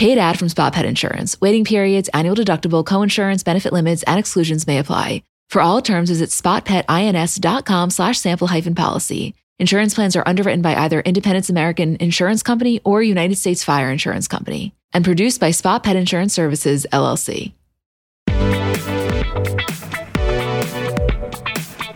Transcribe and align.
Paid 0.00 0.16
ad 0.16 0.38
from 0.38 0.48
Spot 0.48 0.72
Pet 0.72 0.86
Insurance. 0.86 1.38
Waiting 1.42 1.66
periods, 1.66 2.08
annual 2.14 2.34
deductible, 2.34 2.82
coinsurance, 2.82 3.44
benefit 3.44 3.70
limits, 3.70 4.02
and 4.04 4.18
exclusions 4.18 4.66
may 4.66 4.78
apply. 4.78 5.22
For 5.50 5.60
all 5.60 5.82
terms, 5.82 6.08
visit 6.08 6.30
spotpetins.com 6.30 7.90
slash 7.90 8.18
sample 8.18 8.46
hyphen 8.46 8.74
policy. 8.74 9.34
Insurance 9.58 9.92
plans 9.94 10.16
are 10.16 10.26
underwritten 10.26 10.62
by 10.62 10.74
either 10.74 11.00
Independence 11.00 11.50
American 11.50 11.96
Insurance 11.96 12.42
Company 12.42 12.80
or 12.82 13.02
United 13.02 13.36
States 13.36 13.62
Fire 13.62 13.90
Insurance 13.90 14.26
Company 14.26 14.74
and 14.94 15.04
produced 15.04 15.38
by 15.38 15.50
Spot 15.50 15.82
Pet 15.84 15.96
Insurance 15.96 16.32
Services, 16.32 16.86
LLC. 16.94 17.52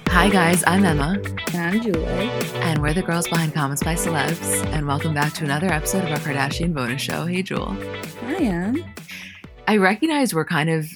Hi, 0.09 0.29
guys, 0.29 0.63
I'm 0.67 0.85
Emma. 0.85 1.23
And 1.55 1.57
I'm 1.57 1.81
Julie. 1.81 2.44
We're 2.85 2.93
the 2.93 3.01
girls 3.01 3.27
behind 3.27 3.55
Comments 3.55 3.83
by 3.83 3.95
Celebs. 3.95 4.63
And 4.75 4.87
welcome 4.87 5.15
back 5.15 5.33
to 5.37 5.45
another 5.45 5.69
episode 5.69 6.05
of 6.05 6.11
our 6.11 6.19
Kardashian 6.19 6.75
bonus 6.75 7.01
show. 7.01 7.25
Hey, 7.25 7.43
Jewel. 7.43 7.75
I 8.25 8.35
am. 8.35 8.85
I 9.67 9.79
recognize 9.79 10.35
we're 10.35 10.45
kind 10.45 10.69
of 10.69 10.91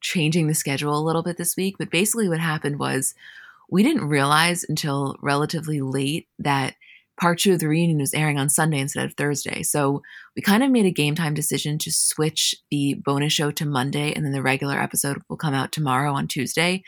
changing 0.00 0.48
the 0.48 0.54
schedule 0.54 0.98
a 0.98 1.06
little 1.06 1.22
bit 1.22 1.36
this 1.36 1.56
week, 1.56 1.76
but 1.78 1.92
basically 1.92 2.28
what 2.28 2.40
happened 2.40 2.80
was 2.80 3.14
we 3.70 3.84
didn't 3.84 4.08
realize 4.08 4.64
until 4.68 5.14
relatively 5.22 5.80
late 5.80 6.26
that 6.40 6.74
part 7.20 7.38
two 7.38 7.52
of 7.52 7.60
the 7.60 7.68
reunion 7.68 7.98
was 7.98 8.12
airing 8.12 8.36
on 8.36 8.48
Sunday 8.48 8.80
instead 8.80 9.06
of 9.06 9.14
Thursday. 9.14 9.62
So 9.62 10.02
we 10.34 10.42
kind 10.42 10.64
of 10.64 10.72
made 10.72 10.86
a 10.86 10.90
game 10.90 11.14
time 11.14 11.34
decision 11.34 11.78
to 11.78 11.92
switch 11.92 12.52
the 12.72 12.94
bonus 12.94 13.32
show 13.32 13.52
to 13.52 13.64
Monday, 13.64 14.12
and 14.12 14.24
then 14.24 14.32
the 14.32 14.42
regular 14.42 14.82
episode 14.82 15.22
will 15.28 15.36
come 15.36 15.54
out 15.54 15.70
tomorrow 15.70 16.14
on 16.14 16.26
Tuesday 16.26 16.82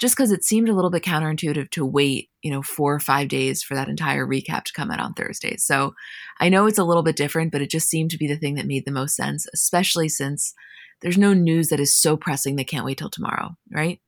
just 0.00 0.16
because 0.16 0.32
it 0.32 0.42
seemed 0.42 0.68
a 0.68 0.74
little 0.74 0.90
bit 0.90 1.04
counterintuitive 1.04 1.70
to 1.70 1.84
wait, 1.84 2.30
you 2.42 2.50
know, 2.50 2.62
four 2.62 2.94
or 2.94 3.00
five 3.00 3.28
days 3.28 3.62
for 3.62 3.74
that 3.74 3.88
entire 3.88 4.26
recap 4.26 4.64
to 4.64 4.72
come 4.72 4.90
out 4.90 4.98
on 4.98 5.12
Thursday. 5.12 5.56
So 5.58 5.94
I 6.40 6.48
know 6.48 6.66
it's 6.66 6.78
a 6.78 6.84
little 6.84 7.02
bit 7.02 7.16
different, 7.16 7.52
but 7.52 7.60
it 7.60 7.70
just 7.70 7.88
seemed 7.88 8.10
to 8.12 8.18
be 8.18 8.26
the 8.26 8.38
thing 8.38 8.54
that 8.54 8.66
made 8.66 8.86
the 8.86 8.92
most 8.92 9.14
sense, 9.14 9.46
especially 9.52 10.08
since 10.08 10.54
there's 11.02 11.18
no 11.18 11.34
news 11.34 11.68
that 11.68 11.80
is 11.80 11.92
so 11.92 12.16
pressing 12.16 12.56
they 12.56 12.64
can't 12.64 12.84
wait 12.84 12.96
till 12.96 13.10
tomorrow, 13.10 13.56
right? 13.70 14.00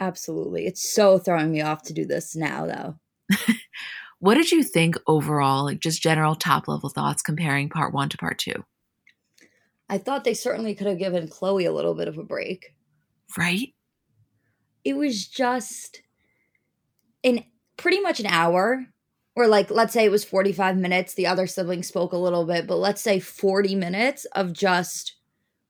Absolutely. 0.00 0.66
It's 0.66 0.92
so 0.92 1.18
throwing 1.18 1.52
me 1.52 1.62
off 1.62 1.82
to 1.84 1.92
do 1.92 2.04
this 2.04 2.34
now, 2.34 2.66
though. 2.66 3.36
what 4.18 4.34
did 4.34 4.50
you 4.50 4.64
think 4.64 4.96
overall, 5.06 5.64
like 5.64 5.78
just 5.78 6.02
general 6.02 6.34
top 6.34 6.66
level 6.66 6.90
thoughts 6.90 7.22
comparing 7.22 7.68
part 7.68 7.94
one 7.94 8.08
to 8.08 8.18
part 8.18 8.38
two? 8.38 8.64
I 9.88 9.98
thought 9.98 10.24
they 10.24 10.34
certainly 10.34 10.74
could 10.74 10.88
have 10.88 10.98
given 10.98 11.28
Khloé 11.28 11.68
a 11.68 11.72
little 11.72 11.94
bit 11.94 12.08
of 12.08 12.18
a 12.18 12.24
break. 12.24 12.74
Right? 13.38 13.72
It 14.86 14.96
was 14.96 15.26
just 15.26 16.00
in 17.24 17.44
pretty 17.76 17.98
much 17.98 18.20
an 18.20 18.26
hour 18.26 18.86
or 19.34 19.48
like 19.48 19.68
let's 19.68 19.92
say 19.92 20.04
it 20.04 20.12
was 20.12 20.24
45 20.24 20.76
minutes 20.76 21.14
the 21.14 21.26
other 21.26 21.48
sibling 21.48 21.82
spoke 21.82 22.12
a 22.12 22.16
little 22.16 22.46
bit 22.46 22.68
but 22.68 22.76
let's 22.76 23.02
say 23.02 23.18
40 23.18 23.74
minutes 23.74 24.26
of 24.26 24.52
just 24.52 25.16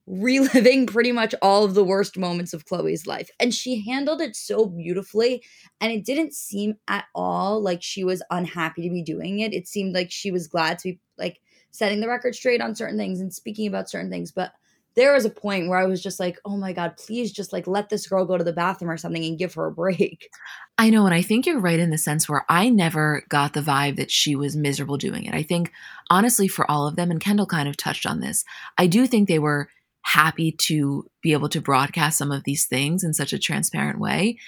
reliving 0.07 0.87
pretty 0.87 1.13
much 1.13 1.35
all 1.41 1.65
of 1.65 1.75
the 1.75 1.83
worst 1.83 2.19
moments 2.19 2.53
of 2.53 2.65
Khloé's 2.67 3.07
life. 3.07 3.31
And 3.41 3.53
she 3.55 3.89
handled 3.89 4.21
it 4.21 4.37
so 4.37 4.67
beautifully 4.67 5.43
and 5.81 5.91
it 5.91 6.05
didn't 6.05 6.35
seem 6.35 6.75
at 6.87 7.07
all 7.15 7.61
like 7.61 7.83
she 7.83 8.05
was 8.05 8.23
unhappy 8.31 8.83
to 8.83 8.91
be 8.91 9.03
doing 9.03 9.41
it. 9.41 9.53
It 9.53 9.67
seemed 9.67 9.95
like 9.95 10.11
she 10.11 10.31
was 10.31 10.47
glad 10.47 10.79
to 10.81 10.93
be 10.93 11.01
like 11.19 11.41
setting 11.71 12.01
the 12.01 12.09
record 12.09 12.35
straight 12.35 12.61
on 12.61 12.75
certain 12.75 12.99
things 12.99 13.21
and 13.21 13.33
speaking 13.33 13.67
about 13.67 13.91
certain 13.91 14.11
things 14.11 14.31
but 14.31 14.53
there 14.97 15.13
was 15.13 15.27
a 15.27 15.31
point 15.31 15.69
where 15.69 15.79
I 15.79 15.85
was 15.85 16.03
just 16.03 16.19
like, 16.19 16.39
oh 16.45 16.57
my 16.57 16.73
God, 16.73 16.97
please 16.97 17.31
just 17.31 17.53
like 17.53 17.67
let 17.67 17.91
this 17.91 18.07
girl 18.07 18.25
go 18.25 18.39
to 18.39 18.45
the 18.45 18.53
bathroom 18.53 18.91
or 18.91 18.97
something 18.97 19.25
and 19.25 19.39
give 19.39 19.55
her 19.55 19.67
a 19.67 19.73
break. 19.73 20.31
I 20.79 20.91
know. 20.91 21.05
And 21.05 21.15
I 21.15 21.23
think 21.23 21.47
you're 21.47 21.61
right 21.61 21.79
in 21.79 21.91
the 21.91 21.99
sense 21.99 22.29
where 22.29 22.45
I 22.49 22.71
never 22.71 23.23
got 23.29 23.53
the 23.53 23.61
vibe 23.61 23.97
that 23.97 24.11
she 24.11 24.35
was 24.35 24.57
miserable 24.57 24.97
doing 24.97 25.25
it. 25.25 25.35
I 25.35 25.43
think, 25.43 25.71
honestly, 26.11 26.49
for 26.49 26.69
all 26.71 26.87
of 26.89 26.97
them, 26.97 27.11
and 27.11 27.21
Kendall 27.21 27.47
kind 27.47 27.69
of 27.69 27.77
touched 27.77 28.07
on 28.07 28.21
this, 28.21 28.45
I 28.79 28.87
do 28.87 29.07
think 29.07 29.29
they 29.29 29.39
were 29.39 29.69
happy 30.03 30.53
to 30.53 31.11
be 31.21 31.33
able 31.33 31.49
to 31.51 31.61
broadcast 31.61 32.17
some 32.17 32.33
of 32.33 32.45
these 32.45 32.65
things 32.65 33.05
in 33.05 33.13
such 33.13 33.33
a 33.33 33.39
transparent 33.39 33.99
way. 33.99 34.39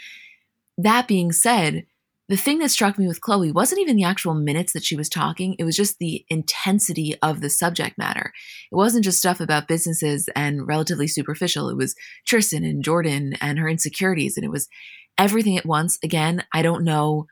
That 0.78 1.08
being 1.08 1.32
said, 1.32 1.84
the 2.28 2.36
thing 2.36 2.58
that 2.58 2.70
struck 2.70 2.98
me 2.98 3.08
with 3.08 3.22
Khloé 3.22 3.54
wasn't 3.54 3.80
even 3.80 3.96
the 3.96 4.04
actual 4.04 4.34
minutes 4.34 4.74
that 4.74 4.84
she 4.84 4.96
was 4.96 5.08
talking, 5.08 5.56
it 5.58 5.64
was 5.64 5.76
just 5.76 5.98
the 5.98 6.26
intensity 6.28 7.14
of 7.22 7.40
the 7.40 7.48
subject 7.48 7.96
matter. 7.96 8.32
It 8.70 8.74
wasn't 8.74 9.04
just 9.04 9.18
stuff 9.18 9.40
about 9.40 9.66
businesses 9.66 10.28
and 10.36 10.66
relatively 10.66 11.08
superficial. 11.08 11.70
It 11.70 11.76
was 11.76 11.94
Tristan 12.26 12.64
and 12.64 12.84
Jordyn 12.84 13.38
and 13.40 13.58
her 13.58 13.68
insecurities, 13.68 14.36
and 14.36 14.44
it 14.44 14.50
was 14.50 14.68
everything 15.16 15.56
at 15.56 15.64
once. 15.64 15.98
Again, 16.02 16.44
I 16.52 16.60
don't 16.60 16.84
know 16.84 17.26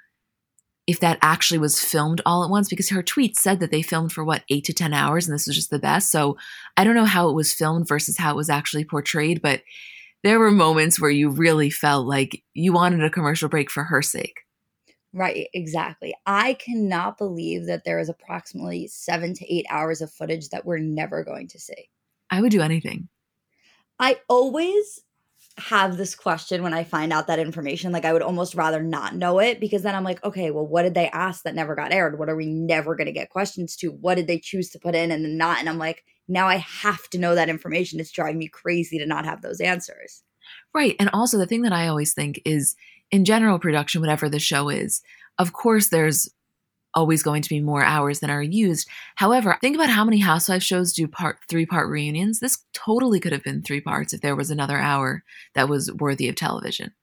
if 0.87 1.01
that 1.01 1.19
actually 1.21 1.59
was 1.59 1.81
filmed 1.81 2.23
all 2.25 2.43
at 2.43 2.51
once 2.51 2.69
because 2.69 2.89
her 2.89 3.03
tweet 3.03 3.37
said 3.37 3.61
that 3.61 3.71
they 3.71 3.83
filmed 3.83 4.13
for 4.13 4.25
what, 4.25 4.45
eight 4.49 4.65
to 4.65 4.73
10 4.73 4.95
hours, 4.95 5.27
and 5.27 5.35
this 5.35 5.47
was 5.47 5.57
just 5.57 5.71
the 5.71 5.79
best. 5.79 6.11
So 6.11 6.39
I 6.77 6.85
don't 6.85 6.95
know 6.95 7.05
how 7.05 7.29
it 7.29 7.35
was 7.35 7.53
filmed 7.53 7.87
versus 7.87 8.17
how 8.17 8.31
it 8.31 8.37
was 8.37 8.49
actually 8.49 8.85
portrayed, 8.85 9.43
but 9.43 9.63
there 10.23 10.39
were 10.39 10.51
moments 10.51 10.99
where 10.99 11.11
you 11.11 11.29
really 11.29 11.69
felt 11.69 12.07
like 12.07 12.43
you 12.55 12.73
wanted 12.73 13.05
a 13.05 13.11
commercial 13.11 13.51
break 13.51 13.71
for 13.71 13.85
her 13.85 14.01
sake. 14.01 14.46
Right, 15.17 15.49
exactly. 15.55 16.15
I 16.27 16.55
cannot 16.55 17.17
believe 17.17 17.65
that 17.69 17.85
there 17.85 17.99
is 17.99 18.11
approximately 18.11 18.87
seven 18.87 19.33
to 19.33 19.51
eight 19.51 19.65
hours 19.71 20.03
of 20.03 20.13
footage 20.13 20.51
that 20.51 20.67
we're 20.67 20.77
never 20.77 21.25
going 21.25 21.49
to 21.49 21.59
see. 21.59 21.89
I 22.31 22.43
would 22.43 22.51
do 22.51 22.61
anything. 22.61 23.09
I 23.99 24.21
always 24.29 25.01
have 25.57 25.97
this 25.97 26.15
question 26.15 26.63
when 26.63 26.75
I 26.75 26.85
find 26.85 27.15
out 27.15 27.29
that 27.29 27.39
information. 27.39 27.93
Like, 27.93 28.05
I 28.05 28.13
would 28.13 28.21
almost 28.21 28.55
rather 28.55 28.83
not 28.83 29.15
know 29.15 29.39
it 29.39 29.59
because 29.59 29.81
then 29.81 29.95
I'm 29.95 30.05
like, 30.05 30.23
okay, 30.23 30.51
well, 30.51 30.67
what 30.67 30.83
did 30.83 30.93
they 30.93 31.09
ask 31.09 31.45
that 31.45 31.55
never 31.55 31.75
got 31.75 31.95
aired? 31.95 32.19
What 32.19 32.29
are 32.29 32.37
we 32.37 32.45
never 32.45 32.95
going 32.95 33.07
to 33.07 33.13
get 33.13 33.31
questions 33.31 33.75
to? 33.77 33.93
What 33.93 34.17
did 34.17 34.27
they 34.27 34.39
choose 34.39 34.69
to 34.73 34.79
put 34.79 34.95
in 34.95 35.11
and 35.11 35.25
then 35.25 35.39
not? 35.39 35.61
And 35.61 35.69
I'm 35.71 35.79
like, 35.79 36.05
now 36.29 36.47
I 36.47 36.57
have 36.57 37.09
to 37.09 37.19
know 37.19 37.35
that 37.35 37.49
information. 37.49 38.01
It's 38.01 38.13
driving 38.13 38.37
me 38.37 38.49
crazy 38.49 38.99
to 38.99 39.07
not 39.07 39.25
have 39.25 39.41
those 39.41 39.63
answers. 39.63 40.23
Right. 40.75 40.95
And 41.01 41.09
also, 41.15 41.39
the 41.39 41.47
thing 41.47 41.63
that 41.63 41.73
I 41.73 41.89
always 41.89 42.13
think 42.13 42.43
is 42.45 42.77
in 43.11 43.25
general 43.25 43.59
production, 43.59 44.01
whatever 44.01 44.29
the 44.29 44.39
show 44.39 44.69
is, 44.69 45.03
of 45.39 45.53
course, 45.53 45.89
there's 45.89 46.29
always 46.95 47.23
going 47.23 47.43
to 47.43 47.49
be 47.49 47.61
more 47.61 47.85
hours 47.85 48.21
than 48.21 48.31
are 48.31 48.43
used. 48.43 48.89
However, 49.17 49.59
think 49.61 49.77
about 49.77 49.91
how 49.91 50.05
many 50.05 50.19
Housewives 50.19 50.65
shows 50.65 50.95
do 50.95 51.07
part 51.07 51.39
three 51.49 51.67
part 51.67 51.89
reunions. 51.89 52.41
This 52.41 52.65
totally 52.73 53.21
could 53.21 53.33
have 53.33 53.45
been 53.45 53.63
three 53.63 53.83
parts 53.83 54.15
if 54.15 54.23
there 54.23 54.35
was 54.35 54.51
another 54.51 54.79
hour 54.79 55.23
that 55.55 55.69
was 55.69 55.93
worthy 55.93 56.29
of 56.29 56.37
television. 56.37 56.95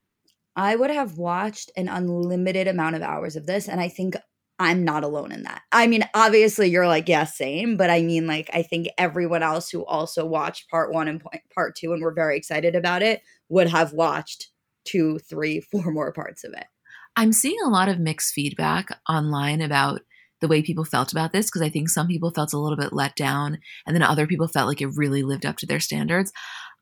I 0.56 0.76
would 0.76 0.90
have 0.90 1.16
watched 1.16 1.70
an 1.76 1.88
unlimited 1.88 2.68
amount 2.68 2.96
of 2.96 3.02
hours 3.02 3.36
of 3.36 3.46
this, 3.46 3.68
and 3.68 3.80
I 3.80 3.88
think 3.88 4.16
I'm 4.58 4.84
not 4.84 5.02
alone 5.02 5.32
in 5.32 5.42
that. 5.44 5.62
I 5.72 5.86
mean, 5.86 6.04
obviously, 6.14 6.68
you're 6.68 6.86
like, 6.86 7.08
yeah, 7.08 7.24
same, 7.24 7.76
but 7.76 7.90
I 7.90 8.02
mean, 8.02 8.26
like, 8.26 8.50
I 8.52 8.62
think 8.62 8.88
everyone 8.98 9.42
else 9.42 9.68
who 9.68 9.84
also 9.84 10.24
watched 10.24 10.70
part 10.70 10.92
one 10.92 11.08
and 11.08 11.22
part 11.54 11.76
two 11.76 11.92
and 11.92 12.02
were 12.02 12.14
very 12.14 12.36
excited 12.36 12.76
about 12.76 13.02
it 13.02 13.22
would 13.48 13.68
have 13.68 13.92
watched 13.92 14.50
two, 14.84 15.18
three, 15.18 15.60
four 15.72 15.92
more 15.92 16.12
parts 16.12 16.44
of 16.44 16.52
it. 16.52 16.66
I'm 17.16 17.32
seeing 17.32 17.58
a 17.64 17.70
lot 17.70 17.88
of 17.88 18.00
mixed 18.00 18.34
feedback 18.34 18.88
online 19.08 19.60
about 19.60 20.00
the 20.40 20.48
way 20.48 20.62
people 20.62 20.84
felt 20.84 21.12
about 21.12 21.32
this 21.32 21.46
because 21.46 21.62
I 21.62 21.70
think 21.70 21.88
some 21.88 22.06
people 22.06 22.30
felt 22.30 22.52
a 22.52 22.58
little 22.58 22.76
bit 22.76 22.92
let 22.92 23.14
down 23.16 23.58
and 23.86 23.94
then 23.94 24.02
other 24.02 24.26
people 24.26 24.48
felt 24.48 24.68
like 24.68 24.82
it 24.82 24.96
really 24.96 25.22
lived 25.22 25.46
up 25.46 25.56
to 25.58 25.66
their 25.66 25.80
standards. 25.80 26.32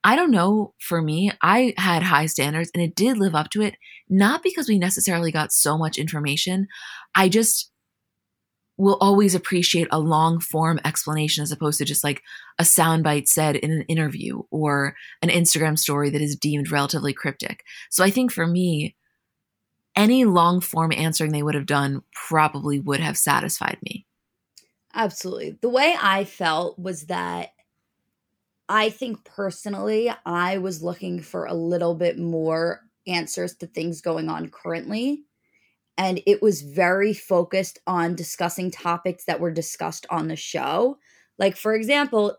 I 0.05 0.17
don't 0.17 0.31
know. 0.31 0.75
For 0.81 1.01
me, 1.01 1.31
I 1.43 1.75
had 1.77 2.03
high 2.03 2.27
standards 2.27 2.71
and 2.75 2.83
it 2.83 2.97
did 2.97 3.19
live 3.19 3.35
up 3.35 3.51
to 3.51 3.63
it, 3.63 3.77
not 4.09 4.43
because 4.43 4.69
we 4.69 4.79
necessarily 4.79 5.31
got 5.31 5.53
so 5.53 5.79
much 5.79 5.97
information. 5.97 6.67
I 7.15 7.29
just, 7.29 7.71
will 8.77 8.97
always 9.01 9.35
appreciate 9.35 9.89
a 9.91 9.99
long 9.99 10.41
form 10.41 10.81
explanation 10.85 11.43
as 11.43 11.53
opposed 11.53 11.79
to 11.79 11.85
just 11.85 12.03
like 12.03 12.23
a 12.59 12.63
soundbite 12.63 13.29
said 13.29 13.57
in 13.57 13.71
an 13.71 13.83
interview 13.83 14.43
or 14.51 14.95
an 15.21 15.29
Instagram 15.29 15.79
story 15.79 16.11
that 16.11 16.23
is 16.23 16.37
deemed 16.37 16.71
relatively 16.71 17.13
cryptic. 17.13 17.65
So 17.91 18.03
I 18.03 18.11
think 18.11 18.33
for 18.33 18.47
me, 18.47 18.97
any 19.95 20.25
long 20.25 20.61
form 20.61 20.93
answering 20.93 21.33
they 21.33 21.43
would 21.43 21.55
have 21.55 21.67
done 21.67 22.03
probably 22.15 22.81
would 22.81 23.01
have 23.01 23.19
satisfied 23.19 23.79
me. 23.83 24.07
Absolutely. 24.95 25.59
The 25.61 25.69
way 25.69 25.95
I 26.01 26.25
felt 26.25 26.79
was 26.79 27.07
that 27.07 27.51
I 28.69 28.91
think 28.91 29.25
personally, 29.25 30.11
I 30.25 30.59
was 30.59 30.83
looking 30.83 31.21
for 31.21 31.45
a 31.45 31.55
little 31.55 31.95
bit 31.95 32.19
more 32.19 32.81
answers 33.07 33.55
to 33.57 33.67
things 33.67 34.01
going 34.01 34.29
on 34.29 34.49
currently. 34.49 35.25
And 35.99 36.21
it 36.27 36.43
was 36.43 36.63
very 36.63 37.13
focused 37.13 37.79
on 37.87 38.15
discussing 38.15 38.71
topics 38.71 39.25
that 39.27 39.41
were 39.41 39.51
discussed 39.51 40.07
on 40.11 40.29
the 40.29 40.37
show. 40.37 40.99
Like, 41.39 41.57
for 41.57 41.75
example, 41.75 42.37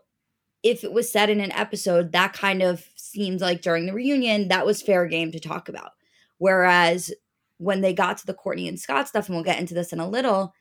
if 0.62 0.82
it 0.82 0.92
was 0.92 1.10
said 1.10 1.30
in 1.30 1.40
an 1.40 1.52
episode, 1.52 2.12
that 2.12 2.32
kind 2.32 2.62
of 2.62 2.84
seems 2.96 3.40
like 3.42 3.60
during 3.60 3.86
the 3.86 3.92
reunion, 3.92 4.48
that 4.48 4.66
was 4.66 4.82
fair 4.82 5.06
game 5.06 5.30
to 5.32 5.38
talk 5.38 5.68
about. 5.68 5.90
Whereas 6.38 7.12
when 7.58 7.80
they 7.80 7.92
got 7.92 8.18
to 8.18 8.26
the 8.26 8.34
Kourtney 8.34 8.68
and 8.68 8.80
Scott 8.80 9.06
stuff, 9.06 9.28
and 9.28 9.36
we'll 9.36 9.44
get 9.44 9.60
into 9.60 9.74
this 9.74 9.92
in 9.92 10.00
a 10.00 10.08
little, 10.08 10.52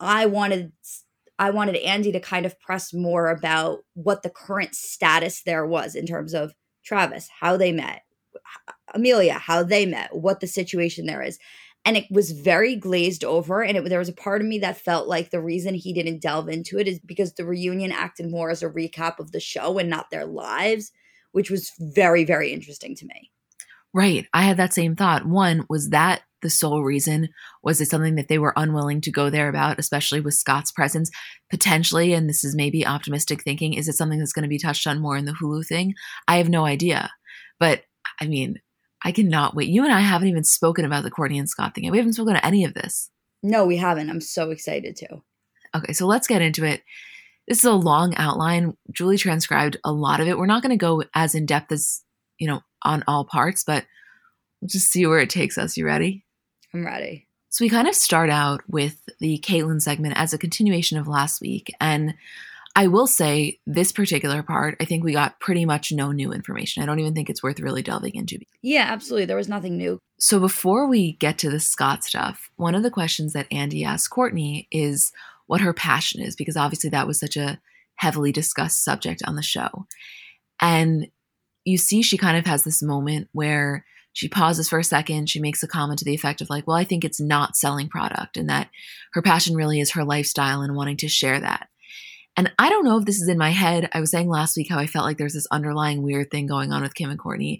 I 0.00 0.26
wanted 0.26 0.72
I 1.38 1.50
wanted 1.50 1.76
Andy 1.76 2.10
to 2.12 2.20
kind 2.20 2.46
of 2.46 2.58
press 2.58 2.92
more 2.92 3.28
about 3.28 3.80
what 3.94 4.22
the 4.22 4.30
current 4.30 4.74
status 4.74 5.42
there 5.42 5.64
was 5.64 5.94
in 5.94 6.04
terms 6.04 6.34
of 6.34 6.52
Travis, 6.84 7.28
how 7.40 7.56
they 7.56 7.70
met, 7.70 8.02
Amelia, 8.92 9.34
how 9.34 9.62
they 9.62 9.86
met, 9.86 10.16
what 10.16 10.40
the 10.40 10.48
situation 10.48 11.06
there 11.06 11.22
is. 11.22 11.38
And 11.88 11.96
it 11.96 12.04
was 12.10 12.32
very 12.32 12.76
glazed 12.76 13.24
over. 13.24 13.64
And 13.64 13.78
it, 13.78 13.88
there 13.88 13.98
was 13.98 14.10
a 14.10 14.12
part 14.12 14.42
of 14.42 14.46
me 14.46 14.58
that 14.58 14.76
felt 14.76 15.08
like 15.08 15.30
the 15.30 15.40
reason 15.40 15.72
he 15.72 15.94
didn't 15.94 16.20
delve 16.20 16.50
into 16.50 16.78
it 16.78 16.86
is 16.86 16.98
because 16.98 17.32
the 17.32 17.46
reunion 17.46 17.92
acted 17.92 18.30
more 18.30 18.50
as 18.50 18.62
a 18.62 18.68
recap 18.68 19.18
of 19.18 19.32
the 19.32 19.40
show 19.40 19.78
and 19.78 19.88
not 19.88 20.10
their 20.10 20.26
lives, 20.26 20.92
which 21.32 21.50
was 21.50 21.72
very, 21.78 22.24
very 22.24 22.52
interesting 22.52 22.94
to 22.96 23.06
me. 23.06 23.30
Right. 23.94 24.26
I 24.34 24.42
had 24.42 24.58
that 24.58 24.74
same 24.74 24.96
thought. 24.96 25.24
One 25.24 25.64
was 25.70 25.88
that 25.88 26.20
the 26.42 26.50
sole 26.50 26.82
reason? 26.82 27.30
Was 27.62 27.80
it 27.80 27.88
something 27.88 28.16
that 28.16 28.28
they 28.28 28.38
were 28.38 28.52
unwilling 28.54 29.00
to 29.00 29.10
go 29.10 29.30
there 29.30 29.48
about, 29.48 29.78
especially 29.78 30.20
with 30.20 30.34
Scott's 30.34 30.70
presence? 30.70 31.10
Potentially, 31.48 32.12
and 32.12 32.28
this 32.28 32.44
is 32.44 32.54
maybe 32.54 32.86
optimistic 32.86 33.44
thinking, 33.44 33.72
is 33.72 33.88
it 33.88 33.94
something 33.94 34.18
that's 34.18 34.34
going 34.34 34.42
to 34.42 34.48
be 34.50 34.58
touched 34.58 34.86
on 34.86 35.00
more 35.00 35.16
in 35.16 35.24
the 35.24 35.32
Hulu 35.32 35.66
thing? 35.66 35.94
I 36.28 36.36
have 36.36 36.50
no 36.50 36.66
idea. 36.66 37.10
But 37.58 37.84
I 38.20 38.26
mean, 38.26 38.60
I 39.04 39.12
cannot 39.12 39.54
wait. 39.54 39.68
You 39.68 39.84
and 39.84 39.92
I 39.92 40.00
haven't 40.00 40.28
even 40.28 40.44
spoken 40.44 40.84
about 40.84 41.04
the 41.04 41.10
Kourtney 41.10 41.38
and 41.38 41.48
Scott 41.48 41.74
thing. 41.74 41.84
Yet. 41.84 41.92
We 41.92 41.98
haven't 41.98 42.14
spoken 42.14 42.34
about 42.34 42.44
any 42.44 42.64
of 42.64 42.74
this. 42.74 43.10
No, 43.42 43.64
we 43.64 43.76
haven't. 43.76 44.10
I'm 44.10 44.20
so 44.20 44.50
excited 44.50 44.96
to. 44.96 45.22
Okay, 45.76 45.92
so 45.92 46.06
let's 46.06 46.26
get 46.26 46.42
into 46.42 46.64
it. 46.64 46.82
This 47.46 47.58
is 47.58 47.64
a 47.64 47.72
long 47.72 48.14
outline. 48.16 48.76
Julie 48.92 49.16
transcribed 49.16 49.78
a 49.84 49.92
lot 49.92 50.20
of 50.20 50.28
it. 50.28 50.36
We're 50.36 50.46
not 50.46 50.62
going 50.62 50.76
to 50.76 50.76
go 50.76 51.04
as 51.14 51.34
in 51.34 51.46
depth 51.46 51.72
as, 51.72 52.02
you 52.38 52.46
know, 52.46 52.60
on 52.82 53.04
all 53.06 53.24
parts, 53.24 53.64
but 53.64 53.86
we'll 54.60 54.68
just 54.68 54.90
see 54.90 55.06
where 55.06 55.20
it 55.20 55.30
takes 55.30 55.56
us. 55.56 55.76
You 55.76 55.86
ready? 55.86 56.24
I'm 56.74 56.84
ready. 56.84 57.26
So 57.50 57.64
we 57.64 57.70
kind 57.70 57.88
of 57.88 57.94
start 57.94 58.28
out 58.28 58.62
with 58.68 59.08
the 59.20 59.38
Caitlyn 59.38 59.80
segment 59.80 60.18
as 60.18 60.34
a 60.34 60.38
continuation 60.38 60.98
of 60.98 61.08
last 61.08 61.40
week. 61.40 61.72
And 61.80 62.14
I 62.76 62.86
will 62.86 63.06
say 63.06 63.58
this 63.66 63.90
particular 63.90 64.42
part, 64.42 64.76
I 64.80 64.84
think 64.84 65.02
we 65.02 65.12
got 65.12 65.40
pretty 65.40 65.64
much 65.64 65.90
no 65.90 66.12
new 66.12 66.32
information. 66.32 66.82
I 66.82 66.86
don't 66.86 67.00
even 67.00 67.14
think 67.14 67.28
it's 67.28 67.42
worth 67.42 67.58
really 67.58 67.82
delving 67.82 68.14
into. 68.14 68.38
Yeah, 68.62 68.86
absolutely. 68.88 69.26
There 69.26 69.36
was 69.36 69.48
nothing 69.48 69.76
new. 69.76 69.98
So 70.20 70.38
before 70.38 70.86
we 70.86 71.12
get 71.14 71.38
to 71.38 71.50
the 71.50 71.60
Scott 71.60 72.04
stuff, 72.04 72.50
one 72.56 72.74
of 72.74 72.82
the 72.82 72.90
questions 72.90 73.32
that 73.32 73.48
Andy 73.50 73.84
asked 73.84 74.10
Kourtney 74.10 74.68
is 74.70 75.10
what 75.46 75.60
her 75.60 75.72
passion 75.72 76.22
is, 76.22 76.36
because 76.36 76.56
obviously 76.56 76.90
that 76.90 77.06
was 77.06 77.18
such 77.18 77.36
a 77.36 77.60
heavily 77.96 78.30
discussed 78.30 78.84
subject 78.84 79.22
on 79.26 79.34
the 79.34 79.42
show. 79.42 79.86
And 80.60 81.08
you 81.64 81.78
see, 81.78 82.02
she 82.02 82.16
kind 82.16 82.36
of 82.36 82.46
has 82.46 82.64
this 82.64 82.82
moment 82.82 83.28
where 83.32 83.84
she 84.12 84.28
pauses 84.28 84.68
for 84.68 84.78
a 84.78 84.84
second. 84.84 85.28
She 85.28 85.40
makes 85.40 85.62
a 85.62 85.68
comment 85.68 85.98
to 86.00 86.04
the 86.04 86.14
effect 86.14 86.40
of, 86.40 86.50
like, 86.50 86.66
well, 86.66 86.76
I 86.76 86.84
think 86.84 87.04
it's 87.04 87.20
not 87.20 87.56
selling 87.56 87.88
product 87.88 88.36
and 88.36 88.48
that 88.48 88.70
her 89.12 89.22
passion 89.22 89.54
really 89.54 89.80
is 89.80 89.92
her 89.92 90.04
lifestyle 90.04 90.60
and 90.62 90.74
wanting 90.74 90.96
to 90.98 91.08
share 91.08 91.38
that. 91.40 91.68
And 92.38 92.52
I 92.56 92.68
don't 92.70 92.84
know 92.84 92.96
if 92.98 93.04
this 93.04 93.20
is 93.20 93.28
in 93.28 93.36
my 93.36 93.50
head. 93.50 93.88
I 93.92 93.98
was 93.98 94.12
saying 94.12 94.28
last 94.28 94.56
week 94.56 94.68
how 94.70 94.78
I 94.78 94.86
felt 94.86 95.04
like 95.04 95.18
there's 95.18 95.34
this 95.34 95.48
underlying 95.50 96.04
weird 96.04 96.30
thing 96.30 96.46
going 96.46 96.72
on 96.72 96.82
with 96.82 96.94
Kim 96.94 97.10
and 97.10 97.18
Kourtney. 97.18 97.58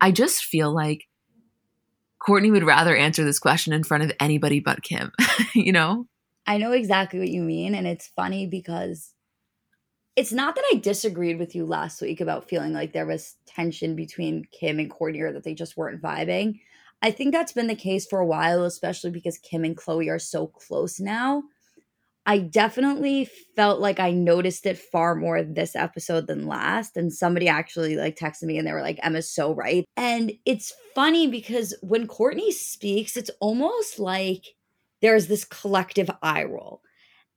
I 0.00 0.12
just 0.12 0.44
feel 0.44 0.74
like 0.74 1.02
Kourtney 2.26 2.50
would 2.50 2.64
rather 2.64 2.96
answer 2.96 3.22
this 3.22 3.38
question 3.38 3.74
in 3.74 3.84
front 3.84 4.02
of 4.02 4.12
anybody 4.18 4.60
but 4.60 4.82
Kim, 4.82 5.12
you 5.54 5.72
know? 5.72 6.06
I 6.46 6.56
know 6.56 6.72
exactly 6.72 7.18
what 7.18 7.28
you 7.28 7.42
mean. 7.42 7.74
And 7.74 7.86
it's 7.86 8.12
funny 8.16 8.46
because 8.46 9.12
it's 10.16 10.32
not 10.32 10.54
that 10.54 10.64
I 10.72 10.76
disagreed 10.76 11.38
with 11.38 11.54
you 11.54 11.66
last 11.66 12.00
week 12.00 12.22
about 12.22 12.48
feeling 12.48 12.72
like 12.72 12.94
there 12.94 13.04
was 13.04 13.36
tension 13.44 13.94
between 13.94 14.46
Kim 14.58 14.78
and 14.78 14.90
Kourtney 14.90 15.20
or 15.20 15.34
that 15.34 15.44
they 15.44 15.52
just 15.52 15.76
weren't 15.76 16.00
vibing. 16.00 16.60
I 17.02 17.10
think 17.10 17.34
that's 17.34 17.52
been 17.52 17.66
the 17.66 17.74
case 17.74 18.06
for 18.06 18.20
a 18.20 18.26
while, 18.26 18.64
especially 18.64 19.10
because 19.10 19.36
Kim 19.36 19.64
and 19.64 19.76
Khloé 19.76 20.10
are 20.10 20.18
so 20.18 20.46
close 20.46 20.98
now. 20.98 21.42
I 22.26 22.38
definitely 22.38 23.28
felt 23.54 23.80
like 23.80 24.00
I 24.00 24.10
noticed 24.10 24.64
it 24.64 24.78
far 24.78 25.14
more 25.14 25.42
this 25.42 25.76
episode 25.76 26.26
than 26.26 26.46
last. 26.46 26.96
And 26.96 27.12
somebody 27.12 27.48
actually 27.48 27.96
like 27.96 28.16
texted 28.16 28.44
me 28.44 28.56
and 28.56 28.66
they 28.66 28.72
were 28.72 28.82
like, 28.82 28.98
Emma's 29.02 29.30
so 29.30 29.54
right. 29.54 29.84
And 29.96 30.32
it's 30.46 30.72
funny 30.94 31.26
because 31.26 31.76
when 31.82 32.08
Kourtney 32.08 32.50
speaks, 32.50 33.16
it's 33.16 33.30
almost 33.40 33.98
like 33.98 34.42
there's 35.02 35.26
this 35.26 35.44
collective 35.44 36.10
eye 36.22 36.44
roll. 36.44 36.80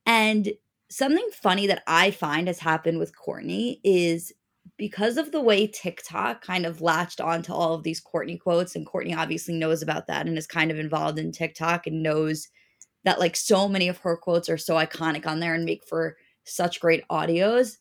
And 0.06 0.52
something 0.90 1.28
funny 1.34 1.66
that 1.66 1.82
I 1.86 2.10
find 2.10 2.46
has 2.46 2.58
happened 2.58 2.98
with 2.98 3.12
Kourtney 3.14 3.80
is 3.84 4.32
because 4.78 5.18
of 5.18 5.32
the 5.32 5.40
way 5.40 5.66
TikTok 5.66 6.42
kind 6.42 6.64
of 6.64 6.80
latched 6.80 7.20
onto 7.20 7.52
all 7.52 7.74
of 7.74 7.82
these 7.82 8.02
Kourtney 8.02 8.40
quotes, 8.40 8.74
and 8.74 8.86
Kourtney 8.86 9.16
obviously 9.16 9.54
knows 9.54 9.82
about 9.82 10.06
that 10.06 10.26
and 10.26 10.38
is 10.38 10.46
kind 10.46 10.70
of 10.70 10.78
involved 10.78 11.18
in 11.18 11.32
TikTok 11.32 11.86
and 11.86 12.02
knows 12.02 12.48
that 13.08 13.18
like 13.18 13.36
so 13.36 13.66
many 13.68 13.88
of 13.88 13.96
her 13.98 14.18
quotes 14.18 14.50
are 14.50 14.58
so 14.58 14.74
iconic 14.74 15.26
on 15.26 15.40
there 15.40 15.54
and 15.54 15.64
make 15.64 15.86
for 15.86 16.18
such 16.44 16.78
great 16.78 17.02
audios. 17.08 17.78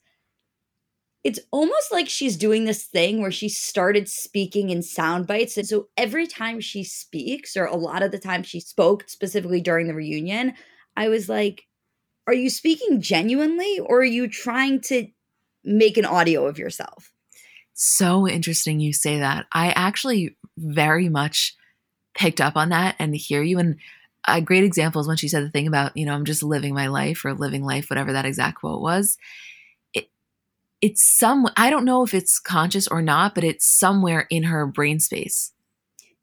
It's 1.26 1.40
almost 1.52 1.92
like 1.92 2.08
she's 2.08 2.38
doing 2.38 2.64
this 2.64 2.86
thing 2.86 3.22
where 3.22 3.32
she 3.32 3.50
started 3.50 4.08
speaking 4.08 4.70
in 4.70 4.82
sound 4.82 5.28
bites. 5.28 5.58
And 5.58 5.68
so 5.68 5.90
every 5.98 6.28
time 6.28 6.62
she 6.62 6.86
speaks, 6.86 7.58
or 7.58 7.66
a 7.66 7.76
lot 7.76 8.04
of 8.04 8.12
the 8.12 8.20
time 8.20 8.42
she 8.42 8.62
spoke 8.62 9.10
specifically 9.10 9.60
during 9.60 9.88
the 9.88 9.94
reunion, 9.94 10.54
I 10.96 11.10
was 11.10 11.28
like, 11.28 11.66
are 12.26 12.34
you 12.34 12.50
speaking 12.50 13.02
genuinely 13.02 13.80
or 13.80 14.00
are 14.00 14.06
you 14.06 14.30
trying 14.30 14.80
to 14.82 15.08
make 15.66 15.98
an 15.98 16.06
audio 16.06 16.48
of 16.48 16.58
yourself? 16.58 17.12
So 17.74 18.28
interesting 18.28 18.80
you 18.80 18.94
say 18.94 19.20
that. 19.20 19.46
I 19.52 19.72
actually 19.72 20.38
very 20.58 21.10
much 21.10 21.54
picked 22.16 22.40
up 22.40 22.56
on 22.56 22.70
that 22.70 22.96
and 22.98 23.14
hear 23.14 23.44
you. 23.44 23.60
And 23.60 23.78
a 24.28 24.42
great 24.42 24.64
example 24.64 25.02
is 25.02 25.08
when 25.08 25.18
she 25.18 25.28
said 25.28 25.44
the 25.44 25.50
thing 25.50 25.68
about, 25.68 25.96
you 25.96 26.06
know, 26.06 26.14
I'm 26.14 26.26
just 26.26 26.44
living 26.44 26.74
my 26.74 26.88
life 26.88 27.24
or 27.24 27.34
living 27.34 27.64
life, 27.64 27.90
whatever 27.90 28.14
that 28.14 28.26
exact 28.26 28.60
quote 28.60 28.82
was. 28.82 29.18
It, 29.94 30.10
it's 30.82 31.04
some, 31.04 31.48
I 31.56 31.70
don't 31.70 31.86
know 31.86 32.04
if 32.04 32.14
it's 32.14 32.40
conscious 32.40 32.88
or 32.88 33.02
not, 33.02 33.36
but 33.36 33.44
it's 33.44 33.66
somewhere 33.66 34.28
in 34.30 34.44
her 34.44 34.66
brain 34.66 35.00
space. 35.00 35.54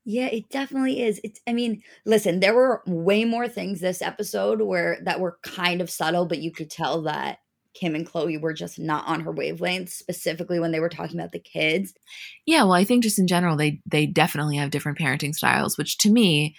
Yeah, 0.04 0.26
it 0.26 0.50
definitely 0.50 1.02
is. 1.02 1.18
It's 1.24 1.40
I 1.46 1.54
mean, 1.54 1.82
listen, 2.04 2.40
there 2.40 2.54
were 2.54 2.82
way 2.86 3.24
more 3.24 3.48
things 3.48 3.80
this 3.80 4.02
episode 4.02 4.60
where 4.60 4.98
that 5.04 5.18
were 5.18 5.38
kind 5.42 5.80
of 5.80 5.88
subtle, 5.88 6.26
but 6.26 6.40
you 6.40 6.52
could 6.52 6.70
tell 6.70 7.02
that 7.02 7.38
Kim 7.74 7.94
and 7.94 8.06
Khloé 8.06 8.38
were 8.40 8.52
just 8.52 8.78
not 8.78 9.06
on 9.06 9.20
her 9.20 9.32
wavelength, 9.32 9.90
specifically 9.90 10.60
when 10.60 10.72
they 10.72 10.80
were 10.80 10.90
talking 10.90 11.18
about 11.18 11.32
the 11.32 11.38
kids. 11.38 11.94
Yeah, 12.44 12.64
well, 12.64 12.74
I 12.74 12.84
think 12.84 13.02
just 13.02 13.18
in 13.18 13.26
general, 13.26 13.56
they 13.56 13.80
they 13.86 14.04
definitely 14.04 14.56
have 14.56 14.70
different 14.70 14.98
parenting 14.98 15.34
styles, 15.34 15.78
which 15.78 15.96
to 15.98 16.10
me, 16.10 16.54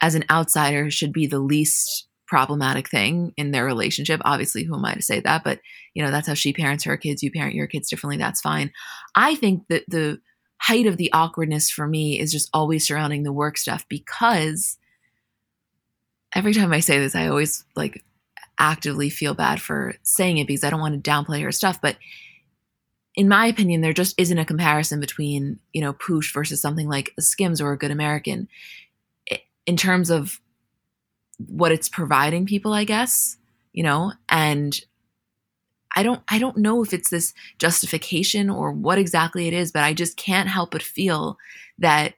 as 0.00 0.14
an 0.14 0.24
outsider, 0.30 0.90
should 0.90 1.12
be 1.12 1.26
the 1.26 1.40
least 1.40 2.06
problematic 2.26 2.88
thing 2.88 3.34
in 3.36 3.50
their 3.50 3.64
relationship. 3.64 4.20
Obviously, 4.24 4.62
who 4.62 4.74
am 4.76 4.84
I 4.84 4.94
to 4.94 5.02
say 5.02 5.20
that? 5.20 5.42
But 5.42 5.60
you 5.94 6.02
know, 6.02 6.10
that's 6.10 6.28
how 6.28 6.34
she 6.34 6.52
parents 6.52 6.84
her 6.84 6.96
kids. 6.96 7.22
You 7.22 7.30
parent 7.30 7.54
your 7.54 7.66
kids 7.66 7.90
differently. 7.90 8.16
That's 8.16 8.40
fine. 8.40 8.72
I 9.14 9.34
think 9.34 9.66
that 9.68 9.84
the 9.88 10.20
height 10.58 10.86
of 10.86 10.96
the 10.96 11.12
awkwardness 11.12 11.70
for 11.70 11.86
me 11.86 12.20
is 12.20 12.30
just 12.30 12.50
always 12.52 12.86
surrounding 12.86 13.22
the 13.22 13.32
work 13.32 13.58
stuff 13.58 13.84
because 13.88 14.78
every 16.34 16.54
time 16.54 16.72
I 16.72 16.80
say 16.80 16.98
this, 16.98 17.14
I 17.14 17.28
always 17.28 17.64
like 17.74 18.04
actively 18.58 19.10
feel 19.10 19.34
bad 19.34 19.60
for 19.60 19.94
saying 20.02 20.38
it 20.38 20.46
because 20.46 20.62
I 20.62 20.70
don't 20.70 20.80
want 20.80 21.02
to 21.02 21.10
downplay 21.10 21.42
her 21.42 21.50
stuff. 21.50 21.80
But 21.80 21.96
in 23.16 23.26
my 23.26 23.46
opinion, 23.46 23.80
there 23.80 23.92
just 23.92 24.14
isn't 24.18 24.38
a 24.38 24.44
comparison 24.44 25.00
between, 25.00 25.58
you 25.72 25.80
know, 25.80 25.94
Poosh 25.94 26.32
versus 26.32 26.60
something 26.60 26.88
like 26.88 27.12
a 27.18 27.22
Skims 27.22 27.60
or 27.60 27.72
a 27.72 27.78
Good 27.78 27.90
American 27.90 28.48
in 29.66 29.76
terms 29.76 30.10
of 30.10 30.40
what 31.38 31.72
it's 31.72 31.88
providing 31.88 32.46
people, 32.46 32.72
I 32.72 32.84
guess, 32.84 33.36
you 33.72 33.82
know, 33.82 34.12
and 34.28 34.78
I 35.96 36.02
don't 36.02 36.22
I 36.28 36.38
don't 36.38 36.58
know 36.58 36.82
if 36.84 36.92
it's 36.92 37.10
this 37.10 37.34
justification 37.58 38.50
or 38.50 38.72
what 38.72 38.98
exactly 38.98 39.48
it 39.48 39.54
is, 39.54 39.72
but 39.72 39.82
I 39.82 39.92
just 39.92 40.16
can't 40.16 40.48
help 40.48 40.72
but 40.72 40.82
feel 40.82 41.38
that 41.78 42.14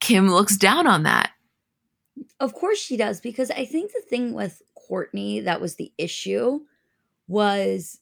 Kim 0.00 0.30
looks 0.30 0.56
down 0.56 0.86
on 0.86 1.02
that. 1.04 1.32
Of 2.38 2.54
course 2.54 2.78
she 2.78 2.96
does 2.96 3.20
because 3.20 3.50
I 3.50 3.64
think 3.64 3.92
the 3.92 4.02
thing 4.08 4.32
with 4.34 4.62
Kourtney 4.90 5.44
that 5.44 5.60
was 5.60 5.76
the 5.76 5.92
issue 5.98 6.60
was 7.28 8.00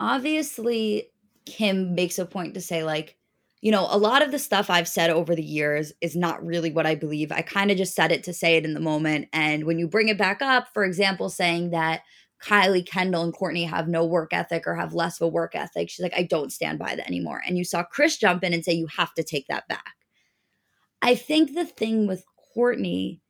obviously 0.00 1.10
Kim 1.44 1.94
makes 1.94 2.18
a 2.18 2.26
point 2.26 2.54
to 2.54 2.60
say, 2.60 2.84
like, 2.84 3.16
you 3.60 3.72
know, 3.72 3.88
a 3.90 3.98
lot 3.98 4.22
of 4.22 4.30
the 4.30 4.38
stuff 4.38 4.70
I've 4.70 4.88
said 4.88 5.10
over 5.10 5.34
the 5.34 5.42
years 5.42 5.92
is 6.00 6.14
not 6.14 6.44
really 6.44 6.70
what 6.70 6.86
I 6.86 6.94
believe. 6.94 7.32
I 7.32 7.42
kind 7.42 7.70
of 7.70 7.76
just 7.76 7.94
said 7.94 8.12
it 8.12 8.22
to 8.24 8.32
say 8.32 8.56
it 8.56 8.64
in 8.64 8.74
the 8.74 8.80
moment. 8.80 9.28
And 9.32 9.64
when 9.64 9.78
you 9.78 9.88
bring 9.88 10.08
it 10.08 10.18
back 10.18 10.40
up, 10.40 10.68
for 10.72 10.84
example, 10.84 11.28
saying 11.28 11.70
that 11.70 12.02
Kylie, 12.40 12.86
Kendall, 12.86 13.24
and 13.24 13.34
Kourtney 13.34 13.68
have 13.68 13.88
no 13.88 14.04
work 14.04 14.32
ethic 14.32 14.64
or 14.66 14.76
have 14.76 14.94
less 14.94 15.20
of 15.20 15.26
a 15.26 15.28
work 15.28 15.56
ethic, 15.56 15.90
she's 15.90 16.04
like, 16.04 16.16
I 16.16 16.22
don't 16.22 16.52
stand 16.52 16.78
by 16.78 16.94
that 16.94 17.08
anymore. 17.08 17.42
And 17.44 17.58
you 17.58 17.64
saw 17.64 17.82
Kris 17.82 18.16
jump 18.16 18.44
in 18.44 18.52
and 18.52 18.64
say, 18.64 18.72
you 18.72 18.86
have 18.96 19.12
to 19.14 19.24
take 19.24 19.48
that 19.48 19.66
back. 19.66 19.96
I 21.02 21.16
think 21.16 21.54
the 21.54 21.64
thing 21.64 22.06
with 22.06 22.24
Kourtney 22.56 23.20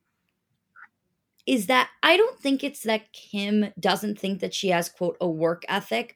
is 1.47 1.67
that 1.67 1.89
I 2.03 2.19
don't 2.19 2.39
think 2.39 2.63
it's 2.63 2.83
that 2.83 3.13
Kim 3.15 3.73
doesn't 3.81 4.19
think 4.19 4.41
that 4.41 4.53
she 4.53 4.69
has, 4.69 4.91
quote, 4.91 5.17
a 5.23 5.29
work 5.29 5.63
ethic. 5.69 6.15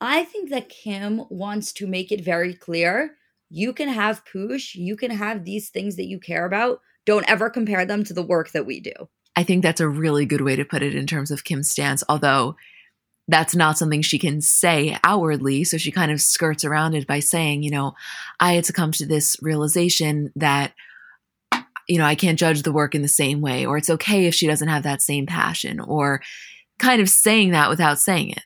I 0.00 0.24
think 0.24 0.50
that 0.50 0.68
Kim 0.68 1.22
wants 1.30 1.72
to 1.74 1.86
make 1.86 2.10
it 2.10 2.24
very 2.24 2.54
clear 2.54 3.16
you 3.54 3.74
can 3.74 3.90
have 3.90 4.24
poosh, 4.24 4.74
you 4.74 4.96
can 4.96 5.10
have 5.10 5.44
these 5.44 5.68
things 5.68 5.96
that 5.96 6.06
you 6.06 6.18
care 6.18 6.46
about. 6.46 6.80
Don't 7.04 7.28
ever 7.28 7.50
compare 7.50 7.84
them 7.84 8.02
to 8.04 8.14
the 8.14 8.22
work 8.22 8.52
that 8.52 8.64
we 8.64 8.80
do. 8.80 8.92
I 9.36 9.44
think 9.44 9.62
that's 9.62 9.80
a 9.80 9.88
really 9.88 10.24
good 10.24 10.40
way 10.40 10.56
to 10.56 10.64
put 10.64 10.82
it 10.82 10.94
in 10.94 11.06
terms 11.06 11.30
of 11.30 11.44
Kim's 11.44 11.70
stance, 11.70 12.02
although 12.08 12.56
that's 13.28 13.54
not 13.54 13.76
something 13.76 14.00
she 14.00 14.18
can 14.18 14.40
say 14.40 14.98
outwardly. 15.04 15.64
So 15.64 15.76
she 15.76 15.92
kind 15.92 16.10
of 16.10 16.20
skirts 16.20 16.64
around 16.64 16.94
it 16.94 17.06
by 17.06 17.20
saying, 17.20 17.62
you 17.62 17.70
know, 17.70 17.92
I 18.40 18.54
had 18.54 18.64
to 18.64 18.72
come 18.72 18.90
to 18.92 19.06
this 19.06 19.36
realization 19.42 20.32
that, 20.34 20.72
you 21.88 21.98
know, 21.98 22.06
I 22.06 22.14
can't 22.14 22.38
judge 22.38 22.62
the 22.62 22.72
work 22.72 22.94
in 22.94 23.02
the 23.02 23.08
same 23.08 23.42
way, 23.42 23.66
or 23.66 23.76
it's 23.76 23.90
okay 23.90 24.26
if 24.26 24.34
she 24.34 24.46
doesn't 24.46 24.68
have 24.68 24.84
that 24.84 25.02
same 25.02 25.26
passion, 25.26 25.78
or 25.78 26.22
kind 26.78 27.02
of 27.02 27.08
saying 27.08 27.50
that 27.50 27.68
without 27.68 27.98
saying 27.98 28.30
it. 28.30 28.44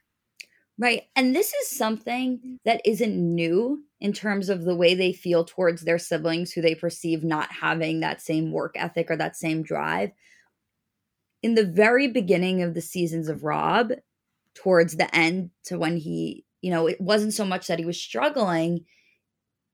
Right. 0.79 1.05
And 1.17 1.35
this 1.35 1.55
is 1.55 1.71
something 1.71 2.39
mm-hmm. 2.39 2.55
that 2.65 2.83
isn't 2.85 3.17
new 3.17 3.85
in 4.01 4.13
terms 4.13 4.49
of 4.49 4.65
the 4.65 4.77
way 4.77 4.95
they 4.95 5.13
feel 5.13 5.45
towards 5.45 5.83
their 5.83 5.99
siblings 5.99 6.53
who 6.53 6.61
they 6.61 6.75
perceive 6.75 7.25
not 7.25 7.51
having 7.51 8.01
that 8.01 8.21
same 8.21 8.53
work 8.53 8.75
ethic 8.77 9.11
or 9.11 9.17
that 9.17 9.37
same 9.37 9.63
drive. 9.63 10.11
In 11.43 11.55
the 11.55 11.65
very 11.65 12.09
beginning 12.09 12.63
of 12.63 12.75
the 12.75 12.83
seasons 12.83 13.29
of 13.29 13.45
Rob, 13.45 13.93
towards 14.55 14.97
the 14.97 15.15
end 15.15 15.51
to 15.65 15.79
when 15.79 15.97
he, 15.97 16.45
you 16.61 16.71
know, 16.71 16.87
it 16.87 17.01
wasn't 17.01 17.35
so 17.35 17.45
much 17.45 17.69
that 17.69 17.79
he 17.79 17.85
was 17.85 18.01
struggling. 18.01 18.85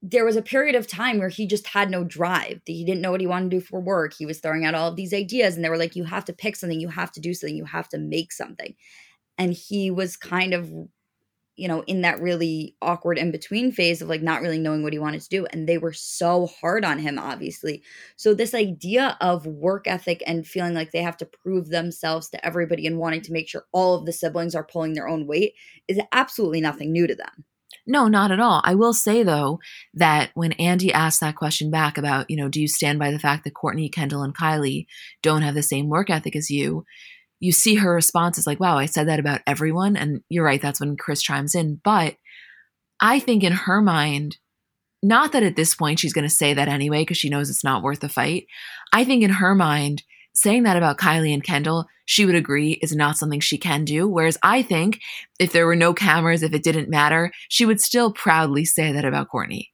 There 0.03 0.25
was 0.25 0.37
a 0.37 0.43
period 0.43 0.75
of 0.75 0.87
time 0.87 1.19
where 1.19 1.29
he 1.29 1.47
just 1.47 1.69
had 1.69 1.91
no 1.91 2.05
drive. 2.05 2.61
He 2.67 2.85
didn't 2.85 3.01
know 3.01 3.13
what 3.13 3.21
he 3.21 3.27
wanted 3.27 3.51
to 3.51 3.57
do 3.59 3.65
for 3.65 3.81
work. 3.81 4.13
He 4.13 4.27
was 4.27 4.41
throwing 4.41 4.65
out 4.65 4.75
all 4.75 4.89
of 4.89 4.97
these 4.97 5.15
ideas, 5.15 5.55
and 5.55 5.65
they 5.65 5.71
were 5.71 5.79
like, 5.79 5.95
You 5.95 6.05
have 6.05 6.25
to 6.27 6.33
pick 6.33 6.57
something, 6.57 6.81
you 6.81 6.89
have 6.89 7.13
to 7.13 7.21
do 7.21 7.33
something, 7.33 7.57
you 7.57 7.65
have 7.65 7.89
to 7.91 7.99
make 7.99 8.33
something 8.33 8.75
and 9.39 9.53
he 9.53 9.91
was 9.91 10.17
kind 10.17 10.55
of 10.55 10.71
you 11.57 11.69
know 11.69 11.83
in 11.83 12.03
that 12.03 12.21
really 12.21 12.77
awkward 12.81 13.19
in 13.19 13.31
between 13.31 13.73
phase 13.73 14.01
of 14.01 14.09
like 14.09 14.23
not 14.23 14.41
really 14.41 14.59
knowing 14.59 14.83
what 14.83 14.93
he 14.93 14.99
wanted 14.99 15.21
to 15.21 15.29
do 15.29 15.47
and 15.47 15.69
they 15.69 15.79
were 15.79 15.93
so 15.93 16.47
hard 16.47 16.85
on 16.85 16.99
him 16.99 17.19
obviously 17.19 17.83
so 18.17 18.35
this 18.35 18.55
idea 18.55 19.17
of 19.21 19.47
work 19.47 19.87
ethic 19.87 20.23
and 20.27 20.47
feeling 20.47 20.75
like 20.75 20.93
they 20.93 21.03
have 21.03 21.17
to 21.17 21.27
prove 21.27 21.69
themselves 21.69 22.29
to 22.31 22.45
everybody 22.45 22.87
and 22.87 22.99
wanting 22.99 23.21
to 23.21 23.33
make 23.33 23.49
sure 23.49 23.65
all 23.73 23.95
of 23.95 24.07
the 24.07 24.12
siblings 24.12 24.55
are 24.55 24.65
pulling 24.65 24.95
their 24.95 25.09
own 25.09 25.27
weight 25.27 25.55
is 25.89 26.01
absolutely 26.12 26.61
nothing 26.61 26.91
new 26.91 27.07
to 27.07 27.15
them 27.15 27.45
no, 27.87 28.07
not 28.07 28.31
at 28.31 28.39
all. 28.39 28.61
I 28.65 28.75
will 28.75 28.93
say 28.93 29.23
though 29.23 29.59
that 29.95 30.31
when 30.35 30.53
Andy 30.53 30.93
asked 30.93 31.21
that 31.21 31.37
question 31.37 31.71
back 31.71 31.99
about, 31.99 32.31
you 32.31 32.37
know, 32.37 32.49
do 32.49 32.61
you 32.61 32.69
stand 32.69 32.99
by 32.99 33.11
the 33.11 33.19
fact 33.19 33.45
that 33.45 33.55
Kourtney, 33.55 33.93
Kendall, 33.93 34.23
and 34.23 34.37
Kylie 34.37 34.87
don't 35.23 35.43
have 35.43 35.55
the 35.55 35.62
same 35.62 35.89
work 35.89 36.09
ethic 36.09 36.37
as 36.37 36.51
you? 36.51 36.85
You 37.43 37.51
see 37.51 37.75
her 37.75 37.93
response 37.93 38.39
is 38.39 38.47
like, 38.47 38.61
wow, 38.61 38.79
I 38.79 38.87
said 38.87 39.09
that 39.09 39.19
about 39.19 39.41
everyone. 39.49 39.97
And 39.97 40.23
you're 40.29 40.45
right, 40.45 40.63
that's 40.63 40.79
when 40.79 40.97
Kris 40.97 41.21
chimes 41.21 41.57
in. 41.57 41.81
But 41.83 42.15
I 43.01 43.19
think 43.19 43.43
in 43.43 43.53
her 43.53 43.83
mind, 43.83 44.39
not 45.03 45.33
that 45.33 45.43
at 45.43 45.57
this 45.57 45.75
point 45.75 45.99
she's 45.99 46.13
going 46.13 46.23
to 46.23 46.33
say 46.33 46.55
that 46.55 46.69
anyway, 46.69 47.01
because 47.01 47.17
she 47.17 47.29
knows 47.29 47.51
it's 47.51 47.65
not 47.65 47.83
worth 47.83 47.99
the 47.99 48.09
fight. 48.09 48.47
I 48.93 49.03
think 49.03 49.25
in 49.25 49.31
her 49.31 49.57
mind, 49.57 50.05
saying 50.35 50.63
that 50.63 50.77
about 50.77 50.99
Kylie 50.99 51.35
and 51.35 51.43
Kendall, 51.43 51.87
she 52.05 52.25
would 52.25 52.37
agree 52.37 52.79
is 52.81 52.95
not 52.95 53.19
something 53.19 53.41
she 53.41 53.59
can 53.59 53.85
do. 53.85 54.07
Whereas 54.07 54.39
I 54.45 54.63
think 54.63 55.01
if 55.41 55.51
there 55.51 55.67
were 55.67 55.75
no 55.75 55.93
cameras, 55.93 56.45
if 56.45 56.55
it 56.55 56.63
didn't 56.63 56.89
matter, 56.89 57.33
she 57.49 57.67
would 57.67 57.81
still 57.81 58.13
proudly 58.13 58.65
say 58.65 58.93
that 58.93 59.05
about 59.05 59.31
Kourtney. 59.31 59.71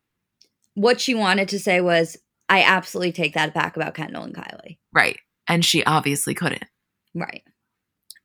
What 0.72 1.02
she 1.02 1.14
wanted 1.14 1.50
to 1.50 1.58
say 1.58 1.82
was, 1.82 2.16
I 2.48 2.62
absolutely 2.62 3.12
take 3.12 3.34
that 3.34 3.52
back 3.52 3.76
about 3.76 3.94
Kendall 3.94 4.24
and 4.24 4.34
Kylie. 4.34 4.78
Right. 4.90 5.18
And 5.46 5.62
she 5.62 5.84
obviously 5.84 6.32
couldn't. 6.34 6.64
Right. 7.14 7.42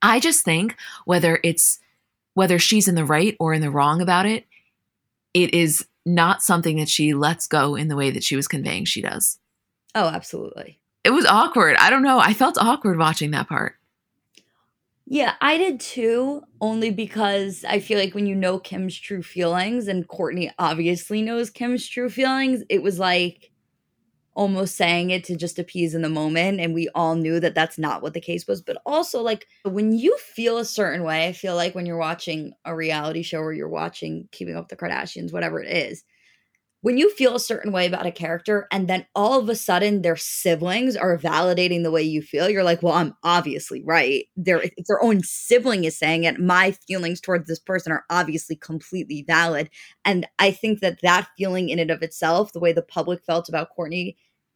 I 0.03 0.19
just 0.19 0.43
think 0.43 0.75
whether 1.05 1.39
it's 1.43 1.79
whether 2.35 2.59
she's 2.59 2.87
in 2.87 2.95
the 2.95 3.05
right 3.05 3.35
or 3.39 3.53
in 3.53 3.61
the 3.61 3.71
wrong 3.71 4.01
about 4.01 4.25
it, 4.25 4.45
it 5.33 5.53
is 5.53 5.85
not 6.05 6.43
something 6.43 6.77
that 6.77 6.89
she 6.89 7.13
lets 7.13 7.47
go 7.47 7.75
in 7.75 7.87
the 7.87 7.95
way 7.95 8.11
that 8.11 8.23
she 8.23 8.35
was 8.35 8.47
conveying 8.47 8.85
she 8.85 9.01
does. 9.01 9.39
Oh, 9.95 10.07
absolutely. 10.07 10.79
It 11.03 11.11
was 11.11 11.25
awkward. 11.25 11.75
I 11.77 11.89
don't 11.89 12.03
know. 12.03 12.19
I 12.19 12.33
felt 12.33 12.57
awkward 12.57 12.97
watching 12.97 13.31
that 13.31 13.47
part. 13.47 13.75
Yeah, 15.05 15.33
I 15.41 15.57
did 15.57 15.79
too, 15.79 16.43
only 16.61 16.89
because 16.89 17.65
I 17.67 17.79
feel 17.79 17.99
like 17.99 18.15
when 18.15 18.25
you 18.25 18.35
know 18.35 18.57
Kim's 18.57 18.97
true 18.97 19.21
feelings, 19.21 19.87
and 19.87 20.07
Kourtney 20.07 20.51
obviously 20.57 21.21
knows 21.21 21.49
Kim's 21.49 21.87
true 21.87 22.09
feelings, 22.09 22.63
it 22.69 22.81
was 22.81 22.99
like 22.99 23.51
almost 24.35 24.75
saying 24.75 25.11
it 25.11 25.23
to 25.23 25.35
just 25.35 25.59
appease 25.59 25.93
in 25.93 26.01
the 26.01 26.09
moment 26.09 26.59
and 26.59 26.73
we 26.73 26.89
all 26.95 27.15
knew 27.15 27.39
that 27.39 27.53
that's 27.55 27.77
not 27.77 28.01
what 28.01 28.13
the 28.13 28.21
case 28.21 28.47
was 28.47 28.61
but 28.61 28.77
also 28.85 29.21
like 29.21 29.47
when 29.63 29.91
you 29.91 30.17
feel 30.17 30.57
a 30.57 30.65
certain 30.65 31.03
way 31.03 31.27
i 31.27 31.31
feel 31.33 31.55
like 31.55 31.75
when 31.75 31.85
you're 31.85 31.97
watching 31.97 32.53
a 32.65 32.75
reality 32.75 33.21
show 33.21 33.39
or 33.39 33.53
you're 33.53 33.69
watching 33.69 34.27
keeping 34.31 34.55
up 34.55 34.69
the 34.69 34.75
kardashians 34.75 35.31
whatever 35.31 35.61
it 35.61 35.69
is 35.69 36.03
when 36.83 36.97
you 36.97 37.09
feel 37.11 37.33
a 37.33 37.39
certain 37.39 37.71
way 37.71 37.87
about 37.87 38.05
a 38.05 38.11
character 38.11 38.67
and 38.69 38.89
then 38.89 39.05
all 39.15 39.39
of 39.39 39.47
a 39.47 39.55
sudden 39.55 40.01
their 40.01 40.17
siblings 40.17 40.97
are 40.97 41.17
validating 41.17 41.81
the 41.81 41.91
way 41.91 42.03
you 42.03 42.21
feel 42.21 42.49
you're 42.49 42.63
like 42.63 42.83
well 42.83 42.93
i'm 42.93 43.15
obviously 43.23 43.81
right. 43.83 44.25
Their 44.35 44.61
if 44.61 44.85
their 44.87 45.01
own 45.01 45.23
sibling 45.23 45.85
is 45.85 45.97
saying 45.97 46.25
it. 46.25 46.39
My 46.39 46.71
feelings 46.87 47.21
towards 47.21 47.47
this 47.47 47.59
person 47.59 47.91
are 47.93 48.03
obviously 48.09 48.55
completely 48.57 49.23
valid. 49.25 49.69
And 50.05 50.27
i 50.39 50.51
think 50.51 50.81
that 50.81 51.01
that 51.01 51.29
feeling 51.37 51.69
in 51.69 51.79
and 51.79 51.89
of 51.89 52.03
itself 52.03 52.51
the 52.53 52.59
way 52.59 52.73
the 52.73 52.81
public 52.81 53.23
felt 53.23 53.49
about 53.49 53.69
kourtney 53.77 54.15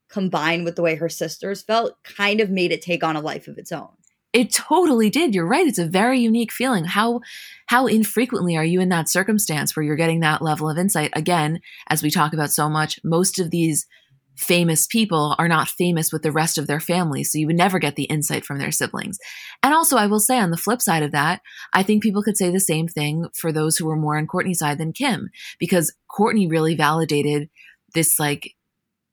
combined 0.09 0.65
with 0.65 0.75
the 0.75 0.81
way 0.81 0.95
her 0.95 1.09
sisters 1.09 1.61
felt 1.61 2.01
kind 2.03 2.41
of 2.41 2.49
made 2.49 2.71
it 2.71 2.81
take 2.81 3.03
on 3.03 3.15
a 3.15 3.21
life 3.21 3.47
of 3.47 3.57
its 3.57 3.71
own 3.71 3.89
it 4.33 4.53
totally 4.53 5.09
did. 5.09 5.33
You're 5.33 5.47
right. 5.47 5.65
It's 5.65 5.79
a 5.79 5.85
very 5.85 6.19
unique 6.19 6.51
feeling. 6.51 6.85
How 6.85 7.21
how 7.67 7.87
infrequently 7.87 8.55
are 8.55 8.63
you 8.63 8.81
in 8.81 8.89
that 8.89 9.09
circumstance 9.09 9.75
where 9.75 9.83
you're 9.83 9.95
getting 9.95 10.19
that 10.19 10.41
level 10.41 10.69
of 10.69 10.77
insight? 10.77 11.11
Again 11.13 11.61
as 11.89 12.03
we 12.03 12.11
talk 12.11 12.33
about 12.33 12.51
so 12.51 12.69
much 12.69 12.99
most 13.03 13.39
of 13.39 13.51
these 13.51 13.87
famous 14.35 14.85
people 14.85 15.35
are 15.39 15.47
not 15.47 15.67
famous 15.67 16.13
with 16.13 16.21
the 16.21 16.31
rest 16.31 16.59
of 16.59 16.67
their 16.67 16.79
family 16.79 17.23
so 17.23 17.39
you 17.39 17.47
would 17.47 17.57
never 17.57 17.79
get 17.79 17.95
the 17.95 18.03
insight 18.03 18.45
from 18.45 18.59
their 18.59 18.71
siblings. 18.71 19.17
And 19.63 19.73
also 19.73 19.97
i 19.97 20.05
will 20.05 20.19
say 20.19 20.37
on 20.37 20.51
the 20.51 20.57
flip 20.57 20.81
side 20.81 21.01
of 21.01 21.11
that 21.11 21.41
i 21.73 21.81
think 21.81 22.03
people 22.03 22.21
could 22.21 22.37
say 22.37 22.51
the 22.51 22.59
same 22.59 22.87
thing 22.87 23.27
for 23.33 23.51
those 23.51 23.77
who 23.77 23.87
were 23.87 23.95
more 23.95 24.17
on 24.17 24.27
Kourtney's 24.27 24.59
side 24.59 24.77
than 24.77 24.93
kim 24.93 25.29
because 25.59 25.93
Kourtney 26.09 26.49
really 26.49 26.75
validated 26.75 27.49
this 27.95 28.19
like 28.19 28.53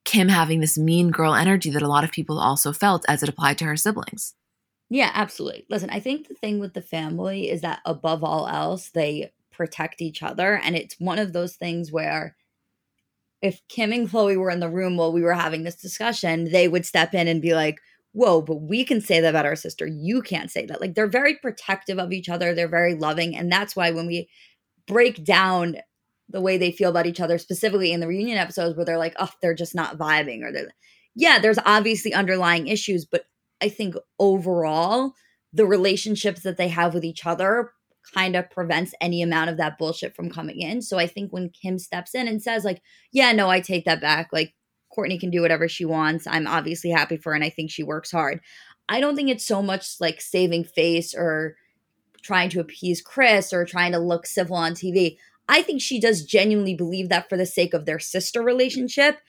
kim 0.04 0.28
having 0.28 0.60
this 0.60 0.76
mean 0.76 1.10
girl 1.10 1.34
energy 1.34 1.70
that 1.70 1.82
a 1.82 1.88
lot 1.88 2.04
of 2.04 2.12
people 2.12 2.38
also 2.38 2.72
felt 2.72 3.06
as 3.08 3.22
it 3.22 3.28
applied 3.28 3.56
to 3.58 3.64
her 3.64 3.76
siblings 3.76 4.34
yeah, 4.90 5.10
absolutely. 5.14 5.66
Listen, 5.70 5.90
I 5.90 6.00
think 6.00 6.28
the 6.28 6.34
thing 6.34 6.60
with 6.60 6.74
the 6.74 6.82
family 6.82 7.50
is 7.50 7.62
that 7.62 7.80
above 7.84 8.22
all 8.22 8.46
else, 8.46 8.90
they 8.90 9.32
protect 9.50 10.02
each 10.02 10.22
other. 10.22 10.60
And 10.62 10.76
it's 10.76 10.96
one 10.98 11.18
of 11.18 11.32
those 11.32 11.56
things 11.56 11.90
where 11.90 12.36
if 13.40 13.60
Kim 13.68 13.92
and 13.92 14.08
Khloé 14.08 14.36
were 14.36 14.50
in 14.50 14.60
the 14.60 14.70
room 14.70 14.96
while 14.96 15.12
we 15.12 15.22
were 15.22 15.34
having 15.34 15.64
this 15.64 15.76
discussion, 15.76 16.50
they 16.50 16.68
would 16.68 16.86
step 16.86 17.14
in 17.14 17.28
and 17.28 17.42
be 17.42 17.54
like, 17.54 17.78
Whoa, 18.12 18.42
but 18.42 18.62
we 18.62 18.84
can 18.84 19.00
say 19.00 19.20
that 19.20 19.30
about 19.30 19.44
our 19.44 19.56
sister. 19.56 19.86
You 19.88 20.22
can't 20.22 20.50
say 20.50 20.66
that. 20.66 20.80
Like 20.80 20.94
they're 20.94 21.08
very 21.08 21.34
protective 21.34 21.98
of 21.98 22.12
each 22.12 22.28
other. 22.28 22.54
They're 22.54 22.68
very 22.68 22.94
loving. 22.94 23.36
And 23.36 23.50
that's 23.50 23.74
why 23.74 23.90
when 23.90 24.06
we 24.06 24.28
break 24.86 25.24
down 25.24 25.78
the 26.28 26.40
way 26.40 26.56
they 26.56 26.70
feel 26.70 26.90
about 26.90 27.06
each 27.06 27.20
other, 27.20 27.38
specifically 27.38 27.92
in 27.92 27.98
the 27.98 28.06
reunion 28.06 28.38
episodes 28.38 28.76
where 28.76 28.86
they're 28.86 28.98
like, 28.98 29.16
oh, 29.18 29.30
they're 29.42 29.52
just 29.52 29.74
not 29.74 29.98
vibing, 29.98 30.42
or 30.44 30.52
they're, 30.52 30.72
yeah, 31.16 31.40
there's 31.40 31.58
obviously 31.66 32.14
underlying 32.14 32.68
issues, 32.68 33.04
but 33.04 33.24
I 33.64 33.70
think 33.70 33.94
overall, 34.18 35.14
the 35.54 35.64
relationships 35.64 36.42
that 36.42 36.58
they 36.58 36.68
have 36.68 36.92
with 36.92 37.02
each 37.02 37.24
other 37.24 37.72
kind 38.12 38.36
of 38.36 38.50
prevents 38.50 38.92
any 39.00 39.22
amount 39.22 39.48
of 39.48 39.56
that 39.56 39.78
bullshit 39.78 40.14
from 40.14 40.30
coming 40.30 40.60
in. 40.60 40.82
So 40.82 40.98
I 40.98 41.06
think 41.06 41.32
when 41.32 41.48
Kim 41.48 41.78
steps 41.78 42.14
in 42.14 42.28
and 42.28 42.42
says, 42.42 42.62
like, 42.62 42.82
yeah, 43.10 43.32
no, 43.32 43.48
I 43.48 43.60
take 43.60 43.86
that 43.86 44.02
back. 44.02 44.28
Like, 44.32 44.52
Kourtney 44.94 45.18
can 45.18 45.30
do 45.30 45.40
whatever 45.40 45.66
she 45.66 45.86
wants. 45.86 46.26
I'm 46.26 46.46
obviously 46.46 46.90
happy 46.90 47.16
for 47.16 47.30
her 47.30 47.34
and 47.34 47.42
I 47.42 47.48
think 47.48 47.70
she 47.70 47.82
works 47.82 48.10
hard. 48.10 48.40
I 48.86 49.00
don't 49.00 49.16
think 49.16 49.30
it's 49.30 49.46
so 49.46 49.62
much 49.62 49.98
like 49.98 50.20
saving 50.20 50.64
face 50.64 51.14
or 51.14 51.56
trying 52.22 52.50
to 52.50 52.60
appease 52.60 53.00
Kris 53.00 53.50
or 53.50 53.64
trying 53.64 53.92
to 53.92 53.98
look 53.98 54.26
civil 54.26 54.56
on 54.56 54.72
TV. 54.72 55.16
I 55.48 55.62
think 55.62 55.80
she 55.80 55.98
does 55.98 56.24
genuinely 56.26 56.74
believe 56.74 57.08
that 57.08 57.30
for 57.30 57.38
the 57.38 57.46
sake 57.46 57.72
of 57.72 57.86
their 57.86 57.98
sister 57.98 58.42
relationship, 58.42 59.20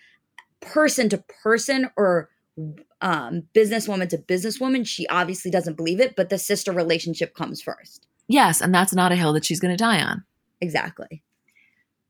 person 0.59 1.07
to 1.09 1.23
person 1.43 1.89
or 1.95 2.29
um 3.05 3.43
businesswoman 3.53 4.09
to 4.09 4.17
businesswoman, 4.17 4.85
she 4.85 5.07
obviously 5.07 5.51
doesn't 5.51 5.77
believe 5.77 6.01
it, 6.01 6.15
but 6.17 6.29
the 6.29 6.37
sister 6.37 6.73
relationship 6.73 7.35
comes 7.35 7.61
first. 7.61 8.07
Yes, 8.27 8.59
and 8.59 8.73
that's 8.73 8.93
not 8.93 9.11
a 9.11 9.15
hill 9.15 9.31
that 9.33 9.45
she's 9.45 9.59
going 9.59 9.71
to 9.71 9.81
die 9.81 10.01
on. 10.01 10.23
Exactly. 10.59 11.21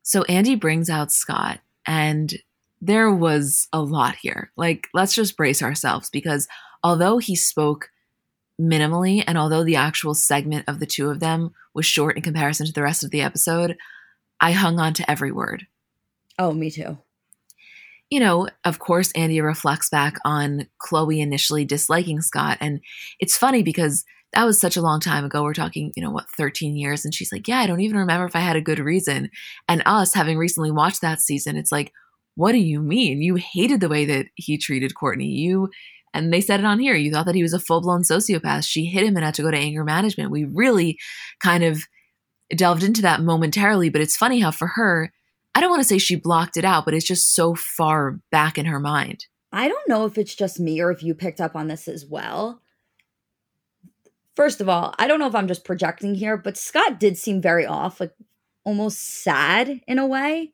So 0.02 0.22
Andy 0.24 0.54
brings 0.54 0.88
out 0.88 1.12
Scott, 1.12 1.60
and 1.86 2.34
there 2.80 3.12
was 3.12 3.68
a 3.72 3.82
lot 3.82 4.16
here. 4.16 4.50
Like, 4.56 4.88
let's 4.94 5.14
just 5.14 5.36
brace 5.36 5.62
ourselves 5.62 6.08
because 6.10 6.48
although 6.82 7.18
he 7.18 7.36
spoke 7.36 7.90
minimally, 8.58 9.22
and 9.26 9.36
although 9.36 9.64
the 9.64 9.76
actual 9.76 10.14
segment 10.14 10.64
of 10.66 10.80
the 10.80 10.86
two 10.86 11.10
of 11.10 11.20
them 11.20 11.50
was 11.74 11.84
short 11.84 12.16
in 12.16 12.22
comparison 12.22 12.66
to 12.66 12.72
the 12.72 12.82
rest 12.82 13.04
of 13.04 13.10
the 13.10 13.20
episode, 13.20 13.76
I 14.40 14.52
hung 14.52 14.78
on 14.78 14.94
to 14.94 15.10
every 15.10 15.32
word. 15.32 15.66
Oh, 16.38 16.52
me 16.52 16.70
too. 16.70 16.98
You 18.10 18.20
know, 18.20 18.48
of 18.64 18.78
course, 18.78 19.10
Andy 19.12 19.40
reflects 19.40 19.90
back 19.90 20.16
on 20.24 20.68
Khloé 20.80 21.18
initially 21.18 21.64
disliking 21.64 22.20
Scott. 22.20 22.58
And 22.60 22.80
it's 23.18 23.36
funny 23.36 23.62
because 23.62 24.04
that 24.32 24.44
was 24.44 24.60
such 24.60 24.76
a 24.76 24.82
long 24.82 25.00
time 25.00 25.24
ago. 25.24 25.42
We're 25.42 25.54
talking, 25.54 25.92
you 25.96 26.02
know, 26.02 26.10
what, 26.10 26.30
13 26.36 26.76
years. 26.76 27.04
And 27.04 27.14
she's 27.14 27.32
like, 27.32 27.48
yeah, 27.48 27.58
I 27.58 27.66
don't 27.66 27.80
even 27.80 27.96
remember 27.96 28.26
if 28.26 28.36
I 28.36 28.40
had 28.40 28.56
a 28.56 28.60
good 28.60 28.78
reason. 28.78 29.30
And 29.68 29.82
us, 29.86 30.14
having 30.14 30.38
recently 30.38 30.70
watched 30.70 31.00
that 31.00 31.20
season, 31.20 31.56
it's 31.56 31.72
like, 31.72 31.92
what 32.36 32.52
do 32.52 32.58
you 32.58 32.80
mean? 32.80 33.22
You 33.22 33.36
hated 33.36 33.80
the 33.80 33.88
way 33.88 34.04
that 34.04 34.26
he 34.34 34.58
treated 34.58 34.94
Kourtney. 34.94 35.34
You, 35.34 35.70
and 36.12 36.32
they 36.32 36.40
said 36.40 36.60
it 36.60 36.66
on 36.66 36.78
here, 36.78 36.94
you 36.94 37.10
thought 37.10 37.26
that 37.26 37.34
he 37.34 37.42
was 37.42 37.54
a 37.54 37.58
full 37.60 37.80
blown 37.80 38.02
sociopath. 38.02 38.64
She 38.64 38.84
hit 38.84 39.04
him 39.04 39.16
and 39.16 39.24
had 39.24 39.34
to 39.34 39.42
go 39.42 39.50
to 39.50 39.56
anger 39.56 39.84
management. 39.84 40.30
We 40.30 40.44
really 40.44 40.98
kind 41.40 41.64
of 41.64 41.82
delved 42.54 42.82
into 42.82 43.02
that 43.02 43.22
momentarily, 43.22 43.88
but 43.88 44.00
it's 44.00 44.16
funny 44.16 44.40
how 44.40 44.50
for 44.50 44.68
her, 44.68 45.12
I 45.56 45.60
don't 45.60 45.70
want 45.70 45.80
to 45.80 45.88
say 45.88 45.96
she 45.96 46.16
blocked 46.16 46.58
it 46.58 46.66
out, 46.66 46.84
but 46.84 46.92
it's 46.92 47.06
just 47.06 47.32
so 47.34 47.54
far 47.54 48.20
back 48.30 48.58
in 48.58 48.66
her 48.66 48.78
mind. 48.78 49.24
I 49.50 49.68
don't 49.68 49.88
know 49.88 50.04
if 50.04 50.18
it's 50.18 50.34
just 50.34 50.60
me 50.60 50.82
or 50.82 50.90
if 50.90 51.02
you 51.02 51.14
picked 51.14 51.40
up 51.40 51.56
on 51.56 51.66
this 51.66 51.88
as 51.88 52.04
well. 52.04 52.60
First 54.34 54.60
of 54.60 54.68
all, 54.68 54.94
I 54.98 55.08
don't 55.08 55.18
know 55.18 55.28
if 55.28 55.34
I'm 55.34 55.48
just 55.48 55.64
projecting 55.64 56.14
here, 56.14 56.36
but 56.36 56.58
Scott 56.58 57.00
did 57.00 57.16
seem 57.16 57.40
very 57.40 57.64
off, 57.64 58.00
like 58.00 58.12
almost 58.64 59.22
sad 59.22 59.80
in 59.88 59.98
a 59.98 60.06
way. 60.06 60.52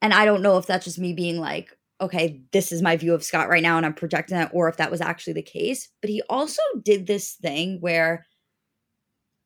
And 0.00 0.14
I 0.14 0.24
don't 0.24 0.42
know 0.42 0.58
if 0.58 0.66
that's 0.66 0.84
just 0.84 1.00
me 1.00 1.12
being 1.12 1.40
like, 1.40 1.76
okay, 2.00 2.40
this 2.52 2.70
is 2.70 2.82
my 2.82 2.96
view 2.96 3.14
of 3.14 3.24
Scott 3.24 3.48
right 3.48 3.64
now 3.64 3.78
and 3.78 3.84
I'm 3.84 3.94
projecting 3.94 4.36
that, 4.36 4.52
or 4.54 4.68
if 4.68 4.76
that 4.76 4.92
was 4.92 5.00
actually 5.00 5.32
the 5.32 5.42
case. 5.42 5.88
But 6.00 6.10
he 6.10 6.22
also 6.30 6.62
did 6.84 7.08
this 7.08 7.32
thing 7.32 7.78
where 7.80 8.24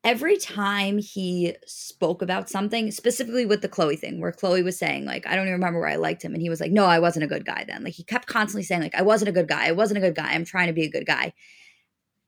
every 0.03 0.37
time 0.37 0.97
he 0.97 1.55
spoke 1.65 2.21
about 2.21 2.49
something, 2.49 2.91
specifically 2.91 3.45
with 3.45 3.61
the 3.61 3.69
Khloé 3.69 3.99
thing, 3.99 4.19
where 4.19 4.31
Khloé 4.31 4.63
was 4.63 4.77
saying, 4.77 5.05
like, 5.05 5.27
I 5.27 5.35
don't 5.35 5.45
even 5.45 5.53
remember 5.53 5.79
where 5.79 5.89
I 5.89 5.95
liked 5.95 6.23
him. 6.23 6.33
And 6.33 6.41
he 6.41 6.49
was 6.49 6.59
like, 6.59 6.71
no, 6.71 6.85
I 6.85 6.99
wasn't 6.99 7.25
a 7.25 7.27
good 7.27 7.45
guy 7.45 7.65
then. 7.67 7.83
Like, 7.83 7.93
he 7.93 8.03
kept 8.03 8.27
constantly 8.27 8.63
saying, 8.63 8.81
like, 8.81 8.95
I 8.95 9.03
wasn't 9.03 9.29
a 9.29 9.33
good 9.33 9.47
guy. 9.47 9.67
I 9.67 9.73
wasn't 9.73 9.99
a 9.99 10.01
good 10.01 10.15
guy. 10.15 10.33
I'm 10.33 10.45
trying 10.45 10.67
to 10.67 10.73
be 10.73 10.85
a 10.85 10.91
good 10.91 11.05
guy. 11.05 11.33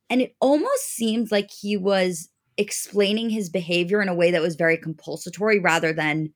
And 0.09 0.21
it 0.21 0.35
almost 0.39 0.85
seemed 0.89 1.31
like 1.31 1.49
he 1.49 1.75
was 1.75 2.29
explaining 2.57 3.31
his 3.31 3.49
behavior 3.49 4.01
in 4.01 4.09
a 4.09 4.13
way 4.13 4.29
that 4.31 4.41
was 4.41 4.55
very 4.55 4.77
compulsory 4.77 5.59
rather 5.59 5.91
than 5.93 6.33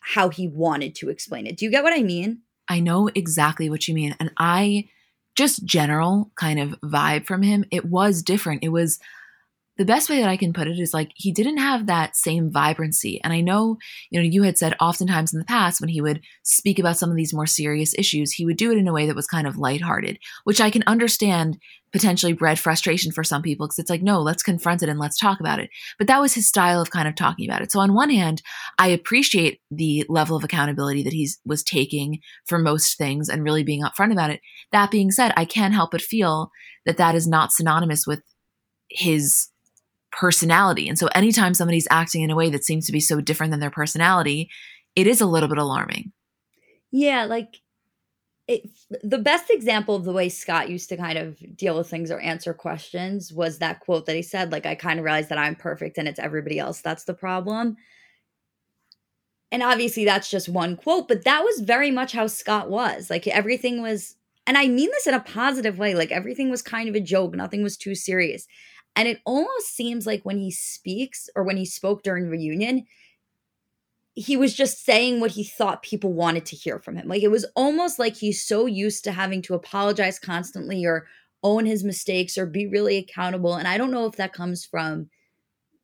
how 0.00 0.28
he 0.28 0.48
wanted 0.48 0.96
to 0.96 1.08
explain 1.08 1.46
it. 1.46 1.56
Do 1.56 1.64
you 1.64 1.70
get 1.70 1.84
what 1.84 1.96
I 1.96 2.02
mean? 2.02 2.40
I 2.68 2.80
know 2.80 3.08
exactly 3.14 3.70
what 3.70 3.86
you 3.86 3.94
mean. 3.94 4.16
And 4.18 4.32
I 4.36 4.88
just 5.36 5.64
general 5.64 6.32
kind 6.34 6.58
of 6.58 6.80
vibe 6.80 7.26
from 7.26 7.42
him, 7.42 7.64
it 7.70 7.84
was 7.84 8.22
different. 8.22 8.64
It 8.64 8.70
was 8.70 8.98
the 9.78 9.84
best 9.84 10.10
way 10.10 10.18
that 10.18 10.28
I 10.28 10.36
can 10.36 10.52
put 10.52 10.66
it 10.66 10.78
is 10.78 10.92
like 10.92 11.12
he 11.14 11.32
didn't 11.32 11.58
have 11.58 11.86
that 11.86 12.16
same 12.16 12.50
vibrancy. 12.50 13.20
And 13.22 13.32
I 13.32 13.40
know, 13.40 13.78
you 14.10 14.20
know, 14.20 14.28
you 14.28 14.42
had 14.42 14.58
said 14.58 14.74
oftentimes 14.80 15.32
in 15.32 15.38
the 15.38 15.44
past 15.44 15.80
when 15.80 15.88
he 15.88 16.00
would 16.00 16.20
speak 16.42 16.80
about 16.80 16.98
some 16.98 17.10
of 17.10 17.16
these 17.16 17.32
more 17.32 17.46
serious 17.46 17.94
issues, 17.96 18.32
he 18.32 18.44
would 18.44 18.56
do 18.56 18.72
it 18.72 18.78
in 18.78 18.88
a 18.88 18.92
way 18.92 19.06
that 19.06 19.14
was 19.14 19.28
kind 19.28 19.46
of 19.46 19.56
lighthearted, 19.56 20.18
which 20.42 20.60
I 20.60 20.70
can 20.70 20.82
understand 20.88 21.58
potentially 21.92 22.32
bred 22.32 22.58
frustration 22.58 23.12
for 23.12 23.22
some 23.22 23.40
people 23.40 23.66
because 23.66 23.78
it's 23.78 23.88
like, 23.88 24.02
no, 24.02 24.20
let's 24.20 24.42
confront 24.42 24.82
it 24.82 24.88
and 24.88 24.98
let's 24.98 25.18
talk 25.18 25.38
about 25.38 25.60
it. 25.60 25.70
But 25.96 26.08
that 26.08 26.20
was 26.20 26.34
his 26.34 26.48
style 26.48 26.82
of 26.82 26.90
kind 26.90 27.06
of 27.06 27.14
talking 27.14 27.48
about 27.48 27.62
it. 27.62 27.70
So 27.70 27.78
on 27.78 27.94
one 27.94 28.10
hand, 28.10 28.42
I 28.78 28.88
appreciate 28.88 29.60
the 29.70 30.04
level 30.08 30.36
of 30.36 30.44
accountability 30.44 31.04
that 31.04 31.12
he 31.12 31.30
was 31.46 31.62
taking 31.62 32.18
for 32.46 32.58
most 32.58 32.98
things 32.98 33.28
and 33.28 33.44
really 33.44 33.62
being 33.62 33.82
upfront 33.82 34.12
about 34.12 34.30
it. 34.30 34.40
That 34.72 34.90
being 34.90 35.12
said, 35.12 35.32
I 35.36 35.44
can't 35.44 35.72
help 35.72 35.92
but 35.92 36.02
feel 36.02 36.50
that 36.84 36.96
that 36.96 37.14
is 37.14 37.28
not 37.28 37.52
synonymous 37.52 38.06
with 38.06 38.22
his 38.90 39.48
personality. 40.18 40.88
And 40.88 40.98
so 40.98 41.08
anytime 41.14 41.54
somebody's 41.54 41.86
acting 41.90 42.22
in 42.22 42.30
a 42.30 42.36
way 42.36 42.50
that 42.50 42.64
seems 42.64 42.86
to 42.86 42.92
be 42.92 43.00
so 43.00 43.20
different 43.20 43.52
than 43.52 43.60
their 43.60 43.70
personality, 43.70 44.50
it 44.96 45.06
is 45.06 45.20
a 45.20 45.26
little 45.26 45.48
bit 45.48 45.58
alarming. 45.58 46.12
Yeah, 46.90 47.24
like 47.26 47.60
it, 48.48 48.68
the 49.02 49.18
best 49.18 49.50
example 49.50 49.94
of 49.94 50.04
the 50.04 50.12
way 50.12 50.28
Scott 50.28 50.70
used 50.70 50.88
to 50.88 50.96
kind 50.96 51.18
of 51.18 51.38
deal 51.56 51.76
with 51.76 51.88
things 51.88 52.10
or 52.10 52.18
answer 52.18 52.52
questions 52.52 53.32
was 53.32 53.58
that 53.58 53.80
quote 53.80 54.06
that 54.06 54.16
he 54.16 54.22
said, 54.22 54.50
like, 54.50 54.66
I 54.66 54.74
kind 54.74 54.98
of 54.98 55.04
realized 55.04 55.28
that 55.28 55.38
I'm 55.38 55.54
perfect 55.54 55.98
and 55.98 56.08
it's 56.08 56.18
everybody 56.18 56.58
else 56.58 56.80
that's 56.80 57.04
the 57.04 57.14
problem. 57.14 57.76
And 59.52 59.62
obviously, 59.62 60.04
that's 60.04 60.30
just 60.30 60.48
one 60.48 60.76
quote, 60.76 61.08
but 61.08 61.24
that 61.24 61.44
was 61.44 61.60
very 61.60 61.90
much 61.90 62.12
how 62.12 62.26
Scott 62.26 62.70
was. 62.70 63.08
Like, 63.08 63.26
everything 63.28 63.82
was, 63.82 64.16
and 64.46 64.58
I 64.58 64.66
mean 64.66 64.90
this 64.90 65.06
in 65.06 65.14
a 65.14 65.20
positive 65.20 65.78
way, 65.78 65.94
like, 65.94 66.10
everything 66.10 66.50
was 66.50 66.62
kind 66.62 66.88
of 66.88 66.94
a 66.94 67.00
joke, 67.00 67.34
nothing 67.34 67.62
was 67.62 67.76
too 67.76 67.94
serious. 67.94 68.46
And 68.98 69.06
it 69.06 69.20
almost 69.24 69.76
seems 69.76 70.08
like 70.08 70.24
when 70.24 70.38
he 70.38 70.50
speaks 70.50 71.30
or 71.36 71.44
when 71.44 71.56
he 71.56 71.64
spoke 71.64 72.02
during 72.02 72.28
reunion, 72.28 72.84
he 74.16 74.36
was 74.36 74.54
just 74.54 74.84
saying 74.84 75.20
what 75.20 75.30
he 75.30 75.44
thought 75.44 75.84
people 75.84 76.12
wanted 76.12 76.44
to 76.46 76.56
hear 76.56 76.80
from 76.80 76.96
him. 76.96 77.06
Like 77.06 77.22
it 77.22 77.30
was 77.30 77.46
almost 77.54 78.00
like 78.00 78.16
he's 78.16 78.42
so 78.42 78.66
used 78.66 79.04
to 79.04 79.12
having 79.12 79.40
to 79.42 79.54
apologize 79.54 80.18
constantly 80.18 80.84
or 80.84 81.06
own 81.44 81.64
his 81.64 81.84
mistakes 81.84 82.36
or 82.36 82.44
be 82.44 82.66
really 82.66 82.96
accountable. 82.96 83.54
And 83.54 83.68
I 83.68 83.78
don't 83.78 83.92
know 83.92 84.06
if 84.06 84.16
that 84.16 84.32
comes 84.32 84.64
from, 84.64 85.10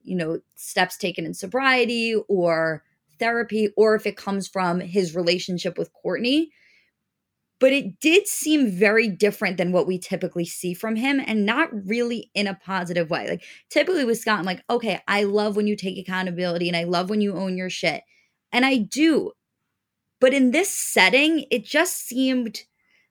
you 0.03 0.17
know, 0.17 0.41
steps 0.57 0.97
taken 0.97 1.25
in 1.25 1.35
sobriety 1.35 2.17
or 2.27 2.83
therapy 3.21 3.69
or 3.77 3.95
if 3.95 4.07
it 4.07 4.17
comes 4.17 4.49
from 4.49 4.81
his 4.81 5.15
relationship 5.15 5.79
with 5.79 5.93
Kourtney 6.05 6.49
but 7.65 7.73
it 7.73 7.99
did 7.99 8.29
seem 8.29 8.71
very 8.71 9.09
different 9.09 9.57
than 9.57 9.73
what 9.73 9.87
we 9.87 9.99
typically 9.99 10.45
see 10.45 10.75
from 10.75 10.97
him 10.97 11.19
and 11.19 11.47
not 11.47 11.71
really 11.87 12.31
in 12.35 12.47
a 12.47 12.53
positive 12.53 13.09
way. 13.09 13.27
Like 13.27 13.43
typically 13.71 14.05
with 14.05 14.19
Scott, 14.19 14.39
I'm 14.39 14.45
like, 14.45 14.63
okay, 14.69 15.01
I 15.09 15.23
love 15.23 15.57
when 15.57 15.67
you 15.67 15.75
take 15.75 15.97
accountability 15.97 16.69
and 16.69 16.77
I 16.77 16.85
love 16.85 17.09
when 17.09 17.23
you 17.23 17.35
own 17.35 17.57
your 17.57 17.71
shit. 17.71 18.03
And 18.53 18.67
I 18.67 18.77
do. 18.77 19.33
But 20.21 20.35
in 20.35 20.51
this 20.51 20.69
setting, 20.69 21.47
it 21.51 21.65
just 21.65 22.07
seemed 22.07 22.61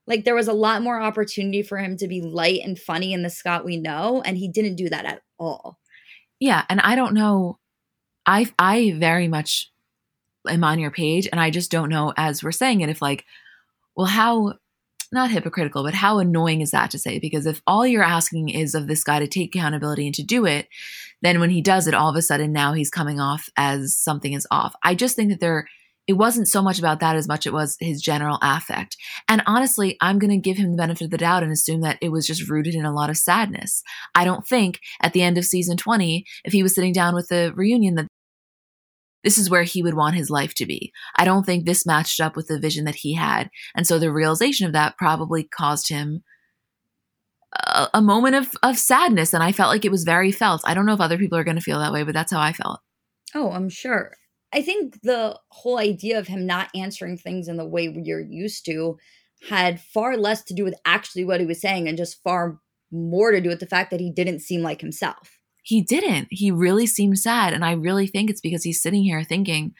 like 0.06 0.24
there 0.24 0.36
was 0.36 0.46
a 0.46 0.52
lot 0.52 0.82
more 0.82 1.00
opportunity 1.00 1.64
for 1.64 1.78
him 1.78 1.96
to 1.96 2.06
be 2.06 2.22
light 2.22 2.60
and 2.62 2.78
funny 2.78 3.12
in 3.12 3.24
the 3.24 3.30
Scott 3.30 3.64
we 3.64 3.76
know. 3.76 4.22
And 4.24 4.38
he 4.38 4.46
didn't 4.46 4.76
do 4.76 4.88
that 4.88 5.04
at 5.04 5.22
all. 5.36 5.80
Yeah. 6.38 6.62
And 6.68 6.80
I 6.80 6.94
don't 6.94 7.14
know. 7.14 7.58
I 8.24 8.52
I 8.56 8.94
very 8.98 9.26
much 9.26 9.72
am 10.48 10.62
on 10.62 10.78
your 10.78 10.92
page 10.92 11.26
and 11.32 11.40
I 11.40 11.50
just 11.50 11.72
don't 11.72 11.88
know 11.88 12.12
as 12.16 12.44
we're 12.44 12.52
saying 12.52 12.82
it 12.82 12.88
if 12.88 13.02
like 13.02 13.24
well, 13.96 14.06
how 14.06 14.54
not 15.12 15.30
hypocritical, 15.30 15.84
but 15.84 15.94
how 15.94 16.18
annoying 16.18 16.60
is 16.60 16.72
that 16.72 16.90
to 16.90 16.98
say? 16.98 17.18
Because 17.18 17.46
if 17.46 17.62
all 17.66 17.86
you're 17.86 18.02
asking 18.02 18.50
is 18.50 18.74
of 18.74 18.88
this 18.88 19.04
guy 19.04 19.20
to 19.20 19.28
take 19.28 19.54
accountability 19.54 20.06
and 20.06 20.14
to 20.16 20.22
do 20.22 20.44
it, 20.44 20.68
then 21.22 21.40
when 21.40 21.50
he 21.50 21.62
does 21.62 21.86
it, 21.86 21.94
all 21.94 22.10
of 22.10 22.16
a 22.16 22.22
sudden 22.22 22.52
now 22.52 22.72
he's 22.72 22.90
coming 22.90 23.20
off 23.20 23.48
as 23.56 23.96
something 23.96 24.32
is 24.32 24.46
off. 24.50 24.74
I 24.82 24.94
just 24.94 25.16
think 25.16 25.30
that 25.30 25.40
there, 25.40 25.68
it 26.06 26.14
wasn't 26.14 26.48
so 26.48 26.60
much 26.60 26.78
about 26.78 27.00
that 27.00 27.16
as 27.16 27.28
much 27.28 27.46
it 27.46 27.52
was 27.52 27.76
his 27.80 28.02
general 28.02 28.38
affect. 28.42 28.96
And 29.28 29.42
honestly, 29.46 29.96
I'm 30.02 30.18
going 30.18 30.32
to 30.32 30.36
give 30.36 30.58
him 30.58 30.72
the 30.72 30.76
benefit 30.76 31.04
of 31.04 31.10
the 31.10 31.18
doubt 31.18 31.42
and 31.42 31.52
assume 31.52 31.80
that 31.80 31.98
it 32.02 32.10
was 32.10 32.26
just 32.26 32.50
rooted 32.50 32.74
in 32.74 32.84
a 32.84 32.92
lot 32.92 33.08
of 33.08 33.16
sadness. 33.16 33.82
I 34.14 34.24
don't 34.24 34.46
think 34.46 34.80
at 35.00 35.12
the 35.12 35.22
end 35.22 35.38
of 35.38 35.44
season 35.44 35.76
20, 35.76 36.24
if 36.44 36.52
he 36.52 36.62
was 36.62 36.74
sitting 36.74 36.92
down 36.92 37.14
with 37.14 37.28
the 37.28 37.52
reunion, 37.54 37.94
that 37.94 38.08
this 39.24 39.38
is 39.38 39.50
where 39.50 39.64
he 39.64 39.82
would 39.82 39.94
want 39.94 40.14
his 40.14 40.30
life 40.30 40.54
to 40.54 40.66
be. 40.66 40.92
I 41.16 41.24
don't 41.24 41.44
think 41.44 41.64
this 41.64 41.86
matched 41.86 42.20
up 42.20 42.36
with 42.36 42.46
the 42.46 42.60
vision 42.60 42.84
that 42.84 42.96
he 42.96 43.14
had. 43.14 43.50
And 43.74 43.86
so 43.86 43.98
the 43.98 44.12
realization 44.12 44.66
of 44.66 44.74
that 44.74 44.96
probably 44.98 45.42
caused 45.42 45.88
him 45.88 46.22
a, 47.54 47.88
a 47.94 48.02
moment 48.02 48.36
of, 48.36 48.52
of 48.62 48.78
sadness. 48.78 49.32
And 49.32 49.42
I 49.42 49.50
felt 49.50 49.70
like 49.70 49.84
it 49.84 49.90
was 49.90 50.04
very 50.04 50.30
felt. 50.30 50.60
I 50.64 50.74
don't 50.74 50.86
know 50.86 50.94
if 50.94 51.00
other 51.00 51.18
people 51.18 51.38
are 51.38 51.44
going 51.44 51.56
to 51.56 51.62
feel 51.62 51.80
that 51.80 51.92
way, 51.92 52.02
but 52.02 52.14
that's 52.14 52.32
how 52.32 52.40
I 52.40 52.52
felt. 52.52 52.80
Oh, 53.34 53.50
I'm 53.50 53.68
sure. 53.68 54.12
I 54.52 54.62
think 54.62 55.00
the 55.02 55.38
whole 55.48 55.78
idea 55.78 56.18
of 56.18 56.28
him 56.28 56.46
not 56.46 56.70
answering 56.74 57.16
things 57.16 57.48
in 57.48 57.56
the 57.56 57.66
way 57.66 57.92
you're 58.04 58.20
used 58.20 58.64
to 58.66 58.98
had 59.48 59.80
far 59.80 60.16
less 60.16 60.44
to 60.44 60.54
do 60.54 60.64
with 60.64 60.74
actually 60.84 61.24
what 61.24 61.40
he 61.40 61.46
was 61.46 61.60
saying 61.60 61.88
and 61.88 61.98
just 61.98 62.22
far 62.22 62.60
more 62.92 63.32
to 63.32 63.40
do 63.40 63.48
with 63.48 63.60
the 63.60 63.66
fact 63.66 63.90
that 63.90 64.00
he 64.00 64.12
didn't 64.12 64.40
seem 64.40 64.62
like 64.62 64.80
himself 64.80 65.38
he 65.64 65.82
didn't. 65.82 66.28
He 66.30 66.50
really 66.50 66.86
seemed 66.86 67.18
sad. 67.18 67.54
And 67.54 67.64
I 67.64 67.72
really 67.72 68.06
think 68.06 68.28
it's 68.28 68.42
because 68.42 68.62
he's 68.62 68.82
sitting 68.82 69.02
here 69.02 69.24
thinking, 69.24 69.74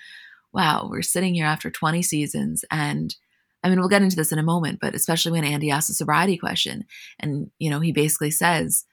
wow, 0.52 0.88
we're 0.90 1.02
sitting 1.02 1.34
here 1.34 1.44
after 1.44 1.70
20 1.70 2.02
seasons. 2.02 2.64
And 2.70 3.14
I 3.62 3.68
mean, 3.68 3.78
we'll 3.78 3.90
get 3.90 4.02
into 4.02 4.16
this 4.16 4.32
in 4.32 4.38
a 4.38 4.42
moment, 4.42 4.78
but 4.80 4.94
especially 4.94 5.32
when 5.32 5.44
Andy 5.44 5.70
asks 5.70 5.90
a 5.90 5.94
sobriety 5.94 6.38
question. 6.38 6.86
And, 7.20 7.50
you 7.58 7.68
know, 7.68 7.80
he 7.80 7.92
basically 7.92 8.30
says, 8.30 8.86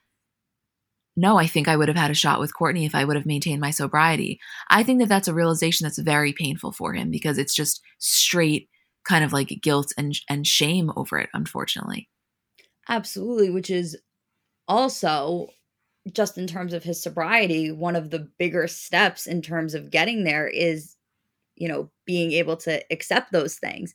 no, 1.15 1.37
I 1.37 1.47
think 1.47 1.69
I 1.69 1.77
would 1.77 1.87
have 1.87 1.97
had 1.97 2.11
a 2.11 2.15
shot 2.15 2.41
with 2.41 2.53
Kourtney 2.53 2.85
if 2.85 2.93
I 2.93 3.05
would 3.05 3.15
have 3.15 3.25
maintained 3.25 3.61
my 3.61 3.71
sobriety. 3.71 4.39
I 4.69 4.83
think 4.83 4.99
that 4.99 5.07
that's 5.09 5.29
a 5.29 5.33
realization 5.33 5.85
that's 5.85 5.99
very 5.99 6.33
painful 6.33 6.73
for 6.73 6.93
him 6.93 7.09
because 7.09 7.37
it's 7.37 7.55
just 7.55 7.81
straight 7.99 8.69
kind 9.05 9.23
of 9.23 9.33
like 9.33 9.59
guilt 9.61 9.93
and 9.97 10.15
and 10.29 10.45
shame 10.45 10.91
over 10.95 11.17
it 11.17 11.29
unfortunately. 11.33 12.09
Absolutely, 12.87 13.49
which 13.49 13.69
is 13.69 13.97
also 14.67 15.47
just 16.11 16.37
in 16.37 16.47
terms 16.47 16.73
of 16.73 16.83
his 16.83 17.01
sobriety, 17.01 17.71
one 17.71 17.95
of 17.95 18.09
the 18.09 18.27
bigger 18.39 18.67
steps 18.67 19.27
in 19.27 19.41
terms 19.41 19.73
of 19.73 19.91
getting 19.91 20.23
there 20.23 20.47
is, 20.47 20.95
you 21.55 21.67
know, 21.67 21.91
being 22.05 22.31
able 22.31 22.57
to 22.57 22.83
accept 22.91 23.31
those 23.31 23.55
things. 23.55 23.93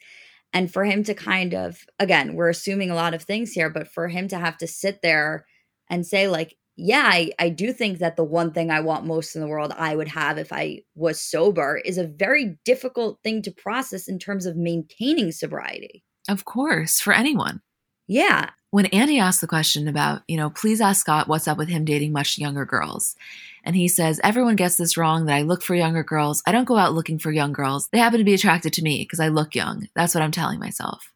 And 0.52 0.72
for 0.72 0.84
him 0.84 1.02
to 1.04 1.14
kind 1.14 1.54
of, 1.54 1.84
again, 1.98 2.34
we're 2.34 2.48
assuming 2.48 2.90
a 2.90 2.94
lot 2.94 3.14
of 3.14 3.22
things 3.22 3.52
here, 3.52 3.68
but 3.68 3.88
for 3.88 4.08
him 4.08 4.28
to 4.28 4.38
have 4.38 4.56
to 4.58 4.66
sit 4.66 5.00
there 5.02 5.44
and 5.90 6.06
say, 6.06 6.28
like, 6.28 6.56
yeah, 6.76 7.08
I, 7.10 7.32
I 7.38 7.48
do 7.48 7.72
think 7.72 7.98
that 7.98 8.16
the 8.16 8.24
one 8.24 8.52
thing 8.52 8.70
I 8.70 8.80
want 8.80 9.06
most 9.06 9.34
in 9.34 9.40
the 9.40 9.48
world 9.48 9.72
I 9.76 9.96
would 9.96 10.08
have 10.08 10.38
if 10.38 10.52
I 10.52 10.82
was 10.94 11.20
sober 11.20 11.80
is 11.84 11.98
a 11.98 12.06
very 12.06 12.58
difficult 12.64 13.18
thing 13.24 13.42
to 13.42 13.50
process 13.50 14.08
in 14.08 14.18
terms 14.18 14.46
of 14.46 14.56
maintaining 14.56 15.32
sobriety. 15.32 16.04
Of 16.28 16.44
course, 16.44 17.00
for 17.00 17.12
anyone. 17.12 17.62
Yeah. 18.06 18.50
When 18.76 18.84
Andy 18.92 19.18
asked 19.18 19.40
the 19.40 19.46
question 19.46 19.88
about, 19.88 20.20
you 20.28 20.36
know, 20.36 20.50
please 20.50 20.82
ask 20.82 21.00
Scott 21.00 21.28
what's 21.28 21.48
up 21.48 21.56
with 21.56 21.70
him 21.70 21.86
dating 21.86 22.12
much 22.12 22.36
younger 22.36 22.66
girls. 22.66 23.16
And 23.64 23.74
he 23.74 23.88
says, 23.88 24.20
everyone 24.22 24.54
gets 24.54 24.76
this 24.76 24.98
wrong 24.98 25.24
that 25.24 25.34
I 25.34 25.40
look 25.40 25.62
for 25.62 25.74
younger 25.74 26.02
girls. 26.02 26.42
I 26.46 26.52
don't 26.52 26.66
go 26.66 26.76
out 26.76 26.92
looking 26.92 27.18
for 27.18 27.32
young 27.32 27.54
girls. 27.54 27.88
They 27.88 27.98
happen 27.98 28.18
to 28.18 28.24
be 28.24 28.34
attracted 28.34 28.74
to 28.74 28.82
me 28.82 28.98
because 28.98 29.18
I 29.18 29.28
look 29.28 29.54
young. 29.54 29.88
That's 29.94 30.14
what 30.14 30.22
I'm 30.22 30.30
telling 30.30 30.58
myself. 30.60 31.10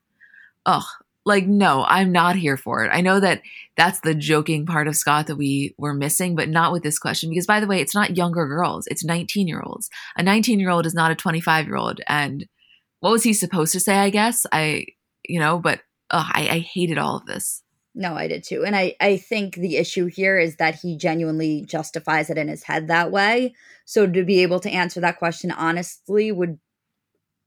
Ugh, 0.64 0.86
like 1.26 1.46
no 1.46 1.84
i'm 1.86 2.12
not 2.12 2.34
here 2.34 2.56
for 2.56 2.82
it 2.82 2.90
i 2.94 3.02
know 3.02 3.20
that 3.20 3.42
that's 3.76 4.00
the 4.00 4.14
joking 4.14 4.64
part 4.64 4.88
of 4.88 4.96
scott 4.96 5.26
that 5.26 5.36
we 5.36 5.74
were 5.76 5.92
missing 5.92 6.34
but 6.34 6.48
not 6.48 6.72
with 6.72 6.82
this 6.82 6.98
question 6.98 7.28
because 7.28 7.46
by 7.46 7.60
the 7.60 7.66
way 7.66 7.78
it's 7.78 7.94
not 7.94 8.16
younger 8.16 8.46
girls 8.46 8.86
it's 8.86 9.04
19 9.04 9.46
year 9.46 9.60
olds 9.62 9.90
a 10.16 10.22
19 10.22 10.58
year 10.58 10.70
old 10.70 10.86
is 10.86 10.94
not 10.94 11.10
a 11.10 11.14
25 11.14 11.66
year 11.66 11.76
old 11.76 12.00
and 12.06 12.48
what 13.00 13.10
was 13.10 13.22
he 13.22 13.34
supposed 13.34 13.72
to 13.72 13.80
say 13.80 13.98
i 13.98 14.08
guess 14.08 14.46
i 14.50 14.86
you 15.28 15.38
know 15.38 15.58
but 15.58 15.80
ugh, 16.10 16.30
I, 16.32 16.48
I 16.48 16.58
hated 16.58 16.98
all 16.98 17.16
of 17.16 17.26
this. 17.26 17.62
No 17.94 18.14
i 18.14 18.28
did 18.28 18.44
too. 18.44 18.64
And 18.64 18.76
i 18.76 18.94
i 19.00 19.16
think 19.16 19.56
the 19.56 19.76
issue 19.76 20.06
here 20.06 20.38
is 20.38 20.56
that 20.56 20.76
he 20.76 20.96
genuinely 20.96 21.62
justifies 21.62 22.30
it 22.30 22.38
in 22.38 22.48
his 22.48 22.62
head 22.62 22.88
that 22.88 23.10
way. 23.10 23.54
So 23.84 24.06
to 24.06 24.24
be 24.24 24.42
able 24.42 24.60
to 24.60 24.70
answer 24.70 25.00
that 25.00 25.18
question 25.18 25.50
honestly 25.50 26.30
would 26.30 26.58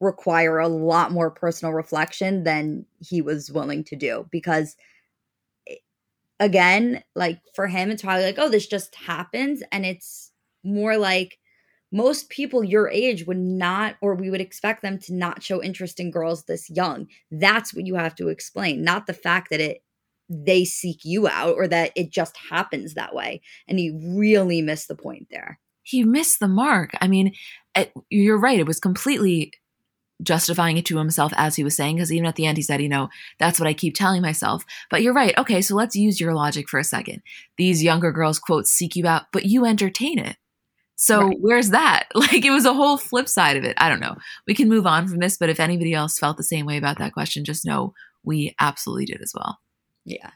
require 0.01 0.59
a 0.59 0.67
lot 0.67 1.11
more 1.11 1.31
personal 1.31 1.73
reflection 1.73 2.43
than 2.43 2.85
he 2.99 3.21
was 3.21 3.51
willing 3.51 3.85
to 3.85 3.95
do 3.95 4.27
because 4.31 4.75
eh, 5.69 5.75
again 6.41 7.03
like 7.15 7.39
for 7.55 7.67
him 7.67 7.89
it's 7.89 8.01
probably 8.01 8.25
like 8.25 8.39
oh 8.39 8.49
this 8.49 8.67
just 8.67 8.95
happens. 8.95 9.63
And 9.71 9.85
it's 9.85 10.31
more 10.63 10.97
like 10.97 11.39
most 11.93 12.29
people 12.29 12.63
your 12.63 12.89
age 12.89 13.25
would 13.25 13.37
not 13.37 13.95
or 14.01 14.15
we 14.15 14.29
would 14.29 14.41
expect 14.41 14.81
them 14.81 14.97
to 14.97 15.13
not 15.13 15.43
show 15.43 15.63
interest 15.63 15.99
in 15.99 16.11
girls 16.11 16.43
this 16.43 16.69
young 16.69 17.07
that's 17.31 17.73
what 17.73 17.85
you 17.85 17.95
have 17.95 18.15
to 18.15 18.27
explain 18.27 18.83
not 18.83 19.07
the 19.07 19.13
fact 19.13 19.49
that 19.49 19.61
it 19.61 19.83
they 20.29 20.65
seek 20.65 20.99
you 21.03 21.27
out 21.27 21.55
or 21.55 21.67
that 21.67 21.91
it 21.95 22.09
just 22.09 22.35
happens 22.49 22.93
that 22.93 23.13
way 23.13 23.41
and 23.67 23.77
he 23.77 23.91
really 24.17 24.61
missed 24.61 24.87
the 24.87 24.95
point 24.95 25.27
there 25.29 25.59
he 25.83 26.03
missed 26.03 26.39
the 26.39 26.47
mark 26.47 26.91
i 26.99 27.07
mean 27.07 27.33
it, 27.75 27.93
you're 28.09 28.39
right 28.39 28.59
it 28.59 28.67
was 28.67 28.79
completely 28.79 29.51
justifying 30.21 30.77
it 30.77 30.85
to 30.85 30.97
himself 30.97 31.33
as 31.35 31.55
he 31.55 31.63
was 31.63 31.75
saying, 31.75 31.97
because 31.97 32.11
even 32.11 32.25
at 32.25 32.35
the 32.35 32.45
end, 32.45 32.57
he 32.57 32.63
said, 32.63 32.81
you 32.81 32.87
know, 32.87 33.09
that's 33.39 33.59
what 33.59 33.67
I 33.67 33.73
keep 33.73 33.95
telling 33.95 34.21
myself. 34.21 34.63
But 34.89 35.01
you're 35.01 35.13
right. 35.13 35.37
Okay, 35.37 35.61
so 35.61 35.75
let's 35.75 35.95
use 35.95 36.19
your 36.19 36.33
logic 36.33 36.69
for 36.69 36.79
a 36.79 36.83
second. 36.83 37.21
These 37.57 37.83
younger 37.83 38.11
girls, 38.11 38.39
quote, 38.39 38.67
seek 38.67 38.95
you 38.95 39.05
out, 39.05 39.23
but 39.33 39.45
you 39.45 39.65
entertain 39.65 40.19
it. 40.19 40.37
So 41.03 41.27
right. 41.27 41.37
where's 41.41 41.71
that? 41.71 42.07
Like 42.15 42.45
it 42.45 42.51
was 42.51 42.63
a 42.65 42.73
whole 42.73 42.97
flip 42.97 43.27
side 43.27 43.57
of 43.57 43.65
it. 43.65 43.75
I 43.77 43.89
don't 43.89 43.99
know. 43.99 44.15
We 44.47 44.53
can 44.53 44.69
move 44.69 44.87
on 44.87 45.07
from 45.07 45.19
this, 45.19 45.37
but 45.37 45.49
if 45.49 45.59
anybody 45.59 45.93
else 45.93 46.17
felt 46.17 46.37
the 46.37 46.43
same 46.43 46.65
way 46.65 46.77
about 46.77 46.97
that 46.99 47.11
question, 47.11 47.43
just 47.43 47.65
know 47.65 47.93
we 48.23 48.55
absolutely 48.61 49.05
did 49.05 49.21
as 49.21 49.33
well. 49.35 49.59
Yeah. 50.05 50.29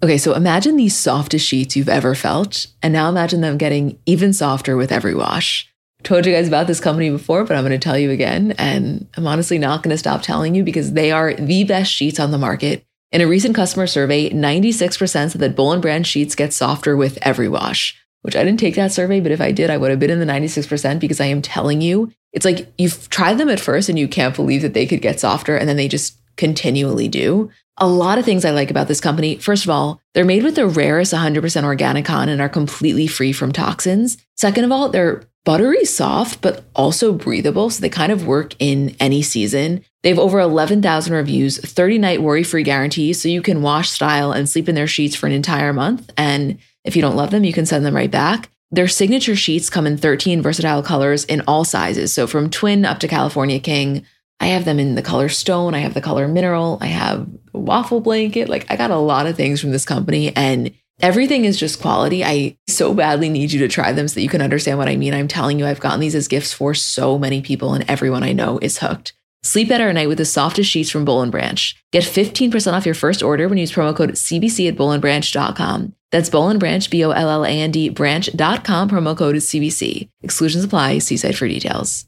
Okay, 0.00 0.16
so 0.16 0.34
imagine 0.34 0.76
the 0.76 0.88
softest 0.88 1.44
sheets 1.44 1.74
you've 1.74 1.88
ever 1.88 2.14
felt, 2.14 2.68
and 2.80 2.92
now 2.92 3.08
imagine 3.08 3.40
them 3.40 3.58
getting 3.58 3.98
even 4.06 4.32
softer 4.32 4.76
with 4.76 4.92
every 4.92 5.14
wash. 5.14 5.68
Told 6.04 6.24
you 6.24 6.32
guys 6.32 6.46
about 6.46 6.68
this 6.68 6.78
company 6.78 7.10
before, 7.10 7.42
but 7.42 7.56
I'm 7.56 7.64
going 7.64 7.72
to 7.72 7.84
tell 7.84 7.98
you 7.98 8.12
again, 8.12 8.54
and 8.58 9.08
I'm 9.16 9.26
honestly 9.26 9.58
not 9.58 9.82
going 9.82 9.90
to 9.90 9.98
stop 9.98 10.22
telling 10.22 10.54
you 10.54 10.62
because 10.62 10.92
they 10.92 11.10
are 11.10 11.34
the 11.34 11.64
best 11.64 11.92
sheets 11.92 12.20
on 12.20 12.30
the 12.30 12.38
market. 12.38 12.84
In 13.10 13.22
a 13.22 13.26
recent 13.26 13.54
customer 13.54 13.86
survey, 13.86 14.28
96% 14.28 15.08
said 15.08 15.32
that 15.32 15.56
Boll 15.56 15.72
and 15.72 15.80
Branch 15.80 16.06
sheets 16.06 16.34
get 16.34 16.52
softer 16.52 16.94
with 16.94 17.18
every 17.22 17.48
wash, 17.48 17.98
which 18.20 18.36
I 18.36 18.44
didn't 18.44 18.60
take 18.60 18.74
that 18.74 18.92
survey, 18.92 19.20
but 19.20 19.32
if 19.32 19.40
I 19.40 19.50
did, 19.50 19.70
I 19.70 19.78
would 19.78 19.90
have 19.90 19.98
been 19.98 20.10
in 20.10 20.20
the 20.20 20.26
96% 20.26 21.00
because 21.00 21.18
I 21.18 21.26
am 21.26 21.40
telling 21.40 21.80
you, 21.80 22.12
it's 22.34 22.44
like 22.44 22.70
you've 22.76 23.08
tried 23.08 23.38
them 23.38 23.48
at 23.48 23.60
first 23.60 23.88
and 23.88 23.98
you 23.98 24.08
can't 24.08 24.36
believe 24.36 24.60
that 24.60 24.74
they 24.74 24.84
could 24.84 25.00
get 25.00 25.20
softer, 25.20 25.56
and 25.56 25.66
then 25.66 25.78
they 25.78 25.88
just 25.88 26.18
continually 26.36 27.08
do. 27.08 27.50
A 27.78 27.88
lot 27.88 28.18
of 28.18 28.26
things 28.26 28.44
I 28.44 28.50
like 28.50 28.70
about 28.70 28.88
this 28.88 29.00
company. 29.00 29.36
First 29.36 29.64
of 29.64 29.70
all, 29.70 30.02
they're 30.12 30.26
made 30.26 30.42
with 30.42 30.56
the 30.56 30.66
rarest 30.66 31.14
100% 31.14 31.64
organic 31.64 32.04
cotton 32.04 32.28
and 32.28 32.42
are 32.42 32.48
completely 32.48 33.06
free 33.06 33.32
from 33.32 33.52
toxins. 33.52 34.18
Second 34.36 34.64
of 34.64 34.72
all, 34.72 34.90
they're 34.90 35.22
buttery 35.44 35.84
soft, 35.84 36.40
but 36.40 36.64
also 36.74 37.12
breathable. 37.12 37.70
So 37.70 37.80
they 37.80 37.88
kind 37.88 38.12
of 38.12 38.26
work 38.26 38.54
in 38.58 38.94
any 39.00 39.22
season. 39.22 39.82
They 40.02 40.10
have 40.10 40.18
over 40.18 40.38
11,000 40.38 41.12
reviews, 41.12 41.58
30 41.58 41.98
night 41.98 42.22
worry 42.22 42.42
free 42.42 42.62
guarantees. 42.62 43.20
So 43.20 43.28
you 43.28 43.42
can 43.42 43.62
wash, 43.62 43.90
style, 43.90 44.32
and 44.32 44.48
sleep 44.48 44.68
in 44.68 44.74
their 44.74 44.86
sheets 44.86 45.16
for 45.16 45.26
an 45.26 45.32
entire 45.32 45.72
month. 45.72 46.10
And 46.16 46.58
if 46.84 46.96
you 46.96 47.02
don't 47.02 47.16
love 47.16 47.30
them, 47.30 47.44
you 47.44 47.52
can 47.52 47.66
send 47.66 47.84
them 47.84 47.96
right 47.96 48.10
back. 48.10 48.50
Their 48.70 48.88
signature 48.88 49.36
sheets 49.36 49.70
come 49.70 49.86
in 49.86 49.96
13 49.96 50.42
versatile 50.42 50.82
colors 50.82 51.24
in 51.24 51.40
all 51.48 51.64
sizes. 51.64 52.12
So 52.12 52.26
from 52.26 52.50
twin 52.50 52.84
up 52.84 52.98
to 53.00 53.08
California 53.08 53.58
King. 53.60 54.04
I 54.40 54.48
have 54.48 54.64
them 54.64 54.78
in 54.78 54.94
the 54.94 55.02
color 55.02 55.28
stone. 55.28 55.74
I 55.74 55.80
have 55.80 55.94
the 55.94 56.00
color 56.00 56.28
mineral. 56.28 56.78
I 56.80 56.86
have 56.86 57.26
waffle 57.52 58.00
blanket. 58.00 58.48
Like 58.48 58.66
I 58.70 58.76
got 58.76 58.92
a 58.92 58.96
lot 58.96 59.26
of 59.26 59.36
things 59.36 59.60
from 59.60 59.72
this 59.72 59.84
company 59.84 60.34
and 60.36 60.72
everything 61.00 61.44
is 61.44 61.58
just 61.58 61.80
quality. 61.80 62.24
I 62.24 62.56
so 62.68 62.94
badly 62.94 63.28
need 63.28 63.52
you 63.52 63.60
to 63.60 63.68
try 63.68 63.92
them 63.92 64.08
so 64.08 64.14
that 64.14 64.22
you 64.22 64.28
can 64.28 64.42
understand 64.42 64.78
what 64.78 64.88
I 64.88 64.96
mean. 64.96 65.14
I'm 65.14 65.28
telling 65.28 65.58
you, 65.58 65.66
I've 65.66 65.80
gotten 65.80 66.00
these 66.00 66.14
as 66.14 66.28
gifts 66.28 66.52
for 66.52 66.74
so 66.74 67.18
many 67.18 67.40
people 67.40 67.74
and 67.74 67.84
everyone 67.88 68.22
I 68.22 68.32
know 68.32 68.58
is 68.60 68.78
hooked. 68.78 69.12
Sleep 69.44 69.68
better 69.68 69.88
at 69.88 69.94
night 69.94 70.08
with 70.08 70.18
the 70.18 70.24
softest 70.24 70.68
sheets 70.70 70.90
from 70.90 71.04
Boll 71.04 71.22
and 71.22 71.30
Branch. 71.30 71.76
Get 71.92 72.02
15% 72.02 72.72
off 72.72 72.84
your 72.84 72.94
first 72.94 73.22
order 73.22 73.48
when 73.48 73.56
you 73.56 73.62
use 73.62 73.72
promo 73.72 73.96
code 73.96 74.10
CBC 74.10 74.68
at 74.68 74.76
bollandbranch.com. 74.76 75.94
That's 76.10 76.30
Boll 76.30 76.48
and 76.48 76.58
Branch, 76.58 76.90
B 76.90 77.04
O 77.04 77.10
L 77.10 77.30
L 77.30 77.44
A 77.44 77.48
N 77.48 77.70
D, 77.70 77.88
branch.com. 77.88 78.90
Promo 78.90 79.16
code 79.16 79.36
is 79.36 79.46
CBC. 79.46 80.08
Exclusions 80.22 80.64
apply. 80.64 80.98
See 80.98 81.16
site 81.16 81.36
for 81.36 81.46
details. 81.46 82.07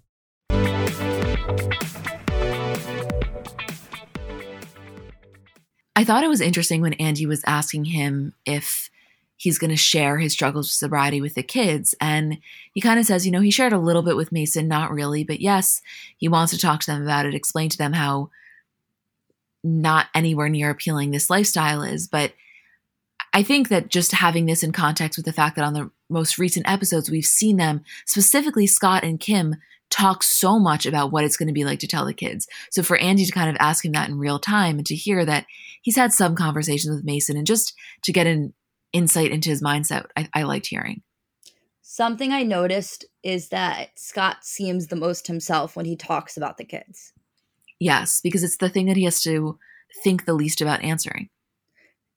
I 6.00 6.04
thought 6.04 6.24
it 6.24 6.28
was 6.28 6.40
interesting 6.40 6.80
when 6.80 6.94
Andy 6.94 7.26
was 7.26 7.44
asking 7.46 7.84
him 7.84 8.32
if 8.46 8.88
he's 9.36 9.58
going 9.58 9.68
to 9.68 9.76
share 9.76 10.16
his 10.16 10.32
struggles 10.32 10.68
with 10.68 10.72
sobriety 10.72 11.20
with 11.20 11.34
the 11.34 11.42
kids. 11.42 11.94
And 12.00 12.38
he 12.72 12.80
kind 12.80 12.98
of 12.98 13.04
says, 13.04 13.26
you 13.26 13.30
know, 13.30 13.42
he 13.42 13.50
shared 13.50 13.74
a 13.74 13.78
little 13.78 14.00
bit 14.00 14.16
with 14.16 14.32
Mason, 14.32 14.66
not 14.66 14.92
really, 14.92 15.24
but 15.24 15.42
yes, 15.42 15.82
he 16.16 16.26
wants 16.26 16.54
to 16.54 16.58
talk 16.58 16.80
to 16.80 16.86
them 16.86 17.02
about 17.02 17.26
it, 17.26 17.34
explain 17.34 17.68
to 17.68 17.76
them 17.76 17.92
how 17.92 18.30
not 19.62 20.06
anywhere 20.14 20.48
near 20.48 20.70
appealing 20.70 21.10
this 21.10 21.28
lifestyle 21.28 21.82
is. 21.82 22.08
But 22.08 22.32
I 23.34 23.42
think 23.42 23.68
that 23.68 23.90
just 23.90 24.12
having 24.12 24.46
this 24.46 24.62
in 24.62 24.72
context 24.72 25.18
with 25.18 25.26
the 25.26 25.34
fact 25.34 25.54
that 25.56 25.66
on 25.66 25.74
the 25.74 25.90
most 26.08 26.38
recent 26.38 26.66
episodes, 26.66 27.10
we've 27.10 27.26
seen 27.26 27.58
them, 27.58 27.84
specifically 28.06 28.66
Scott 28.66 29.04
and 29.04 29.20
Kim, 29.20 29.56
talk 29.90 30.22
so 30.22 30.58
much 30.58 30.86
about 30.86 31.12
what 31.12 31.24
it's 31.24 31.36
going 31.36 31.48
to 31.48 31.52
be 31.52 31.64
like 31.64 31.80
to 31.80 31.86
tell 31.86 32.06
the 32.06 32.14
kids. 32.14 32.46
So 32.70 32.82
for 32.82 32.96
Andy 32.96 33.24
to 33.24 33.32
kind 33.32 33.50
of 33.50 33.56
ask 33.58 33.84
him 33.84 33.92
that 33.92 34.08
in 34.08 34.18
real 34.18 34.38
time 34.38 34.78
and 34.78 34.86
to 34.86 34.94
hear 34.94 35.24
that 35.24 35.46
he's 35.82 35.96
had 35.96 36.12
some 36.12 36.34
conversations 36.36 36.94
with 36.94 37.04
Mason 37.04 37.36
and 37.36 37.46
just 37.46 37.74
to 38.04 38.12
get 38.12 38.26
an 38.26 38.54
insight 38.92 39.32
into 39.32 39.50
his 39.50 39.62
mindset, 39.62 40.06
I, 40.16 40.28
I 40.32 40.42
liked 40.44 40.68
hearing. 40.68 41.02
Something 41.82 42.32
I 42.32 42.44
noticed 42.44 43.04
is 43.22 43.48
that 43.48 43.90
Scott 43.98 44.44
seems 44.44 44.86
the 44.86 44.96
most 44.96 45.26
himself 45.26 45.74
when 45.74 45.86
he 45.86 45.96
talks 45.96 46.36
about 46.36 46.56
the 46.56 46.64
kids. 46.64 47.12
Yes, 47.80 48.20
because 48.20 48.44
it's 48.44 48.58
the 48.58 48.68
thing 48.68 48.86
that 48.86 48.96
he 48.96 49.04
has 49.04 49.22
to 49.22 49.58
think 50.04 50.24
the 50.24 50.34
least 50.34 50.60
about 50.60 50.84
answering. 50.84 51.30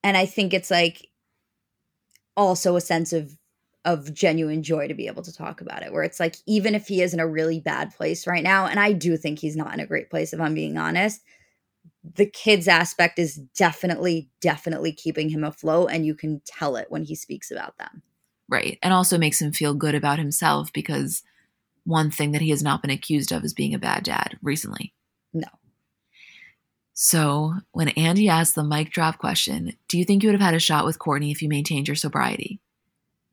And 0.02 0.16
I 0.16 0.26
think 0.26 0.54
it's 0.54 0.70
like 0.70 1.08
also 2.36 2.76
a 2.76 2.80
sense 2.80 3.12
of 3.12 3.36
of 3.84 4.14
genuine 4.14 4.62
joy 4.62 4.88
to 4.88 4.94
be 4.94 5.06
able 5.06 5.22
to 5.22 5.32
talk 5.32 5.60
about 5.60 5.82
it 5.82 5.92
where 5.92 6.02
it's 6.02 6.20
like 6.20 6.36
even 6.46 6.74
if 6.74 6.86
he 6.86 7.02
is 7.02 7.12
in 7.12 7.20
a 7.20 7.26
really 7.26 7.60
bad 7.60 7.94
place 7.94 8.26
right 8.26 8.42
now 8.42 8.66
and 8.66 8.80
i 8.80 8.92
do 8.92 9.16
think 9.16 9.38
he's 9.38 9.56
not 9.56 9.74
in 9.74 9.80
a 9.80 9.86
great 9.86 10.10
place 10.10 10.32
if 10.32 10.40
i'm 10.40 10.54
being 10.54 10.78
honest 10.78 11.20
the 12.14 12.26
kids 12.26 12.68
aspect 12.68 13.18
is 13.18 13.36
definitely 13.56 14.28
definitely 14.40 14.92
keeping 14.92 15.28
him 15.28 15.44
afloat 15.44 15.90
and 15.90 16.04
you 16.04 16.14
can 16.14 16.40
tell 16.44 16.76
it 16.76 16.90
when 16.90 17.02
he 17.02 17.14
speaks 17.14 17.50
about 17.50 17.76
them. 17.78 18.02
Right 18.48 18.78
and 18.82 18.92
also 18.92 19.16
makes 19.16 19.40
him 19.40 19.52
feel 19.52 19.74
good 19.74 19.94
about 19.94 20.18
himself 20.18 20.72
because 20.72 21.22
one 21.84 22.10
thing 22.10 22.32
that 22.32 22.42
he 22.42 22.50
has 22.50 22.62
not 22.62 22.82
been 22.82 22.90
accused 22.90 23.32
of 23.32 23.44
is 23.44 23.54
being 23.54 23.74
a 23.74 23.78
bad 23.78 24.04
dad 24.04 24.38
recently. 24.42 24.92
No. 25.32 25.48
So 26.92 27.54
when 27.72 27.88
andy 27.90 28.28
asked 28.28 28.54
the 28.54 28.64
mic 28.64 28.90
drop 28.90 29.18
question 29.18 29.72
do 29.88 29.98
you 29.98 30.04
think 30.04 30.22
you 30.22 30.28
would 30.28 30.38
have 30.38 30.46
had 30.46 30.54
a 30.54 30.60
shot 30.60 30.84
with 30.84 30.98
kourtney 30.98 31.32
if 31.32 31.42
you 31.42 31.48
maintained 31.48 31.88
your 31.88 31.96
sobriety 31.96 32.60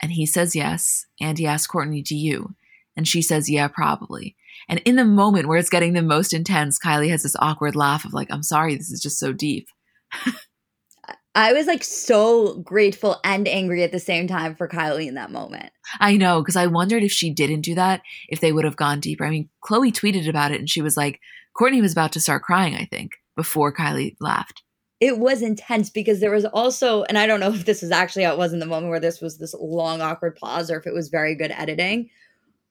and 0.02 0.12
he 0.12 0.26
says 0.26 0.56
yes. 0.56 1.06
And 1.20 1.38
he 1.38 1.46
asks 1.46 1.72
Kourtney, 1.72 2.04
Do 2.04 2.16
you? 2.16 2.56
And 2.96 3.08
she 3.08 3.22
says, 3.22 3.50
Yeah, 3.50 3.68
probably. 3.68 4.36
And 4.68 4.80
in 4.86 4.96
the 4.96 5.06
moment 5.06 5.48
where 5.48 5.58
it's 5.58 5.70
getting 5.70 5.94
the 5.94 6.02
most 6.02 6.34
intense, 6.34 6.80
Kylie 6.80 7.10
has 7.10 7.24
this 7.24 7.36
awkward 7.40 7.76
laugh 7.76 8.06
of 8.06 8.14
like, 8.14 8.28
I'm 8.32 8.44
sorry, 8.44 8.76
this 8.76 8.92
is 8.92 9.02
just 9.02 9.20
so 9.20 9.34
deep. 9.34 9.68
I 11.34 11.54
was 11.54 11.66
like 11.66 11.84
so 11.84 12.58
grateful 12.58 13.20
and 13.24 13.48
angry 13.48 13.84
at 13.84 13.94
the 13.94 14.00
same 14.00 14.28
time 14.28 14.56
for 14.56 14.68
Kylie 14.68 15.08
in 15.08 15.16
that 15.16 15.32
moment. 15.32 15.72
I 16.00 16.18
know, 16.18 16.42
because 16.42 16.58
I 16.58 16.68
wondered 16.68 17.04
if 17.04 17.12
she 17.12 17.34
didn't 17.34 17.62
do 17.62 17.76
that, 17.76 18.02
if 18.28 18.42
they 18.42 18.52
would 18.52 18.66
have 18.66 18.76
gone 18.76 19.00
deeper. 19.00 19.26
I 19.26 19.30
mean, 19.30 19.50
Khloé 19.64 19.94
tweeted 19.94 20.28
about 20.28 20.52
it 20.52 20.60
and 20.60 20.70
she 20.70 20.82
was 20.82 20.98
like, 20.98 21.20
Kourtney 21.58 21.82
was 21.82 21.94
about 21.94 22.12
to 22.14 22.20
start 22.20 22.44
crying, 22.44 22.76
I 22.76 22.86
think, 22.86 23.12
before 23.38 23.74
Kylie 23.74 24.16
laughed. 24.20 24.62
It 25.02 25.18
was 25.18 25.42
intense 25.42 25.90
because 25.90 26.22
there 26.22 26.32
was 26.32 26.46
also, 26.46 27.04
and 27.04 27.18
I 27.18 27.28
don't 27.28 27.42
know 27.42 27.50
if 27.54 27.66
this 27.66 27.84
is 27.84 27.92
actually 27.92 28.24
how 28.24 28.32
it 28.32 28.38
was 28.38 28.54
in 28.54 28.60
the 28.60 28.66
moment 28.66 28.90
where 28.90 29.00
this 29.00 29.20
was 29.20 29.38
this 29.38 29.54
long, 29.54 30.00
awkward 30.00 30.38
pause 30.38 30.72
or 30.72 30.78
if 30.78 30.88
it 30.88 30.94
was 30.94 31.10
very 31.10 31.36
good 31.36 31.52
editing, 31.52 32.10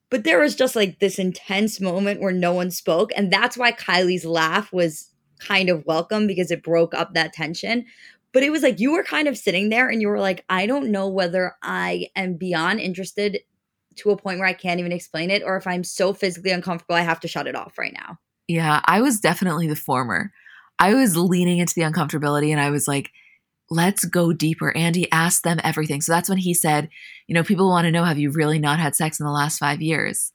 but 0.09 0.23
there 0.23 0.39
was 0.39 0.55
just 0.55 0.75
like 0.75 0.99
this 0.99 1.19
intense 1.19 1.79
moment 1.79 2.21
where 2.21 2.33
no 2.33 2.53
one 2.53 2.71
spoke. 2.71 3.11
And 3.15 3.31
that's 3.31 3.57
why 3.57 3.71
Kylie's 3.71 4.25
laugh 4.25 4.73
was 4.73 5.09
kind 5.39 5.69
of 5.69 5.85
welcome 5.85 6.27
because 6.27 6.51
it 6.51 6.63
broke 6.63 6.93
up 6.93 7.13
that 7.13 7.33
tension. 7.33 7.85
But 8.33 8.43
it 8.43 8.51
was 8.51 8.61
like 8.61 8.79
you 8.79 8.91
were 8.91 9.03
kind 9.03 9.27
of 9.27 9.37
sitting 9.37 9.69
there 9.69 9.89
and 9.89 10.01
you 10.01 10.07
were 10.07 10.19
like, 10.19 10.45
I 10.49 10.65
don't 10.65 10.91
know 10.91 11.07
whether 11.07 11.55
I 11.61 12.07
am 12.15 12.35
beyond 12.35 12.79
interested 12.79 13.39
to 13.97 14.11
a 14.11 14.17
point 14.17 14.39
where 14.39 14.47
I 14.47 14.53
can't 14.53 14.79
even 14.79 14.91
explain 14.91 15.31
it 15.31 15.43
or 15.43 15.57
if 15.57 15.67
I'm 15.67 15.83
so 15.83 16.13
physically 16.13 16.51
uncomfortable, 16.51 16.95
I 16.95 17.01
have 17.01 17.19
to 17.21 17.27
shut 17.27 17.47
it 17.47 17.55
off 17.55 17.77
right 17.77 17.93
now. 17.93 18.17
Yeah, 18.47 18.81
I 18.85 19.01
was 19.01 19.19
definitely 19.19 19.67
the 19.67 19.75
former. 19.75 20.31
I 20.81 20.95
was 20.95 21.15
leaning 21.15 21.59
into 21.59 21.75
the 21.75 21.83
uncomfortability 21.83 22.49
and 22.49 22.59
I 22.59 22.71
was 22.71 22.87
like, 22.87 23.11
let's 23.69 24.03
go 24.03 24.33
deeper. 24.33 24.75
Andy 24.75 25.09
asked 25.11 25.43
them 25.43 25.59
everything. 25.63 26.01
So 26.01 26.11
that's 26.11 26.27
when 26.27 26.39
he 26.39 26.55
said, 26.55 26.89
you 27.27 27.35
know, 27.35 27.43
people 27.43 27.69
want 27.69 27.85
to 27.85 27.91
know, 27.91 28.03
have 28.03 28.17
you 28.17 28.31
really 28.31 28.57
not 28.57 28.79
had 28.79 28.95
sex 28.95 29.19
in 29.19 29.25
the 29.27 29.31
last 29.31 29.59
five 29.59 29.79
years? 29.79 30.31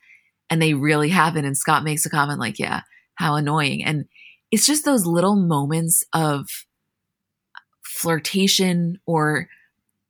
And 0.48 0.62
they 0.62 0.72
really 0.72 1.08
haven't. 1.08 1.44
And 1.44 1.58
Scott 1.58 1.82
makes 1.82 2.06
a 2.06 2.10
comment 2.10 2.38
like, 2.38 2.60
yeah, 2.60 2.82
how 3.16 3.34
annoying. 3.34 3.84
And 3.84 4.04
it's 4.52 4.66
just 4.66 4.84
those 4.84 5.04
little 5.04 5.34
moments 5.34 6.04
of 6.12 6.46
flirtation 7.82 9.00
or 9.04 9.48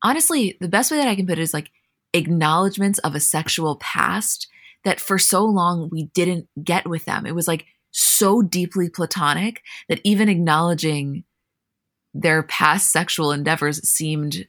honestly, 0.05 0.59
the 0.61 0.68
best 0.68 0.90
way 0.90 0.99
that 0.99 1.09
I 1.09 1.16
can 1.16 1.27
put 1.27 1.38
it 1.38 1.42
is 1.42 1.55
like 1.55 1.70
acknowledgments 2.12 2.99
of 2.99 3.14
a 3.14 3.20
sexual 3.20 3.77
past 3.77 4.49
that 4.85 5.01
for 5.01 5.18
so 5.18 5.46
long 5.46 5.88
we 5.90 6.11
didn't 6.12 6.46
get 6.62 6.87
with 6.87 7.07
them. 7.07 7.25
It 7.25 7.35
was 7.35 7.49
like 7.49 7.64
so 7.97 8.43
deeply 8.43 8.89
platonic 8.91 9.63
that 9.89 10.01
even 10.05 10.29
acknowledging 10.29 11.25
their 12.13 12.43
past 12.43 12.91
sexual 12.91 13.33
endeavors 13.33 13.87
seemed 13.89 14.47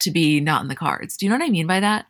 to 0.00 0.10
be 0.10 0.40
not 0.40 0.62
in 0.62 0.68
the 0.68 0.74
cards. 0.76 1.16
Do 1.16 1.24
you 1.24 1.30
know 1.30 1.38
what 1.38 1.46
I 1.46 1.50
mean 1.50 1.66
by 1.66 1.80
that? 1.80 2.06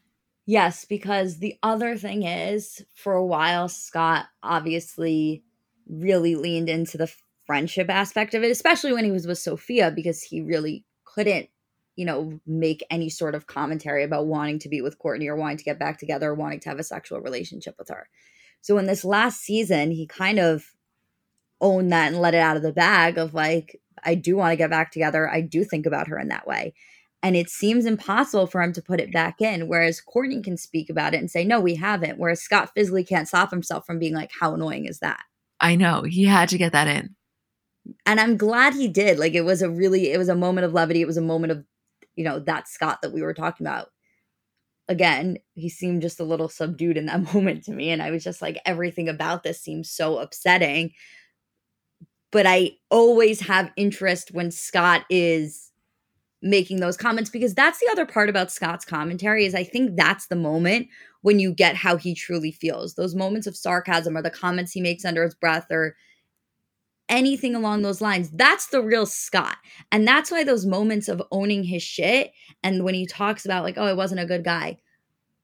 Yes, 0.46 0.84
because 0.84 1.38
the 1.38 1.56
other 1.62 1.96
thing 1.96 2.24
is, 2.24 2.84
for 2.94 3.12
a 3.12 3.24
while, 3.24 3.68
Scott 3.68 4.26
obviously 4.42 5.44
really 5.88 6.34
leaned 6.34 6.68
into 6.68 6.98
the 6.98 7.12
friendship 7.46 7.88
aspect 7.90 8.34
of 8.34 8.42
it, 8.42 8.50
especially 8.50 8.92
when 8.92 9.04
he 9.04 9.12
was 9.12 9.26
with 9.26 9.38
Sofia, 9.38 9.90
because 9.90 10.22
he 10.22 10.40
really 10.40 10.84
couldn't, 11.04 11.48
you 11.96 12.04
know, 12.04 12.40
make 12.46 12.82
any 12.90 13.08
sort 13.08 13.34
of 13.34 13.46
commentary 13.46 14.02
about 14.02 14.26
wanting 14.26 14.58
to 14.60 14.68
be 14.68 14.80
with 14.80 14.98
Kourtney 14.98 15.28
or 15.28 15.36
wanting 15.36 15.58
to 15.58 15.64
get 15.64 15.78
back 15.78 15.98
together 15.98 16.30
or 16.30 16.34
wanting 16.34 16.60
to 16.60 16.70
have 16.70 16.78
a 16.78 16.84
sexual 16.84 17.20
relationship 17.20 17.74
with 17.78 17.90
her. 17.90 18.08
So 18.62 18.78
in 18.78 18.86
this 18.86 19.04
last 19.04 19.40
season, 19.40 19.90
he 19.90 20.06
kind 20.06 20.38
of 20.38 20.64
owned 21.60 21.92
that 21.92 22.08
and 22.08 22.20
let 22.20 22.34
it 22.34 22.38
out 22.38 22.56
of 22.56 22.62
the 22.62 22.72
bag 22.72 23.18
of 23.18 23.34
like, 23.34 23.80
I 24.04 24.14
do 24.14 24.36
want 24.36 24.52
to 24.52 24.56
get 24.56 24.70
back 24.70 24.90
together. 24.90 25.28
I 25.28 25.42
do 25.42 25.64
think 25.64 25.86
about 25.86 26.08
her 26.08 26.18
in 26.18 26.28
that 26.28 26.46
way. 26.46 26.74
And 27.22 27.36
it 27.36 27.50
seems 27.50 27.86
impossible 27.86 28.48
for 28.48 28.62
him 28.62 28.72
to 28.72 28.82
put 28.82 29.00
it 29.00 29.12
back 29.12 29.40
in. 29.40 29.68
Whereas 29.68 30.00
Kourtney 30.02 30.42
can 30.42 30.56
speak 30.56 30.90
about 30.90 31.14
it 31.14 31.18
and 31.18 31.30
say, 31.30 31.44
no, 31.44 31.60
we 31.60 31.76
haven't. 31.76 32.18
Whereas 32.18 32.40
Scott 32.40 32.70
physically 32.74 33.04
can't 33.04 33.28
stop 33.28 33.50
himself 33.50 33.86
from 33.86 34.00
being 34.00 34.14
like, 34.14 34.30
how 34.40 34.54
annoying 34.54 34.86
is 34.86 34.98
that? 35.00 35.22
I 35.60 35.76
know. 35.76 36.02
He 36.02 36.24
had 36.24 36.48
to 36.48 36.58
get 36.58 36.72
that 36.72 36.88
in 36.88 37.14
and 38.06 38.20
I'm 38.20 38.36
glad 38.36 38.74
he 38.74 38.88
did. 38.88 39.18
Like 39.18 39.34
it 39.34 39.42
was 39.42 39.62
a 39.62 39.70
really 39.70 40.12
it 40.12 40.18
was 40.18 40.28
a 40.28 40.34
moment 40.34 40.64
of 40.64 40.72
levity. 40.72 41.00
It 41.00 41.06
was 41.06 41.16
a 41.16 41.22
moment 41.22 41.52
of 41.52 41.64
you 42.16 42.24
know 42.24 42.38
that 42.40 42.68
Scott 42.68 43.02
that 43.02 43.12
we 43.12 43.22
were 43.22 43.34
talking 43.34 43.66
about. 43.66 43.88
Again, 44.88 45.38
he 45.54 45.68
seemed 45.68 46.02
just 46.02 46.20
a 46.20 46.24
little 46.24 46.48
subdued 46.48 46.96
in 46.96 47.06
that 47.06 47.34
moment 47.34 47.64
to 47.64 47.72
me 47.72 47.90
and 47.90 48.02
I 48.02 48.10
was 48.10 48.24
just 48.24 48.42
like 48.42 48.60
everything 48.64 49.08
about 49.08 49.42
this 49.42 49.60
seems 49.60 49.90
so 49.90 50.18
upsetting. 50.18 50.92
But 52.30 52.46
I 52.46 52.72
always 52.90 53.40
have 53.40 53.70
interest 53.76 54.30
when 54.32 54.50
Scott 54.50 55.04
is 55.10 55.72
making 56.42 56.80
those 56.80 56.96
comments 56.96 57.30
because 57.30 57.54
that's 57.54 57.78
the 57.78 57.88
other 57.90 58.04
part 58.04 58.28
about 58.28 58.50
Scott's 58.50 58.84
commentary 58.84 59.44
is 59.46 59.54
I 59.54 59.62
think 59.62 59.96
that's 59.96 60.26
the 60.26 60.36
moment 60.36 60.88
when 61.22 61.38
you 61.38 61.52
get 61.52 61.76
how 61.76 61.96
he 61.96 62.14
truly 62.14 62.50
feels. 62.50 62.94
Those 62.94 63.14
moments 63.14 63.46
of 63.46 63.56
sarcasm 63.56 64.16
or 64.16 64.22
the 64.22 64.30
comments 64.30 64.72
he 64.72 64.80
makes 64.80 65.04
under 65.04 65.22
his 65.22 65.34
breath 65.34 65.66
or 65.70 65.94
anything 67.08 67.54
along 67.54 67.82
those 67.82 68.00
lines. 68.00 68.30
That's 68.30 68.66
the 68.66 68.82
real 68.82 69.06
Scott. 69.06 69.56
And 69.90 70.06
that's 70.06 70.30
why 70.30 70.44
those 70.44 70.66
moments 70.66 71.08
of 71.08 71.22
owning 71.30 71.64
his 71.64 71.82
shit 71.82 72.32
and 72.62 72.84
when 72.84 72.94
he 72.94 73.06
talks 73.06 73.44
about, 73.44 73.64
like, 73.64 73.76
oh, 73.76 73.84
I 73.84 73.92
wasn't 73.92 74.20
a 74.20 74.26
good 74.26 74.44
guy, 74.44 74.78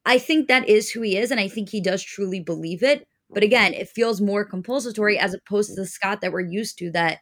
I 0.05 0.18
think 0.18 0.49
that 0.49 0.68
is 0.68 0.90
who 0.90 1.03
he 1.03 1.16
is. 1.16 1.31
And 1.31 1.40
I 1.40 1.49
think 1.49 1.68
he 1.68 1.81
does 1.81 2.03
truly 2.03 2.40
believe 2.40 2.83
it. 2.83 3.07
But 3.31 3.42
again, 3.42 3.75
it 3.75 3.88
feels 3.88 4.21
more 4.21 4.44
compulsory 4.44 5.18
as 5.18 5.35
opposed 5.35 5.68
to 5.71 5.77
the 5.77 5.87
Scott 5.87 6.23
that 6.23 6.33
we're 6.33 6.40
used 6.40 6.79
to 6.79 6.90
that 6.92 7.18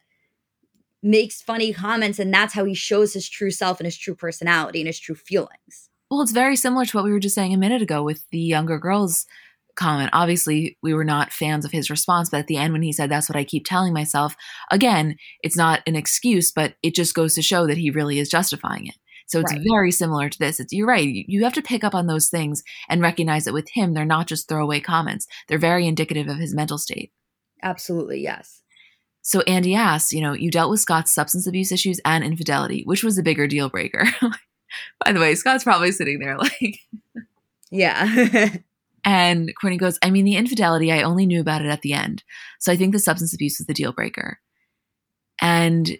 makes 1.03 1.41
funny 1.41 1.73
comments. 1.73 2.17
And 2.17 2.33
that's 2.33 2.53
how 2.53 2.63
he 2.63 2.73
shows 2.73 3.13
his 3.13 3.27
true 3.27 3.51
self 3.51 3.79
and 3.79 3.85
his 3.85 3.97
true 3.97 4.15
personality 4.15 4.79
and 4.79 4.87
his 4.87 4.99
true 4.99 5.15
feelings. 5.15 5.89
Well, 6.09 6.21
it's 6.21 6.31
very 6.31 6.55
similar 6.55 6.85
to 6.85 6.97
what 6.97 7.03
we 7.03 7.11
were 7.11 7.19
just 7.19 7.35
saying 7.35 7.53
a 7.53 7.57
minute 7.57 7.81
ago 7.81 8.01
with 8.01 8.23
the 8.31 8.39
younger 8.39 8.79
girls 8.79 9.25
comment. 9.77 10.09
Obviously, 10.13 10.77
we 10.83 10.93
were 10.93 11.05
not 11.05 11.31
fans 11.31 11.63
of 11.63 11.71
his 11.71 11.89
response, 11.89 12.29
but 12.29 12.39
at 12.39 12.47
the 12.47 12.57
end, 12.57 12.73
when 12.73 12.81
he 12.81 12.91
said, 12.91 13.09
That's 13.09 13.29
what 13.29 13.37
I 13.37 13.43
keep 13.43 13.65
telling 13.65 13.93
myself, 13.93 14.35
again, 14.71 15.15
it's 15.41 15.57
not 15.57 15.81
an 15.87 15.95
excuse, 15.95 16.51
but 16.51 16.75
it 16.83 16.95
just 16.95 17.15
goes 17.15 17.35
to 17.35 17.41
show 17.41 17.67
that 17.67 17.77
he 17.77 17.89
really 17.89 18.19
is 18.19 18.29
justifying 18.29 18.87
it. 18.87 18.95
So 19.27 19.39
it's 19.39 19.51
right. 19.51 19.61
very 19.69 19.91
similar 19.91 20.29
to 20.29 20.39
this. 20.39 20.59
It's, 20.59 20.71
you're 20.71 20.87
right. 20.87 21.07
You 21.07 21.43
have 21.43 21.53
to 21.53 21.61
pick 21.61 21.83
up 21.83 21.93
on 21.93 22.07
those 22.07 22.29
things 22.29 22.63
and 22.87 23.01
recognize 23.01 23.43
that 23.43 23.53
with 23.53 23.69
him, 23.69 23.93
they're 23.93 24.05
not 24.05 24.27
just 24.27 24.47
throwaway 24.47 24.79
comments, 24.79 25.27
they're 25.47 25.57
very 25.57 25.85
indicative 25.85 26.27
of 26.27 26.37
his 26.37 26.55
mental 26.55 26.77
state. 26.77 27.11
Absolutely, 27.61 28.21
yes. 28.21 28.61
So 29.21 29.41
Andy 29.41 29.75
asks, 29.75 30.13
you 30.13 30.21
know, 30.21 30.31
you 30.31 30.49
dealt 30.49 30.69
with 30.69 30.79
Scott's 30.79 31.13
substance 31.13 31.47
abuse 31.47 31.73
issues 31.73 31.99
and 32.05 32.23
infidelity. 32.23 32.83
Which 32.85 33.03
was 33.03 33.17
the 33.17 33.23
bigger 33.23 33.47
deal 33.47 33.67
breaker? 33.67 34.05
By 35.03 35.11
the 35.11 35.19
way, 35.19 35.35
Scott's 35.35 35.65
probably 35.65 35.91
sitting 35.91 36.19
there 36.19 36.37
like, 36.37 36.79
yeah. 37.69 38.49
And 39.07 39.53
Kourtney 39.55 39.79
goes, 39.79 39.97
I 40.01 40.09
mean, 40.09 40.25
the 40.25 40.35
infidelity, 40.35 40.91
I 40.91 41.03
only 41.03 41.25
knew 41.25 41.39
about 41.39 41.61
it 41.61 41.69
at 41.69 41.81
the 41.81 41.93
end. 41.93 42.25
So 42.59 42.73
I 42.73 42.75
think 42.75 42.91
the 42.91 42.99
substance 42.99 43.33
abuse 43.33 43.57
was 43.57 43.65
the 43.65 43.73
deal 43.73 43.93
breaker. 43.93 44.41
And, 45.41 45.97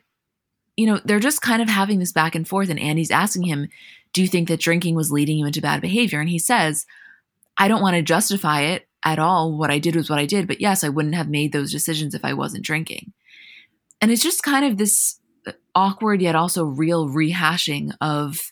you 0.76 0.86
know, 0.86 1.00
they're 1.06 1.22
just 1.22 1.41
kind 1.41 1.62
of 1.62 1.70
having 1.70 2.00
this 2.00 2.12
back 2.12 2.36
and 2.36 2.46
forth. 2.46 2.70
And 2.70 2.78
Andy's 2.78 3.10
asking 3.10 3.43
him, 3.43 3.70
Do 4.12 4.22
you 4.22 4.28
think 4.28 4.50
that 4.50 4.60
drinking 4.60 4.96
was 4.96 5.10
leading 5.10 5.38
you 5.38 5.46
into 5.46 5.62
bad 5.62 5.80
behavior? 5.80 6.20
And 6.20 6.28
he 6.28 6.38
says, 6.38 6.86
I 7.58 7.70
don't 7.70 7.82
want 7.82 7.96
to 7.96 8.02
justify 8.02 8.63
it 8.63 8.89
at 9.06 9.20
all. 9.20 9.58
What 9.58 9.72
I 9.72 9.80
did 9.80 9.96
was 9.96 10.10
what 10.10 10.20
I 10.20 10.26
did. 10.26 10.46
But 10.46 10.60
yes, 10.60 10.84
I 10.84 10.89
wouldn't 10.89 11.15
have 11.15 11.30
made 11.30 11.54
those 11.54 11.72
decisions 11.72 12.13
if 12.13 12.26
I 12.26 12.34
wasn't 12.34 12.65
drinking. 12.65 13.13
And 14.02 14.12
it's 14.12 14.22
just 14.22 14.43
kind 14.43 14.65
of 14.65 14.78
this 14.78 15.17
uh, 15.48 15.54
awkward 15.74 16.22
yet 16.22 16.36
also 16.36 16.65
real 16.65 17.08
rehashing 17.08 17.91
of 18.02 18.52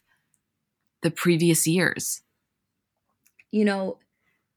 the 1.02 1.12
previous 1.12 1.68
years. 1.68 2.22
You 3.52 3.66
know, 3.66 3.98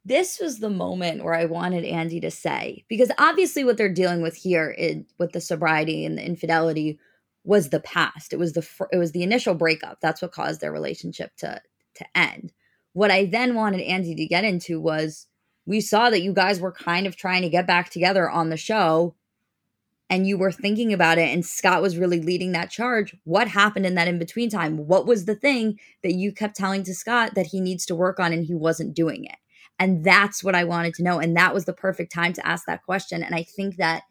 this 0.08 0.40
was 0.40 0.58
the 0.58 0.70
moment 0.70 1.22
where 1.22 1.34
I 1.34 1.44
wanted 1.44 1.84
Andy 1.84 2.20
to 2.20 2.30
say, 2.30 2.84
because 2.88 3.10
obviously 3.18 3.64
what 3.64 3.76
they're 3.76 3.92
dealing 3.92 4.22
with 4.22 4.36
here 4.36 4.74
with 5.18 5.32
the 5.32 5.40
sobriety 5.40 6.04
and 6.04 6.16
the 6.16 6.24
infidelity 6.24 6.98
was 7.44 7.68
the 7.68 7.80
past. 7.80 8.32
It 8.32 8.38
was 8.38 8.54
the 8.54 8.66
it 8.90 8.96
was 8.96 9.12
the 9.12 9.22
initial 9.22 9.54
breakup. 9.54 9.98
That's 10.00 10.22
what 10.22 10.32
caused 10.32 10.60
their 10.60 10.72
relationship 10.72 11.36
to 11.38 11.60
to 11.96 12.06
end. 12.14 12.52
What 12.92 13.10
I 13.10 13.26
then 13.26 13.54
wanted 13.54 13.80
Andy 13.82 14.14
to 14.14 14.26
get 14.26 14.44
into 14.44 14.80
was 14.80 15.26
we 15.66 15.80
saw 15.80 16.10
that 16.10 16.22
you 16.22 16.32
guys 16.32 16.60
were 16.60 16.72
kind 16.72 17.06
of 17.06 17.16
trying 17.16 17.42
to 17.42 17.50
get 17.50 17.66
back 17.66 17.90
together 17.90 18.28
on 18.28 18.48
the 18.48 18.56
show 18.56 19.14
and 20.10 20.26
you 20.26 20.38
were 20.38 20.52
thinking 20.52 20.92
about 20.92 21.18
it 21.18 21.28
and 21.28 21.44
Scott 21.44 21.82
was 21.82 21.98
really 21.98 22.20
leading 22.20 22.52
that 22.52 22.70
charge. 22.70 23.14
What 23.24 23.48
happened 23.48 23.84
in 23.84 23.94
that 23.96 24.08
in 24.08 24.18
between 24.18 24.48
time? 24.48 24.86
What 24.86 25.06
was 25.06 25.26
the 25.26 25.34
thing 25.34 25.78
that 26.02 26.14
you 26.14 26.32
kept 26.32 26.56
telling 26.56 26.82
to 26.84 26.94
Scott 26.94 27.34
that 27.34 27.48
he 27.48 27.60
needs 27.60 27.84
to 27.86 27.94
work 27.94 28.18
on 28.18 28.32
and 28.32 28.44
he 28.44 28.54
wasn't 28.54 28.94
doing 28.94 29.24
it? 29.24 29.36
And 29.78 30.04
that's 30.04 30.42
what 30.42 30.54
I 30.54 30.64
wanted 30.64 30.94
to 30.94 31.02
know. 31.02 31.18
And 31.18 31.36
that 31.36 31.54
was 31.54 31.64
the 31.64 31.72
perfect 31.72 32.12
time 32.12 32.32
to 32.34 32.46
ask 32.46 32.66
that 32.66 32.84
question. 32.84 33.22
And 33.22 33.34
I 33.34 33.42
think 33.42 33.76
that 33.76 34.02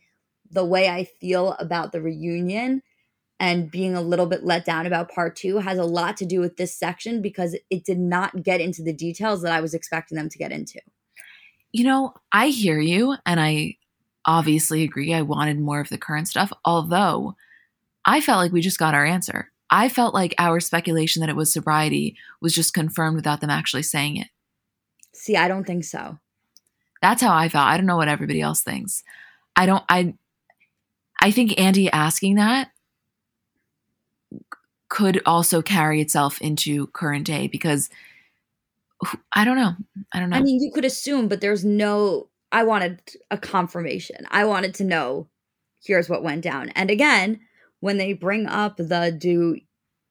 the 0.50 0.66
way 0.66 0.90
I 0.90 1.04
feel 1.04 1.54
about 1.54 1.92
the 1.92 2.02
reunion 2.02 2.82
and 3.40 3.70
being 3.70 3.96
a 3.96 4.02
little 4.02 4.26
bit 4.26 4.44
let 4.44 4.66
down 4.66 4.86
about 4.86 5.12
part 5.12 5.36
two 5.36 5.60
has 5.60 5.78
a 5.78 5.84
lot 5.84 6.18
to 6.18 6.26
do 6.26 6.40
with 6.40 6.58
this 6.58 6.74
section 6.74 7.22
because 7.22 7.56
it 7.70 7.84
did 7.84 8.00
not 8.00 8.44
get 8.44 8.62
into 8.62 8.82
the 8.82 8.94
details 8.94 9.42
that 9.42 9.52
I 9.52 9.62
was 9.62 9.74
expecting 9.74 10.18
them 10.18 10.30
to 10.30 10.38
get 10.38 10.52
into. 10.52 10.80
You 11.72 11.84
know, 11.84 12.14
I 12.32 12.48
hear 12.48 12.80
you, 12.80 13.16
and 13.26 13.40
I 13.40 13.76
obviously 14.26 14.84
agree. 14.84 15.14
I 15.14 15.22
wanted 15.22 15.60
more 15.60 15.80
of 15.80 15.90
the 15.90 15.98
current 15.98 16.28
stuff, 16.28 16.52
although 16.66 17.36
I 18.06 18.22
felt 18.22 18.40
like 18.40 18.52
we 18.52 18.62
just 18.62 18.80
got 18.80 18.96
our 18.96 19.06
answer. 19.06 19.52
I 19.70 19.90
felt 19.90 20.14
like 20.14 20.34
our 20.38 20.60
speculation 20.60 21.20
that 21.20 21.30
it 21.30 21.36
was 21.36 21.52
sobriety 21.52 22.16
was 22.42 22.56
just 22.56 22.74
confirmed 22.74 23.18
without 23.18 23.42
them 23.42 23.50
actually 23.50 23.84
saying 23.84 24.16
it. 24.16 24.28
See, 25.18 25.36
I 25.36 25.48
don't 25.48 25.66
think 25.66 25.84
so. 25.84 26.20
That's 27.02 27.22
how 27.22 27.36
I 27.36 27.50
felt. 27.50 27.68
I 27.68 27.76
don't 27.78 27.88
know 27.88 27.98
what 27.98 28.08
everybody 28.08 28.40
else 28.40 28.62
thinks. 28.62 29.04
I 29.56 29.66
don't 29.66 29.84
I 29.90 30.14
I 31.22 31.32
think 31.32 31.60
Andy 31.60 31.90
asking 31.92 32.36
that 32.36 32.72
could 34.90 35.22
also 35.26 35.62
carry 35.62 36.00
itself 36.02 36.40
into 36.40 36.88
current 36.88 37.26
day 37.26 37.48
because 37.48 37.90
I 39.34 39.44
don't 39.44 39.58
know. 39.58 39.76
I 40.14 40.20
don't 40.20 40.30
know. 40.30 40.38
I 40.38 40.42
mean, 40.42 40.62
you 40.62 40.72
could 40.72 40.86
assume, 40.86 41.28
but 41.28 41.42
there's 41.42 41.66
no 41.66 42.30
I 42.52 42.64
wanted 42.64 43.02
a 43.32 43.38
confirmation. 43.38 44.26
I 44.30 44.46
wanted 44.46 44.76
to 44.76 44.84
know 44.84 45.28
here's 45.84 46.10
what 46.10 46.24
went 46.24 46.44
down. 46.44 46.70
And 46.70 46.92
again, 46.92 47.40
when 47.80 47.98
they 47.98 48.14
bring 48.14 48.46
up 48.46 48.78
the 48.78 49.12
do 49.12 49.58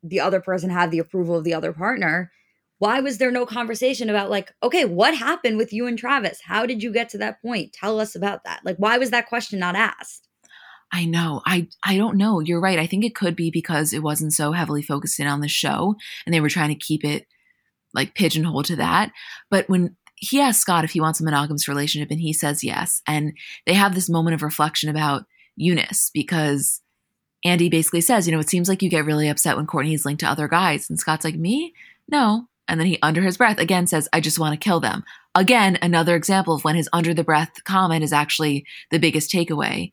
the 0.02 0.20
other 0.20 0.40
person 0.40 0.70
have 0.70 0.90
the 0.90 0.98
approval 0.98 1.36
of 1.36 1.44
the 1.44 1.54
other 1.54 1.72
partner, 1.72 2.30
why 2.78 3.00
was 3.00 3.18
there 3.18 3.30
no 3.30 3.46
conversation 3.46 4.10
about 4.10 4.30
like, 4.30 4.52
okay, 4.62 4.84
what 4.84 5.16
happened 5.16 5.56
with 5.56 5.72
you 5.72 5.86
and 5.86 5.98
Travis? 5.98 6.40
How 6.44 6.66
did 6.66 6.82
you 6.82 6.92
get 6.92 7.08
to 7.10 7.18
that 7.18 7.40
point? 7.40 7.72
Tell 7.72 7.98
us 8.00 8.14
about 8.14 8.44
that. 8.44 8.60
Like 8.64 8.76
why 8.76 8.98
was 8.98 9.10
that 9.10 9.28
question 9.28 9.58
not 9.58 9.76
asked? 9.76 10.28
I 10.92 11.04
know. 11.04 11.42
I 11.44 11.68
I 11.84 11.96
don't 11.96 12.16
know. 12.16 12.40
You're 12.40 12.60
right. 12.60 12.78
I 12.78 12.86
think 12.86 13.04
it 13.04 13.14
could 13.14 13.34
be 13.34 13.50
because 13.50 13.92
it 13.92 14.02
wasn't 14.02 14.32
so 14.34 14.52
heavily 14.52 14.82
focused 14.82 15.18
in 15.18 15.26
on 15.26 15.40
the 15.40 15.48
show 15.48 15.96
and 16.24 16.34
they 16.34 16.40
were 16.40 16.48
trying 16.48 16.68
to 16.68 16.74
keep 16.74 17.04
it 17.04 17.26
like 17.94 18.14
pigeonholed 18.14 18.66
to 18.66 18.76
that. 18.76 19.10
But 19.50 19.68
when 19.68 19.96
he 20.16 20.40
asks 20.40 20.62
Scott 20.62 20.84
if 20.84 20.92
he 20.92 21.00
wants 21.00 21.20
a 21.20 21.24
monogamous 21.24 21.68
relationship 21.68 22.10
and 22.10 22.20
he 22.20 22.32
says 22.32 22.62
yes, 22.62 23.02
and 23.06 23.32
they 23.66 23.74
have 23.74 23.94
this 23.94 24.08
moment 24.08 24.34
of 24.34 24.42
reflection 24.42 24.88
about 24.88 25.24
Younes 25.60 26.10
because 26.12 26.82
Andy 27.44 27.68
basically 27.68 28.00
says, 28.00 28.26
you 28.26 28.32
know, 28.32 28.40
it 28.40 28.48
seems 28.48 28.68
like 28.68 28.82
you 28.82 28.90
get 28.90 29.04
really 29.04 29.28
upset 29.28 29.56
when 29.56 29.66
Kourtney 29.66 29.94
is 29.94 30.04
linked 30.04 30.20
to 30.20 30.28
other 30.28 30.48
guys. 30.48 30.88
And 30.88 30.98
Scott's 30.98 31.24
like, 31.24 31.36
me? 31.36 31.74
No. 32.08 32.48
And 32.68 32.80
then 32.80 32.86
he, 32.86 32.98
under 33.02 33.22
his 33.22 33.36
breath, 33.36 33.58
again 33.58 33.86
says, 33.86 34.08
I 34.12 34.20
just 34.20 34.38
want 34.38 34.52
to 34.52 34.64
kill 34.64 34.80
them. 34.80 35.04
Again, 35.34 35.78
another 35.82 36.16
example 36.16 36.54
of 36.54 36.64
when 36.64 36.76
his 36.76 36.88
under 36.92 37.14
the 37.14 37.24
breath 37.24 37.62
comment 37.64 38.02
is 38.02 38.12
actually 38.12 38.66
the 38.90 38.98
biggest 38.98 39.30
takeaway. 39.30 39.90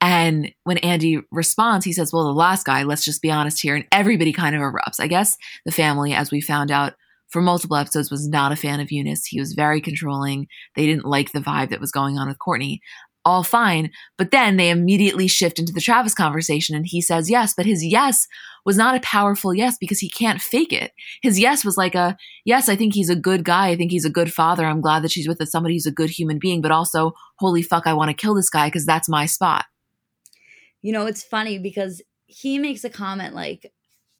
And 0.00 0.52
when 0.64 0.78
Andy 0.78 1.20
responds, 1.30 1.86
he 1.86 1.92
says, 1.92 2.12
Well, 2.12 2.26
the 2.26 2.32
last 2.32 2.66
guy, 2.66 2.82
let's 2.82 3.04
just 3.04 3.22
be 3.22 3.30
honest 3.30 3.62
here. 3.62 3.74
And 3.74 3.86
everybody 3.90 4.32
kind 4.32 4.54
of 4.54 4.60
erupts. 4.60 5.00
I 5.00 5.06
guess 5.06 5.36
the 5.64 5.72
family, 5.72 6.12
as 6.12 6.30
we 6.30 6.40
found 6.40 6.70
out 6.70 6.94
for 7.28 7.40
multiple 7.40 7.76
episodes, 7.76 8.10
was 8.10 8.28
not 8.28 8.52
a 8.52 8.56
fan 8.56 8.80
of 8.80 8.88
Younes. 8.88 9.22
He 9.26 9.40
was 9.40 9.54
very 9.54 9.80
controlling. 9.80 10.46
They 10.76 10.86
didn't 10.86 11.06
like 11.06 11.32
the 11.32 11.40
vibe 11.40 11.70
that 11.70 11.80
was 11.80 11.90
going 11.90 12.18
on 12.18 12.28
with 12.28 12.38
Kourtney 12.38 12.80
all 13.24 13.42
fine. 13.42 13.90
But 14.18 14.30
then 14.30 14.56
they 14.56 14.70
immediately 14.70 15.28
shift 15.28 15.58
into 15.58 15.72
the 15.72 15.80
Travis 15.80 16.14
conversation 16.14 16.76
and 16.76 16.86
he 16.86 17.00
says 17.00 17.30
yes, 17.30 17.54
but 17.56 17.66
his 17.66 17.84
yes 17.84 18.26
was 18.64 18.76
not 18.76 18.96
a 18.96 19.00
powerful 19.00 19.54
yes 19.54 19.76
because 19.78 19.98
he 19.98 20.08
can't 20.08 20.40
fake 20.40 20.72
it. 20.72 20.92
His 21.22 21.38
yes 21.38 21.64
was 21.64 21.76
like 21.76 21.94
a, 21.94 22.16
yes, 22.44 22.68
I 22.68 22.76
think 22.76 22.94
he's 22.94 23.10
a 23.10 23.16
good 23.16 23.44
guy. 23.44 23.68
I 23.68 23.76
think 23.76 23.90
he's 23.90 24.04
a 24.04 24.10
good 24.10 24.32
father. 24.32 24.64
I'm 24.64 24.80
glad 24.80 25.02
that 25.02 25.12
she's 25.12 25.28
with 25.28 25.42
somebody 25.48 25.74
who's 25.74 25.86
a 25.86 25.92
good 25.92 26.10
human 26.10 26.38
being, 26.38 26.62
but 26.62 26.70
also, 26.70 27.12
holy 27.36 27.62
fuck, 27.62 27.86
I 27.86 27.94
want 27.94 28.10
to 28.10 28.16
kill 28.16 28.34
this 28.34 28.50
guy 28.50 28.68
because 28.68 28.86
that's 28.86 29.08
my 29.08 29.26
spot. 29.26 29.66
You 30.82 30.92
know, 30.92 31.06
it's 31.06 31.22
funny 31.22 31.58
because 31.58 32.02
he 32.26 32.58
makes 32.58 32.84
a 32.84 32.90
comment 32.90 33.34
like, 33.34 33.72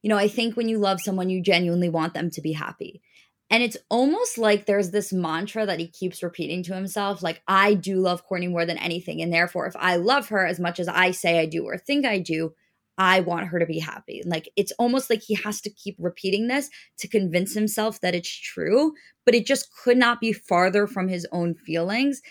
you 0.03 0.11
know, 0.11 0.19
I 0.19 0.29
think 0.29 0.57
when 0.57 0.69
you 0.69 0.79
love 0.79 1.01
someone, 1.01 1.31
you 1.31 1.43
genuinely 1.43 1.89
want 1.89 2.15
them 2.15 2.31
to 2.31 2.41
be 2.43 2.53
happy. 2.53 3.03
And 3.51 3.63
it's 3.63 3.77
almost 3.89 4.39
like 4.39 4.67
there's 4.67 4.91
this 4.91 5.13
mantra 5.13 5.67
that 5.67 5.79
he 5.79 5.87
keeps 5.87 6.23
repeating 6.23 6.63
to 6.65 6.75
himself 6.75 7.23
like, 7.23 7.43
I 7.47 7.75
do 7.75 8.01
love 8.01 8.27
Kourtney 8.27 8.51
more 8.51 8.67
than 8.67 8.79
anything. 8.79 9.21
And 9.23 9.33
therefore, 9.33 9.67
if 9.67 9.77
I 9.77 9.97
love 9.97 10.29
her 10.29 10.45
as 10.47 10.59
much 10.59 10.81
as 10.81 10.89
I 10.89 11.11
say 11.11 11.39
I 11.39 11.47
do 11.47 11.65
or 11.65 11.77
think 11.77 12.07
I 12.07 12.19
do, 12.19 12.55
I 12.97 13.21
want 13.21 13.49
her 13.49 13.59
to 13.59 13.67
be 13.67 13.81
happy. 13.81 14.23
Like 14.25 14.49
it's 14.57 14.73
almost 14.79 15.11
like 15.11 15.23
he 15.23 15.35
has 15.35 15.61
to 15.63 15.71
keep 15.71 15.97
repeating 15.99 16.47
this 16.47 16.71
to 16.99 17.09
convince 17.09 17.55
himself 17.55 18.01
that 18.01 18.15
it's 18.15 18.29
true, 18.29 18.95
but 19.25 19.35
it 19.35 19.47
just 19.47 19.69
could 19.77 19.97
not 19.97 20.21
be 20.21 20.33
farther 20.33 20.87
from 20.87 21.09
his 21.09 21.27
own 21.33 21.55
feelings. 21.55 22.23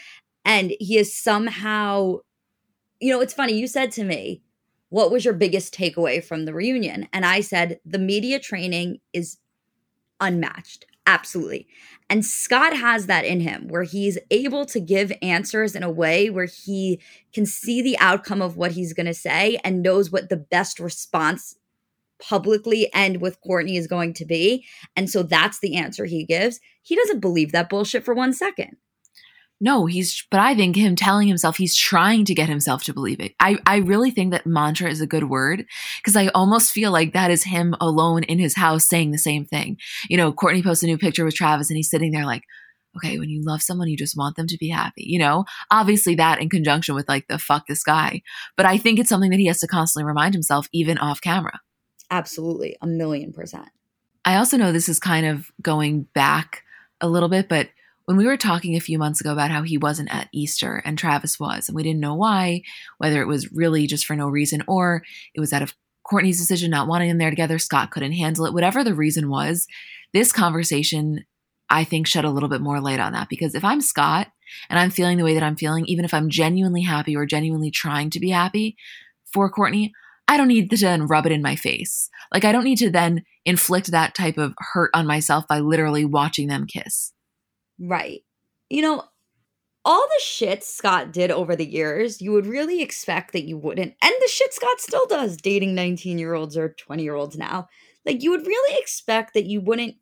And 0.45 0.73
he 0.80 0.97
is 0.97 1.17
somehow, 1.17 2.19
you 2.99 3.12
know, 3.12 3.21
it's 3.21 3.34
funny. 3.34 3.54
You 3.54 3.67
said 3.67 3.91
to 3.93 4.04
me, 4.04 4.41
What 4.89 5.12
was 5.12 5.26
your 5.26 5.34
biggest 5.34 5.73
takeaway 5.73 6.23
from 6.23 6.45
the 6.45 6.54
reunion? 6.54 7.08
And 7.12 7.26
I 7.26 7.41
said, 7.41 7.80
The 7.86 7.99
media 7.99 8.39
training 8.39 8.99
is 9.12 9.38
unmatched. 10.19 10.86
Absolutely. 11.06 11.68
And 12.10 12.26
Scott 12.26 12.76
has 12.76 13.08
that 13.08 13.26
in 13.26 13.42
him 13.42 13.68
where 13.68 13.84
he's 13.84 14.18
able 14.32 14.66
to 14.68 14.80
give 14.80 15.12
answers 15.22 15.76
in 15.76 15.84
a 15.84 15.92
way 15.92 16.30
where 16.30 16.46
he 16.46 17.02
can 17.34 17.46
see 17.46 17.82
the 17.82 17.98
outcome 18.00 18.42
of 18.42 18.56
what 18.56 18.72
he's 18.72 18.94
going 18.94 19.08
to 19.08 19.13
say 19.13 19.60
and 19.63 19.82
knows 19.82 20.12
what 20.12 20.30
the 20.30 20.38
best 20.38 20.80
response 20.80 21.56
publicly 22.22 22.89
and 22.94 23.20
with 23.20 23.42
Kourtney 23.42 23.78
is 23.78 23.88
going 23.88 24.13
to 24.13 24.26
be. 24.26 24.66
And 24.96 25.10
so 25.10 25.24
that's 25.24 25.60
the 25.60 25.76
answer 25.76 26.06
he 26.06 26.24
gives. 26.24 26.60
He 26.82 26.96
doesn't 26.96 27.20
believe 27.20 27.52
that 27.52 27.70
bullshit 27.70 28.06
for 28.06 28.13
one 28.13 28.32
second 28.32 28.78
no, 29.63 29.86
he's, 29.86 30.28
but 30.30 30.41
I 30.41 30.56
think 30.56 30.76
him 30.76 30.93
telling 30.97 31.30
himself 31.30 31.56
he's 31.56 31.73
trying 31.73 32.26
to 32.26 32.34
get 32.34 32.49
himself 32.49 32.84
to 32.84 32.93
believe 32.93 33.21
it. 33.21 33.34
I, 33.39 33.58
I 33.65 33.78
really 33.78 34.12
think 34.12 34.32
that 34.32 34.45
mantra 34.45 34.89
is 34.89 34.99
a 34.99 35.08
good 35.08 35.30
word 35.30 35.63
because 35.99 36.17
I 36.17 36.28
almost 36.36 36.73
feel 36.73 36.91
like 36.91 37.13
that 37.13 37.32
is 37.32 37.45
him 37.45 37.73
alone 37.80 38.23
in 38.23 38.39
his 38.39 38.58
house 38.58 38.84
saying 38.84 39.12
the 39.12 39.17
same 39.17 39.45
thing. 39.45 39.78
You 40.10 40.17
know, 40.17 40.34
Kourtney 40.34 40.62
posts 40.62 40.84
a 40.84 40.88
new 40.88 40.97
picture 40.97 41.23
with 41.23 41.36
Travis 41.36 41.69
and 41.69 41.78
he's 41.78 41.89
sitting 41.89 42.12
there 42.12 42.26
like, 42.26 42.43
okay, 42.97 43.17
when 43.17 43.30
you 43.30 43.41
love 43.41 43.62
someone, 43.62 43.88
you 43.88 43.95
just 43.95 44.17
want 44.17 44.36
them 44.36 44.47
to 44.47 44.58
be 44.58 44.67
happy, 44.67 45.06
you 45.08 45.17
know? 45.17 45.45
Obviously, 45.71 46.15
that 46.15 46.41
in 46.41 46.49
conjunction 46.49 46.93
with 46.93 47.08
like 47.08 47.30
the 47.30 47.39
fuck 47.39 47.65
this 47.65 47.84
guy. 47.84 48.21
But 48.58 48.65
I 48.65 48.78
think 48.78 48.99
it's 48.99 49.08
something 49.08 49.32
that 49.32 49.39
he 49.39 49.47
has 49.47 49.62
to 49.62 49.67
constantly 49.67 50.06
remind 50.06 50.34
himself, 50.34 50.67
even 50.73 50.97
off 50.97 51.21
camera. 51.21 51.62
Absolutely. 52.12 52.76
A 52.82 52.88
million 52.88 53.32
percent. 53.32 53.69
I 54.26 54.36
also 54.36 54.58
know 54.58 54.73
this 54.73 54.89
is 54.89 54.99
kind 54.99 55.26
of 55.26 55.49
going 55.62 56.04
back 56.13 56.63
a 56.99 57.08
little 57.08 57.30
bit, 57.30 57.47
but 57.47 57.69
when 58.06 58.18
we 58.18 58.26
were 58.26 58.38
talking 58.38 58.76
a 58.76 58.82
few 58.82 59.00
months 59.00 59.22
ago 59.22 59.32
about 59.32 59.52
how 59.52 59.63
he 59.63 59.78
wasn't 59.78 60.13
at 60.13 60.30
Easter 60.34 60.82
and 60.86 60.98
Travis 60.98 61.39
was, 61.39 61.70
and 61.70 61.76
we 61.76 61.84
didn't 61.84 62.02
know 62.02 62.16
why, 62.16 62.62
whether 62.98 63.22
it 63.22 63.28
was 63.28 63.52
really 63.52 63.88
just 63.88 64.06
for 64.06 64.16
no 64.16 64.28
reason 64.28 64.63
or 64.68 65.04
it 65.34 65.39
was 65.39 65.54
out 65.54 65.62
of 65.62 65.74
Kourtney's 66.06 66.39
decision 66.39 66.70
not 66.70 66.88
wanting 66.88 67.08
them 67.08 67.18
there 67.18 67.30
together, 67.30 67.58
Scott 67.60 67.92
couldn't 67.92 68.12
handle 68.12 68.46
it, 68.46 68.54
whatever 68.54 68.84
the 68.84 68.94
reason 68.94 69.30
was, 69.30 69.68
this 70.12 70.34
conversation, 70.34 71.24
I 71.70 71.86
think, 71.86 72.08
shed 72.08 72.26
a 72.26 72.30
little 72.30 72.50
bit 72.50 72.62
more 72.62 72.82
light 72.82 73.00
on 73.00 73.13
that. 73.13 73.30
Because 73.30 73.56
if 73.56 73.63
I'm 73.63 73.80
Scott 73.80 74.28
and 74.70 74.78
I'm 74.78 74.89
feeling 74.89 75.18
the 75.18 75.24
way 75.24 75.34
that 75.34 75.44
I'm 75.44 75.56
feeling, 75.56 75.86
even 75.86 76.04
if 76.04 76.13
I'm 76.13 76.30
genuinely 76.30 76.82
happy 76.82 77.16
or 77.16 77.26
genuinely 77.26 77.72
trying 77.72 78.10
to 78.12 78.20
be 78.20 78.32
happy 78.32 78.76
for 79.34 79.52
Kourtney, 79.52 79.92
I 80.28 80.38
don't 80.38 80.48
need 80.50 80.70
to 80.70 80.78
then 80.78 81.08
rub 81.08 81.26
it 81.26 81.32
in 81.32 81.42
my 81.42 81.56
face. 81.56 82.10
Like, 82.34 82.46
I 82.46 82.52
don't 82.52 82.63
need 82.63 82.78
to 82.80 82.89
then 82.89 83.24
inflict 83.46 83.92
that 83.92 84.13
type 84.16 84.38
of 84.38 84.54
hurt 84.58 84.92
on 84.94 85.08
myself 85.08 85.48
by 85.48 85.60
literally 85.60 86.06
watching 86.06 86.48
them 86.48 86.66
kiss. 86.66 87.13
Right. 87.80 88.22
You 88.70 88.82
know, 88.82 89.04
all 89.86 90.08
the 90.08 90.22
shit 90.24 90.64
Scott 90.64 91.12
did 91.12 91.32
over 91.32 91.56
the 91.56 91.66
years, 91.66 92.22
you 92.22 92.32
would 92.32 92.46
really 92.46 92.82
expect 92.82 93.34
that 93.34 93.44
you 93.44 93.58
wouldn't. 93.58 93.94
And 94.02 94.14
the 94.22 94.28
shit 94.28 94.54
Scott 94.54 94.80
still 94.80 95.06
does, 95.08 95.38
dating 95.38 95.76
19 95.76 96.18
year 96.20 96.34
olds 96.34 96.56
or 96.58 96.70
20 96.70 97.04
year 97.04 97.16
olds 97.16 97.38
now. 97.38 97.68
Like, 98.06 98.24
you 98.24 98.32
would 98.32 98.46
really 98.48 98.80
expect 98.80 99.34
that 99.34 99.46
you 99.46 99.62
wouldn't 99.62 99.96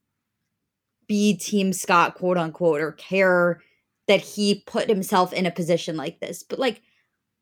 be 1.07 1.35
Team 1.35 1.73
Scott, 1.73 2.15
quote 2.15 2.37
unquote, 2.37 2.81
or 2.81 2.93
care 2.93 3.61
that 4.07 4.21
he 4.21 4.63
put 4.65 4.89
himself 4.89 5.33
in 5.33 5.45
a 5.45 5.51
position 5.51 5.97
like 5.97 6.19
this. 6.19 6.43
But, 6.43 6.59
like, 6.59 6.81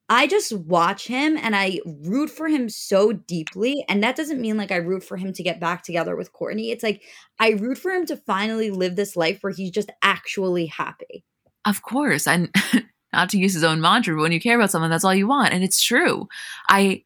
I 0.10 0.26
just 0.26 0.52
watch 0.54 1.06
him 1.06 1.38
and 1.38 1.56
I 1.56 1.80
root 1.86 2.32
for 2.32 2.48
him 2.48 2.68
so 2.68 3.12
deeply. 3.12 3.86
And 3.88 4.02
that 4.02 4.16
doesn't 4.16 4.42
mean 4.42 4.58
like 4.58 4.72
I 4.72 4.78
root 4.78 5.04
for 5.04 5.18
him 5.18 5.32
to 5.34 5.44
get 5.44 5.60
back 5.60 5.84
together 5.84 6.16
with 6.16 6.34
Kourtney. 6.34 6.72
It's 6.72 6.84
like 6.84 7.04
I 7.40 7.52
root 7.52 7.78
for 7.78 7.92
him 7.92 8.08
to 8.08 8.18
finally 8.18 8.72
live 8.72 8.96
this 8.96 9.16
life 9.16 9.40
where 9.42 9.54
he's 9.54 9.70
just 9.70 9.92
actually 10.02 10.66
happy. 10.66 11.24
Of 11.64 11.84
course. 11.84 12.26
And 12.28 12.54
not 13.14 13.30
to 13.30 13.38
use 13.38 13.54
his 13.54 13.64
own 13.64 13.82
mantra, 13.82 14.16
but 14.16 14.22
when 14.22 14.32
you 14.32 14.40
care 14.40 14.56
about 14.56 14.72
someone, 14.72 14.90
that's 14.90 15.04
all 15.04 15.14
you 15.14 15.28
want. 15.28 15.54
And 15.54 15.64
it's 15.64 15.84
true. 15.84 16.28
I 16.68 17.04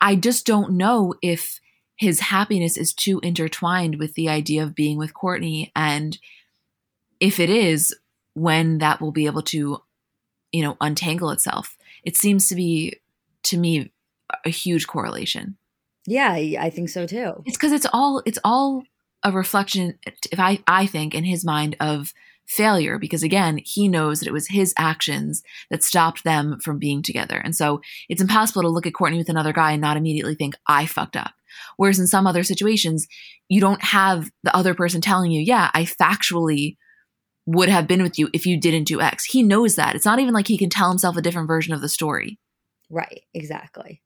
I 0.00 0.14
just 0.14 0.46
don't 0.46 0.72
know 0.74 1.14
if 1.22 1.60
his 1.96 2.20
happiness 2.20 2.76
is 2.76 2.92
too 2.92 3.18
intertwined 3.20 3.98
with 3.98 4.14
the 4.14 4.28
idea 4.28 4.62
of 4.62 4.76
being 4.76 4.96
with 4.96 5.12
Kourtney. 5.12 5.72
And 5.74 6.16
if 7.18 7.40
it 7.40 7.50
is, 7.50 7.92
when 8.34 8.78
that 8.78 9.00
will 9.00 9.10
be 9.10 9.26
able 9.26 9.42
to, 9.42 9.82
you 10.52 10.62
know, 10.62 10.76
untangle 10.80 11.30
itself 11.30 11.76
it 12.04 12.16
seems 12.16 12.48
to 12.48 12.54
be 12.54 13.00
to 13.44 13.58
me 13.58 13.90
a 14.44 14.50
huge 14.50 14.86
correlation. 14.86 15.56
Yeah, 16.06 16.32
I 16.32 16.70
think 16.70 16.88
so 16.88 17.06
too. 17.06 17.42
It's 17.44 17.56
because 17.56 17.72
it's 17.72 17.86
all 17.92 18.22
it's 18.24 18.38
all 18.44 18.84
a 19.22 19.32
reflection 19.32 19.98
if 20.06 20.38
I 20.38 20.62
I 20.66 20.86
think 20.86 21.14
in 21.14 21.24
his 21.24 21.44
mind 21.44 21.76
of 21.80 22.12
failure 22.48 22.98
because 22.98 23.22
again 23.22 23.58
he 23.58 23.88
knows 23.88 24.20
that 24.20 24.28
it 24.28 24.32
was 24.32 24.48
his 24.48 24.72
actions 24.78 25.42
that 25.70 25.84
stopped 25.84 26.24
them 26.24 26.58
from 26.60 26.78
being 26.78 27.02
together 27.02 27.36
and 27.36 27.54
so 27.54 27.82
it's 28.08 28.22
impossible 28.22 28.62
to 28.62 28.68
look 28.68 28.86
at 28.86 28.94
kourtney 28.94 29.18
with 29.18 29.28
another 29.28 29.52
guy 29.52 29.72
and 29.72 29.82
not 29.82 29.98
immediately 29.98 30.34
think 30.34 30.54
i 30.66 30.86
fucked 30.86 31.14
up 31.14 31.34
whereas 31.76 31.98
in 31.98 32.06
some 32.06 32.26
other 32.26 32.42
situations 32.42 33.06
you 33.50 33.60
don't 33.60 33.84
have 33.84 34.30
the 34.44 34.56
other 34.56 34.72
person 34.72 35.02
telling 35.02 35.30
you 35.30 35.42
yeah 35.42 35.70
i 35.74 35.82
factually 35.84 36.78
would 37.48 37.70
have 37.70 37.88
been 37.88 38.02
with 38.02 38.18
you 38.18 38.28
if 38.34 38.44
you 38.44 38.60
didn't 38.60 38.84
do 38.84 39.00
X. 39.00 39.24
He 39.24 39.42
knows 39.42 39.74
that. 39.76 39.94
It's 39.94 40.04
not 40.04 40.18
even 40.18 40.34
like 40.34 40.46
he 40.46 40.58
can 40.58 40.68
tell 40.68 40.90
himself 40.90 41.16
a 41.16 41.22
different 41.22 41.48
version 41.48 41.72
of 41.72 41.80
the 41.80 41.88
story. 41.88 42.38
Right, 42.90 43.22
exactly. 43.32 44.02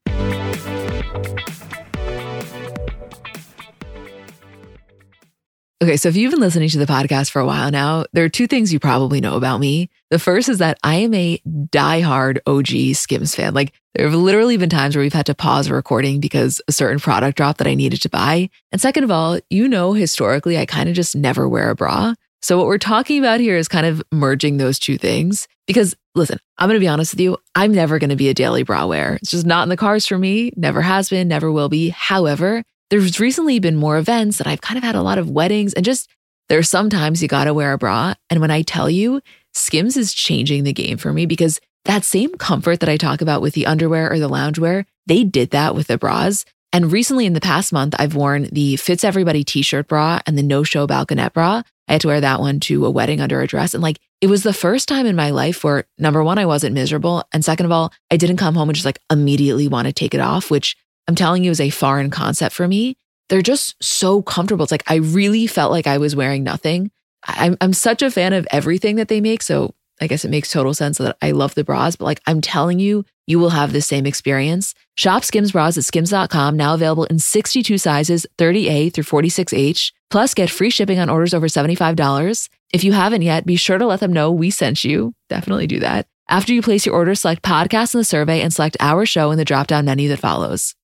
Okay, 5.83 5.97
so 5.97 6.09
if 6.09 6.17
you've 6.17 6.31
been 6.31 6.39
listening 6.39 6.69
to 6.69 6.79
the 6.79 6.87
podcast 6.87 7.33
for 7.33 7.41
a 7.41 7.45
while 7.45 7.73
now, 7.73 8.05
there 8.13 8.25
are 8.25 8.29
two 8.29 8.47
things 8.47 8.73
you 8.73 8.79
probably 8.79 9.21
know 9.21 9.35
about 9.35 9.59
me. 9.59 9.91
The 10.11 10.21
first 10.21 10.49
is 10.49 10.59
that 10.59 10.79
I 10.85 10.95
am 10.97 11.13
a 11.13 11.43
diehard 11.45 12.39
OG 12.47 12.95
Skims 12.95 13.35
fan. 13.35 13.55
Like, 13.55 13.73
there 13.97 14.09
have 14.09 14.15
literally 14.15 14.57
been 14.57 14.71
times 14.71 14.95
where 14.95 15.03
we've 15.03 15.13
had 15.13 15.27
to 15.27 15.35
pause 15.35 15.67
a 15.67 15.75
recording 15.75 16.21
because 16.21 16.61
a 16.69 16.73
certain 16.73 17.01
product 17.01 17.37
dropped 17.37 17.59
that 17.59 17.67
I 17.67 17.75
needed 17.75 18.01
to 18.03 18.09
buy. 18.09 18.49
And 18.71 18.81
second 18.81 19.03
of 19.03 19.11
all, 19.11 19.41
you 19.51 19.67
know, 19.67 19.95
historically, 19.95 20.57
I 20.57 20.67
kind 20.67 20.89
of 20.89 20.95
just 20.95 21.17
never 21.17 21.49
wear 21.49 21.71
a 21.71 21.75
bra. 21.75 22.15
So, 22.43 22.59
what 22.59 22.67
we're 22.67 22.79
talking 22.79 23.19
about 23.19 23.41
here 23.41 23.57
is 23.57 23.69
kind 23.69 23.87
of 23.87 24.03
merging 24.11 24.57
those 24.57 24.79
two 24.79 24.99
things. 24.99 25.47
Because, 25.67 25.95
listen, 26.17 26.39
I'm 26.59 26.69
going 26.69 26.79
to 26.79 26.85
be 26.85 26.89
honest 26.89 27.13
with 27.13 27.21
you, 27.21 27.39
I'm 27.55 27.73
never 27.73 28.01
going 28.01 28.11
to 28.11 28.17
be 28.17 28.29
a 28.29 28.35
daily 28.35 28.65
bra 28.65 28.85
wearer. 28.87 29.15
It's 29.15 29.31
just 29.31 29.47
not 29.47 29.63
in 29.63 29.69
the 29.69 29.77
cards 29.77 30.07
for 30.07 30.19
me, 30.19 30.53
never 30.57 30.83
has 30.83 31.09
been, 31.09 31.29
never 31.29 31.53
will 31.53 31.69
be. 31.69 31.91
However, 31.91 32.65
there's 32.91 33.21
recently 33.21 33.59
been 33.61 33.77
more 33.77 33.97
events 33.97 34.41
and 34.41 34.49
I've 34.49 34.61
kind 34.61 34.77
of 34.77 34.85
had 34.85 34.97
a 34.97 35.03
lot 35.03 35.19
of 35.19 35.31
weddings 35.31 35.73
and 35.73 35.85
just 35.85 36.11
there's 36.49 36.69
sometimes 36.69 37.23
you 37.23 37.29
got 37.29 37.45
to 37.45 37.55
wear 37.55 37.73
a 37.73 37.79
bra. 37.79 38.15
And 38.29 38.41
when 38.41 38.51
I 38.51 38.63
tell 38.63 38.91
you, 38.91 39.23
Skims 39.55 39.97
is 39.97 40.13
changing 40.13 40.65
the 40.65 40.73
game 40.73 40.99
for 40.99 41.13
me 41.13 41.25
because 41.25 41.61
that 41.85 42.05
same 42.05 42.35
comfort 42.35 42.81
that 42.81 42.89
I 42.89 42.97
talk 42.97 43.23
about 43.23 43.41
with 43.41 43.55
the 43.55 43.67
underwear 43.67 44.13
or 44.13 44.19
the 44.19 44.29
loungewear, 44.29 44.85
they 45.07 45.25
did 45.25 45.51
that 45.51 45.75
with 45.75 45.87
the 45.87 45.97
bras. 45.97 46.45
And 46.73 46.91
recently 46.91 47.27
in 47.27 47.35
the 47.35 47.41
past 47.41 47.73
month, 47.73 47.95
I've 47.99 48.15
worn 48.15 48.49
the 48.53 48.77
Fits 48.77 49.05
Everybody 49.05 49.45
t 49.45 49.63
shirt 49.63 49.89
bra 49.89 50.21
and 50.27 50.37
the 50.37 50.43
No 50.43 50.63
Show 50.63 50.87
Balconette 50.87 51.33
bra. 51.33 51.63
I 51.93 51.97
had 51.97 52.01
to 52.01 52.09
wear 52.09 52.23
that 52.23 52.41
one 52.41 52.59
to 52.61 52.87
a 52.87 52.91
wedding 52.91 53.21
under 53.21 53.43
a 53.43 53.47
dress. 53.47 53.75
And 53.75 53.83
like, 53.83 54.01
it 54.23 54.29
was 54.29 54.45
the 54.45 54.55
first 54.55 54.89
time 54.89 55.05
in 55.05 55.15
my 55.15 55.29
life 55.29 55.63
where 55.63 55.85
number 55.99 56.25
one, 56.25 56.39
I 56.39 56.47
wasn't 56.47 56.73
miserable. 56.73 57.23
And 57.35 57.45
second 57.45 57.67
of 57.67 57.73
all, 57.73 57.93
I 58.11 58.17
didn't 58.17 58.39
come 58.39 58.55
home 58.55 58.71
and 58.71 58.75
just 58.75 58.87
like 58.87 58.99
immediately 59.11 59.69
want 59.69 59.89
to 59.89 59.93
take 59.93 60.15
it 60.15 60.21
off, 60.21 60.51
which 60.51 60.75
I'm 61.07 61.15
telling 61.15 61.45
you 61.45 61.51
is 61.51 61.61
a 61.61 61.69
foreign 61.69 62.09
concept 62.09 62.55
for 62.55 62.67
me. 62.67 62.97
They're 63.29 63.43
just 63.43 63.77
so 63.85 64.23
comfortable. 64.23 64.63
It's 64.63 64.73
like 64.73 64.91
I 64.91 64.97
really 64.97 65.47
felt 65.47 65.71
like 65.71 65.87
I 65.87 65.99
was 65.99 66.17
wearing 66.17 66.43
nothing. 66.43 66.91
I'm, 67.27 67.59
I'm 67.61 67.75
such 67.75 68.01
a 68.01 68.11
fan 68.11 68.33
of 68.33 68.49
everything 68.51 68.97
that 68.97 69.09
they 69.09 69.21
make. 69.21 69.43
So 69.43 69.75
I 70.01 70.07
guess 70.07 70.25
it 70.25 70.31
makes 70.31 70.51
total 70.51 70.73
sense 70.73 70.97
that 70.97 71.19
I 71.21 71.33
love 71.33 71.55
the 71.55 71.63
bras, 71.63 71.97
but 71.97 72.07
like 72.07 72.23
I'm 72.27 72.41
telling 72.41 72.79
you, 72.79 73.05
you 73.27 73.39
will 73.39 73.51
have 73.51 73.75
the 73.75 73.83
same 73.83 74.07
experience. 74.07 74.75
Shop 74.97 75.25
Skims 75.25 75.53
bras 75.53 75.77
at 75.77 75.85
skims.com, 75.85 76.57
now 76.57 76.73
available 76.73 77.05
in 77.05 77.19
62 77.19 77.77
sizes, 77.77 78.27
30A 78.39 78.95
through 78.95 79.05
46H. 79.05 79.93
Plus, 80.13 80.35
get 80.35 80.51
free 80.51 80.69
shipping 80.69 80.99
on 80.99 81.09
orders 81.09 81.33
over 81.33 81.49
$75. 81.49 82.51
If 82.71 82.85
you 82.85 82.93
haven't 82.93 83.23
yet, 83.23 83.47
be 83.47 83.57
sure 83.57 83.79
to 83.79 83.87
let 83.87 84.01
them 84.01 84.13
know 84.13 84.31
we 84.31 84.51
sent 84.51 84.85
you. 84.85 85.15
Definitely 85.31 85.67
do 85.67 85.81
that. 85.81 86.07
After 86.29 86.53
you 86.53 86.61
place 86.61 86.85
your 86.85 86.95
order, 86.95 87.15
select 87.15 87.43
podcast 87.43 87.95
in 87.95 87.99
the 87.99 88.05
survey 88.05 88.43
and 88.43 88.53
select 88.53 88.77
our 88.79 89.07
show 89.07 89.31
in 89.31 89.39
the 89.39 89.45
drop 89.47 89.69
down 89.69 89.87
menu 89.87 90.11
that 90.11 90.19
follows. 90.19 90.75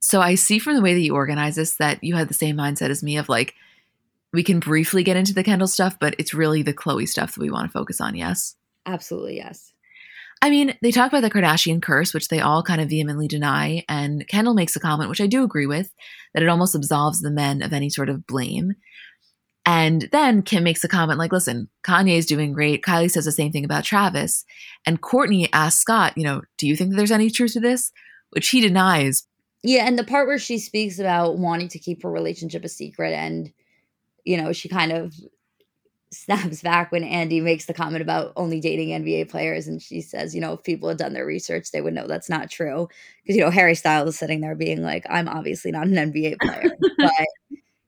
So 0.00 0.20
I 0.20 0.36
see 0.36 0.60
from 0.60 0.76
the 0.76 0.80
way 0.80 0.94
that 0.94 1.00
you 1.00 1.16
organize 1.16 1.56
this 1.56 1.74
that 1.78 2.04
you 2.04 2.14
had 2.14 2.28
the 2.28 2.34
same 2.34 2.56
mindset 2.56 2.90
as 2.90 3.02
me 3.02 3.16
of 3.16 3.28
like, 3.28 3.54
we 4.32 4.44
can 4.44 4.60
briefly 4.60 5.02
get 5.02 5.16
into 5.16 5.34
the 5.34 5.42
Kendall 5.42 5.66
stuff, 5.66 5.98
but 5.98 6.14
it's 6.20 6.34
really 6.34 6.62
the 6.62 6.72
Khloé 6.72 7.08
stuff 7.08 7.34
that 7.34 7.40
we 7.40 7.50
want 7.50 7.66
to 7.66 7.76
focus 7.76 8.00
on. 8.00 8.14
Yes. 8.14 8.54
Absolutely. 8.86 9.38
Yes. 9.38 9.73
I 10.44 10.50
mean, 10.50 10.76
they 10.82 10.90
talk 10.90 11.10
about 11.10 11.22
the 11.22 11.30
Kardashian 11.30 11.80
curse, 11.80 12.12
which 12.12 12.28
they 12.28 12.40
all 12.40 12.62
kind 12.62 12.78
of 12.78 12.90
vehemently 12.90 13.28
deny. 13.28 13.82
And 13.88 14.28
Kendall 14.28 14.52
makes 14.52 14.76
a 14.76 14.80
comment, 14.80 15.08
which 15.08 15.22
I 15.22 15.26
do 15.26 15.42
agree 15.42 15.64
with, 15.64 15.90
that 16.34 16.42
it 16.42 16.50
almost 16.50 16.74
absolves 16.74 17.22
the 17.22 17.30
men 17.30 17.62
of 17.62 17.72
any 17.72 17.88
sort 17.88 18.10
of 18.10 18.26
blame. 18.26 18.74
And 19.64 20.06
then 20.12 20.42
Kim 20.42 20.62
makes 20.62 20.84
a 20.84 20.88
comment 20.88 21.18
like, 21.18 21.32
listen, 21.32 21.70
Kanye's 21.82 22.26
doing 22.26 22.52
great. 22.52 22.82
Kylie 22.82 23.10
says 23.10 23.24
the 23.24 23.32
same 23.32 23.52
thing 23.52 23.64
about 23.64 23.84
Travis. 23.84 24.44
And 24.84 25.00
Kourtney 25.00 25.48
asks 25.54 25.80
Scott, 25.80 26.12
you 26.14 26.24
know, 26.24 26.42
do 26.58 26.68
you 26.68 26.76
think 26.76 26.90
that 26.90 26.98
there's 26.98 27.10
any 27.10 27.30
truth 27.30 27.54
to 27.54 27.60
this? 27.60 27.90
Which 28.28 28.50
he 28.50 28.60
denies. 28.60 29.26
Yeah, 29.62 29.86
and 29.86 29.98
the 29.98 30.04
part 30.04 30.26
where 30.26 30.38
she 30.38 30.58
speaks 30.58 30.98
about 30.98 31.38
wanting 31.38 31.68
to 31.68 31.78
keep 31.78 32.02
her 32.02 32.10
relationship 32.10 32.66
a 32.66 32.68
secret 32.68 33.14
and 33.14 33.50
you 34.24 34.38
know, 34.38 34.52
she 34.52 34.68
kind 34.68 34.92
of 34.92 35.14
snaps 36.14 36.62
back 36.62 36.92
when 36.92 37.04
Andy 37.04 37.40
makes 37.40 37.66
the 37.66 37.74
comment 37.74 38.02
about 38.02 38.32
only 38.36 38.60
dating 38.60 38.88
NBA 38.88 39.28
players 39.28 39.66
and 39.66 39.80
she 39.80 40.00
says, 40.00 40.34
you 40.34 40.40
know, 40.40 40.54
if 40.54 40.62
people 40.62 40.88
had 40.88 40.98
done 40.98 41.12
their 41.12 41.26
research, 41.26 41.70
they 41.70 41.80
would 41.80 41.94
know 41.94 42.06
that's 42.06 42.30
not 42.30 42.50
true. 42.50 42.88
Because, 43.22 43.36
you 43.36 43.44
know, 43.44 43.50
Harry 43.50 43.74
Styles 43.74 44.10
is 44.10 44.18
sitting 44.18 44.40
there 44.40 44.54
being 44.54 44.82
like, 44.82 45.06
I'm 45.08 45.28
obviously 45.28 45.72
not 45.72 45.86
an 45.86 45.94
NBA 45.94 46.38
player. 46.40 46.70
but 46.98 47.10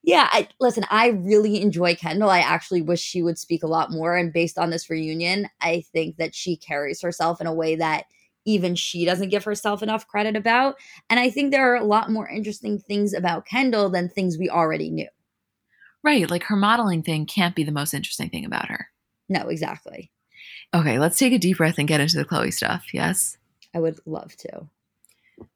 yeah, 0.02 0.28
I, 0.30 0.48
listen, 0.60 0.84
I 0.88 1.08
really 1.08 1.60
enjoy 1.60 1.96
Kendall. 1.96 2.30
I 2.30 2.38
actually 2.38 2.82
wish 2.82 3.00
she 3.00 3.22
would 3.22 3.38
speak 3.38 3.62
a 3.62 3.68
lot 3.68 3.90
more. 3.90 4.16
And 4.16 4.32
based 4.32 4.58
on 4.58 4.70
this 4.70 4.88
reunion, 4.88 5.48
I 5.60 5.82
think 5.92 6.16
that 6.18 6.34
she 6.34 6.56
carries 6.56 7.02
herself 7.02 7.40
in 7.40 7.46
a 7.46 7.54
way 7.54 7.74
that 7.76 8.04
even 8.46 8.76
she 8.76 9.04
doesn't 9.04 9.30
give 9.30 9.44
herself 9.44 9.82
enough 9.82 10.06
credit 10.06 10.36
about. 10.36 10.76
And 11.10 11.18
I 11.18 11.28
think 11.28 11.50
there 11.50 11.72
are 11.72 11.76
a 11.76 11.84
lot 11.84 12.10
more 12.10 12.28
interesting 12.28 12.78
things 12.78 13.12
about 13.12 13.46
Kendall 13.46 13.90
than 13.90 14.08
things 14.08 14.38
we 14.38 14.48
already 14.48 14.90
knew. 14.90 15.08
Right. 16.06 16.30
Like 16.30 16.44
her 16.44 16.54
modeling 16.54 17.02
thing 17.02 17.26
can't 17.26 17.56
be 17.56 17.64
the 17.64 17.72
most 17.72 17.92
interesting 17.92 18.30
thing 18.30 18.44
about 18.44 18.68
her. 18.68 18.86
No, 19.28 19.48
exactly. 19.48 20.12
Okay, 20.72 21.00
let's 21.00 21.18
take 21.18 21.32
a 21.32 21.38
deep 21.38 21.56
breath 21.56 21.78
and 21.78 21.88
get 21.88 22.00
into 22.00 22.16
the 22.16 22.24
Khloé 22.24 22.54
stuff. 22.54 22.94
Yes? 22.94 23.36
I 23.74 23.80
would 23.80 23.98
love 24.06 24.36
to. 24.36 24.68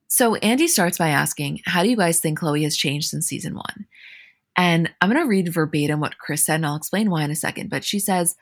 So 0.09 0.35
Andy 0.35 0.67
starts 0.67 0.99
by 0.99 1.11
asking, 1.11 1.61
How 1.67 1.85
do 1.85 1.89
you 1.89 1.97
guys 1.97 2.19
think 2.19 2.41
Khloé 2.41 2.65
has 2.65 2.77
changed 2.77 3.11
since 3.11 3.29
season 3.29 3.55
one? 3.55 3.87
And 4.57 4.91
I'm 5.01 5.09
going 5.09 5.23
to 5.23 5.29
read 5.29 5.55
verbatim 5.55 6.01
what 6.01 6.19
Kris 6.19 6.45
said, 6.45 6.57
and 6.57 6.67
I'll 6.67 6.75
explain 6.75 7.11
why 7.11 7.23
in 7.23 7.31
a 7.31 7.37
second. 7.37 7.71
But 7.71 7.85
she 7.85 8.01
says, 8.01 8.35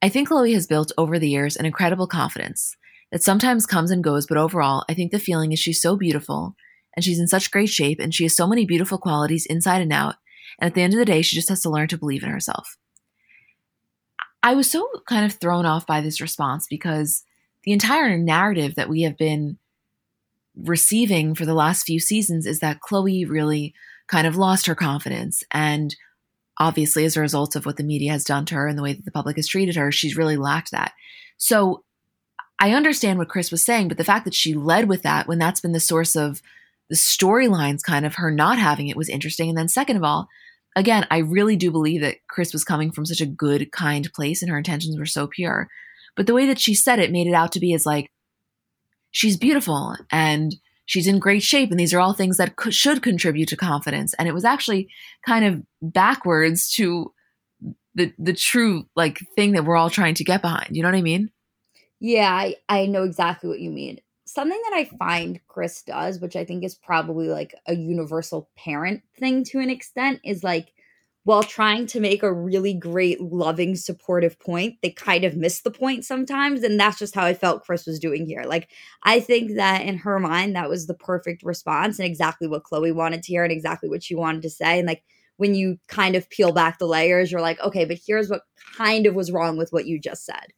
I 0.00 0.08
think 0.08 0.28
Khloé 0.28 0.54
has 0.54 0.68
built 0.68 0.92
over 0.96 1.18
the 1.18 1.28
years 1.28 1.56
an 1.56 1.66
incredible 1.66 2.06
confidence 2.06 2.76
that 3.10 3.24
sometimes 3.24 3.66
comes 3.66 3.90
and 3.90 4.04
goes, 4.04 4.28
but 4.28 4.38
overall, 4.38 4.84
I 4.88 4.94
think 4.94 5.10
the 5.10 5.18
feeling 5.18 5.50
is 5.50 5.58
she's 5.58 5.82
so 5.82 5.96
beautiful 5.96 6.54
and 6.94 7.04
she's 7.04 7.18
in 7.18 7.26
such 7.26 7.50
great 7.50 7.68
shape 7.68 7.98
and 7.98 8.14
she 8.14 8.22
has 8.22 8.36
so 8.36 8.46
many 8.46 8.64
beautiful 8.64 8.98
qualities 8.98 9.44
inside 9.46 9.82
and 9.82 9.92
out. 9.92 10.14
And 10.58 10.68
at 10.68 10.74
the 10.74 10.82
end 10.82 10.92
of 10.92 10.98
the 10.98 11.04
day, 11.04 11.22
she 11.22 11.36
just 11.36 11.48
has 11.48 11.62
to 11.62 11.70
learn 11.70 11.88
to 11.88 11.98
believe 11.98 12.22
in 12.22 12.30
herself. 12.30 12.76
I 14.42 14.54
was 14.54 14.70
so 14.70 14.88
kind 15.08 15.24
of 15.24 15.34
thrown 15.34 15.66
off 15.66 15.86
by 15.86 16.00
this 16.00 16.20
response 16.20 16.66
because 16.68 17.24
the 17.64 17.72
entire 17.72 18.16
narrative 18.16 18.74
that 18.76 18.88
we 18.88 19.02
have 19.02 19.16
been 19.16 19.58
receiving 20.56 21.34
for 21.34 21.44
the 21.44 21.54
last 21.54 21.84
few 21.84 22.00
seasons 22.00 22.46
is 22.46 22.60
that 22.60 22.80
Khloé 22.80 23.28
really 23.28 23.74
kind 24.06 24.26
of 24.26 24.36
lost 24.36 24.66
her 24.66 24.74
confidence. 24.74 25.42
And 25.50 25.94
obviously, 26.58 27.04
as 27.04 27.16
a 27.16 27.20
result 27.20 27.56
of 27.56 27.66
what 27.66 27.76
the 27.76 27.84
media 27.84 28.12
has 28.12 28.24
done 28.24 28.44
to 28.46 28.54
her 28.54 28.66
and 28.66 28.78
the 28.78 28.82
way 28.82 28.92
that 28.92 29.04
the 29.04 29.12
public 29.12 29.36
has 29.36 29.46
treated 29.46 29.76
her, 29.76 29.92
she's 29.92 30.16
really 30.16 30.36
lacked 30.36 30.70
that. 30.70 30.92
So 31.36 31.84
I 32.58 32.72
understand 32.72 33.18
what 33.18 33.28
Kris 33.28 33.52
was 33.52 33.64
saying, 33.64 33.88
but 33.88 33.98
the 33.98 34.04
fact 34.04 34.24
that 34.24 34.34
she 34.34 34.54
led 34.54 34.88
with 34.88 35.02
that 35.02 35.28
when 35.28 35.38
that's 35.38 35.60
been 35.60 35.72
the 35.72 35.80
source 35.80 36.16
of 36.16 36.42
the 36.88 36.96
storylines, 36.96 37.82
kind 37.82 38.04
of 38.06 38.16
her 38.16 38.30
not 38.30 38.58
having 38.58 38.88
it, 38.88 38.96
was 38.96 39.08
interesting. 39.08 39.48
And 39.48 39.58
then, 39.58 39.68
second 39.68 39.96
of 39.96 40.02
all, 40.02 40.28
again, 40.78 41.06
I 41.10 41.18
really 41.18 41.56
do 41.56 41.72
believe 41.72 42.02
that 42.02 42.18
Kris 42.28 42.52
was 42.52 42.62
coming 42.62 42.92
from 42.92 43.04
such 43.04 43.20
a 43.20 43.26
good, 43.26 43.72
kind 43.72 44.08
place 44.14 44.42
and 44.42 44.50
her 44.50 44.58
intentions 44.58 44.96
were 44.96 45.06
so 45.06 45.26
pure. 45.26 45.68
But 46.16 46.26
the 46.26 46.34
way 46.34 46.46
that 46.46 46.60
she 46.60 46.74
said 46.74 47.00
it 47.00 47.10
made 47.10 47.26
it 47.26 47.34
out 47.34 47.52
to 47.52 47.60
be 47.60 47.74
as 47.74 47.84
like, 47.84 48.10
she's 49.10 49.36
beautiful 49.36 49.96
and 50.12 50.54
she's 50.86 51.08
in 51.08 51.18
great 51.18 51.42
shape. 51.42 51.70
And 51.70 51.80
these 51.80 51.92
are 51.92 51.98
all 51.98 52.12
things 52.12 52.36
that 52.36 52.54
could, 52.54 52.74
should 52.74 53.02
contribute 53.02 53.48
to 53.48 53.56
confidence. 53.56 54.14
And 54.14 54.28
it 54.28 54.34
was 54.34 54.44
actually 54.44 54.88
kind 55.26 55.44
of 55.44 55.62
backwards 55.82 56.72
to 56.74 57.12
the, 57.96 58.12
the 58.16 58.32
true 58.32 58.86
like 58.94 59.18
thing 59.34 59.52
that 59.52 59.64
we're 59.64 59.76
all 59.76 59.90
trying 59.90 60.14
to 60.14 60.24
get 60.24 60.42
behind. 60.42 60.76
You 60.76 60.82
know 60.82 60.88
what 60.88 60.98
I 60.98 61.02
mean? 61.02 61.30
Yeah, 61.98 62.32
I, 62.32 62.54
I 62.68 62.86
know 62.86 63.02
exactly 63.02 63.50
what 63.50 63.58
you 63.58 63.70
mean. 63.70 63.98
Something 64.28 64.60
that 64.68 64.76
I 64.76 64.84
find 64.98 65.40
Kris 65.48 65.82
does, 65.82 66.20
which 66.20 66.36
I 66.36 66.44
think 66.44 66.62
is 66.62 66.74
probably 66.74 67.28
like 67.28 67.54
a 67.66 67.74
universal 67.74 68.50
parent 68.58 69.02
thing 69.18 69.42
to 69.44 69.58
an 69.58 69.70
extent, 69.70 70.20
is 70.22 70.44
like 70.44 70.74
while 71.24 71.42
trying 71.42 71.86
to 71.86 71.98
make 71.98 72.22
a 72.22 72.32
really 72.32 72.74
great, 72.74 73.22
loving, 73.22 73.74
supportive 73.74 74.38
point, 74.38 74.76
they 74.82 74.90
kind 74.90 75.24
of 75.24 75.34
miss 75.34 75.62
the 75.62 75.70
point 75.70 76.04
sometimes. 76.04 76.62
And 76.62 76.78
that's 76.78 76.98
just 76.98 77.14
how 77.14 77.24
I 77.24 77.32
felt 77.32 77.64
Kris 77.64 77.86
was 77.86 77.98
doing 77.98 78.26
here. 78.26 78.44
Like, 78.46 78.68
I 79.02 79.20
think 79.20 79.56
that 79.56 79.82
in 79.82 79.96
her 79.96 80.18
mind, 80.18 80.56
that 80.56 80.68
was 80.68 80.86
the 80.86 80.94
perfect 80.94 81.42
response 81.42 81.98
and 81.98 82.06
exactly 82.06 82.48
what 82.48 82.64
Khloé 82.64 82.94
wanted 82.94 83.22
to 83.22 83.32
hear 83.32 83.44
and 83.44 83.52
exactly 83.52 83.88
what 83.88 84.02
she 84.02 84.14
wanted 84.14 84.42
to 84.42 84.50
say. 84.50 84.78
And 84.78 84.86
like, 84.86 85.04
when 85.38 85.54
you 85.54 85.78
kind 85.86 86.16
of 86.16 86.28
peel 86.28 86.52
back 86.52 86.78
the 86.78 86.86
layers, 86.86 87.32
you're 87.32 87.40
like, 87.40 87.60
okay, 87.60 87.86
but 87.86 87.98
here's 88.06 88.28
what 88.28 88.42
kind 88.76 89.06
of 89.06 89.14
was 89.14 89.32
wrong 89.32 89.56
with 89.56 89.70
what 89.70 89.86
you 89.86 89.98
just 89.98 90.26
said. 90.26 90.52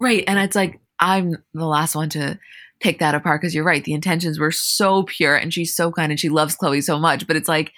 Right. 0.00 0.24
And 0.26 0.38
it's 0.38 0.56
like, 0.56 0.80
I'm 0.98 1.36
the 1.52 1.66
last 1.66 1.94
one 1.94 2.08
to 2.10 2.38
pick 2.80 2.98
that 2.98 3.14
apart 3.14 3.40
because 3.40 3.54
you're 3.54 3.64
right. 3.64 3.84
The 3.84 3.94
intentions 3.94 4.38
were 4.38 4.50
so 4.50 5.04
pure 5.04 5.36
and 5.36 5.52
she's 5.52 5.74
so 5.74 5.90
kind 5.90 6.12
and 6.12 6.20
she 6.20 6.28
loves 6.28 6.56
Khloé 6.56 6.82
so 6.82 6.98
much. 6.98 7.26
But 7.26 7.36
it's 7.36 7.48
like, 7.48 7.72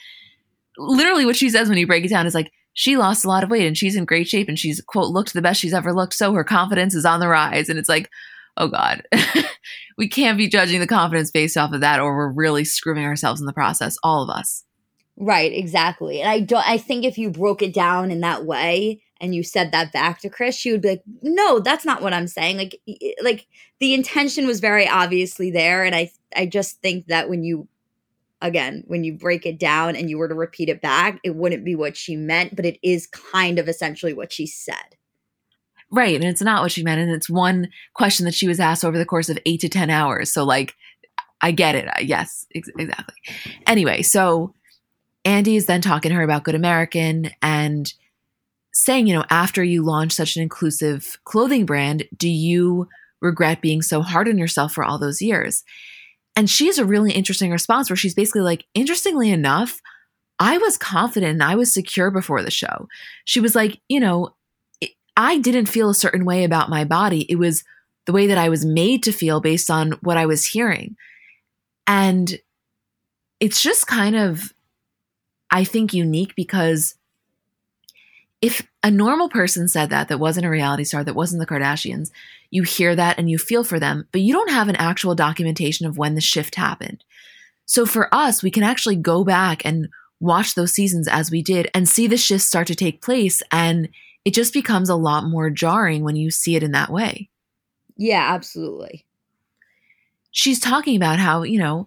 literally 0.76 1.26
what 1.26 1.36
she 1.36 1.51
says 1.51 1.68
when 1.68 1.78
you 1.78 1.86
break 1.86 2.05
it 2.05 2.11
down 2.11 2.26
is 2.26 2.34
like, 2.34 2.51
she 2.74 2.96
lost 2.96 3.24
a 3.24 3.28
lot 3.28 3.42
of 3.42 3.51
weight 3.51 3.66
and 3.66 3.76
she's 3.76 3.96
in 3.96 4.05
great 4.05 4.28
shape 4.28 4.49
and 4.49 4.59
she's, 4.59 4.80
quote, 4.80 5.11
looked 5.11 5.32
the 5.32 5.42
best 5.42 5.61
she's 5.61 5.74
ever 5.74 5.92
looked. 5.92 6.14
So 6.14 6.32
her 6.34 6.44
confidence 6.44 6.94
is 6.94 7.05
on 7.05 7.20
the 7.20 7.28
rise. 7.28 7.68
And 7.68 7.78
it's 7.78 7.88
like, 7.88 8.09
oh 8.57 8.68
God, 8.68 9.03
we 9.99 10.09
can't 10.09 10.38
be 10.38 10.49
judging 10.49 10.80
the 10.80 10.86
confidence 10.86 11.30
based 11.30 11.57
off 11.57 11.72
of 11.72 11.80
that 11.80 12.01
or 12.01 12.16
we're 12.16 12.32
really 12.32 12.64
screwing 12.64 13.05
ourselves 13.05 13.40
in 13.40 13.46
the 13.46 13.53
process, 13.53 13.96
all 14.03 14.22
of 14.22 14.30
us. 14.30 14.64
Right, 15.16 15.53
exactly. 15.53 16.20
And 16.20 16.30
I 16.30 16.40
don't 16.40 16.68
I 16.68 16.78
think 16.78 17.05
if 17.05 17.18
you 17.18 17.30
broke 17.30 17.62
it 17.62 17.74
down 17.74 18.12
in 18.12 18.20
that 18.20 18.44
way 18.44 19.03
and 19.20 19.34
you 19.34 19.42
said 19.42 19.72
that 19.72 19.92
back 19.92 20.20
to 20.20 20.30
Kris, 20.30 20.54
she 20.56 20.70
would 20.70 20.80
be 20.80 20.90
like, 20.90 21.02
"No, 21.22 21.58
that's 21.58 21.84
not 21.84 22.02
what 22.02 22.12
I'm 22.12 22.28
saying." 22.28 22.56
Like 22.56 22.80
like 23.22 23.46
the 23.80 23.94
intention 23.94 24.46
was 24.46 24.60
very 24.60 24.88
obviously 24.88 25.50
there 25.50 25.84
and 25.84 25.94
I 25.94 26.10
I 26.36 26.46
just 26.46 26.80
think 26.80 27.06
that 27.06 27.28
when 27.28 27.42
you 27.42 27.68
again, 28.40 28.84
when 28.86 29.04
you 29.04 29.14
break 29.14 29.46
it 29.46 29.58
down 29.58 29.96
and 29.96 30.08
you 30.08 30.18
were 30.18 30.28
to 30.28 30.34
repeat 30.34 30.68
it 30.68 30.80
back, 30.80 31.18
it 31.24 31.34
wouldn't 31.34 31.64
be 31.64 31.74
what 31.74 31.96
she 31.96 32.16
meant, 32.16 32.54
but 32.54 32.64
it 32.64 32.78
is 32.82 33.06
kind 33.06 33.58
of 33.58 33.68
essentially 33.68 34.12
what 34.12 34.32
she 34.32 34.46
said. 34.46 34.96
Right. 35.90 36.14
And 36.14 36.24
it's 36.24 36.42
not 36.42 36.62
what 36.62 36.72
she 36.72 36.82
meant. 36.82 37.00
And 37.00 37.10
it's 37.10 37.30
one 37.30 37.68
question 37.94 38.26
that 38.26 38.34
she 38.34 38.46
was 38.46 38.60
asked 38.60 38.84
over 38.84 38.98
the 38.98 39.06
course 39.06 39.28
of 39.28 39.38
eight 39.46 39.60
to 39.62 39.68
10 39.68 39.90
hours. 39.90 40.30
So, 40.30 40.44
like, 40.44 40.74
I 41.40 41.50
get 41.50 41.74
it. 41.74 41.88
Yes, 42.02 42.46
ex- 42.54 42.68
exactly. 42.78 43.14
Anyway, 43.66 44.02
so 44.02 44.54
Andy 45.24 45.56
is 45.56 45.66
then 45.66 45.80
talking 45.80 46.10
to 46.10 46.14
her 46.16 46.22
about 46.22 46.44
Good 46.44 46.54
American 46.54 47.30
and 47.40 47.92
saying, 48.78 49.06
you 49.06 49.14
know, 49.14 49.24
after 49.30 49.62
you 49.62 49.82
launch 49.82 50.12
such 50.12 50.36
an 50.36 50.42
inclusive 50.42 51.18
clothing 51.24 51.66
brand, 51.66 52.04
do 52.16 52.28
you 52.28 52.88
regret 53.20 53.60
being 53.60 53.82
so 53.82 54.02
hard 54.02 54.28
on 54.28 54.38
yourself 54.38 54.72
for 54.72 54.84
all 54.84 54.98
those 54.98 55.20
years? 55.20 55.64
And 56.36 56.48
she 56.48 56.66
has 56.66 56.78
a 56.78 56.84
really 56.84 57.12
interesting 57.12 57.50
response 57.50 57.90
where 57.90 57.96
she's 57.96 58.14
basically 58.14 58.42
like, 58.42 58.64
interestingly 58.74 59.30
enough, 59.30 59.80
I 60.38 60.58
was 60.58 60.78
confident 60.78 61.32
and 61.32 61.42
I 61.42 61.56
was 61.56 61.72
secure 61.74 62.12
before 62.12 62.42
the 62.42 62.50
show. 62.50 62.88
She 63.24 63.40
was 63.40 63.56
like, 63.56 63.80
you 63.88 63.98
know, 63.98 64.36
I 65.16 65.38
didn't 65.38 65.66
feel 65.66 65.90
a 65.90 65.94
certain 65.94 66.24
way 66.24 66.44
about 66.44 66.70
my 66.70 66.84
body. 66.84 67.26
It 67.28 67.36
was 67.36 67.64
the 68.06 68.12
way 68.12 68.28
that 68.28 68.38
I 68.38 68.48
was 68.48 68.64
made 68.64 69.02
to 69.02 69.12
feel 69.12 69.40
based 69.40 69.68
on 69.68 69.92
what 70.02 70.16
I 70.16 70.26
was 70.26 70.44
hearing. 70.44 70.96
And 71.88 72.38
it's 73.40 73.60
just 73.60 73.88
kind 73.88 74.14
of, 74.14 74.52
I 75.50 75.64
think, 75.64 75.92
unique 75.92 76.36
because 76.36 76.94
if 78.41 78.66
a 78.82 78.91
normal 78.91 79.28
person 79.28 79.68
said 79.68 79.91
that, 79.91 80.09
that 80.09 80.20
wasn't 80.20 80.47
a 80.47 80.51
reality 80.51 80.84
star, 80.84 81.03
that 81.03 81.14
wasn't 81.14 81.41
the 81.41 81.47
Kardashians, 81.47 82.11
you 82.51 82.62
hear 82.62 82.95
that 82.95 83.18
and 83.18 83.28
you 83.30 83.39
feel 83.39 83.64
for 83.64 83.80
them, 83.80 84.07
but 84.12 84.20
you 84.20 84.32
don't 84.32 84.51
have 84.51 84.68
an 84.68 84.76
actual 84.76 85.14
documentation 85.14 85.86
of 85.86 85.99
when 85.99 86.14
the 86.14 86.20
shift 86.20 86.55
happened. 86.55 87.05
So 87.66 87.84
for 87.84 88.12
us, 88.14 88.43
we 88.43 88.51
can 88.51 88.62
actually 88.62 88.97
go 88.97 89.24
back 89.24 89.62
and 89.64 89.89
watch 90.20 90.55
those 90.55 90.72
seasons 90.72 91.09
as 91.09 91.30
we 91.30 91.43
did 91.43 91.70
and 91.74 91.89
see 91.89 92.07
the 92.07 92.16
shifts 92.16 92.47
start 92.47 92.66
to 92.68 92.74
take 92.74 93.03
place. 93.03 93.43
And 93.53 93.89
it 94.24 94.34
just 94.34 94.53
becomes 94.53 94.89
a 94.89 94.97
lot 94.97 95.24
more 95.24 95.51
jarring 95.51 96.05
when 96.05 96.16
you 96.16 96.30
see 96.30 96.57
it 96.57 96.62
in 96.62 96.72
that 96.72 96.91
way. 96.91 97.28
Yeah, 97.97 98.24
absolutely. 98.32 99.05
She's 100.30 100.61
talking 100.61 100.97
about 100.97 101.18
how, 101.18 101.43
you 101.43 101.59
know, 101.59 101.86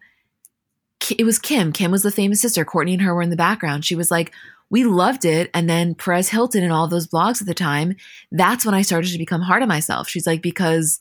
it 1.18 1.24
was 1.24 1.40
Kim. 1.40 1.72
Kim 1.72 1.92
was 1.92 2.04
the 2.04 2.12
famous 2.12 2.42
sister. 2.42 2.66
Kourtney 2.66 2.94
and 2.94 3.02
her 3.02 3.16
were 3.16 3.22
in 3.22 3.30
the 3.30 3.36
background. 3.36 3.86
She 3.86 3.96
was 3.96 4.12
like, 4.12 4.32
we 4.72 4.86
loved 4.86 5.26
it. 5.26 5.52
And 5.54 5.70
then 5.70 5.94
Perez 5.94 6.30
Hilton 6.30 6.64
and 6.64 6.72
all 6.72 6.88
those 6.88 7.08
blogs 7.08 7.42
at 7.42 7.48
the 7.48 7.54
time, 7.54 7.96
that's 8.32 8.66
when 8.66 8.74
I 8.74 8.82
started 8.82 9.12
to 9.12 9.18
become 9.18 9.42
hard 9.42 9.62
on 9.62 9.68
myself. 9.68 10.08
She's 10.08 10.26
like, 10.26 10.42
because 10.42 11.00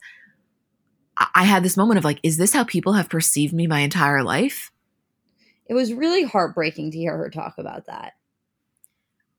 I 1.34 1.44
had 1.44 1.62
this 1.62 1.76
moment 1.76 1.98
of 1.98 2.04
like, 2.04 2.18
is 2.22 2.36
this 2.36 2.52
how 2.52 2.64
people 2.64 2.94
have 2.94 3.08
perceived 3.08 3.54
me 3.54 3.66
my 3.66 3.80
entire 3.80 4.24
life? 4.24 4.72
It 5.66 5.74
was 5.74 5.94
really 5.94 6.24
heartbreaking 6.24 6.90
to 6.90 6.98
hear 6.98 7.16
her 7.16 7.30
talk 7.30 7.54
about 7.58 7.86
that. 7.86 8.14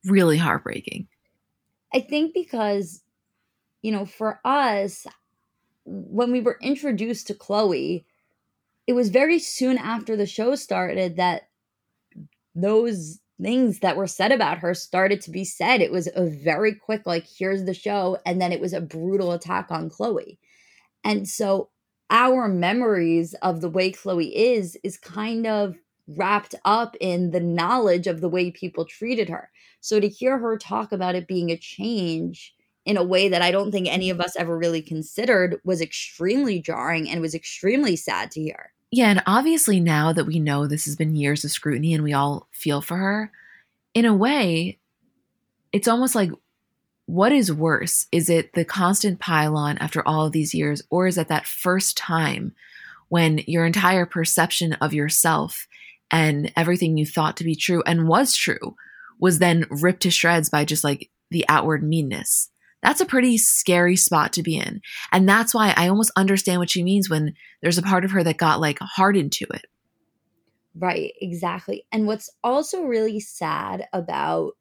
Really 0.05 0.37
heartbreaking. 0.37 1.07
I 1.93 1.99
think 1.99 2.33
because, 2.33 3.03
you 3.81 3.91
know, 3.91 4.05
for 4.05 4.39
us, 4.45 5.05
when 5.83 6.31
we 6.31 6.39
were 6.39 6.57
introduced 6.61 7.27
to 7.27 7.33
Khloé, 7.33 8.05
it 8.87 8.93
was 8.93 9.09
very 9.09 9.39
soon 9.39 9.77
after 9.77 10.15
the 10.15 10.25
show 10.25 10.55
started 10.55 11.17
that 11.17 11.49
those 12.55 13.20
things 13.41 13.79
that 13.79 13.97
were 13.97 14.07
said 14.07 14.31
about 14.31 14.59
her 14.59 14.73
started 14.73 15.21
to 15.21 15.31
be 15.31 15.43
said. 15.45 15.81
It 15.81 15.91
was 15.91 16.07
a 16.15 16.25
very 16.25 16.75
quick, 16.75 17.03
like, 17.05 17.25
here's 17.27 17.65
the 17.65 17.73
show. 17.73 18.17
And 18.25 18.41
then 18.41 18.51
it 18.51 18.61
was 18.61 18.73
a 18.73 18.81
brutal 18.81 19.31
attack 19.31 19.71
on 19.71 19.89
Khloé. 19.89 20.37
And 21.03 21.27
so 21.27 21.69
our 22.09 22.47
memories 22.47 23.33
of 23.35 23.61
the 23.61 23.69
way 23.69 23.91
Khloé 23.91 24.31
is, 24.33 24.77
is 24.83 24.97
kind 24.97 25.47
of 25.47 25.75
wrapped 26.07 26.55
up 26.65 26.95
in 26.99 27.31
the 27.31 27.39
knowledge 27.39 28.07
of 28.07 28.21
the 28.21 28.29
way 28.29 28.51
people 28.51 28.85
treated 28.85 29.29
her. 29.29 29.49
So 29.79 29.99
to 29.99 30.09
hear 30.09 30.37
her 30.37 30.57
talk 30.57 30.91
about 30.91 31.15
it 31.15 31.27
being 31.27 31.49
a 31.51 31.57
change 31.57 32.53
in 32.85 32.97
a 32.97 33.03
way 33.03 33.29
that 33.29 33.41
I 33.41 33.51
don't 33.51 33.71
think 33.71 33.87
any 33.87 34.09
of 34.09 34.19
us 34.19 34.35
ever 34.35 34.57
really 34.57 34.81
considered 34.81 35.61
was 35.63 35.81
extremely 35.81 36.59
jarring 36.59 37.09
and 37.09 37.21
was 37.21 37.35
extremely 37.35 37.95
sad 37.95 38.31
to 38.31 38.41
hear. 38.41 38.70
Yeah, 38.91 39.09
and 39.09 39.23
obviously 39.25 39.79
now 39.79 40.11
that 40.11 40.25
we 40.25 40.39
know 40.39 40.67
this 40.67 40.85
has 40.85 40.97
been 40.97 41.15
years 41.15 41.45
of 41.45 41.51
scrutiny 41.51 41.93
and 41.93 42.03
we 42.03 42.13
all 42.13 42.47
feel 42.51 42.81
for 42.81 42.97
her, 42.97 43.31
in 43.93 44.05
a 44.05 44.13
way, 44.13 44.79
it's 45.71 45.87
almost 45.87 46.13
like 46.13 46.31
what 47.05 47.31
is 47.31 47.51
worse? 47.51 48.07
Is 48.11 48.29
it 48.29 48.53
the 48.53 48.65
constant 48.65 49.19
pile-on 49.19 49.77
after 49.79 50.05
all 50.07 50.25
of 50.25 50.33
these 50.33 50.53
years, 50.53 50.81
or 50.89 51.07
is 51.07 51.17
it 51.17 51.27
that 51.29 51.47
first 51.47 51.97
time 51.97 52.53
when 53.09 53.39
your 53.47 53.65
entire 53.65 54.05
perception 54.05 54.73
of 54.73 54.93
yourself 54.93 55.67
and 56.09 56.51
everything 56.55 56.97
you 56.97 57.05
thought 57.05 57.37
to 57.37 57.43
be 57.43 57.55
true 57.55 57.83
and 57.85 58.07
was 58.07 58.35
true 58.35 58.75
was 59.19 59.39
then 59.39 59.65
ripped 59.69 60.01
to 60.03 60.11
shreds 60.11 60.49
by 60.49 60.65
just 60.65 60.83
like 60.83 61.09
the 61.29 61.45
outward 61.49 61.83
meanness. 61.83 62.49
That's 62.81 63.01
a 63.01 63.05
pretty 63.05 63.37
scary 63.37 63.95
spot 63.95 64.33
to 64.33 64.43
be 64.43 64.57
in. 64.57 64.81
And 65.11 65.27
that's 65.27 65.53
why 65.53 65.73
I 65.75 65.87
almost 65.87 66.11
understand 66.15 66.59
what 66.59 66.69
she 66.69 66.83
means 66.83 67.09
when 67.09 67.35
there's 67.61 67.77
a 67.77 67.83
part 67.83 68.05
of 68.05 68.11
her 68.11 68.23
that 68.23 68.37
got 68.37 68.59
like 68.59 68.79
hardened 68.79 69.31
to 69.33 69.45
it. 69.53 69.65
Right, 70.73 71.13
exactly. 71.19 71.85
And 71.91 72.07
what's 72.07 72.29
also 72.43 72.83
really 72.83 73.19
sad 73.19 73.87
about 73.93 74.53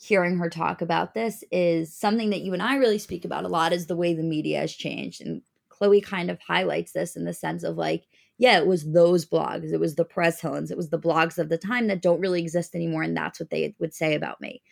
hearing 0.00 0.38
her 0.38 0.50
talk 0.50 0.82
about 0.82 1.14
this 1.14 1.44
is 1.52 1.94
something 1.94 2.30
that 2.30 2.40
you 2.40 2.52
and 2.52 2.62
I 2.62 2.76
really 2.76 2.98
speak 2.98 3.24
about 3.24 3.44
a 3.44 3.48
lot 3.48 3.72
is 3.72 3.86
the 3.86 3.96
way 3.96 4.14
the 4.14 4.22
media 4.22 4.60
has 4.60 4.74
changed. 4.74 5.20
And 5.20 5.42
Khloé 5.70 6.02
kind 6.02 6.30
of 6.30 6.40
highlights 6.40 6.92
this 6.92 7.14
in 7.14 7.24
the 7.24 7.34
sense 7.34 7.62
of 7.62 7.76
like, 7.76 8.06
yeah, 8.38 8.58
it 8.58 8.66
was 8.66 8.90
those 8.90 9.24
blogs. 9.24 9.72
It 9.72 9.78
was 9.78 9.94
the 9.94 10.04
Perez 10.04 10.40
Hiltons. 10.40 10.72
It 10.72 10.76
was 10.76 10.88
the 10.88 10.98
blogs 10.98 11.38
of 11.38 11.50
the 11.50 11.58
time 11.58 11.86
that 11.86 12.02
don't 12.02 12.20
really 12.20 12.40
exist 12.40 12.74
anymore. 12.74 13.02
And 13.02 13.16
that's 13.16 13.38
what 13.38 13.50
they 13.50 13.76
would 13.78 13.94
say 13.94 14.14
about 14.14 14.40
me. 14.40 14.62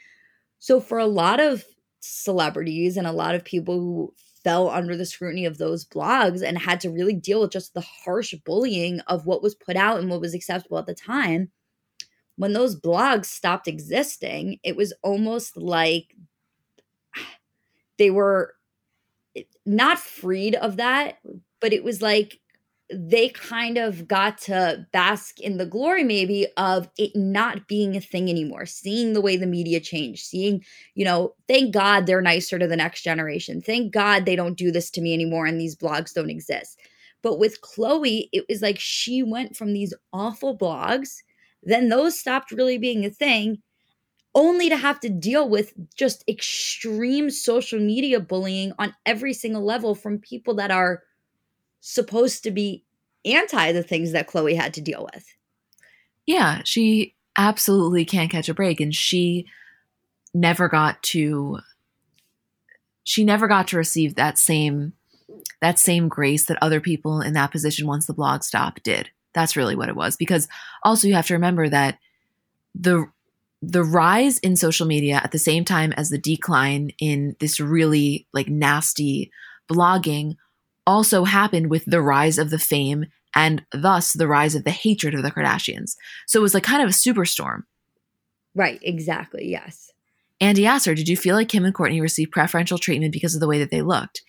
So 0.58 0.80
for 0.80 0.98
a 0.98 1.06
lot 1.06 1.38
of 1.38 1.64
celebrities 2.00 2.96
and 2.96 3.06
a 3.06 3.12
lot 3.12 3.34
of 3.34 3.44
people 3.44 3.78
who 3.78 4.14
fell 4.42 4.70
under 4.70 4.96
the 4.96 5.06
scrutiny 5.06 5.44
of 5.44 5.58
those 5.58 5.84
blogs 5.84 6.42
and 6.42 6.58
had 6.58 6.80
to 6.80 6.90
really 6.90 7.14
deal 7.14 7.42
with 7.42 7.50
just 7.50 7.74
the 7.74 7.80
harsh 7.80 8.34
bullying 8.44 9.00
of 9.00 9.26
what 9.26 9.42
was 9.42 9.54
put 9.54 9.76
out 9.76 10.00
and 10.00 10.10
what 10.10 10.20
was 10.20 10.34
acceptable 10.34 10.78
at 10.78 10.86
the 10.86 10.94
time, 10.94 11.50
when 12.36 12.54
those 12.54 12.80
blogs 12.80 13.26
stopped 13.26 13.68
existing, 13.68 14.58
it 14.62 14.76
was 14.76 14.94
almost 15.02 15.56
like 15.56 16.14
they 17.98 18.10
were 18.10 18.54
eh, 19.36 19.42
not 19.66 19.98
freed 19.98 20.54
of 20.54 20.76
that, 20.76 21.18
but 21.60 21.74
it 21.74 21.84
was 21.84 22.00
like 22.00 22.39
they 22.92 23.28
kind 23.28 23.78
of 23.78 24.08
got 24.08 24.38
to 24.38 24.86
bask 24.92 25.38
in 25.40 25.58
the 25.58 25.66
glory 25.66 26.02
maybe 26.02 26.46
of 26.56 26.88
it 26.98 27.14
not 27.14 27.68
being 27.68 27.96
a 27.96 28.00
thing 28.00 28.28
anymore 28.28 28.66
seeing 28.66 29.12
the 29.12 29.20
way 29.20 29.36
the 29.36 29.46
media 29.46 29.78
changed 29.78 30.26
seeing 30.26 30.64
you 30.94 31.04
know 31.04 31.34
thank 31.46 31.72
god 31.72 32.06
they're 32.06 32.20
nicer 32.20 32.58
to 32.58 32.66
the 32.66 32.76
next 32.76 33.02
generation. 33.02 33.60
Thank 33.60 33.92
god 33.92 34.24
they 34.24 34.36
don't 34.36 34.58
do 34.58 34.70
this 34.70 34.90
to 34.92 35.00
me 35.00 35.14
anymore 35.14 35.46
and 35.46 35.60
these 35.60 35.76
blogs 35.76 36.12
don't 36.12 36.30
exist. 36.30 36.78
But 37.22 37.38
with 37.38 37.60
khloé 37.60 38.28
it 38.32 38.44
was 38.48 38.62
like 38.62 38.78
she 38.78 39.22
went 39.22 39.56
from 39.56 39.72
these 39.72 39.94
awful 40.12 40.56
blogs 40.56 41.18
then 41.62 41.88
those 41.90 42.18
stopped 42.18 42.50
really 42.50 42.78
being 42.78 43.04
a 43.04 43.10
thing 43.10 43.58
only 44.34 44.68
to 44.68 44.76
have 44.76 45.00
to 45.00 45.08
deal 45.08 45.48
with 45.48 45.72
just 45.96 46.24
extreme 46.28 47.30
social 47.30 47.80
media 47.80 48.20
bullying 48.20 48.72
on 48.78 48.94
every 49.04 49.32
single 49.32 49.64
level 49.64 49.94
from 49.94 50.18
people 50.18 50.54
that 50.54 50.70
are 50.70 51.02
supposed 51.80 52.42
to 52.44 52.50
be 52.50 52.84
anti 53.24 53.72
the 53.72 53.82
things 53.82 54.12
that 54.12 54.28
Khloé 54.28 54.56
had 54.56 54.74
to 54.74 54.80
deal 54.80 55.08
with. 55.12 55.26
Yeah, 56.26 56.62
she 56.64 57.14
absolutely 57.36 58.04
can't 58.04 58.30
catch 58.30 58.48
a 58.48 58.54
break 58.54 58.80
and 58.80 58.94
she 58.94 59.46
never 60.34 60.68
got 60.68 61.02
to 61.02 61.58
she 63.02 63.24
never 63.24 63.48
got 63.48 63.68
to 63.68 63.76
receive 63.76 64.14
that 64.14 64.38
same 64.38 64.92
that 65.60 65.78
same 65.78 66.08
grace 66.08 66.46
that 66.46 66.58
other 66.60 66.80
people 66.80 67.20
in 67.20 67.32
that 67.34 67.50
position 67.50 67.86
once 67.86 68.06
the 68.06 68.14
blog 68.14 68.42
stopped 68.42 68.82
did. 68.82 69.10
That's 69.32 69.56
really 69.56 69.76
what 69.76 69.88
it 69.88 69.96
was 69.96 70.16
because 70.16 70.48
also 70.82 71.06
you 71.08 71.14
have 71.14 71.26
to 71.26 71.34
remember 71.34 71.68
that 71.68 71.98
the 72.74 73.10
the 73.62 73.84
rise 73.84 74.38
in 74.38 74.56
social 74.56 74.86
media 74.86 75.20
at 75.22 75.32
the 75.32 75.38
same 75.38 75.64
time 75.64 75.92
as 75.92 76.08
the 76.08 76.18
decline 76.18 76.92
in 76.98 77.36
this 77.40 77.60
really 77.60 78.26
like 78.32 78.48
nasty 78.48 79.30
blogging 79.70 80.36
also 80.90 81.22
happened 81.22 81.70
with 81.70 81.84
the 81.84 82.02
rise 82.02 82.36
of 82.36 82.50
the 82.50 82.58
fame 82.58 83.06
and 83.32 83.62
thus 83.72 84.12
the 84.12 84.26
rise 84.26 84.56
of 84.56 84.64
the 84.64 84.72
hatred 84.72 85.14
of 85.14 85.22
the 85.22 85.30
Kardashians. 85.30 85.94
So 86.26 86.40
it 86.40 86.42
was 86.42 86.52
like 86.52 86.64
kind 86.64 86.82
of 86.82 86.88
a 86.88 86.92
superstorm. 86.92 87.60
Right, 88.56 88.80
exactly. 88.82 89.48
Yes. 89.48 89.92
Andy 90.40 90.66
asked 90.66 90.86
her, 90.86 90.94
Did 90.96 91.08
you 91.08 91.16
feel 91.16 91.36
like 91.36 91.48
Kim 91.48 91.64
and 91.64 91.72
Kourtney 91.72 92.02
received 92.02 92.32
preferential 92.32 92.76
treatment 92.76 93.12
because 93.12 93.36
of 93.36 93.40
the 93.40 93.46
way 93.46 93.60
that 93.60 93.70
they 93.70 93.82
looked? 93.82 94.22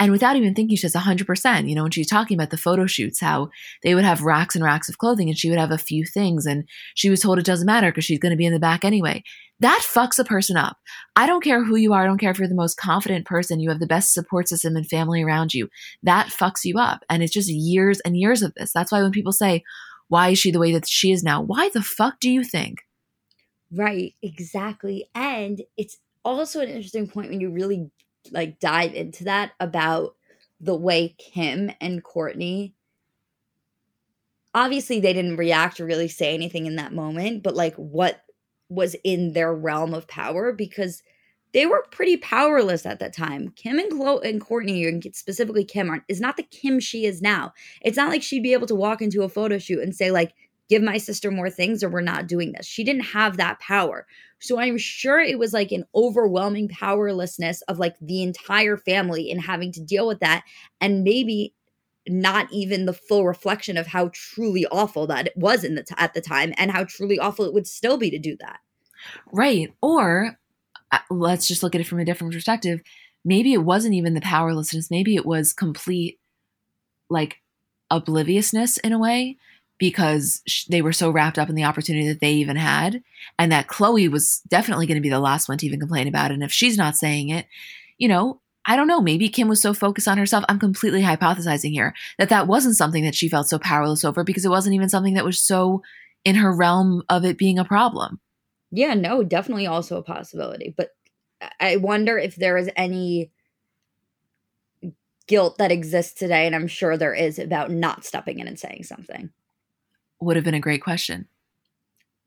And 0.00 0.12
without 0.12 0.36
even 0.36 0.54
thinking, 0.54 0.76
she 0.76 0.88
says 0.88 0.94
100%. 0.94 1.68
You 1.68 1.74
know, 1.74 1.82
when 1.82 1.90
she's 1.90 2.06
talking 2.08 2.36
about 2.36 2.50
the 2.50 2.56
photo 2.56 2.86
shoots, 2.86 3.20
how 3.20 3.50
they 3.82 3.94
would 3.94 4.04
have 4.04 4.22
racks 4.22 4.54
and 4.54 4.64
racks 4.64 4.88
of 4.88 4.98
clothing 4.98 5.28
and 5.28 5.36
she 5.36 5.50
would 5.50 5.58
have 5.58 5.72
a 5.72 5.78
few 5.78 6.04
things. 6.04 6.46
And 6.46 6.68
she 6.94 7.10
was 7.10 7.20
told 7.20 7.38
it 7.38 7.44
doesn't 7.44 7.66
matter 7.66 7.90
because 7.90 8.04
she's 8.04 8.20
going 8.20 8.30
to 8.30 8.36
be 8.36 8.46
in 8.46 8.52
the 8.52 8.60
back 8.60 8.84
anyway. 8.84 9.24
that 9.60 9.82
fucks 9.82 10.20
a 10.20 10.24
person 10.24 10.56
up. 10.56 10.76
I 11.16 11.26
don't 11.26 11.42
care 11.42 11.64
who 11.64 11.74
you 11.74 11.92
are. 11.92 12.04
I 12.04 12.06
don't 12.06 12.18
care 12.18 12.30
if 12.30 12.38
you're 12.38 12.46
the 12.46 12.54
most 12.54 12.76
confident 12.76 13.26
person. 13.26 13.58
You 13.58 13.70
have 13.70 13.80
the 13.80 13.88
best 13.88 14.14
support 14.14 14.48
system 14.48 14.76
and 14.76 14.88
family 14.88 15.22
around 15.22 15.52
you. 15.52 15.68
That 16.04 16.28
fucks 16.28 16.64
you 16.64 16.78
up. 16.78 17.04
And 17.10 17.22
it's 17.24 17.32
just 17.32 17.48
years 17.48 17.98
and 18.00 18.16
years 18.16 18.42
of 18.42 18.54
this. 18.54 18.72
That's 18.72 18.92
why 18.92 19.02
when 19.02 19.10
people 19.10 19.32
say, 19.32 19.64
why 20.06 20.30
is 20.30 20.38
she 20.38 20.52
the 20.52 20.60
way 20.60 20.72
that 20.72 20.88
she 20.88 21.10
is 21.10 21.24
now? 21.24 21.42
Why 21.42 21.70
the 21.74 21.82
fuck 21.82 22.20
do 22.20 22.30
you 22.30 22.44
think? 22.44 22.82
Right, 23.72 24.14
exactly. 24.22 25.06
And 25.14 25.62
it's 25.76 25.98
also 26.24 26.60
an 26.60 26.68
interesting 26.68 27.08
point 27.08 27.30
when 27.30 27.40
you 27.40 27.50
really 27.50 27.90
like 28.32 28.60
dive 28.60 28.94
into 28.94 29.24
that 29.24 29.52
about 29.60 30.14
the 30.60 30.76
way 30.76 31.14
Kim 31.18 31.70
and 31.80 32.02
Kourtney 32.02 32.72
obviously 34.54 35.00
they 35.00 35.12
didn't 35.12 35.36
react 35.36 35.80
or 35.80 35.86
really 35.86 36.08
say 36.08 36.34
anything 36.34 36.66
in 36.66 36.76
that 36.76 36.92
moment, 36.92 37.42
but 37.42 37.54
like 37.54 37.74
what 37.76 38.22
was 38.68 38.96
in 39.04 39.32
their 39.32 39.54
realm 39.54 39.94
of 39.94 40.08
power 40.08 40.52
because 40.52 41.02
they 41.52 41.64
were 41.64 41.86
pretty 41.90 42.16
powerless 42.16 42.84
at 42.84 42.98
that 42.98 43.14
time. 43.14 43.50
Kim 43.56 43.78
and 43.78 43.90
Khloé 43.92 44.28
and 44.28 44.40
Kourtney, 44.40 44.86
and 44.86 45.02
specifically 45.14 45.64
Kim, 45.64 45.88
aren't 45.88 46.02
is 46.08 46.20
not 46.20 46.36
the 46.36 46.42
Kim 46.42 46.78
she 46.78 47.06
is 47.06 47.22
now. 47.22 47.52
It's 47.80 47.96
not 47.96 48.10
like 48.10 48.22
she'd 48.22 48.42
be 48.42 48.52
able 48.52 48.66
to 48.66 48.74
walk 48.74 49.00
into 49.00 49.22
a 49.22 49.28
photo 49.28 49.58
shoot 49.58 49.80
and 49.80 49.94
say 49.94 50.10
like, 50.10 50.34
"Give 50.68 50.82
my 50.82 50.98
sister 50.98 51.30
more 51.30 51.50
things," 51.50 51.82
or 51.82 51.88
"We're 51.88 52.00
not 52.00 52.26
doing 52.26 52.52
this." 52.52 52.66
She 52.66 52.84
didn't 52.84 53.06
have 53.06 53.36
that 53.36 53.60
power, 53.60 54.06
so 54.38 54.58
I'm 54.58 54.78
sure 54.78 55.20
it 55.20 55.38
was 55.38 55.52
like 55.52 55.72
an 55.72 55.84
overwhelming 55.94 56.68
powerlessness 56.68 57.62
of 57.62 57.78
like 57.78 57.96
the 58.00 58.22
entire 58.22 58.76
family 58.76 59.30
in 59.30 59.38
having 59.38 59.72
to 59.72 59.80
deal 59.80 60.06
with 60.06 60.20
that, 60.20 60.44
and 60.80 61.04
maybe 61.04 61.54
not 62.08 62.50
even 62.52 62.86
the 62.86 62.92
full 62.92 63.26
reflection 63.26 63.76
of 63.76 63.86
how 63.86 64.10
truly 64.12 64.66
awful 64.66 65.06
that 65.06 65.26
it 65.26 65.36
was 65.36 65.64
in 65.64 65.74
the 65.74 65.82
t- 65.82 65.94
at 65.98 66.14
the 66.14 66.20
time 66.20 66.54
and 66.56 66.70
how 66.70 66.84
truly 66.84 67.18
awful 67.18 67.44
it 67.44 67.52
would 67.52 67.66
still 67.66 67.96
be 67.96 68.10
to 68.10 68.18
do 68.18 68.36
that. 68.40 68.60
Right. 69.32 69.72
Or 69.82 70.38
uh, 70.90 70.98
let's 71.10 71.46
just 71.46 71.62
look 71.62 71.74
at 71.74 71.80
it 71.80 71.86
from 71.86 71.98
a 71.98 72.04
different 72.04 72.32
perspective. 72.32 72.80
Maybe 73.24 73.52
it 73.52 73.64
wasn't 73.64 73.94
even 73.94 74.14
the 74.14 74.20
powerlessness. 74.20 74.90
Maybe 74.90 75.16
it 75.16 75.26
was 75.26 75.52
complete 75.52 76.18
like 77.10 77.40
obliviousness 77.90 78.78
in 78.78 78.92
a 78.92 78.98
way 78.98 79.36
because 79.78 80.42
sh- 80.46 80.64
they 80.64 80.82
were 80.82 80.92
so 80.92 81.10
wrapped 81.10 81.38
up 81.38 81.48
in 81.48 81.54
the 81.54 81.64
opportunity 81.64 82.06
that 82.08 82.20
they 82.20 82.32
even 82.32 82.56
had 82.56 83.02
and 83.38 83.50
that 83.52 83.68
Khloé 83.68 84.10
was 84.10 84.40
definitely 84.48 84.86
going 84.86 84.96
to 84.96 85.02
be 85.02 85.08
the 85.08 85.20
last 85.20 85.48
one 85.48 85.58
to 85.58 85.66
even 85.66 85.80
complain 85.80 86.08
about 86.08 86.30
it. 86.30 86.34
And 86.34 86.42
if 86.42 86.52
she's 86.52 86.76
not 86.76 86.96
saying 86.96 87.28
it, 87.28 87.46
you 87.96 88.08
know, 88.08 88.40
I 88.66 88.76
don't 88.76 88.88
know, 88.88 89.00
maybe 89.00 89.28
Kim 89.28 89.48
was 89.48 89.62
so 89.62 89.72
focused 89.72 90.08
on 90.08 90.18
herself. 90.18 90.44
I'm 90.48 90.58
completely 90.58 91.02
hypothesizing 91.02 91.72
here 91.72 91.94
that 92.18 92.28
that 92.28 92.46
wasn't 92.46 92.76
something 92.76 93.04
that 93.04 93.14
she 93.14 93.28
felt 93.28 93.48
so 93.48 93.58
powerless 93.58 94.04
over 94.04 94.24
because 94.24 94.44
it 94.44 94.50
wasn't 94.50 94.74
even 94.74 94.88
something 94.88 95.14
that 95.14 95.24
was 95.24 95.38
so 95.38 95.82
in 96.24 96.34
her 96.34 96.54
realm 96.54 97.02
of 97.08 97.24
it 97.24 97.38
being 97.38 97.58
a 97.58 97.64
problem. 97.64 98.20
Yeah, 98.70 98.94
no, 98.94 99.22
definitely 99.22 99.66
also 99.66 99.96
a 99.96 100.02
possibility. 100.02 100.74
But 100.76 100.90
I 101.60 101.76
wonder 101.76 102.18
if 102.18 102.36
there 102.36 102.56
is 102.58 102.68
any 102.76 103.30
guilt 105.26 105.58
that 105.58 105.72
exists 105.72 106.18
today, 106.18 106.46
and 106.46 106.54
I'm 106.54 106.68
sure 106.68 106.96
there 106.96 107.14
is 107.14 107.38
about 107.38 107.70
not 107.70 108.04
stepping 108.04 108.40
in 108.40 108.48
and 108.48 108.58
saying 108.58 108.84
something. 108.84 109.30
Would 110.20 110.36
have 110.36 110.44
been 110.44 110.54
a 110.54 110.60
great 110.60 110.82
question. 110.82 111.28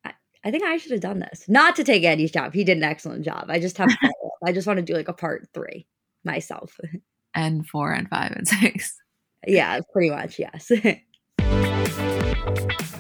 I, 0.06 0.14
I 0.44 0.52
think 0.52 0.64
I 0.64 0.78
should 0.78 0.92
have 0.92 1.02
done 1.02 1.20
this. 1.20 1.46
Not 1.48 1.76
to 1.76 1.84
take 1.84 2.04
Eddie's 2.04 2.32
job. 2.32 2.54
He 2.54 2.64
did 2.64 2.78
an 2.78 2.84
excellent 2.84 3.26
job. 3.26 3.46
I 3.50 3.60
just 3.60 3.78
have 3.78 3.89
I 4.46 4.52
just 4.52 4.68
want 4.68 4.78
to 4.78 4.84
do 4.84 4.94
like 4.94 5.10
a 5.10 5.14
part 5.14 5.48
three 5.54 5.86
myself. 6.24 6.80
And 7.34 7.68
four 7.68 7.92
and 7.92 8.10
five 8.10 8.32
and 8.32 8.48
six. 8.48 8.96
Yeah, 9.48 9.80
pretty 9.92 10.10
much, 10.10 10.39
yes. 10.39 10.72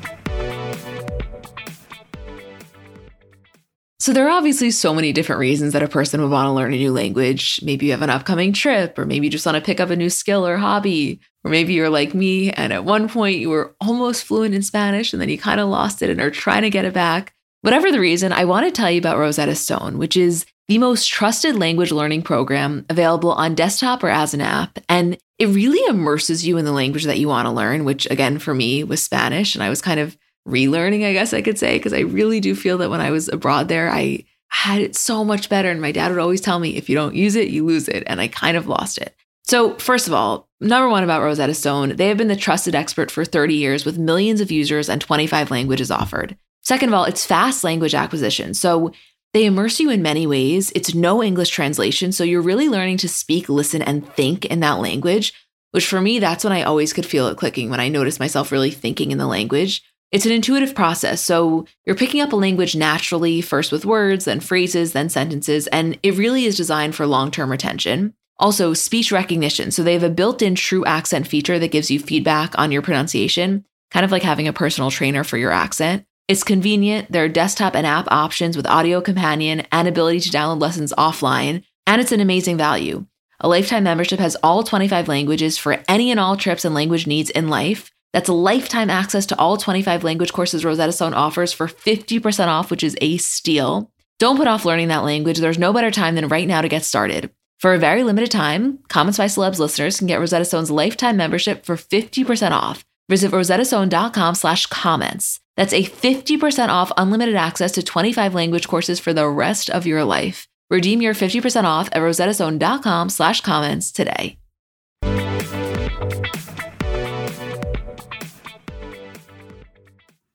So 4.01 4.13
there 4.13 4.25
are 4.25 4.31
obviously 4.31 4.71
so 4.71 4.95
many 4.95 5.13
different 5.13 5.41
reasons 5.41 5.73
that 5.73 5.83
a 5.83 5.87
person 5.87 6.21
would 6.21 6.31
want 6.31 6.47
to 6.47 6.51
learn 6.53 6.73
a 6.73 6.77
new 6.77 6.91
language. 6.91 7.59
Maybe 7.61 7.85
you 7.85 7.91
have 7.91 8.01
an 8.01 8.09
upcoming 8.09 8.51
trip, 8.51 8.97
or 8.97 9.05
maybe 9.05 9.27
you 9.27 9.31
just 9.31 9.45
want 9.45 9.57
to 9.57 9.61
pick 9.61 9.79
up 9.79 9.91
a 9.91 9.95
new 9.95 10.09
skill 10.09 10.43
or 10.43 10.57
hobby. 10.57 11.19
Or 11.43 11.51
maybe 11.51 11.73
you're 11.73 11.87
like 11.87 12.15
me, 12.15 12.49
and 12.49 12.73
at 12.73 12.83
one 12.83 13.07
point 13.07 13.37
you 13.37 13.51
were 13.51 13.75
almost 13.79 14.23
fluent 14.23 14.55
in 14.55 14.63
Spanish, 14.63 15.13
and 15.13 15.21
then 15.21 15.29
you 15.29 15.37
kind 15.37 15.59
of 15.59 15.69
lost 15.69 16.01
it 16.01 16.09
and 16.09 16.19
are 16.19 16.31
trying 16.31 16.63
to 16.63 16.71
get 16.71 16.83
it 16.83 16.95
back. 16.95 17.35
Whatever 17.61 17.91
the 17.91 17.99
reason, 17.99 18.33
I 18.33 18.43
want 18.45 18.65
to 18.65 18.71
tell 18.71 18.89
you 18.89 18.97
about 18.97 19.19
Rosetta 19.19 19.53
Stone, 19.53 19.99
which 19.99 20.17
is 20.17 20.47
the 20.67 20.79
most 20.79 21.05
trusted 21.05 21.55
language 21.55 21.91
learning 21.91 22.23
program 22.23 22.87
available 22.89 23.33
on 23.33 23.53
desktop 23.53 24.03
or 24.03 24.09
as 24.09 24.33
an 24.33 24.41
app. 24.41 24.79
And 24.89 25.15
it 25.37 25.49
really 25.49 25.87
immerses 25.87 26.43
you 26.43 26.57
in 26.57 26.65
the 26.65 26.71
language 26.71 27.03
that 27.03 27.19
you 27.19 27.27
want 27.27 27.45
to 27.45 27.51
learn, 27.51 27.85
which 27.85 28.09
again, 28.09 28.39
for 28.39 28.55
me 28.55 28.83
was 28.83 29.03
Spanish. 29.03 29.53
And 29.53 29.63
I 29.63 29.69
was 29.69 29.79
kind 29.79 29.99
of 29.99 30.17
relearning, 30.47 31.05
I 31.05 31.13
guess 31.13 31.33
I 31.33 31.41
could 31.41 31.57
say, 31.57 31.77
because 31.77 31.93
I 31.93 31.99
really 31.99 32.39
do 32.39 32.55
feel 32.55 32.77
that 32.79 32.89
when 32.89 33.01
I 33.01 33.11
was 33.11 33.27
abroad 33.27 33.67
there, 33.67 33.89
I 33.89 34.25
had 34.49 34.81
it 34.81 34.95
so 34.95 35.23
much 35.23 35.49
better. 35.49 35.69
And 35.69 35.81
my 35.81 35.91
dad 35.91 36.09
would 36.09 36.19
always 36.19 36.41
tell 36.41 36.59
me, 36.59 36.75
if 36.75 36.89
you 36.89 36.95
don't 36.95 37.15
use 37.15 37.35
it, 37.35 37.49
you 37.49 37.65
lose 37.65 37.87
it. 37.87 38.03
And 38.07 38.19
I 38.19 38.27
kind 38.27 38.57
of 38.57 38.67
lost 38.67 38.97
it. 38.97 39.15
So, 39.43 39.75
first 39.77 40.07
of 40.07 40.13
all, 40.13 40.47
number 40.59 40.87
one 40.87 41.03
about 41.03 41.21
Rosetta 41.21 41.53
Stone, 41.53 41.95
they 41.95 42.07
have 42.07 42.17
been 42.17 42.27
the 42.27 42.35
trusted 42.35 42.75
expert 42.75 43.09
for 43.09 43.25
30 43.25 43.55
years 43.55 43.85
with 43.85 43.97
millions 43.97 44.39
of 44.39 44.51
users 44.51 44.87
and 44.87 45.01
25 45.01 45.51
languages 45.51 45.89
offered. 45.89 46.37
Second 46.61 46.89
of 46.89 46.93
all, 46.93 47.05
it's 47.05 47.25
fast 47.25 47.63
language 47.63 47.95
acquisition. 47.95 48.53
So, 48.53 48.91
they 49.33 49.45
immerse 49.45 49.79
you 49.79 49.89
in 49.89 50.01
many 50.01 50.27
ways. 50.27 50.71
It's 50.75 50.93
no 50.93 51.23
English 51.23 51.49
translation. 51.49 52.11
So, 52.11 52.23
you're 52.23 52.41
really 52.41 52.69
learning 52.69 52.97
to 52.97 53.09
speak, 53.09 53.49
listen, 53.49 53.81
and 53.81 54.07
think 54.13 54.45
in 54.45 54.59
that 54.59 54.79
language, 54.79 55.33
which 55.71 55.87
for 55.87 56.01
me, 56.01 56.19
that's 56.19 56.43
when 56.43 56.53
I 56.53 56.63
always 56.63 56.93
could 56.93 57.05
feel 57.05 57.27
it 57.27 57.37
clicking 57.37 57.69
when 57.69 57.79
I 57.79 57.89
noticed 57.89 58.19
myself 58.19 58.51
really 58.51 58.71
thinking 58.71 59.11
in 59.11 59.17
the 59.17 59.27
language. 59.27 59.81
It's 60.11 60.25
an 60.25 60.33
intuitive 60.33 60.75
process. 60.75 61.21
So 61.21 61.65
you're 61.85 61.95
picking 61.95 62.19
up 62.19 62.33
a 62.33 62.35
language 62.35 62.75
naturally, 62.75 63.41
first 63.41 63.71
with 63.71 63.85
words, 63.85 64.25
then 64.25 64.41
phrases, 64.41 64.91
then 64.91 65.07
sentences, 65.07 65.67
and 65.67 65.97
it 66.03 66.17
really 66.17 66.45
is 66.45 66.57
designed 66.57 66.95
for 66.95 67.07
long 67.07 67.31
term 67.31 67.49
retention. 67.49 68.13
Also, 68.37 68.73
speech 68.73 69.11
recognition. 69.11 69.71
So 69.71 69.83
they 69.83 69.93
have 69.93 70.03
a 70.03 70.09
built 70.09 70.41
in 70.41 70.55
true 70.55 70.83
accent 70.83 71.27
feature 71.27 71.59
that 71.59 71.71
gives 71.71 71.91
you 71.91 71.99
feedback 71.99 72.57
on 72.57 72.71
your 72.71 72.81
pronunciation, 72.81 73.65
kind 73.91 74.03
of 74.03 74.11
like 74.11 74.23
having 74.23 74.47
a 74.47 74.53
personal 74.53 74.91
trainer 74.91 75.23
for 75.23 75.37
your 75.37 75.51
accent. 75.51 76.05
It's 76.27 76.43
convenient. 76.43 77.11
There 77.11 77.23
are 77.23 77.29
desktop 77.29 77.75
and 77.75 77.85
app 77.85 78.07
options 78.09 78.57
with 78.57 78.67
audio 78.67 78.99
companion 78.99 79.61
and 79.71 79.87
ability 79.87 80.21
to 80.21 80.29
download 80.29 80.59
lessons 80.59 80.93
offline, 80.97 81.63
and 81.85 82.01
it's 82.01 82.11
an 82.11 82.19
amazing 82.19 82.57
value. 82.57 83.05
A 83.39 83.47
lifetime 83.47 83.83
membership 83.83 84.19
has 84.19 84.37
all 84.43 84.63
25 84.63 85.07
languages 85.07 85.57
for 85.57 85.83
any 85.87 86.11
and 86.11 86.19
all 86.19 86.35
trips 86.35 86.65
and 86.65 86.75
language 86.75 87.07
needs 87.07 87.29
in 87.29 87.47
life. 87.47 87.91
That's 88.13 88.29
lifetime 88.29 88.89
access 88.89 89.25
to 89.27 89.39
all 89.39 89.57
25 89.57 90.03
language 90.03 90.33
courses 90.33 90.65
Rosetta 90.65 90.91
Stone 90.91 91.13
offers 91.13 91.53
for 91.53 91.67
50% 91.67 92.47
off, 92.47 92.69
which 92.69 92.83
is 92.83 92.97
a 93.01 93.17
steal. 93.17 93.91
Don't 94.19 94.37
put 94.37 94.47
off 94.47 94.65
learning 94.65 94.89
that 94.89 95.03
language. 95.03 95.39
There's 95.39 95.57
no 95.57 95.73
better 95.73 95.91
time 95.91 96.15
than 96.15 96.27
right 96.27 96.47
now 96.47 96.61
to 96.61 96.67
get 96.67 96.83
started. 96.83 97.31
For 97.59 97.73
a 97.73 97.79
very 97.79 98.03
limited 98.03 98.31
time, 98.31 98.79
Comments 98.89 99.17
by 99.17 99.25
Celebs 99.25 99.59
listeners 99.59 99.97
can 99.99 100.07
get 100.07 100.19
Rosetta 100.19 100.45
Stone's 100.45 100.71
lifetime 100.71 101.15
membership 101.15 101.65
for 101.65 101.75
50% 101.75 102.51
off. 102.51 102.83
Visit 103.07 103.31
rosettastone.com 103.31 104.35
slash 104.35 104.65
comments. 104.65 105.39
That's 105.57 105.73
a 105.73 105.83
50% 105.83 106.69
off 106.69 106.91
unlimited 106.97 107.35
access 107.35 107.71
to 107.73 107.83
25 107.83 108.33
language 108.33 108.67
courses 108.67 108.99
for 108.99 109.13
the 109.13 109.27
rest 109.27 109.69
of 109.69 109.85
your 109.85 110.03
life. 110.03 110.47
Redeem 110.69 111.01
your 111.01 111.13
50% 111.13 111.65
off 111.65 111.89
at 111.91 112.01
rosettastone.com 112.01 113.09
slash 113.09 113.41
comments 113.41 113.91
today. 113.91 114.37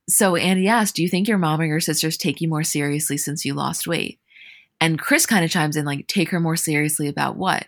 So 0.08 0.36
Andy 0.36 0.68
asked, 0.68 0.94
Do 0.94 1.02
you 1.02 1.08
think 1.08 1.26
your 1.26 1.38
mom 1.38 1.60
or 1.60 1.64
your 1.64 1.80
sisters 1.80 2.16
take 2.16 2.40
you 2.40 2.48
more 2.48 2.62
seriously 2.62 3.16
since 3.16 3.44
you 3.44 3.54
lost 3.54 3.86
weight? 3.86 4.20
And 4.80 4.98
Kris 4.98 5.26
kind 5.26 5.44
of 5.44 5.50
chimes 5.50 5.76
in, 5.76 5.84
like, 5.84 6.06
take 6.06 6.30
her 6.30 6.40
more 6.40 6.56
seriously 6.56 7.08
about 7.08 7.36
what? 7.36 7.66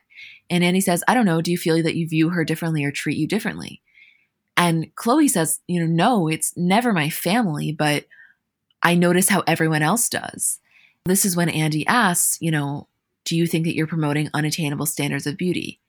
And 0.51 0.63
Andy 0.63 0.81
says, 0.81 1.03
I 1.09 1.15
don't 1.15 1.27
know. 1.27 1.41
Do 1.41 1.51
you 1.51 1.59
feel 1.59 1.83
that 1.83 1.97
you 1.97 2.09
view 2.09 2.31
her 2.31 2.45
differently 2.45 2.85
or 2.85 2.91
treat 2.91 3.17
you 3.17 3.27
differently? 3.27 3.83
And 4.57 4.95
Khloé 4.97 5.29
says, 5.31 5.61
you 5.69 5.81
know, 5.81 5.87
no, 5.87 6.29
it's 6.29 6.57
never 6.57 6.93
my 6.93 7.11
family, 7.11 7.73
but 7.73 8.07
I 8.83 8.95
notice 8.95 9.29
how 9.29 9.43
everyone 9.47 9.83
else 9.83 10.09
does. 10.09 10.59
This 11.05 11.25
is 11.25 11.37
when 11.37 11.49
Andy 11.49 11.87
asks, 11.87 12.39
you 12.41 12.51
know, 12.51 12.89
do 13.25 13.37
you 13.37 13.47
think 13.47 13.65
that 13.65 13.75
you're 13.75 13.87
promoting 13.87 14.31
unattainable 14.35 14.87
standards 14.87 15.27
of 15.27 15.37
beauty? 15.37 15.81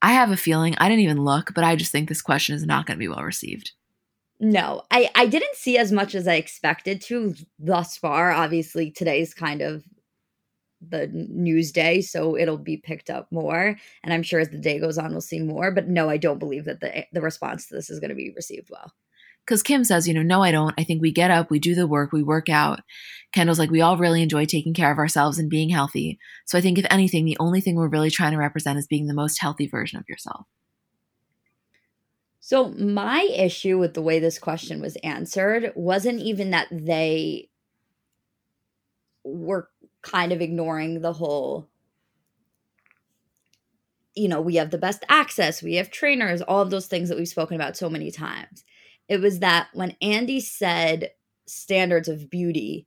I 0.00 0.12
have 0.12 0.30
a 0.30 0.36
feeling, 0.36 0.76
I 0.78 0.88
didn't 0.88 1.02
even 1.02 1.24
look, 1.24 1.52
but 1.54 1.64
I 1.64 1.74
just 1.74 1.90
think 1.90 2.08
this 2.08 2.22
question 2.22 2.54
is 2.54 2.64
not 2.64 2.86
going 2.86 2.96
to 2.96 3.00
be 3.00 3.08
well 3.08 3.24
received. 3.24 3.72
No, 4.40 4.82
I 4.90 5.10
I 5.14 5.26
didn't 5.26 5.56
see 5.56 5.78
as 5.78 5.90
much 5.90 6.14
as 6.14 6.28
I 6.28 6.34
expected 6.34 7.00
to 7.02 7.34
thus 7.58 7.96
far. 7.96 8.30
Obviously, 8.30 8.90
today's 8.90 9.34
kind 9.34 9.62
of 9.62 9.84
the 10.80 11.08
news 11.08 11.72
day, 11.72 12.00
so 12.00 12.36
it'll 12.36 12.58
be 12.58 12.76
picked 12.76 13.10
up 13.10 13.26
more. 13.32 13.76
And 14.04 14.14
I'm 14.14 14.22
sure 14.22 14.38
as 14.40 14.50
the 14.50 14.58
day 14.58 14.78
goes 14.78 14.96
on, 14.96 15.10
we'll 15.10 15.20
see 15.20 15.40
more. 15.40 15.72
But 15.72 15.88
no, 15.88 16.08
I 16.08 16.18
don't 16.18 16.38
believe 16.38 16.66
that 16.66 16.80
the 16.80 17.04
the 17.12 17.20
response 17.20 17.66
to 17.66 17.74
this 17.74 17.90
is 17.90 17.98
going 17.98 18.10
to 18.10 18.14
be 18.14 18.32
received 18.36 18.68
well. 18.70 18.92
Because 19.44 19.62
Kim 19.62 19.82
says, 19.82 20.06
you 20.06 20.12
know, 20.12 20.22
no, 20.22 20.42
I 20.42 20.52
don't. 20.52 20.74
I 20.78 20.84
think 20.84 21.00
we 21.00 21.10
get 21.10 21.30
up, 21.30 21.50
we 21.50 21.58
do 21.58 21.74
the 21.74 21.86
work, 21.86 22.12
we 22.12 22.22
work 22.22 22.50
out. 22.50 22.80
Kendall's 23.32 23.58
like, 23.58 23.70
we 23.70 23.80
all 23.80 23.96
really 23.96 24.22
enjoy 24.22 24.44
taking 24.44 24.74
care 24.74 24.92
of 24.92 24.98
ourselves 24.98 25.38
and 25.38 25.48
being 25.48 25.70
healthy. 25.70 26.18
So 26.46 26.58
I 26.58 26.60
think, 26.60 26.78
if 26.78 26.84
anything, 26.90 27.24
the 27.24 27.38
only 27.40 27.62
thing 27.62 27.74
we're 27.74 27.88
really 27.88 28.10
trying 28.10 28.32
to 28.32 28.38
represent 28.38 28.78
is 28.78 28.86
being 28.86 29.06
the 29.06 29.14
most 29.14 29.40
healthy 29.40 29.66
version 29.66 29.98
of 29.98 30.04
yourself. 30.06 30.46
So, 32.48 32.70
my 32.70 33.28
issue 33.36 33.76
with 33.76 33.92
the 33.92 34.00
way 34.00 34.20
this 34.20 34.38
question 34.38 34.80
was 34.80 34.96
answered 35.04 35.70
wasn't 35.76 36.20
even 36.20 36.52
that 36.52 36.68
they 36.72 37.50
we're 39.22 39.64
kind 40.00 40.32
of 40.32 40.40
ignoring 40.40 41.02
the 41.02 41.12
whole 41.12 41.68
you 44.14 44.28
know, 44.28 44.40
we 44.40 44.54
have 44.54 44.70
the 44.70 44.78
best 44.78 45.04
access, 45.10 45.62
we 45.62 45.74
have 45.74 45.90
trainers, 45.90 46.40
all 46.40 46.62
of 46.62 46.70
those 46.70 46.86
things 46.86 47.10
that 47.10 47.18
we've 47.18 47.28
spoken 47.28 47.54
about 47.54 47.76
so 47.76 47.90
many 47.90 48.10
times. 48.10 48.64
It 49.10 49.20
was 49.20 49.40
that 49.40 49.68
when 49.74 49.94
Andy 50.00 50.40
said 50.40 51.10
standards 51.46 52.08
of 52.08 52.30
beauty, 52.30 52.86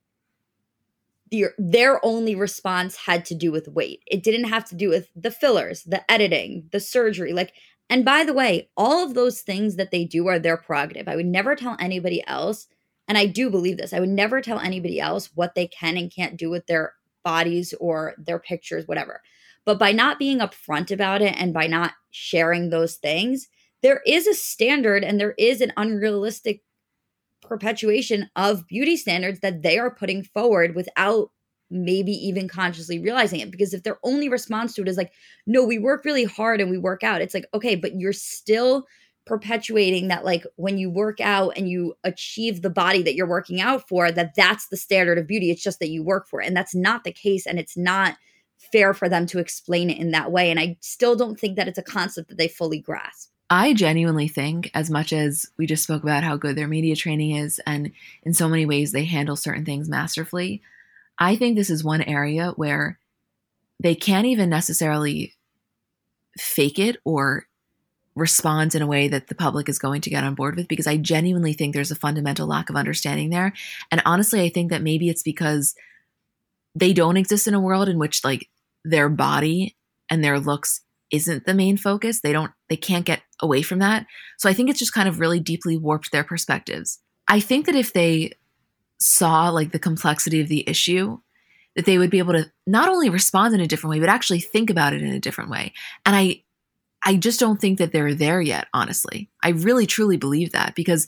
their, 1.32 1.54
their 1.60 2.04
only 2.04 2.34
response 2.34 2.96
had 2.96 3.26
to 3.26 3.36
do 3.36 3.52
with 3.52 3.68
weight. 3.68 4.02
It 4.08 4.24
didn't 4.24 4.50
have 4.50 4.66
to 4.70 4.76
do 4.76 4.90
with 4.90 5.10
the 5.16 5.30
fillers, 5.30 5.84
the 5.84 6.12
editing, 6.12 6.68
the 6.72 6.80
surgery. 6.80 7.32
Like, 7.32 7.54
and 7.92 8.06
by 8.06 8.24
the 8.24 8.34
way, 8.34 8.70
all 8.78 9.04
of 9.04 9.14
those 9.14 9.42
things 9.42 9.76
that 9.76 9.92
they 9.92 10.06
do 10.06 10.28
are 10.28 10.40
their 10.40 10.56
prerogative. 10.56 11.10
I 11.10 11.18
would 11.18 11.26
never 11.26 11.56
tell 11.56 11.76
anybody 11.78 12.26
else, 12.26 12.68
and 13.06 13.18
I 13.18 13.26
do 13.26 13.50
believe 13.50 13.76
this, 13.76 13.92
I 13.92 14.00
would 14.00 14.08
never 14.10 14.40
tell 14.40 14.60
anybody 14.60 15.02
else 15.02 15.30
what 15.36 15.56
they 15.56 15.68
can 15.68 15.98
and 15.98 16.10
can't 16.10 16.38
do 16.38 16.50
with 16.50 16.66
their 16.68 16.94
bodies 17.26 17.74
or 17.82 18.16
their 18.18 18.40
pictures, 18.40 18.88
whatever. 18.88 19.22
But 19.66 19.78
by 19.78 19.92
not 19.92 20.20
being 20.20 20.40
upfront 20.40 20.90
about 20.90 21.22
it 21.22 21.36
and 21.38 21.54
by 21.54 21.68
not 21.68 21.92
sharing 22.12 22.70
those 22.70 22.96
things, 22.96 23.50
there 23.84 24.02
is 24.08 24.26
a 24.26 24.34
standard 24.34 25.04
and 25.04 25.20
there 25.20 25.36
is 25.38 25.60
an 25.60 25.74
unrealistic 25.76 26.62
perpetuation 27.42 28.30
of 28.38 28.68
beauty 28.68 28.96
standards 28.96 29.42
that 29.42 29.64
they 29.64 29.78
are 29.78 29.94
putting 29.94 30.24
forward 30.24 30.76
without 30.76 31.32
maybe 31.72 32.12
even 32.12 32.48
consciously 32.48 33.00
realizing 33.00 33.40
it 33.40 33.52
because 33.52 33.74
if 33.74 33.84
their 33.84 33.98
only 34.04 34.30
response 34.30 34.74
to 34.74 34.82
it 34.82 34.88
is 34.88 34.98
like 34.98 35.14
no 35.48 35.64
we 35.64 35.80
work 35.80 36.06
really 36.06 36.26
hard 36.26 36.60
and 36.62 36.70
we 36.70 36.78
work 36.78 37.04
out 37.04 37.22
it's 37.22 37.34
like 37.34 37.48
okay 37.54 37.76
but 37.76 38.00
you're 38.00 38.14
still 38.14 38.86
perpetuating 39.26 40.08
that 40.08 40.26
like 40.26 40.46
when 40.58 40.78
you 40.78 40.90
work 40.90 41.22
out 41.22 41.54
and 41.56 41.70
you 41.70 41.94
achieve 42.04 42.62
the 42.62 42.70
body 42.70 43.02
that 43.02 43.16
you're 43.16 43.28
working 43.28 43.62
out 43.62 43.88
for 43.88 44.12
that 44.12 44.34
that's 44.36 44.68
the 44.68 44.78
standard 44.78 45.18
of 45.18 45.28
beauty 45.28 45.50
it's 45.50 45.64
just 45.64 45.80
that 45.80 45.90
you 45.90 46.04
work 46.04 46.28
for 46.28 46.42
it 46.42 46.48
and 46.48 46.58
that's 46.58 46.76
not 46.76 47.04
the 47.04 47.12
case 47.12 47.46
and 47.46 47.58
it's 47.58 47.78
not 47.78 48.18
fair 48.72 48.94
for 48.94 49.10
them 49.10 49.26
to 49.28 49.40
explain 49.40 49.90
it 49.90 49.98
in 49.98 50.12
that 50.12 50.32
way. 50.32 50.50
And 50.52 50.60
I 50.60 50.78
still 50.82 51.16
don't 51.16 51.40
think 51.40 51.56
that 51.56 51.68
it's 51.68 51.78
a 51.78 51.84
concept 51.84 52.30
that 52.30 52.38
they 52.38 52.48
fully 52.48 52.80
grasp. 52.80 53.30
I 53.50 53.74
genuinely 53.74 54.30
think, 54.30 54.72
as 54.74 54.90
much 54.90 55.12
as 55.12 55.46
we 55.58 55.66
just 55.66 55.84
spoke 55.84 56.04
about 56.04 56.24
how 56.24 56.38
good 56.38 56.56
their 56.56 56.70
media 56.70 56.96
training 56.96 57.32
is, 57.32 57.60
and 57.66 57.92
in 58.24 58.34
so 58.34 58.48
many 58.48 58.66
ways 58.66 58.94
they 58.94 59.04
handle 59.04 59.36
certain 59.36 59.66
things 59.66 59.90
masterfully, 59.90 60.62
I 61.22 61.36
think 61.36 61.56
this 61.56 61.70
is 61.70 61.84
one 61.84 62.02
area 62.02 62.52
where 62.56 62.98
they 63.80 63.94
can't 63.94 64.26
even 64.26 64.50
necessarily 64.50 65.36
fake 66.36 66.80
it 66.80 66.98
or 67.06 67.46
respond 68.16 68.74
in 68.74 68.82
a 68.82 68.88
way 68.88 69.08
that 69.08 69.28
the 69.28 69.36
public 69.36 69.70
is 69.70 69.78
going 69.78 70.02
to 70.02 70.10
get 70.10 70.24
on 70.24 70.34
board 70.34 70.56
with 70.56 70.68
because 70.68 70.88
I 70.88 70.98
genuinely 70.98 71.54
think 71.54 71.76
there's 71.76 71.92
a 71.92 71.96
fundamental 71.96 72.48
lack 72.48 72.72
of 72.72 72.76
understanding 72.76 73.30
there. 73.30 73.54
And 73.92 74.02
honestly, 74.04 74.42
I 74.42 74.50
think 74.50 74.72
that 74.72 74.82
maybe 74.82 75.10
it's 75.10 75.22
because 75.22 75.76
they 76.74 76.92
don't 76.92 77.18
exist 77.18 77.48
in 77.48 77.54
a 77.54 77.62
world 77.62 77.88
in 77.88 78.00
which 78.00 78.24
like 78.24 78.50
their 78.84 79.08
body 79.08 79.78
and 80.10 80.24
their 80.24 80.40
looks 80.40 80.82
isn't 81.12 81.46
the 81.46 81.54
main 81.54 81.78
focus. 81.78 82.22
They 82.22 82.34
don't 82.34 82.52
they 82.68 82.78
can't 82.78 83.06
get 83.06 83.22
away 83.40 83.62
from 83.62 83.78
that. 83.78 84.08
So 84.40 84.50
I 84.50 84.54
think 84.54 84.72
it's 84.72 84.80
just 84.80 84.94
kind 84.94 85.08
of 85.08 85.20
really 85.20 85.40
deeply 85.40 85.78
warped 85.78 86.12
their 86.12 86.24
perspectives. 86.24 86.98
I 87.28 87.40
think 87.40 87.68
that 87.68 87.76
if 87.76 87.94
they 87.94 88.32
saw 89.02 89.50
like 89.50 89.72
the 89.72 89.80
complexity 89.80 90.42
of 90.42 90.48
the 90.48 90.68
issue, 90.68 91.20
that 91.76 91.86
they 91.86 91.98
would 91.98 92.10
be 92.10 92.20
able 92.20 92.34
to 92.34 92.52
not 92.68 92.90
only 92.90 93.10
respond 93.10 93.54
in 93.54 93.62
a 93.62 93.68
different 93.68 93.92
way, 93.92 94.00
but 94.00 94.10
actually 94.10 94.40
think 94.40 94.70
about 94.70 94.94
it 94.94 95.02
in 95.02 95.14
a 95.14 95.20
different 95.20 95.50
way. 95.50 95.74
And 96.06 96.16
I 96.16 96.44
I 97.04 97.16
just 97.16 97.40
don't 97.40 97.60
think 97.60 97.80
that 97.80 97.92
they're 97.92 98.14
there 98.14 98.42
yet, 98.42 98.68
honestly. 98.74 99.30
I 99.44 99.50
really 99.50 99.88
truly 99.88 100.18
believe 100.18 100.52
that 100.52 100.76
because 100.76 101.08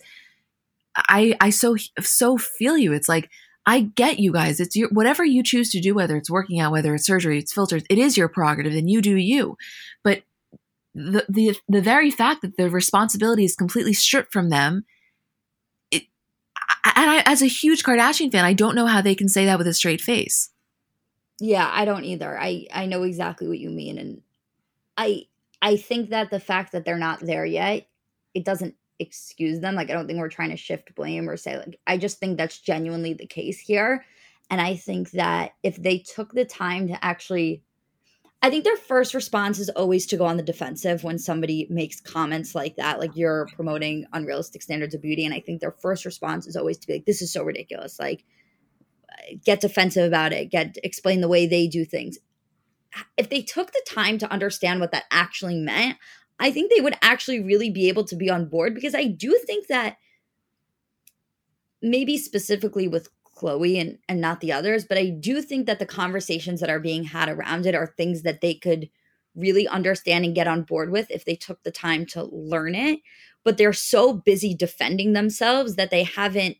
I 0.96 1.36
I 1.40 1.50
so 1.50 1.76
so 2.02 2.38
feel 2.38 2.78
you. 2.78 2.94
It's 2.94 3.10
like 3.10 3.30
I 3.66 3.82
get 3.82 4.20
you 4.20 4.34
guys. 4.34 4.60
It's 4.60 4.76
your 4.76 4.90
whatever 4.90 5.24
you 5.24 5.44
choose 5.44 5.70
to 5.72 5.82
do, 5.82 5.94
whether 5.94 6.18
it's 6.18 6.30
working 6.30 6.60
out, 6.60 6.72
whether 6.72 6.96
it's 6.96 7.06
surgery, 7.06 7.40
it's 7.40 7.54
filters, 7.54 7.84
it 7.90 7.98
is 7.98 8.18
your 8.18 8.28
prerogative 8.28 8.74
and 8.74 8.90
you 8.90 9.02
do 9.02 9.16
you. 9.16 9.58
But 10.04 10.24
the 10.96 11.26
the 11.30 11.56
the 11.68 11.82
very 11.82 12.12
fact 12.12 12.42
that 12.42 12.58
the 12.58 12.70
responsibility 12.70 13.46
is 13.46 13.56
completely 13.56 13.94
stripped 13.94 14.34
from 14.34 14.50
them, 14.50 14.86
and 16.96 17.10
I 17.10 17.24
as 17.26 17.42
a 17.42 17.48
huge 17.48 17.84
Kardashian 17.84 18.32
fan, 18.32 18.46
I 18.46 18.54
don't 18.54 18.76
know 18.76 18.88
how 18.88 19.02
they 19.02 19.16
can 19.16 19.30
say 19.30 19.46
that 19.46 19.58
with 19.58 19.68
a 19.68 19.74
straight 19.74 20.02
face. 20.02 20.50
Yeah, 21.40 21.70
I 21.72 21.86
don't 21.86 22.06
either. 22.06 22.40
I 22.40 22.68
I 22.74 22.86
know 22.86 23.04
exactly 23.04 23.48
what 23.48 23.60
you 23.60 23.70
mean 23.70 23.98
and 23.98 24.22
I 24.98 25.26
I 25.62 25.78
think 25.78 26.10
that 26.10 26.30
the 26.30 26.40
fact 26.40 26.72
that 26.74 26.86
they're 26.86 26.98
not 26.98 27.20
there 27.22 27.46
yet, 27.46 27.88
it 28.34 28.46
doesn't 28.46 28.76
excuse 29.00 29.60
them. 29.60 29.76
Like 29.76 29.90
I 29.90 29.94
don't 29.94 30.08
think 30.08 30.20
we're 30.20 30.30
trying 30.30 30.52
to 30.52 30.58
shift 30.58 30.94
blame 30.96 31.30
or 31.30 31.38
say 31.38 31.58
like 31.58 31.80
I 31.88 31.98
just 31.98 32.20
think 32.20 32.38
that's 32.38 32.60
genuinely 32.60 33.14
the 33.14 33.26
case 33.26 33.60
here. 33.60 34.06
And 34.50 34.62
I 34.62 34.76
think 34.76 35.12
that 35.12 35.54
if 35.64 35.78
they 35.78 36.00
took 36.00 36.34
the 36.34 36.46
time 36.46 36.88
to 36.90 37.04
actually 37.04 37.64
I 38.44 38.50
think 38.50 38.66
their 38.66 38.76
first 38.76 39.14
response 39.14 39.58
is 39.58 39.70
always 39.70 40.06
to 40.08 40.18
go 40.18 40.26
on 40.26 40.36
the 40.36 40.44
defensive 40.44 41.02
when 41.02 41.18
somebody 41.18 41.66
makes 41.70 42.02
comments 42.02 42.54
like 42.54 42.76
that, 42.76 43.00
like 43.00 43.16
you're 43.16 43.48
promoting 43.56 44.06
unrealistic 44.12 44.62
standards 44.62 44.94
of 44.94 45.02
beauty. 45.02 45.24
And 45.24 45.34
I 45.34 45.40
think 45.40 45.62
their 45.62 45.72
first 45.72 46.04
response 46.04 46.46
is 46.46 46.58
always 46.58 46.78
to 46.80 46.88
be 46.88 46.94
like, 46.96 47.06
this 47.06 47.22
is 47.22 47.32
so 47.32 47.42
ridiculous. 47.42 48.00
Like, 48.00 48.26
get 49.46 49.62
defensive 49.62 50.06
about 50.06 50.34
it, 50.34 50.52
get 50.52 50.78
explain 50.84 51.22
the 51.22 51.30
way 51.30 51.48
they 51.48 51.68
do 51.68 51.86
things. 51.86 52.18
If 53.16 53.30
they 53.30 53.42
took 53.42 53.72
the 53.72 53.82
time 53.88 54.18
to 54.18 54.30
understand 54.30 54.82
what 54.82 54.92
that 54.92 55.06
actually 55.10 55.56
meant, 55.56 55.98
I 56.38 56.52
think 56.52 56.70
they 56.70 56.82
would 56.82 56.98
actually 57.02 57.40
really 57.40 57.70
be 57.70 57.88
able 57.88 58.04
to 58.06 58.16
be 58.18 58.30
on 58.30 58.50
board 58.50 58.76
because 58.76 58.94
I 58.94 59.06
do 59.06 59.40
think 59.46 59.68
that 59.68 59.96
maybe 61.82 62.18
specifically 62.18 62.90
with 62.90 63.08
Khloé 63.36 63.80
and, 63.80 63.98
and 64.08 64.22
not 64.22 64.42
the 64.42 64.52
others, 64.52 64.86
but 64.86 64.98
I 64.98 65.10
do 65.10 65.42
think 65.42 65.66
that 65.66 65.80
the 65.80 65.86
conversations 65.86 66.60
that 66.60 66.70
are 66.70 66.80
being 66.80 67.04
had 67.04 67.30
around 67.30 67.66
it 67.66 67.76
are 67.76 67.88
things 67.88 68.22
that 68.24 68.42
they 68.42 68.54
could 68.54 68.90
really 69.36 69.68
understand 69.68 70.26
and 70.26 70.36
get 70.36 70.48
on 70.48 70.62
board 70.64 70.92
with 70.92 71.10
if 71.10 71.26
they 71.26 71.36
took 71.36 71.64
the 71.64 71.72
time 71.72 72.06
to 72.06 72.24
learn 72.26 72.76
it. 72.76 73.00
But 73.44 73.58
they're 73.58 73.74
so 73.74 74.14
busy 74.14 74.54
defending 74.54 75.14
themselves 75.14 75.76
that 75.76 75.90
they 75.90 76.04
haven't 76.04 76.58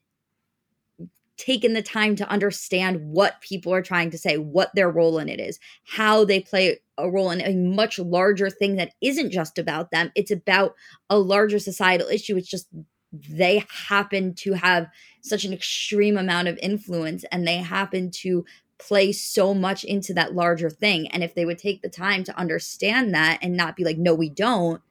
taken 1.38 1.74
the 1.74 1.82
time 1.82 2.16
to 2.16 2.30
understand 2.30 3.02
what 3.02 3.42
people 3.42 3.74
are 3.74 3.82
trying 3.82 4.12
to 4.12 4.18
say, 4.18 4.38
what 4.38 4.72
their 4.76 4.90
role 4.90 5.18
in 5.18 5.28
it 5.30 5.40
is, 5.40 5.60
how 5.84 6.24
they 6.24 6.40
play 6.40 6.80
a 6.98 7.10
role 7.10 7.32
in 7.32 7.42
a 7.42 7.56
much 7.56 7.98
larger 8.00 8.50
thing 8.50 8.76
that 8.76 8.94
isn't 9.02 9.32
just 9.32 9.58
about 9.58 9.92
them. 9.92 10.12
It's 10.16 10.32
about 10.32 10.76
a 11.10 11.18
larger 11.18 11.60
societal 11.60 12.08
issue. 12.08 12.38
It's 12.38 12.50
just 12.50 12.68
they 13.14 13.64
happen 13.88 14.34
to 14.34 14.54
have 14.54 14.88
such 15.22 15.46
an 15.46 15.54
extreme 15.54 16.18
amount 16.18 16.48
of 16.48 16.58
influence 16.62 17.24
and 17.32 17.48
they 17.48 17.58
happen 17.58 18.10
to 18.10 18.44
play 18.80 19.12
so 19.12 19.54
much 19.54 19.84
into 19.84 20.14
that 20.14 20.34
larger 20.34 20.70
thing. 20.70 21.08
And 21.08 21.24
if 21.24 21.36
they 21.36 21.46
would 21.46 21.60
take 21.60 21.82
the 21.82 21.90
time 21.90 22.24
to 22.26 22.38
understand 22.38 23.14
that 23.14 23.40
and 23.42 23.56
not 23.56 23.76
be 23.76 23.84
like, 23.84 23.98
no, 23.98 24.14
we 24.14 24.30
don't, 24.30 24.82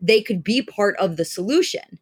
they 0.00 0.20
could 0.20 0.44
be 0.44 0.62
part 0.62 0.96
of 0.98 1.16
the 1.16 1.24
solution. 1.24 1.98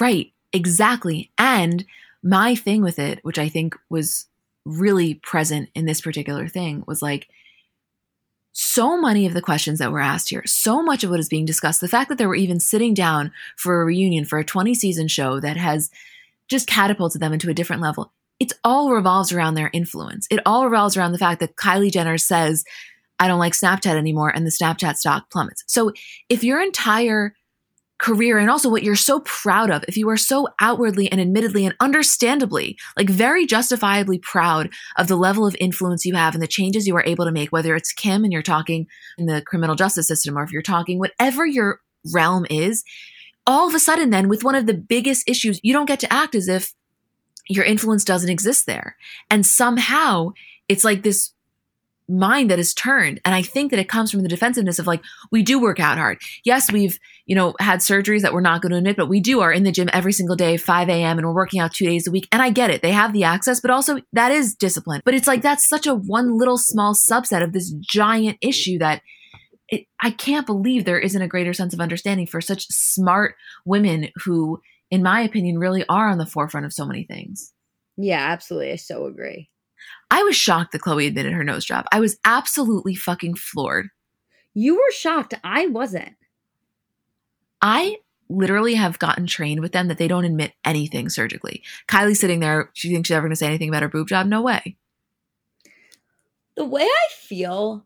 Right, 0.00 0.32
exactly. 0.52 1.30
And 1.38 1.84
my 2.22 2.54
thing 2.54 2.82
with 2.82 2.98
it, 2.98 3.20
which 3.22 3.38
I 3.38 3.48
think 3.48 3.76
was 3.88 4.26
really 4.64 5.14
present 5.14 5.68
in 5.74 5.84
this 5.84 6.00
particular 6.00 6.48
thing, 6.48 6.82
was 6.86 7.02
like, 7.02 7.28
so 8.52 9.00
many 9.00 9.26
of 9.26 9.34
the 9.34 9.42
questions 9.42 9.78
that 9.78 9.92
were 9.92 10.00
asked 10.00 10.30
here, 10.30 10.42
so 10.46 10.82
much 10.82 11.04
of 11.04 11.10
what 11.10 11.20
is 11.20 11.28
being 11.28 11.44
discussed, 11.44 11.80
the 11.80 11.88
fact 11.88 12.08
that 12.08 12.18
they 12.18 12.26
were 12.26 12.34
even 12.34 12.60
sitting 12.60 12.94
down 12.94 13.32
for 13.56 13.80
a 13.80 13.84
reunion 13.84 14.24
for 14.24 14.38
a 14.38 14.44
20 14.44 14.74
season 14.74 15.08
show 15.08 15.40
that 15.40 15.56
has 15.56 15.90
just 16.48 16.66
catapulted 16.66 17.20
them 17.20 17.32
into 17.32 17.48
a 17.48 17.54
different 17.54 17.82
level, 17.82 18.12
it 18.40 18.52
all 18.64 18.92
revolves 18.92 19.32
around 19.32 19.54
their 19.54 19.70
influence. 19.72 20.26
It 20.30 20.40
all 20.44 20.64
revolves 20.64 20.96
around 20.96 21.12
the 21.12 21.18
fact 21.18 21.40
that 21.40 21.56
Kylie 21.56 21.92
Jenner 21.92 22.18
says, 22.18 22.64
I 23.18 23.28
don't 23.28 23.38
like 23.38 23.52
Snapchat 23.52 23.94
anymore, 23.96 24.30
and 24.34 24.46
the 24.46 24.50
Snapchat 24.50 24.96
stock 24.96 25.30
plummets. 25.30 25.62
So 25.66 25.92
if 26.28 26.42
your 26.42 26.60
entire 26.60 27.34
career 28.00 28.38
and 28.38 28.50
also 28.50 28.70
what 28.70 28.82
you're 28.82 28.96
so 28.96 29.20
proud 29.20 29.70
of, 29.70 29.84
if 29.86 29.96
you 29.96 30.08
are 30.08 30.16
so 30.16 30.48
outwardly 30.60 31.10
and 31.12 31.20
admittedly 31.20 31.66
and 31.66 31.74
understandably, 31.80 32.76
like 32.96 33.10
very 33.10 33.46
justifiably 33.46 34.18
proud 34.18 34.70
of 34.96 35.06
the 35.06 35.16
level 35.16 35.46
of 35.46 35.54
influence 35.60 36.04
you 36.04 36.14
have 36.14 36.34
and 36.34 36.42
the 36.42 36.48
changes 36.48 36.86
you 36.86 36.96
are 36.96 37.04
able 37.04 37.24
to 37.24 37.32
make, 37.32 37.50
whether 37.50 37.76
it's 37.76 37.92
Kim 37.92 38.24
and 38.24 38.32
you're 38.32 38.42
talking 38.42 38.86
in 39.18 39.26
the 39.26 39.42
criminal 39.42 39.76
justice 39.76 40.08
system 40.08 40.36
or 40.36 40.42
if 40.42 40.50
you're 40.50 40.62
talking 40.62 40.98
whatever 40.98 41.46
your 41.46 41.80
realm 42.12 42.46
is, 42.48 42.84
all 43.46 43.68
of 43.68 43.74
a 43.74 43.78
sudden, 43.78 44.10
then 44.10 44.28
with 44.28 44.44
one 44.44 44.54
of 44.54 44.66
the 44.66 44.74
biggest 44.74 45.28
issues, 45.28 45.60
you 45.62 45.72
don't 45.72 45.86
get 45.86 46.00
to 46.00 46.12
act 46.12 46.34
as 46.34 46.48
if 46.48 46.72
your 47.48 47.64
influence 47.64 48.04
doesn't 48.04 48.30
exist 48.30 48.66
there. 48.66 48.96
And 49.30 49.44
somehow 49.44 50.32
it's 50.68 50.84
like 50.84 51.02
this 51.02 51.32
mind 52.10 52.50
that 52.50 52.58
is 52.58 52.74
turned. 52.74 53.20
And 53.24 53.34
I 53.34 53.42
think 53.42 53.70
that 53.70 53.80
it 53.80 53.88
comes 53.88 54.10
from 54.10 54.22
the 54.22 54.28
defensiveness 54.28 54.78
of 54.78 54.86
like, 54.86 55.02
we 55.30 55.42
do 55.42 55.60
work 55.60 55.80
out 55.80 55.98
hard. 55.98 56.18
Yes, 56.44 56.70
we've, 56.70 56.98
you 57.26 57.36
know, 57.36 57.54
had 57.60 57.80
surgeries 57.80 58.22
that 58.22 58.32
we're 58.32 58.40
not 58.40 58.62
going 58.62 58.72
to 58.72 58.78
admit, 58.78 58.96
but 58.96 59.08
we 59.08 59.20
do 59.20 59.40
are 59.40 59.52
in 59.52 59.62
the 59.62 59.72
gym 59.72 59.88
every 59.92 60.12
single 60.12 60.36
day, 60.36 60.56
5 60.56 60.88
a.m. 60.88 61.18
and 61.18 61.26
we're 61.26 61.34
working 61.34 61.60
out 61.60 61.72
two 61.72 61.86
days 61.86 62.06
a 62.06 62.10
week. 62.10 62.28
And 62.32 62.42
I 62.42 62.50
get 62.50 62.70
it. 62.70 62.82
They 62.82 62.92
have 62.92 63.12
the 63.12 63.24
access, 63.24 63.60
but 63.60 63.70
also 63.70 64.00
that 64.12 64.32
is 64.32 64.54
discipline. 64.54 65.02
But 65.04 65.14
it's 65.14 65.26
like, 65.26 65.42
that's 65.42 65.68
such 65.68 65.86
a 65.86 65.94
one 65.94 66.36
little 66.36 66.58
small 66.58 66.94
subset 66.94 67.42
of 67.42 67.52
this 67.52 67.72
giant 67.80 68.38
issue 68.40 68.78
that 68.78 69.02
it, 69.68 69.86
I 70.02 70.10
can't 70.10 70.46
believe 70.46 70.84
there 70.84 70.98
isn't 70.98 71.22
a 71.22 71.28
greater 71.28 71.52
sense 71.52 71.72
of 71.72 71.80
understanding 71.80 72.26
for 72.26 72.40
such 72.40 72.66
smart 72.70 73.36
women 73.64 74.08
who, 74.24 74.60
in 74.90 75.02
my 75.02 75.20
opinion, 75.20 75.58
really 75.58 75.84
are 75.88 76.08
on 76.08 76.18
the 76.18 76.26
forefront 76.26 76.66
of 76.66 76.72
so 76.72 76.84
many 76.84 77.04
things. 77.04 77.52
Yeah, 77.96 78.24
absolutely. 78.32 78.72
I 78.72 78.76
so 78.76 79.06
agree. 79.06 79.48
I 80.10 80.22
was 80.22 80.36
shocked 80.36 80.72
that 80.72 80.82
Khloé 80.82 81.06
admitted 81.06 81.32
her 81.32 81.44
nose 81.44 81.64
job. 81.64 81.86
I 81.92 82.00
was 82.00 82.18
absolutely 82.24 82.94
fucking 82.94 83.36
floored. 83.36 83.90
You 84.54 84.74
were 84.76 84.92
shocked. 84.92 85.34
I 85.44 85.66
wasn't. 85.66 86.16
I 87.62 87.98
literally 88.28 88.74
have 88.74 88.98
gotten 88.98 89.26
trained 89.26 89.60
with 89.60 89.72
them 89.72 89.88
that 89.88 89.98
they 89.98 90.08
don't 90.08 90.24
admit 90.24 90.52
anything 90.64 91.08
surgically. 91.08 91.62
Kylie 91.88 92.16
sitting 92.16 92.40
there, 92.40 92.70
she 92.74 92.92
thinks 92.92 93.08
she's 93.08 93.14
ever 93.14 93.26
going 93.26 93.32
to 93.32 93.36
say 93.36 93.46
anything 93.46 93.68
about 93.68 93.82
her 93.82 93.88
boob 93.88 94.08
job? 94.08 94.26
No 94.26 94.42
way. 94.42 94.76
The 96.56 96.64
way 96.64 96.82
I 96.82 97.06
feel 97.18 97.84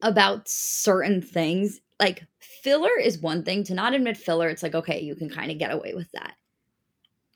about 0.00 0.48
certain 0.48 1.20
things, 1.20 1.80
like 2.00 2.26
filler 2.38 2.96
is 3.00 3.18
one 3.18 3.42
thing. 3.44 3.64
To 3.64 3.74
not 3.74 3.94
admit 3.94 4.16
filler, 4.16 4.48
it's 4.48 4.62
like, 4.62 4.74
okay, 4.74 5.00
you 5.00 5.14
can 5.14 5.28
kind 5.28 5.50
of 5.50 5.58
get 5.58 5.72
away 5.72 5.94
with 5.94 6.10
that. 6.12 6.34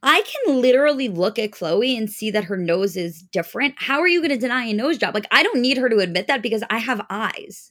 I 0.02 0.22
can 0.22 0.60
literally 0.60 1.08
look 1.08 1.38
at 1.38 1.52
Khloé 1.52 1.96
and 1.96 2.10
see 2.10 2.30
that 2.32 2.44
her 2.44 2.56
nose 2.56 2.96
is 2.96 3.22
different. 3.22 3.74
How 3.78 4.00
are 4.00 4.08
you 4.08 4.20
going 4.20 4.30
to 4.30 4.36
deny 4.36 4.64
a 4.64 4.72
nose 4.72 4.98
job? 4.98 5.14
Like, 5.14 5.28
I 5.30 5.42
don't 5.42 5.60
need 5.60 5.76
her 5.76 5.88
to 5.88 5.98
admit 5.98 6.26
that 6.26 6.42
because 6.42 6.64
I 6.68 6.78
have 6.78 7.06
eyes. 7.08 7.70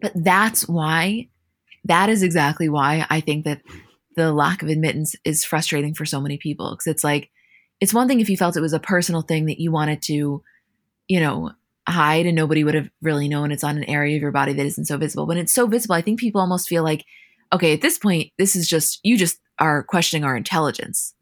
But 0.00 0.12
that's 0.16 0.68
why, 0.68 1.28
that 1.84 2.08
is 2.08 2.22
exactly 2.22 2.68
why 2.68 3.06
I 3.08 3.20
think 3.20 3.44
that 3.44 3.62
the 4.16 4.32
lack 4.32 4.62
of 4.62 4.68
admittance 4.68 5.14
is 5.24 5.44
frustrating 5.44 5.94
for 5.94 6.04
so 6.04 6.20
many 6.20 6.38
people. 6.38 6.72
Because 6.72 6.88
it's 6.88 7.04
like, 7.04 7.30
it's 7.80 7.94
one 7.94 8.08
thing 8.08 8.20
if 8.20 8.28
you 8.28 8.36
felt 8.36 8.56
it 8.56 8.60
was 8.60 8.72
a 8.72 8.80
personal 8.80 9.22
thing 9.22 9.46
that 9.46 9.60
you 9.60 9.70
wanted 9.70 10.02
to, 10.02 10.42
you 11.06 11.20
know, 11.20 11.52
hide 11.88 12.26
and 12.26 12.34
nobody 12.34 12.64
would 12.64 12.74
have 12.74 12.90
really 13.00 13.28
known 13.28 13.52
it's 13.52 13.62
on 13.62 13.76
an 13.76 13.84
area 13.84 14.16
of 14.16 14.22
your 14.22 14.32
body 14.32 14.52
that 14.52 14.66
isn't 14.66 14.86
so 14.86 14.96
visible. 14.96 15.26
When 15.26 15.38
it's 15.38 15.52
so 15.52 15.68
visible, 15.68 15.94
I 15.94 16.02
think 16.02 16.18
people 16.18 16.40
almost 16.40 16.68
feel 16.68 16.82
like, 16.82 17.04
okay, 17.52 17.74
at 17.74 17.80
this 17.80 17.96
point, 17.96 18.32
this 18.38 18.56
is 18.56 18.68
just, 18.68 18.98
you 19.04 19.16
just 19.16 19.38
are 19.58 19.82
questioning 19.82 20.24
our 20.24 20.36
intelligence. 20.36 21.14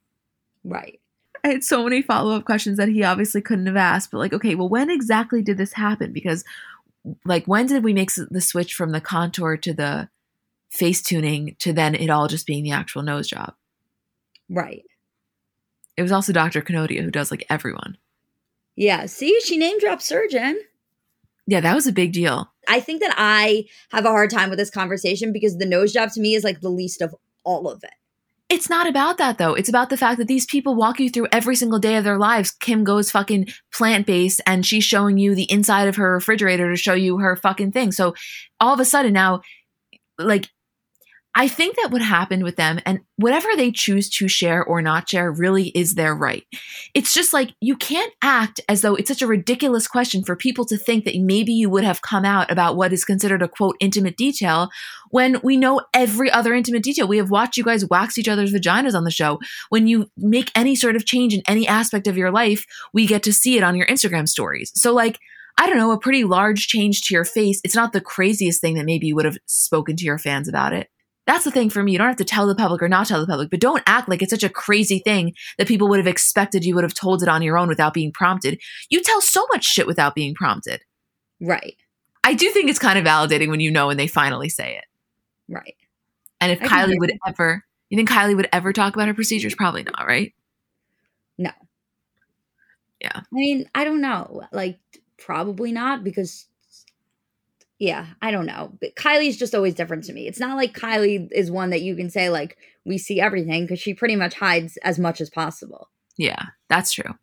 Right. 0.64 1.00
I 1.44 1.48
had 1.48 1.64
so 1.64 1.84
many 1.84 2.00
follow 2.00 2.34
up 2.34 2.46
questions 2.46 2.78
that 2.78 2.88
he 2.88 3.04
obviously 3.04 3.42
couldn't 3.42 3.66
have 3.66 3.76
asked, 3.76 4.10
but 4.10 4.18
like, 4.18 4.32
okay, 4.32 4.54
well, 4.54 4.68
when 4.68 4.90
exactly 4.90 5.42
did 5.42 5.58
this 5.58 5.74
happen? 5.74 6.12
Because, 6.12 6.42
like, 7.26 7.44
when 7.46 7.66
did 7.66 7.84
we 7.84 7.92
make 7.92 8.10
the 8.14 8.40
switch 8.40 8.74
from 8.74 8.92
the 8.92 9.00
contour 9.00 9.56
to 9.58 9.74
the 9.74 10.08
face 10.70 11.02
tuning 11.02 11.54
to 11.58 11.72
then 11.72 11.94
it 11.94 12.08
all 12.08 12.28
just 12.28 12.46
being 12.46 12.64
the 12.64 12.70
actual 12.70 13.02
nose 13.02 13.28
job? 13.28 13.54
Right. 14.48 14.84
It 15.96 16.02
was 16.02 16.12
also 16.12 16.32
Dr. 16.32 16.62
Kanodia 16.62 17.02
who 17.02 17.10
does 17.10 17.30
like 17.30 17.46
everyone. 17.50 17.98
Yeah. 18.74 19.06
See, 19.06 19.38
she 19.44 19.56
name 19.56 19.78
dropped 19.78 20.02
surgeon. 20.02 20.60
Yeah, 21.46 21.60
that 21.60 21.74
was 21.74 21.86
a 21.86 21.92
big 21.92 22.12
deal. 22.12 22.50
I 22.68 22.80
think 22.80 23.02
that 23.02 23.14
I 23.18 23.66
have 23.90 24.06
a 24.06 24.10
hard 24.10 24.30
time 24.30 24.48
with 24.48 24.58
this 24.58 24.70
conversation 24.70 25.32
because 25.32 25.58
the 25.58 25.66
nose 25.66 25.92
job 25.92 26.10
to 26.12 26.20
me 26.20 26.34
is 26.34 26.42
like 26.42 26.62
the 26.62 26.70
least 26.70 27.02
of 27.02 27.14
all 27.44 27.68
of 27.68 27.84
it. 27.84 27.92
It's 28.54 28.70
not 28.70 28.86
about 28.86 29.18
that 29.18 29.36
though. 29.36 29.54
It's 29.54 29.68
about 29.68 29.90
the 29.90 29.96
fact 29.96 30.16
that 30.18 30.28
these 30.28 30.46
people 30.46 30.76
walk 30.76 31.00
you 31.00 31.10
through 31.10 31.26
every 31.32 31.56
single 31.56 31.80
day 31.80 31.96
of 31.96 32.04
their 32.04 32.18
lives. 32.18 32.52
Kim 32.52 32.84
goes 32.84 33.10
fucking 33.10 33.48
plant 33.72 34.06
based 34.06 34.40
and 34.46 34.64
she's 34.64 34.84
showing 34.84 35.18
you 35.18 35.34
the 35.34 35.50
inside 35.50 35.88
of 35.88 35.96
her 35.96 36.12
refrigerator 36.12 36.70
to 36.70 36.76
show 36.76 36.94
you 36.94 37.18
her 37.18 37.34
fucking 37.34 37.72
thing. 37.72 37.90
So 37.90 38.14
all 38.60 38.72
of 38.72 38.78
a 38.78 38.84
sudden 38.84 39.12
now, 39.12 39.40
like 40.20 40.48
I 41.36 41.48
think 41.48 41.74
that 41.76 41.90
what 41.90 42.00
happened 42.00 42.44
with 42.44 42.54
them 42.54 42.78
and 42.86 43.00
whatever 43.16 43.48
they 43.56 43.72
choose 43.72 44.08
to 44.10 44.28
share 44.28 44.64
or 44.64 44.80
not 44.80 45.08
share 45.08 45.32
really 45.32 45.68
is 45.68 45.94
their 45.94 46.14
right. 46.14 46.44
It's 46.94 47.12
just 47.12 47.32
like 47.32 47.54
you 47.60 47.76
can't 47.76 48.12
act 48.22 48.60
as 48.68 48.82
though 48.82 48.94
it's 48.94 49.08
such 49.08 49.22
a 49.22 49.26
ridiculous 49.26 49.88
question 49.88 50.22
for 50.22 50.36
people 50.36 50.64
to 50.66 50.76
think 50.76 51.04
that 51.04 51.16
maybe 51.18 51.52
you 51.52 51.68
would 51.68 51.82
have 51.82 52.02
come 52.02 52.24
out 52.24 52.52
about 52.52 52.76
what 52.76 52.92
is 52.92 53.04
considered 53.04 53.42
a 53.42 53.48
quote 53.48 53.76
intimate 53.80 54.16
detail 54.16 54.68
when 55.10 55.40
we 55.42 55.56
know 55.56 55.80
every 55.92 56.30
other 56.30 56.54
intimate 56.54 56.84
detail. 56.84 57.08
We 57.08 57.18
have 57.18 57.30
watched 57.30 57.56
you 57.56 57.64
guys 57.64 57.84
wax 57.88 58.16
each 58.16 58.28
other's 58.28 58.52
vaginas 58.52 58.94
on 58.94 59.04
the 59.04 59.10
show. 59.10 59.40
When 59.70 59.88
you 59.88 60.06
make 60.16 60.52
any 60.54 60.76
sort 60.76 60.94
of 60.94 61.04
change 61.04 61.34
in 61.34 61.42
any 61.48 61.66
aspect 61.66 62.06
of 62.06 62.16
your 62.16 62.30
life, 62.30 62.64
we 62.92 63.06
get 63.06 63.24
to 63.24 63.32
see 63.32 63.56
it 63.56 63.64
on 63.64 63.74
your 63.74 63.86
Instagram 63.86 64.28
stories. 64.28 64.70
So 64.76 64.94
like, 64.94 65.18
I 65.58 65.66
don't 65.66 65.78
know, 65.78 65.92
a 65.92 65.98
pretty 65.98 66.24
large 66.24 66.68
change 66.68 67.02
to 67.02 67.14
your 67.14 67.24
face. 67.24 67.60
It's 67.64 67.76
not 67.76 67.92
the 67.92 68.00
craziest 68.00 68.60
thing 68.60 68.74
that 68.74 68.86
maybe 68.86 69.08
you 69.08 69.14
would 69.16 69.24
have 69.24 69.38
spoken 69.46 69.96
to 69.96 70.04
your 70.04 70.18
fans 70.18 70.48
about 70.48 70.72
it. 70.72 70.88
That's 71.26 71.44
the 71.44 71.50
thing 71.50 71.70
for 71.70 71.82
me. 71.82 71.92
You 71.92 71.98
don't 71.98 72.08
have 72.08 72.16
to 72.16 72.24
tell 72.24 72.46
the 72.46 72.54
public 72.54 72.82
or 72.82 72.88
not 72.88 73.06
tell 73.06 73.20
the 73.20 73.26
public, 73.26 73.50
but 73.50 73.60
don't 73.60 73.82
act 73.86 74.08
like 74.08 74.20
it's 74.20 74.30
such 74.30 74.42
a 74.42 74.50
crazy 74.50 74.98
thing 74.98 75.32
that 75.56 75.66
people 75.66 75.88
would 75.88 75.98
have 75.98 76.06
expected 76.06 76.64
you 76.64 76.74
would 76.74 76.84
have 76.84 76.94
told 76.94 77.22
it 77.22 77.28
on 77.28 77.40
your 77.40 77.56
own 77.56 77.68
without 77.68 77.94
being 77.94 78.12
prompted. 78.12 78.60
You 78.90 79.02
tell 79.02 79.22
so 79.22 79.46
much 79.52 79.64
shit 79.64 79.86
without 79.86 80.14
being 80.14 80.34
prompted. 80.34 80.82
Right. 81.40 81.76
I 82.24 82.34
do 82.34 82.50
think 82.50 82.68
it's 82.68 82.78
kind 82.78 82.98
of 82.98 83.04
validating 83.04 83.48
when 83.48 83.60
you 83.60 83.70
know 83.70 83.86
when 83.86 83.96
they 83.96 84.06
finally 84.06 84.48
say 84.48 84.76
it. 84.76 84.84
Right. 85.48 85.76
And 86.40 86.52
if 86.52 86.62
I 86.62 86.66
Kylie 86.66 86.98
would 86.98 87.12
ever, 87.26 87.64
you 87.88 87.96
think 87.96 88.10
Kylie 88.10 88.36
would 88.36 88.48
ever 88.52 88.72
talk 88.72 88.94
about 88.94 89.08
her 89.08 89.14
procedures? 89.14 89.54
Probably 89.54 89.82
not, 89.82 90.06
right? 90.06 90.34
No. 91.38 91.50
Yeah. 93.00 93.16
I 93.16 93.22
mean, 93.32 93.68
I 93.74 93.84
don't 93.84 94.00
know. 94.00 94.42
Like, 94.52 94.78
probably 95.18 95.72
not 95.72 96.04
because, 96.04 96.46
yeah, 97.78 98.06
I 98.22 98.30
don't 98.30 98.46
know. 98.46 98.72
But 98.80 98.94
Kylie's 98.96 99.36
just 99.36 99.54
always 99.54 99.74
different 99.74 100.04
to 100.04 100.12
me. 100.12 100.26
It's 100.26 100.40
not 100.40 100.56
like 100.56 100.76
Kylie 100.76 101.28
is 101.32 101.50
one 101.50 101.70
that 101.70 101.82
you 101.82 101.96
can 101.96 102.10
say, 102.10 102.30
like, 102.30 102.56
we 102.84 102.98
see 102.98 103.20
everything 103.20 103.64
because 103.64 103.80
she 103.80 103.94
pretty 103.94 104.16
much 104.16 104.34
hides 104.34 104.76
as 104.78 104.98
much 104.98 105.20
as 105.20 105.30
possible. 105.30 105.90
Yeah, 106.16 106.42
that's 106.68 106.92
true. 106.92 107.14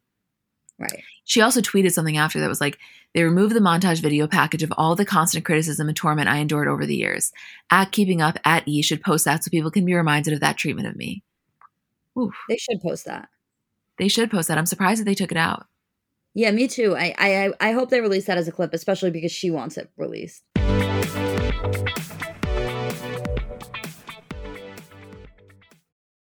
Right. 0.78 1.04
She 1.26 1.41
also 1.41 1.62
tweeted 1.62 1.91
something 1.91 2.18
after 2.18 2.39
that 2.39 2.49
was 2.49 2.60
like, 2.60 2.80
they 3.14 3.24
removed 3.24 3.56
the 3.56 3.60
montage 3.60 4.02
video 4.02 4.28
package 4.28 4.64
of 4.64 4.74
all 4.78 4.95
the 4.95 5.06
constant 5.06 5.45
criticism 5.45 5.88
and 5.88 5.95
torment 5.95 6.28
I 6.28 6.38
endured 6.38 6.68
over 6.68 6.86
the 6.86 6.95
years. 6.95 7.32
At 7.70 7.91
Keeping 7.91 8.22
Up, 8.22 8.39
at 8.43 8.68
E 8.68 8.82
should 8.82 9.02
post 9.02 9.26
that 9.26 9.43
so 9.43 9.52
people 9.52 9.70
can 9.70 9.86
be 9.86 9.93
reminded 9.93 10.34
of 10.34 10.39
that 10.39 10.58
treatment 10.58 10.88
of 10.88 10.95
me. 10.95 11.24
Oof. 12.20 12.34
They 12.49 12.58
should 12.58 12.82
post 12.82 13.06
that. 13.06 13.30
They 13.97 14.08
should 14.08 14.32
post 14.32 14.47
that. 14.47 14.58
I'm 14.58 14.66
surprised 14.66 15.02
that 15.02 15.06
they 15.06 15.14
took 15.14 15.32
it 15.32 15.38
out. 15.38 15.68
Yeah, 16.34 16.51
me 16.51 16.67
too. 16.67 16.95
I, 16.95 17.13
I 17.17 17.53
I 17.59 17.71
hope 17.73 17.89
they 17.89 17.99
release 17.99 18.25
that 18.25 18.38
as 18.38 18.47
a 18.47 18.51
clip, 18.51 18.73
especially 18.73 19.11
because 19.11 19.32
she 19.32 19.51
wants 19.51 19.77
it 19.77 19.89
released. 19.97 20.43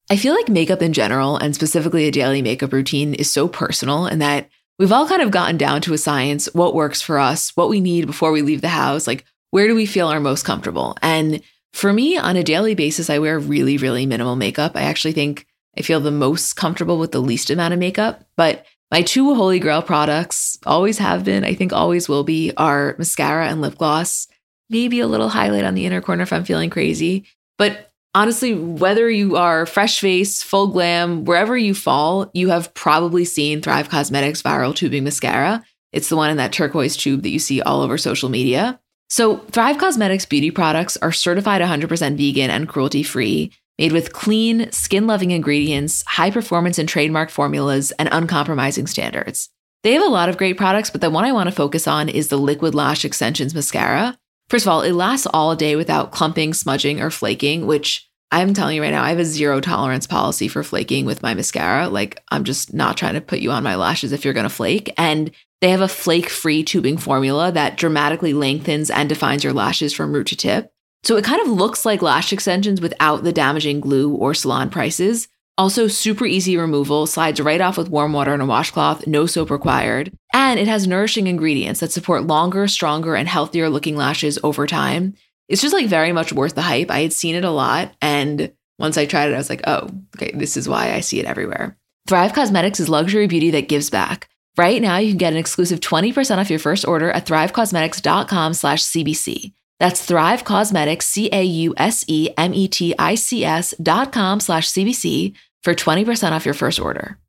I 0.09 0.15
feel 0.15 0.33
like 0.33 0.47
makeup 0.47 0.81
in 0.81 0.93
general, 0.93 1.35
and 1.35 1.53
specifically 1.53 2.07
a 2.07 2.11
daily 2.11 2.41
makeup 2.41 2.71
routine, 2.71 3.13
is 3.15 3.29
so 3.29 3.49
personal 3.49 4.05
and 4.05 4.21
that 4.21 4.49
we've 4.79 4.93
all 4.93 5.07
kind 5.07 5.21
of 5.21 5.31
gotten 5.31 5.57
down 5.57 5.81
to 5.81 5.93
a 5.93 5.97
science 5.97 6.47
what 6.53 6.73
works 6.73 7.01
for 7.01 7.19
us, 7.19 7.51
what 7.57 7.67
we 7.67 7.81
need 7.81 8.07
before 8.07 8.31
we 8.31 8.41
leave 8.41 8.61
the 8.61 8.69
house, 8.69 9.07
like 9.07 9.25
where 9.51 9.67
do 9.67 9.75
we 9.75 9.85
feel 9.85 10.07
our 10.07 10.21
most 10.21 10.45
comfortable. 10.45 10.95
And 11.01 11.41
for 11.73 11.91
me, 11.91 12.17
on 12.17 12.37
a 12.37 12.43
daily 12.43 12.75
basis, 12.75 13.09
I 13.09 13.19
wear 13.19 13.37
really, 13.37 13.77
really 13.77 14.05
minimal 14.05 14.37
makeup. 14.37 14.71
I 14.75 14.83
actually 14.83 15.11
think 15.11 15.45
I 15.77 15.81
feel 15.81 15.99
the 15.99 16.11
most 16.11 16.53
comfortable 16.53 16.97
with 16.97 17.11
the 17.11 17.19
least 17.19 17.49
amount 17.49 17.73
of 17.73 17.79
makeup. 17.79 18.23
But 18.37 18.65
my 18.91 19.01
two 19.01 19.35
holy 19.35 19.59
grail 19.59 19.81
products 19.81 20.57
always 20.65 20.97
have 20.97 21.23
been, 21.23 21.43
I 21.43 21.53
think 21.53 21.73
always 21.73 22.07
will 22.07 22.23
be, 22.23 22.53
are 22.55 22.95
mascara 22.97 23.47
and 23.47 23.61
lip 23.61 23.77
gloss. 23.77 24.27
Maybe 24.69 24.99
a 24.99 25.07
little 25.07 25.29
highlight 25.29 25.65
on 25.65 25.75
the 25.75 25.85
inner 25.85 26.01
corner 26.01 26.23
if 26.23 26.33
I'm 26.33 26.45
feeling 26.45 26.69
crazy. 26.69 27.25
But 27.57 27.91
honestly, 28.13 28.53
whether 28.53 29.09
you 29.09 29.35
are 29.35 29.65
fresh 29.65 29.99
face, 29.99 30.41
full 30.41 30.67
glam, 30.67 31.25
wherever 31.25 31.57
you 31.57 31.73
fall, 31.73 32.29
you 32.33 32.49
have 32.49 32.73
probably 32.73 33.25
seen 33.25 33.61
Thrive 33.61 33.89
Causemetics 33.89 34.41
viral 34.41 34.75
tubing 34.75 35.03
mascara. 35.03 35.63
It's 35.93 36.09
the 36.09 36.17
one 36.17 36.29
in 36.29 36.37
that 36.37 36.53
turquoise 36.53 36.97
tube 36.97 37.23
that 37.23 37.29
you 37.29 37.39
see 37.39 37.61
all 37.61 37.81
over 37.81 37.97
social 37.97 38.29
media. 38.29 38.79
So, 39.09 39.37
Thrive 39.37 39.77
Causemetics 39.77 40.27
beauty 40.27 40.51
products 40.51 40.97
are 40.97 41.13
certified 41.13 41.61
100% 41.61 42.17
vegan 42.17 42.49
and 42.49 42.67
cruelty 42.67 43.03
free, 43.03 43.53
made 43.77 43.91
with 43.91 44.13
clean, 44.13 44.71
skin 44.71 45.07
loving 45.07 45.31
ingredients, 45.31 46.03
high 46.07 46.31
performance 46.31 46.79
and 46.79 46.89
trademark 46.89 47.29
formulas, 47.29 47.91
and 47.99 48.09
uncompromising 48.11 48.87
standards. 48.87 49.49
They 49.83 49.93
have 49.93 50.03
a 50.03 50.09
lot 50.09 50.29
of 50.29 50.37
great 50.37 50.57
products, 50.57 50.89
but 50.89 51.01
the 51.01 51.09
one 51.09 51.25
I 51.25 51.31
want 51.31 51.47
to 51.47 51.55
focus 51.55 51.87
on 51.87 52.09
is 52.09 52.27
the 52.27 52.37
Liquid 52.37 52.73
Lash 52.73 53.05
Extensions 53.05 53.53
Mascara. 53.53 54.17
First 54.49 54.65
of 54.65 54.71
all, 54.71 54.81
it 54.81 54.93
lasts 54.93 55.27
all 55.33 55.55
day 55.55 55.75
without 55.75 56.11
clumping, 56.11 56.53
smudging, 56.53 57.01
or 57.01 57.09
flaking, 57.09 57.67
which 57.67 58.09
I'm 58.31 58.53
telling 58.53 58.75
you 58.75 58.81
right 58.81 58.91
now, 58.91 59.03
I 59.03 59.09
have 59.09 59.19
a 59.19 59.25
zero 59.25 59.61
tolerance 59.61 60.05
policy 60.05 60.47
for 60.47 60.63
flaking 60.63 61.05
with 61.05 61.23
my 61.23 61.33
mascara. 61.33 61.87
Like, 61.87 62.21
I'm 62.29 62.43
just 62.43 62.73
not 62.73 62.97
trying 62.97 63.13
to 63.13 63.21
put 63.21 63.39
you 63.39 63.51
on 63.51 63.63
my 63.63 63.75
lashes 63.75 64.11
if 64.11 64.25
you're 64.25 64.33
going 64.33 64.43
to 64.43 64.49
flake. 64.49 64.93
And 64.97 65.31
they 65.61 65.69
have 65.69 65.81
a 65.81 65.87
flake 65.87 66.29
free 66.29 66.63
tubing 66.63 66.97
formula 66.97 67.51
that 67.53 67.77
dramatically 67.77 68.33
lengthens 68.33 68.89
and 68.89 69.07
defines 69.07 69.43
your 69.43 69.53
lashes 69.53 69.93
from 69.93 70.11
root 70.11 70.27
to 70.27 70.35
tip. 70.35 70.73
So 71.07 71.15
it 71.15 71.23
kind 71.23 71.41
of 71.41 71.47
looks 71.47 71.85
like 71.85 72.01
lash 72.01 72.33
extensions 72.33 72.81
without 72.81 73.23
the 73.23 73.31
damaging 73.31 73.79
glue 73.79 74.13
or 74.13 74.33
salon 74.33 74.69
prices. 74.69 75.29
Also, 75.57 75.87
super 75.87 76.25
easy 76.25 76.57
removal, 76.57 77.07
slides 77.07 77.39
right 77.39 77.61
off 77.61 77.77
with 77.77 77.87
warm 77.87 78.11
water 78.11 78.33
and 78.33 78.41
a 78.41 78.45
washcloth, 78.45 79.07
no 79.07 79.25
soap 79.25 79.49
required. 79.49 80.11
And 80.33 80.59
it 80.59 80.67
has 80.67 80.85
nourishing 80.85 81.27
ingredients 81.27 81.79
that 81.79 81.93
support 81.93 82.27
longer, 82.27 82.67
stronger, 82.67 83.15
and 83.15 83.25
healthier 83.25 83.69
looking 83.69 83.95
lashes 83.95 84.37
over 84.43 84.67
time. 84.67 85.13
It's 85.47 85.61
just 85.61 85.73
like 85.73 85.87
very 85.87 86.11
much 86.11 86.33
worth 86.33 86.55
the 86.55 86.61
hype. 86.61 86.91
I 86.91 87.03
had 87.03 87.13
seen 87.13 87.35
it 87.35 87.45
a 87.45 87.51
lot. 87.51 87.93
And 88.01 88.51
once 88.77 88.97
I 88.97 89.05
tried 89.05 89.29
it, 89.29 89.35
I 89.35 89.37
was 89.37 89.49
like, 89.49 89.61
oh, 89.65 89.89
okay, 90.17 90.33
this 90.33 90.57
is 90.57 90.67
why 90.67 90.91
I 90.91 90.99
see 90.99 91.21
it 91.21 91.25
everywhere. 91.25 91.77
Thrive 92.09 92.33
Causemetics 92.33 92.81
is 92.81 92.89
luxury 92.89 93.27
beauty 93.27 93.51
that 93.51 93.69
gives 93.69 93.89
back. 93.89 94.27
Right 94.57 94.81
now, 94.81 94.97
you 94.97 95.11
can 95.11 95.19
get 95.19 95.31
an 95.31 95.39
exclusive 95.39 95.79
20% 95.79 96.37
off 96.37 96.49
your 96.49 96.59
first 96.59 96.85
order 96.85 97.11
at 97.11 97.25
thrivecausemetics.com 97.25 98.55
slash 98.55 98.83
CBC. 98.83 99.53
That's 99.79 100.03
Thrive 100.03 100.43
Causemetics, 100.43 101.03
C 101.03 101.29
A 101.31 101.43
U 101.43 101.73
S 101.77 102.03
E 102.07 102.29
M 102.37 102.53
E 102.53 102.67
T 102.67 102.95
I 102.97 103.15
C 103.15 103.45
S 103.45 103.75
dot 103.81 104.11
com 104.11 104.39
slash 104.39 104.67
CBC 104.69 105.33
for 105.63 105.75
20% 105.75 106.31
off 106.31 106.45
your 106.45 106.53
first 106.53 106.79
order. 106.79 107.19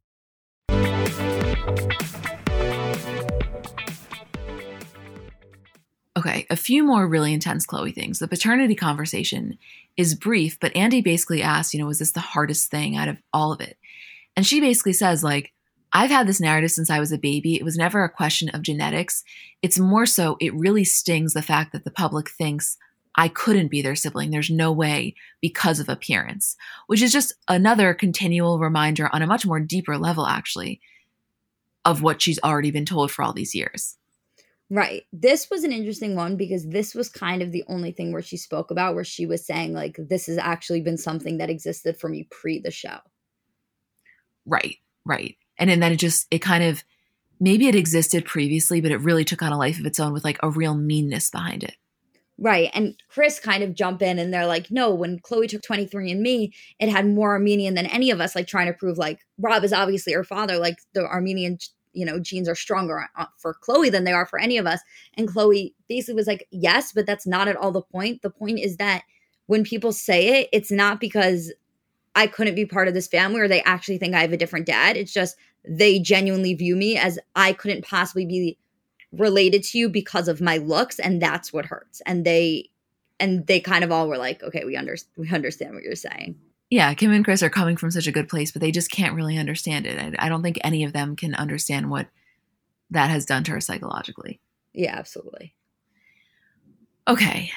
Okay, 6.16 6.46
a 6.50 6.56
few 6.56 6.82
more 6.82 7.06
really 7.06 7.32
intense 7.32 7.64
Khloé 7.64 7.94
things. 7.94 8.18
The 8.18 8.26
paternity 8.26 8.74
conversation 8.74 9.56
is 9.96 10.16
brief, 10.16 10.58
but 10.58 10.74
Andy 10.74 11.00
basically 11.00 11.42
asks, 11.42 11.72
you 11.72 11.80
know, 11.80 11.86
was 11.86 12.00
this 12.00 12.10
the 12.10 12.20
hardest 12.20 12.70
thing 12.70 12.96
out 12.96 13.08
of 13.08 13.18
all 13.32 13.52
of 13.52 13.60
it? 13.60 13.76
And 14.36 14.44
she 14.44 14.60
basically 14.60 14.94
says, 14.94 15.22
like, 15.22 15.52
I've 15.92 16.10
had 16.10 16.26
this 16.26 16.40
narrative 16.40 16.70
since 16.70 16.90
I 16.90 17.00
was 17.00 17.12
a 17.12 17.18
baby. 17.18 17.56
It 17.56 17.64
was 17.64 17.76
never 17.76 18.04
a 18.04 18.10
question 18.10 18.48
of 18.50 18.62
genetics. 18.62 19.24
It's 19.62 19.78
more 19.78 20.06
so, 20.06 20.36
it 20.40 20.54
really 20.54 20.84
stings 20.84 21.32
the 21.32 21.42
fact 21.42 21.72
that 21.72 21.84
the 21.84 21.90
public 21.90 22.30
thinks 22.30 22.76
I 23.14 23.28
couldn't 23.28 23.68
be 23.70 23.82
their 23.82 23.96
sibling. 23.96 24.30
There's 24.30 24.50
no 24.50 24.70
way 24.70 25.14
because 25.40 25.80
of 25.80 25.88
appearance, 25.88 26.56
which 26.86 27.02
is 27.02 27.12
just 27.12 27.34
another 27.48 27.92
continual 27.92 28.58
reminder 28.58 29.08
on 29.12 29.22
a 29.22 29.26
much 29.26 29.44
more 29.44 29.58
deeper 29.58 29.98
level, 29.98 30.26
actually, 30.26 30.80
of 31.84 32.02
what 32.02 32.22
she's 32.22 32.38
already 32.44 32.70
been 32.70 32.84
told 32.84 33.10
for 33.10 33.24
all 33.24 33.32
these 33.32 33.54
years. 33.54 33.96
Right. 34.70 35.04
This 35.12 35.48
was 35.50 35.64
an 35.64 35.72
interesting 35.72 36.14
one 36.14 36.36
because 36.36 36.68
this 36.68 36.94
was 36.94 37.08
kind 37.08 37.42
of 37.42 37.52
the 37.52 37.64
only 37.68 37.90
thing 37.90 38.12
where 38.12 38.22
she 38.22 38.36
spoke 38.36 38.70
about 38.70 38.94
where 38.94 39.04
she 39.04 39.24
was 39.24 39.44
saying, 39.44 39.72
like, 39.72 39.96
this 39.98 40.26
has 40.26 40.36
actually 40.36 40.82
been 40.82 40.98
something 40.98 41.38
that 41.38 41.50
existed 41.50 41.98
for 41.98 42.08
me 42.08 42.28
pre 42.30 42.60
the 42.60 42.70
show. 42.70 42.98
Right, 44.44 44.76
right. 45.06 45.36
And, 45.58 45.70
and 45.70 45.82
then 45.82 45.92
it 45.92 45.96
just, 45.96 46.26
it 46.30 46.38
kind 46.38 46.64
of, 46.64 46.84
maybe 47.40 47.68
it 47.68 47.74
existed 47.74 48.24
previously, 48.24 48.80
but 48.80 48.90
it 48.90 49.00
really 49.00 49.24
took 49.24 49.42
on 49.42 49.52
a 49.52 49.58
life 49.58 49.78
of 49.78 49.86
its 49.86 50.00
own 50.00 50.12
with 50.12 50.24
like 50.24 50.38
a 50.42 50.50
real 50.50 50.74
meanness 50.74 51.30
behind 51.30 51.64
it. 51.64 51.76
Right. 52.40 52.70
And 52.72 52.94
Kris 53.08 53.40
kind 53.40 53.64
of 53.64 53.74
jump 53.74 54.00
in 54.00 54.18
and 54.18 54.32
they're 54.32 54.46
like, 54.46 54.70
no, 54.70 54.94
when 54.94 55.18
Khloé 55.18 55.48
took 55.48 55.62
23andMe, 55.62 56.52
it 56.78 56.88
had 56.88 57.06
more 57.06 57.32
Armenian 57.32 57.74
than 57.74 57.86
any 57.86 58.12
of 58.12 58.20
us, 58.20 58.36
like 58.36 58.46
trying 58.46 58.68
to 58.68 58.72
prove 58.72 58.96
like 58.96 59.26
Rob 59.38 59.64
is 59.64 59.72
obviously 59.72 60.12
her 60.12 60.22
father. 60.22 60.56
Like 60.56 60.78
the 60.92 61.04
Armenian, 61.04 61.58
you 61.92 62.06
know, 62.06 62.20
genes 62.20 62.48
are 62.48 62.54
stronger 62.54 63.08
uh, 63.16 63.26
for 63.38 63.56
Khloé 63.66 63.90
than 63.90 64.04
they 64.04 64.12
are 64.12 64.24
for 64.24 64.38
any 64.38 64.56
of 64.56 64.66
us. 64.66 64.80
And 65.14 65.28
Khloé 65.28 65.72
basically 65.88 66.14
was 66.14 66.28
like, 66.28 66.46
yes, 66.52 66.92
but 66.92 67.06
that's 67.06 67.26
not 67.26 67.48
at 67.48 67.56
all 67.56 67.72
the 67.72 67.82
point. 67.82 68.22
The 68.22 68.30
point 68.30 68.60
is 68.60 68.76
that 68.76 69.02
when 69.46 69.64
people 69.64 69.90
say 69.90 70.40
it, 70.40 70.48
it's 70.52 70.70
not 70.70 71.00
because 71.00 71.52
I 72.18 72.26
couldn't 72.26 72.56
be 72.56 72.66
part 72.66 72.88
of 72.88 72.94
this 72.94 73.06
family 73.06 73.40
or 73.40 73.46
they 73.46 73.62
actually 73.62 73.98
think 73.98 74.12
I 74.12 74.22
have 74.22 74.32
a 74.32 74.36
different 74.36 74.66
dad. 74.66 74.96
It's 74.96 75.12
just 75.12 75.36
they 75.64 76.00
genuinely 76.00 76.52
view 76.52 76.74
me 76.74 76.96
as 76.96 77.16
I 77.36 77.52
couldn't 77.52 77.84
possibly 77.84 78.26
be 78.26 78.58
related 79.12 79.62
to 79.62 79.78
you 79.78 79.88
because 79.88 80.26
of 80.26 80.40
my 80.40 80.56
looks 80.56 80.98
and 80.98 81.22
that's 81.22 81.52
what 81.52 81.66
hurts. 81.66 82.02
And 82.06 82.24
they 82.24 82.70
and 83.20 83.46
they 83.46 83.60
kind 83.60 83.84
of 83.84 83.92
all 83.92 84.08
were 84.08 84.18
like 84.18 84.42
okay 84.42 84.64
we 84.64 84.76
under 84.76 84.96
we 85.16 85.30
understand 85.30 85.74
what 85.74 85.84
you're 85.84 85.94
saying. 85.94 86.34
Yeah 86.70 86.92
kim 86.94 87.12
and 87.12 87.24
Kris 87.24 87.44
are 87.44 87.50
coming 87.50 87.76
from 87.76 87.92
such 87.92 88.08
a 88.08 88.12
good 88.12 88.28
place 88.28 88.50
but 88.50 88.62
they 88.62 88.72
just 88.72 88.90
can't 88.90 89.14
really 89.14 89.38
understand 89.38 89.86
it 89.86 90.16
I, 90.18 90.26
I 90.26 90.28
don't 90.28 90.42
think 90.42 90.58
any 90.64 90.82
of 90.82 90.92
them 90.92 91.14
can 91.14 91.36
understand 91.36 91.88
what 91.88 92.08
that 92.90 93.10
has 93.10 93.26
done 93.26 93.44
to 93.44 93.52
her 93.52 93.60
psychologically. 93.60 94.40
Yeah 94.72 94.96
absolutely. 94.98 95.54
Okay 97.06 97.52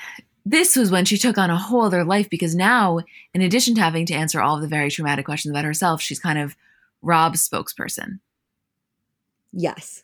this 0.45 0.75
was 0.75 0.91
when 0.91 1.05
she 1.05 1.17
took 1.17 1.37
on 1.37 1.49
a 1.49 1.57
whole 1.57 1.81
other 1.81 2.03
life 2.03 2.29
because 2.29 2.55
now 2.55 2.99
in 3.33 3.41
addition 3.41 3.75
to 3.75 3.81
having 3.81 4.05
to 4.05 4.13
answer 4.13 4.41
all 4.41 4.55
of 4.55 4.61
the 4.61 4.67
very 4.67 4.89
traumatic 4.89 5.25
questions 5.25 5.51
about 5.51 5.65
herself 5.65 6.01
she's 6.01 6.19
kind 6.19 6.39
of 6.39 6.55
rob's 7.01 7.47
spokesperson 7.47 8.19
yes 9.53 10.03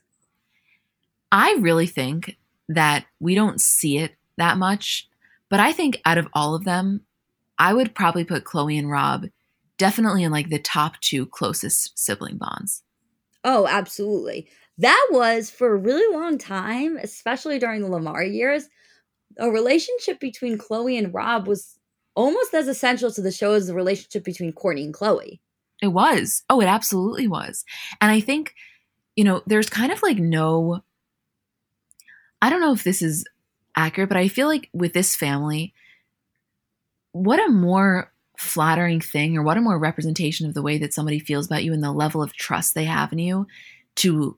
I 1.32 1.58
really 1.60 1.88
think 1.88 2.38
that 2.70 3.06
we 3.20 3.36
don't 3.36 3.60
see 3.60 3.98
it 3.98 4.16
that 4.38 4.58
much, 4.58 5.08
but 5.50 5.60
I 5.60 5.72
think 5.72 6.02
out 6.06 6.18
of 6.18 6.28
all 6.34 6.56
of 6.56 6.64
them, 6.64 7.02
I 7.60 7.74
would 7.74 7.96
probably 7.96 8.24
put 8.24 8.44
Khloé 8.44 8.78
and 8.78 8.90
Rob 8.90 9.26
definitely 9.78 10.24
in 10.24 10.32
like 10.32 10.50
the 10.50 10.60
top 10.60 11.00
two 11.02 11.26
closest 11.26 11.98
sibling 11.98 12.38
bonds. 12.38 12.84
Oh, 13.44 13.68
absolutely. 13.68 14.48
That 14.78 15.08
was 15.12 15.50
for 15.50 15.74
a 15.74 15.78
really 15.78 16.16
long 16.16 16.38
time, 16.38 16.98
especially 16.98 17.60
during 17.60 17.82
the 17.82 17.90
Lamar 17.90 18.24
years. 18.24 18.70
A 19.38 19.50
relationship 19.50 20.20
between 20.20 20.58
Khloé 20.58 20.98
and 20.98 21.14
Rob 21.14 21.48
was 21.48 21.78
almost 22.16 22.54
as 22.54 22.68
essential 22.68 23.12
to 23.12 23.22
the 23.22 23.32
show 23.32 23.54
as 23.54 23.68
the 23.68 23.76
relationship 23.76 24.24
between 24.24 24.54
Kourtney 24.54 24.86
and 24.86 24.94
Khloé. 24.94 25.40
It 25.82 25.90
was. 25.90 26.44
Oh, 26.50 26.60
it 26.60 26.66
absolutely 26.66 27.28
was. 27.28 27.64
And 28.02 28.10
I 28.10 28.20
think, 28.20 28.56
you 29.16 29.24
know, 29.24 29.44
there's 29.46 29.70
kind 29.70 29.92
of 29.92 30.02
like 30.02 30.18
no 30.18 30.82
I 32.42 32.50
don't 32.50 32.62
know 32.62 32.74
if 32.74 32.84
this 32.84 33.02
is 33.02 33.26
accurate, 33.76 34.10
but 34.10 34.18
I 34.18 34.28
feel 34.28 34.48
like 34.48 34.70
with 34.74 34.94
this 34.94 35.16
family, 35.16 35.74
what 37.12 37.44
a 37.44 37.50
more 37.50 38.12
flattering 38.38 39.02
thing 39.02 39.36
or 39.36 39.42
what 39.42 39.58
a 39.58 39.62
more 39.62 39.80
representation 39.80 40.46
of 40.48 40.54
the 40.54 40.62
way 40.62 40.78
that 40.78 40.94
somebody 40.94 41.20
feels 41.20 41.48
about 41.48 41.64
you 41.64 41.74
and 41.74 41.84
the 41.84 41.92
level 41.92 42.22
of 42.22 42.34
trust 42.34 42.76
they 42.76 42.86
have 42.86 43.12
in 43.12 43.20
you 43.20 43.48
to 43.96 44.38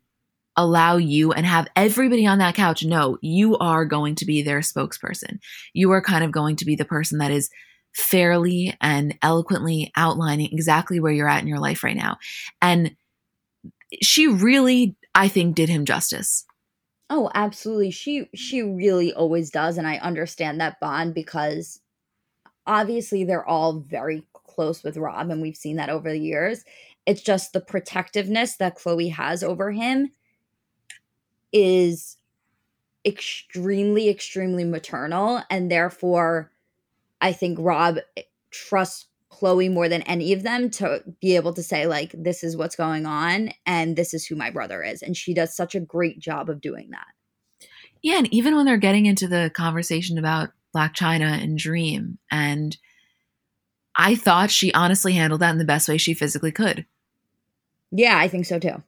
allow 0.55 0.97
you 0.97 1.31
and 1.31 1.45
have 1.45 1.67
everybody 1.75 2.25
on 2.25 2.39
that 2.39 2.55
couch 2.55 2.83
know 2.83 3.17
you 3.21 3.57
are 3.57 3.85
going 3.85 4.15
to 4.15 4.25
be 4.25 4.41
their 4.41 4.59
spokesperson. 4.59 5.39
You 5.73 5.91
are 5.91 6.01
kind 6.01 6.23
of 6.23 6.31
going 6.31 6.55
to 6.57 6.65
be 6.65 6.75
the 6.75 6.85
person 6.85 7.19
that 7.19 7.31
is 7.31 7.49
fairly 7.95 8.75
and 8.81 9.17
eloquently 9.21 9.91
outlining 9.95 10.49
exactly 10.51 10.99
where 10.99 11.11
you're 11.11 11.29
at 11.29 11.41
in 11.41 11.47
your 11.47 11.59
life 11.59 11.83
right 11.83 11.95
now. 11.95 12.17
And 12.61 12.95
she 14.01 14.27
really, 14.27 14.95
I 15.15 15.27
think, 15.27 15.55
did 15.55 15.69
him 15.69 15.85
justice. 15.85 16.45
Oh, 17.09 17.31
absolutely. 17.33 17.89
She 17.91 18.29
she 18.35 18.61
really 18.61 19.13
always 19.13 19.49
does 19.49 19.77
and 19.77 19.87
I 19.87 19.97
understand 19.97 20.61
that 20.61 20.79
bond 20.79 21.15
because 21.15 21.79
obviously 22.67 23.23
they're 23.23 23.47
all 23.47 23.79
very 23.79 24.23
close 24.33 24.83
with 24.83 24.97
Rob 24.97 25.31
and 25.31 25.41
we've 25.41 25.55
seen 25.55 25.77
that 25.77 25.89
over 25.89 26.11
the 26.11 26.19
years. 26.19 26.63
It's 27.07 27.21
just 27.21 27.53
the 27.53 27.61
protectiveness 27.61 28.57
that 28.57 28.77
Khloé 28.77 29.11
has 29.11 29.43
over 29.43 29.71
him 29.71 30.11
is 31.51 32.17
extremely 33.05 34.09
extremely 34.09 34.65
maternal 34.65 35.41
and 35.49 35.71
therefore 35.71 36.51
I 37.21 37.33
think 37.33 37.57
Rob 37.59 37.97
eh, 38.17 38.23
trusts 38.51 39.09
Khloé 39.31 39.71
more 39.71 39.87
than 39.87 40.01
any 40.03 40.33
of 40.33 40.43
them 40.43 40.69
to 40.71 41.03
be 41.21 41.35
able 41.35 41.53
to 41.53 41.63
say, 41.63 41.85
like, 41.87 42.13
this 42.13 42.43
is 42.43 42.57
what's 42.57 42.75
going 42.75 43.05
on 43.05 43.51
and 43.65 43.95
this 43.95 44.13
is 44.13 44.25
who 44.25 44.35
my 44.35 44.49
brother 44.49 44.83
is. 44.83 45.01
And 45.01 45.15
she 45.15 45.33
does 45.33 45.55
such 45.55 45.75
a 45.75 45.79
great 45.79 46.19
job 46.19 46.49
of 46.49 46.61
doing 46.61 46.89
that. 46.91 47.67
Yeah. 48.01 48.17
And 48.17 48.33
even 48.33 48.55
when 48.55 48.65
they're 48.65 48.77
getting 48.77 49.05
into 49.05 49.27
the 49.27 49.51
conversation 49.53 50.17
about 50.17 50.51
Blac 50.75 50.95
Chyna 50.95 51.41
and 51.41 51.57
Dream, 51.57 52.17
and 52.31 52.77
I 53.95 54.15
thought 54.15 54.51
she 54.51 54.73
honestly 54.73 55.13
handled 55.13 55.41
that 55.41 55.51
in 55.51 55.57
the 55.57 55.65
best 55.65 55.87
way 55.89 55.97
she 55.97 56.13
physically 56.13 56.51
could. 56.51 56.85
Yeah, 57.91 58.17
I 58.17 58.27
think 58.27 58.45
so 58.45 58.59
too. 58.59 58.83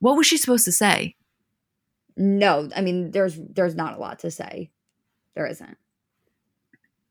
What 0.00 0.16
was 0.16 0.26
she 0.26 0.36
supposed 0.36 0.64
to 0.66 0.72
say? 0.72 1.16
No, 2.16 2.68
I 2.74 2.80
mean, 2.80 3.10
there's 3.10 3.36
there's 3.36 3.74
not 3.74 3.96
a 3.96 4.00
lot 4.00 4.20
to 4.20 4.30
say. 4.30 4.70
There 5.34 5.46
isn't. 5.46 5.76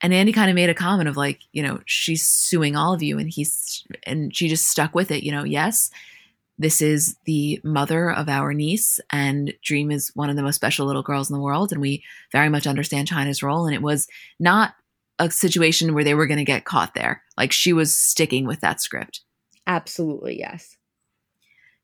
And 0.01 0.13
Andy 0.13 0.33
kind 0.33 0.49
of 0.49 0.55
made 0.55 0.69
a 0.69 0.73
comment 0.73 1.07
of 1.07 1.15
like, 1.15 1.39
you 1.53 1.63
know, 1.63 1.79
she's 1.85 2.27
suing 2.27 2.75
all 2.75 2.93
of 2.93 3.01
you. 3.01 3.17
And 3.17 3.29
he's, 3.29 3.85
and 4.05 4.35
she 4.35 4.49
just 4.49 4.67
stuck 4.67 4.93
with 4.93 5.11
it, 5.11 5.23
you 5.23 5.31
know, 5.31 5.45
yes, 5.45 5.91
this 6.59 6.81
is 6.81 7.15
the 7.25 7.61
mother 7.63 8.11
of 8.11 8.29
our 8.29 8.53
niece, 8.53 8.99
and 9.11 9.53
Dream 9.63 9.91
is 9.91 10.11
one 10.13 10.29
of 10.29 10.35
the 10.35 10.43
most 10.43 10.55
special 10.55 10.85
little 10.85 11.01
girls 11.01 11.29
in 11.29 11.33
the 11.33 11.41
world. 11.41 11.71
And 11.71 11.81
we 11.81 12.03
very 12.31 12.49
much 12.49 12.67
understand 12.67 13.07
Chyna's 13.07 13.41
role. 13.41 13.65
And 13.65 13.73
it 13.73 13.81
was 13.81 14.07
not 14.39 14.75
a 15.19 15.31
situation 15.31 15.93
where 15.93 16.03
they 16.03 16.13
were 16.13 16.27
going 16.27 16.37
to 16.37 16.43
get 16.43 16.65
caught 16.65 16.93
there. 16.93 17.23
Like 17.37 17.51
she 17.51 17.73
was 17.73 17.95
sticking 17.95 18.45
with 18.45 18.59
that 18.59 18.81
script. 18.81 19.21
Absolutely, 19.65 20.37
yes. 20.37 20.77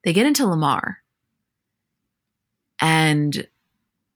They 0.03 0.13
get 0.13 0.26
into 0.26 0.45
Lamar. 0.45 0.99
And, 2.82 3.47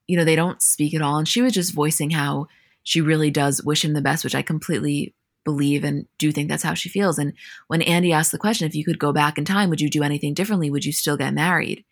you 0.06 0.16
know, 0.16 0.24
they 0.24 0.36
don't 0.36 0.62
speak 0.62 0.94
at 0.94 1.02
all. 1.02 1.18
And 1.18 1.28
she 1.28 1.42
was 1.42 1.52
just 1.52 1.74
voicing 1.74 2.10
how 2.10 2.48
she 2.82 3.00
really 3.00 3.30
does 3.30 3.62
wish 3.62 3.84
him 3.84 3.94
the 3.94 4.02
best, 4.02 4.24
which 4.24 4.34
I 4.34 4.42
completely 4.42 5.14
believe 5.44 5.84
and 5.84 6.06
do 6.18 6.32
think 6.32 6.48
that's 6.48 6.62
how 6.62 6.74
she 6.74 6.88
feels. 6.88 7.18
And 7.18 7.34
when 7.66 7.82
Andy 7.82 8.12
asked 8.12 8.32
the 8.32 8.38
question, 8.38 8.66
if 8.66 8.74
you 8.74 8.84
could 8.84 8.98
go 8.98 9.12
back 9.12 9.38
in 9.38 9.44
time, 9.44 9.70
would 9.70 9.80
you 9.80 9.90
do 9.90 10.02
anything 10.02 10.34
differently? 10.34 10.70
Would 10.70 10.84
you 10.84 10.92
still 10.92 11.16
get 11.16 11.34
married 11.34 11.84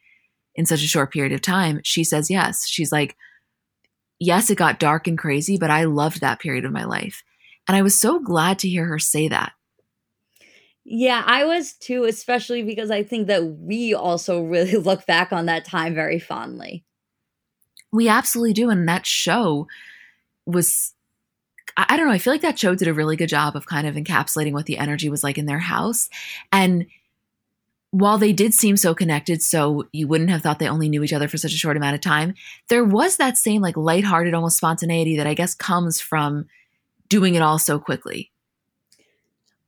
in 0.54 0.66
such 0.66 0.82
a 0.82 0.88
short 0.88 1.12
period 1.12 1.32
of 1.32 1.42
time? 1.42 1.80
She 1.84 2.04
says 2.04 2.30
yes. 2.30 2.66
She's 2.66 2.92
like, 2.92 3.16
yes, 4.18 4.50
it 4.50 4.56
got 4.56 4.80
dark 4.80 5.06
and 5.06 5.18
crazy, 5.18 5.58
but 5.58 5.70
I 5.70 5.84
loved 5.84 6.20
that 6.20 6.40
period 6.40 6.64
of 6.64 6.72
my 6.72 6.84
life. 6.84 7.22
And 7.68 7.76
I 7.76 7.82
was 7.82 7.98
so 7.98 8.18
glad 8.18 8.58
to 8.60 8.68
hear 8.68 8.86
her 8.86 8.98
say 8.98 9.28
that. 9.28 9.52
Yeah, 10.84 11.22
I 11.24 11.44
was 11.44 11.74
too, 11.74 12.04
especially 12.04 12.62
because 12.62 12.90
I 12.90 13.02
think 13.02 13.28
that 13.28 13.44
we 13.44 13.94
also 13.94 14.42
really 14.42 14.76
look 14.76 15.06
back 15.06 15.32
on 15.32 15.46
that 15.46 15.64
time 15.64 15.94
very 15.94 16.18
fondly. 16.18 16.84
We 17.92 18.08
absolutely 18.08 18.54
do. 18.54 18.70
And 18.70 18.88
that 18.88 19.06
show 19.06 19.66
was 20.46 20.94
I 21.76 21.96
don't 21.96 22.06
know, 22.06 22.12
I 22.12 22.18
feel 22.18 22.34
like 22.34 22.42
that 22.42 22.58
show 22.58 22.74
did 22.74 22.88
a 22.88 22.94
really 22.94 23.16
good 23.16 23.28
job 23.28 23.56
of 23.56 23.66
kind 23.66 23.86
of 23.86 23.94
encapsulating 23.94 24.52
what 24.52 24.66
the 24.66 24.78
energy 24.78 25.08
was 25.08 25.24
like 25.24 25.38
in 25.38 25.46
their 25.46 25.58
house. 25.58 26.10
And 26.50 26.86
while 27.92 28.18
they 28.18 28.32
did 28.32 28.54
seem 28.54 28.76
so 28.76 28.94
connected, 28.94 29.42
so 29.42 29.84
you 29.92 30.08
wouldn't 30.08 30.30
have 30.30 30.42
thought 30.42 30.58
they 30.58 30.68
only 30.68 30.88
knew 30.88 31.02
each 31.02 31.12
other 31.12 31.28
for 31.28 31.38
such 31.38 31.52
a 31.52 31.58
short 31.58 31.76
amount 31.76 31.94
of 31.94 32.00
time, 32.00 32.34
there 32.68 32.84
was 32.84 33.16
that 33.16 33.38
same 33.38 33.62
like 33.62 33.76
lighthearted, 33.76 34.34
almost 34.34 34.56
spontaneity 34.56 35.16
that 35.16 35.26
I 35.26 35.34
guess 35.34 35.54
comes 35.54 36.00
from 36.00 36.46
doing 37.08 37.34
it 37.34 37.42
all 37.42 37.58
so 37.58 37.78
quickly. 37.78 38.32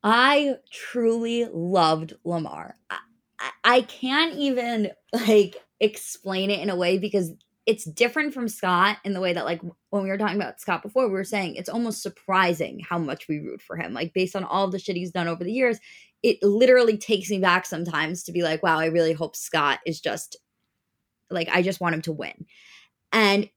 I 0.05 0.57
truly 0.71 1.47
loved 1.51 2.13
Lamar. 2.25 2.77
I, 2.91 3.51
I 3.65 3.81
can't 3.81 4.35
even 4.35 4.91
like 5.13 5.57
explain 5.81 6.51
it 6.51 6.61
in 6.61 6.69
a 6.71 6.77
way 6.77 6.99
because 6.99 7.33
it's 7.67 7.85
different 7.85 8.35
from 8.35 8.47
Scott 8.47 8.99
in 9.05 9.15
the 9.15 9.21
way 9.21 9.33
that 9.33 9.47
like 9.47 9.63
when 9.89 10.03
we 10.03 10.11
were 10.11 10.19
talking 10.19 10.37
about 10.37 10.61
Scott 10.61 10.83
before, 10.83 11.07
we 11.07 11.15
were 11.15 11.25
saying 11.25 11.55
it's 11.55 11.71
almost 11.71 12.03
surprising 12.03 12.81
how 12.87 12.99
much 12.99 13.27
we 13.27 13.39
root 13.39 13.63
for 13.63 13.77
him. 13.77 13.95
Like 13.95 14.13
based 14.13 14.37
on 14.37 14.45
all 14.45 14.69
the 14.69 14.79
shit 14.79 14.97
he's 14.97 15.11
done 15.11 15.27
over 15.27 15.43
the 15.43 15.53
years, 15.53 15.79
it 16.23 16.43
literally 16.43 16.99
takes 16.99 17.31
me 17.31 17.39
back 17.39 17.65
sometimes 17.65 18.25
to 18.25 18.33
be 18.33 18.43
like, 18.43 18.63
wow, 18.63 18.79
I 18.79 18.87
really 18.87 19.15
hope 19.15 19.35
Scott 19.35 19.79
is 19.87 20.01
just 20.01 20.37
like 21.31 21.49
I 21.51 21.63
just 21.63 21.81
want 21.81 21.95
him 21.95 22.03
to 22.03 22.13
win. 22.13 22.45
And 23.11 23.49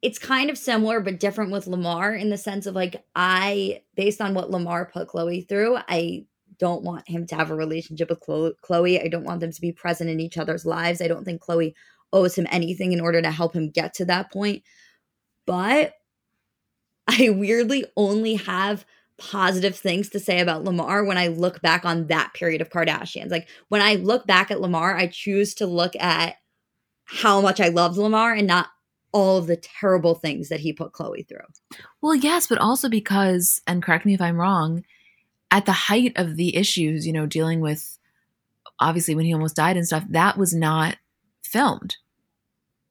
it's 0.00 0.18
kind 0.18 0.48
of 0.50 0.58
similar 0.58 1.00
but 1.00 1.18
different 1.18 1.50
with 1.50 1.66
Lamar 1.66 2.14
in 2.14 2.30
the 2.30 2.36
sense 2.36 2.66
of 2.66 2.74
like 2.74 3.04
I 3.16 3.82
based 3.96 4.20
on 4.20 4.34
what 4.34 4.50
Lamar 4.50 4.86
put 4.86 5.08
Khloé 5.08 5.48
through, 5.48 5.78
I 5.88 6.26
don't 6.58 6.84
want 6.84 7.08
him 7.08 7.26
to 7.26 7.36
have 7.36 7.50
a 7.50 7.54
relationship 7.54 8.10
with 8.10 8.20
Khloé. 8.20 9.04
I 9.04 9.08
don't 9.08 9.24
want 9.24 9.40
them 9.40 9.52
to 9.52 9.60
be 9.60 9.72
present 9.72 10.10
in 10.10 10.20
each 10.20 10.38
other's 10.38 10.66
lives. 10.66 11.00
I 11.00 11.08
don't 11.08 11.24
think 11.24 11.42
Khloé 11.42 11.74
owes 12.12 12.36
him 12.36 12.46
anything 12.50 12.92
in 12.92 13.00
order 13.00 13.20
to 13.22 13.30
help 13.30 13.54
him 13.54 13.70
get 13.70 13.94
to 13.94 14.04
that 14.06 14.32
point. 14.32 14.62
But 15.46 15.94
I 17.08 17.30
weirdly 17.30 17.86
only 17.96 18.34
have 18.34 18.84
positive 19.18 19.76
things 19.76 20.08
to 20.10 20.20
say 20.20 20.38
about 20.38 20.62
Lamar 20.62 21.04
when 21.04 21.18
I 21.18 21.26
look 21.28 21.60
back 21.60 21.84
on 21.84 22.06
that 22.06 22.34
period 22.34 22.60
of 22.60 22.70
Kardashians. 22.70 23.30
Like 23.30 23.48
when 23.68 23.82
I 23.82 23.96
look 23.96 24.26
back 24.26 24.50
at 24.50 24.60
Lamar, 24.60 24.96
I 24.96 25.08
choose 25.08 25.54
to 25.54 25.66
look 25.66 25.96
at 25.96 26.36
how 27.04 27.40
much 27.40 27.60
I 27.60 27.68
loved 27.68 27.96
Lamar 27.96 28.32
and 28.34 28.46
not 28.46 28.68
all 29.12 29.38
of 29.38 29.46
the 29.46 29.56
terrible 29.56 30.14
things 30.14 30.48
that 30.48 30.60
he 30.60 30.72
put 30.72 30.92
Khloé 30.92 31.26
through. 31.26 31.38
Well, 32.00 32.14
yes, 32.14 32.46
but 32.46 32.58
also 32.58 32.88
because, 32.88 33.60
and 33.66 33.82
correct 33.82 34.06
me 34.06 34.14
if 34.14 34.20
I'm 34.20 34.36
wrong, 34.36 34.84
at 35.50 35.66
the 35.66 35.72
height 35.72 36.12
of 36.16 36.36
the 36.36 36.56
issues, 36.56 37.06
you 37.06 37.12
know, 37.12 37.26
dealing 37.26 37.60
with 37.60 37.98
obviously 38.80 39.14
when 39.14 39.24
he 39.24 39.32
almost 39.32 39.56
died 39.56 39.76
and 39.76 39.86
stuff, 39.86 40.04
that 40.10 40.36
was 40.36 40.54
not 40.54 40.96
filmed. 41.42 41.96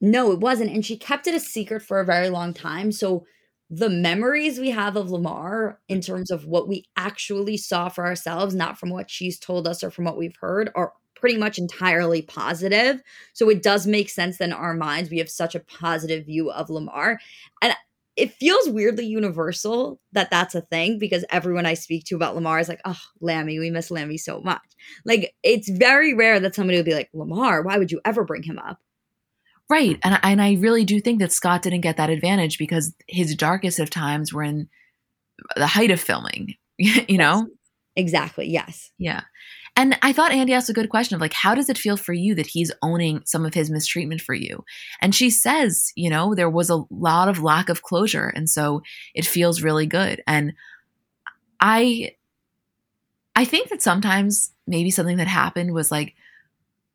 No, 0.01 0.31
it 0.31 0.39
wasn't. 0.39 0.71
And 0.71 0.85
she 0.85 0.97
kept 0.97 1.27
it 1.27 1.35
a 1.35 1.39
secret 1.39 1.81
for 1.81 1.99
a 1.99 2.05
very 2.05 2.29
long 2.29 2.53
time. 2.53 2.91
So 2.91 3.25
the 3.69 3.89
memories 3.89 4.59
we 4.59 4.69
have 4.69 4.95
of 4.95 5.11
Lamar 5.11 5.79
in 5.87 6.01
terms 6.01 6.31
of 6.31 6.45
what 6.45 6.67
we 6.67 6.85
actually 6.95 7.57
saw 7.57 7.89
for 7.89 8.05
ourselves, 8.05 8.55
not 8.55 8.77
from 8.77 8.89
what 8.89 9.09
she's 9.09 9.39
told 9.39 9.67
us 9.67 9.83
or 9.83 9.91
from 9.91 10.05
what 10.05 10.17
we've 10.17 10.37
heard, 10.39 10.71
are 10.75 10.93
pretty 11.19 11.37
much 11.37 11.57
entirely 11.57 12.21
positive. 12.21 13.01
So 13.33 13.49
it 13.49 13.63
does 13.63 13.87
make 13.87 14.09
sense 14.09 14.37
that 14.37 14.45
in 14.45 14.53
our 14.53 14.73
minds 14.73 15.09
we 15.09 15.17
have 15.19 15.29
such 15.29 15.55
a 15.55 15.59
positive 15.59 16.25
view 16.25 16.51
of 16.51 16.69
Lamar. 16.69 17.19
And 17.61 17.73
it 18.15 18.33
feels 18.33 18.67
weirdly 18.69 19.05
universal 19.05 19.99
that 20.13 20.31
that's 20.31 20.55
a 20.55 20.61
thing 20.61 20.97
because 20.97 21.23
everyone 21.29 21.67
I 21.67 21.75
speak 21.75 22.05
to 22.05 22.15
about 22.15 22.33
Lamar 22.33 22.59
is 22.59 22.67
like, 22.67 22.81
oh, 22.83 22.99
Lambie, 23.21 23.59
we 23.59 23.69
miss 23.69 23.91
Lambie 23.91 24.17
so 24.17 24.41
much. 24.41 24.63
Like, 25.05 25.35
it's 25.43 25.69
very 25.69 26.15
rare 26.15 26.39
that 26.39 26.55
somebody 26.55 26.77
would 26.77 26.85
be 26.85 26.95
like, 26.95 27.09
Lamar, 27.13 27.61
why 27.61 27.77
would 27.77 27.91
you 27.91 28.01
ever 28.03 28.23
bring 28.23 28.41
him 28.41 28.57
up? 28.57 28.79
Right. 29.69 29.99
And, 30.03 30.19
and 30.23 30.41
I 30.41 30.53
really 30.55 30.83
do 30.83 30.99
think 30.99 31.19
that 31.19 31.31
Scott 31.31 31.61
didn't 31.61 31.81
get 31.81 31.97
that 31.97 32.09
advantage 32.09 32.57
because 32.57 32.93
his 33.07 33.35
darkest 33.35 33.79
of 33.79 33.89
times 33.89 34.33
were 34.33 34.43
in 34.43 34.67
the 35.55 35.67
height 35.67 35.91
of 35.91 36.01
filming, 36.01 36.55
you 36.77 37.17
know? 37.17 37.47
Exactly. 37.95 38.47
Yes. 38.47 38.91
Yeah. 38.97 39.21
And 39.77 39.97
I 40.01 40.11
thought 40.11 40.31
Andy 40.31 40.53
asked 40.53 40.71
a 40.71 40.73
good 40.73 40.89
question 40.89 41.13
of 41.13 41.21
like, 41.21 41.33
how 41.33 41.53
does 41.53 41.69
it 41.69 41.77
feel 41.77 41.97
for 41.97 42.11
you 42.11 42.33
that 42.33 42.47
he's 42.47 42.71
owning 42.81 43.21
some 43.25 43.45
of 43.45 43.53
his 43.53 43.69
mistreatment 43.69 44.21
for 44.21 44.33
you? 44.33 44.65
And 45.01 45.13
she 45.13 45.29
says, 45.29 45.93
you 45.95 46.09
know, 46.09 46.33
there 46.33 46.49
was 46.49 46.71
a 46.71 46.83
lot 46.89 47.29
of 47.29 47.43
lack 47.43 47.69
of 47.69 47.83
closure. 47.83 48.27
And 48.27 48.49
so 48.49 48.81
it 49.13 49.23
feels 49.23 49.61
really 49.61 49.85
good. 49.85 50.23
And 50.25 50.53
I, 51.61 52.15
I 53.35 53.45
think 53.45 53.69
that 53.69 53.83
sometimes 53.83 54.51
maybe 54.65 54.89
something 54.89 55.17
that 55.17 55.27
happened 55.27 55.75
was 55.75 55.91
like, 55.91 56.15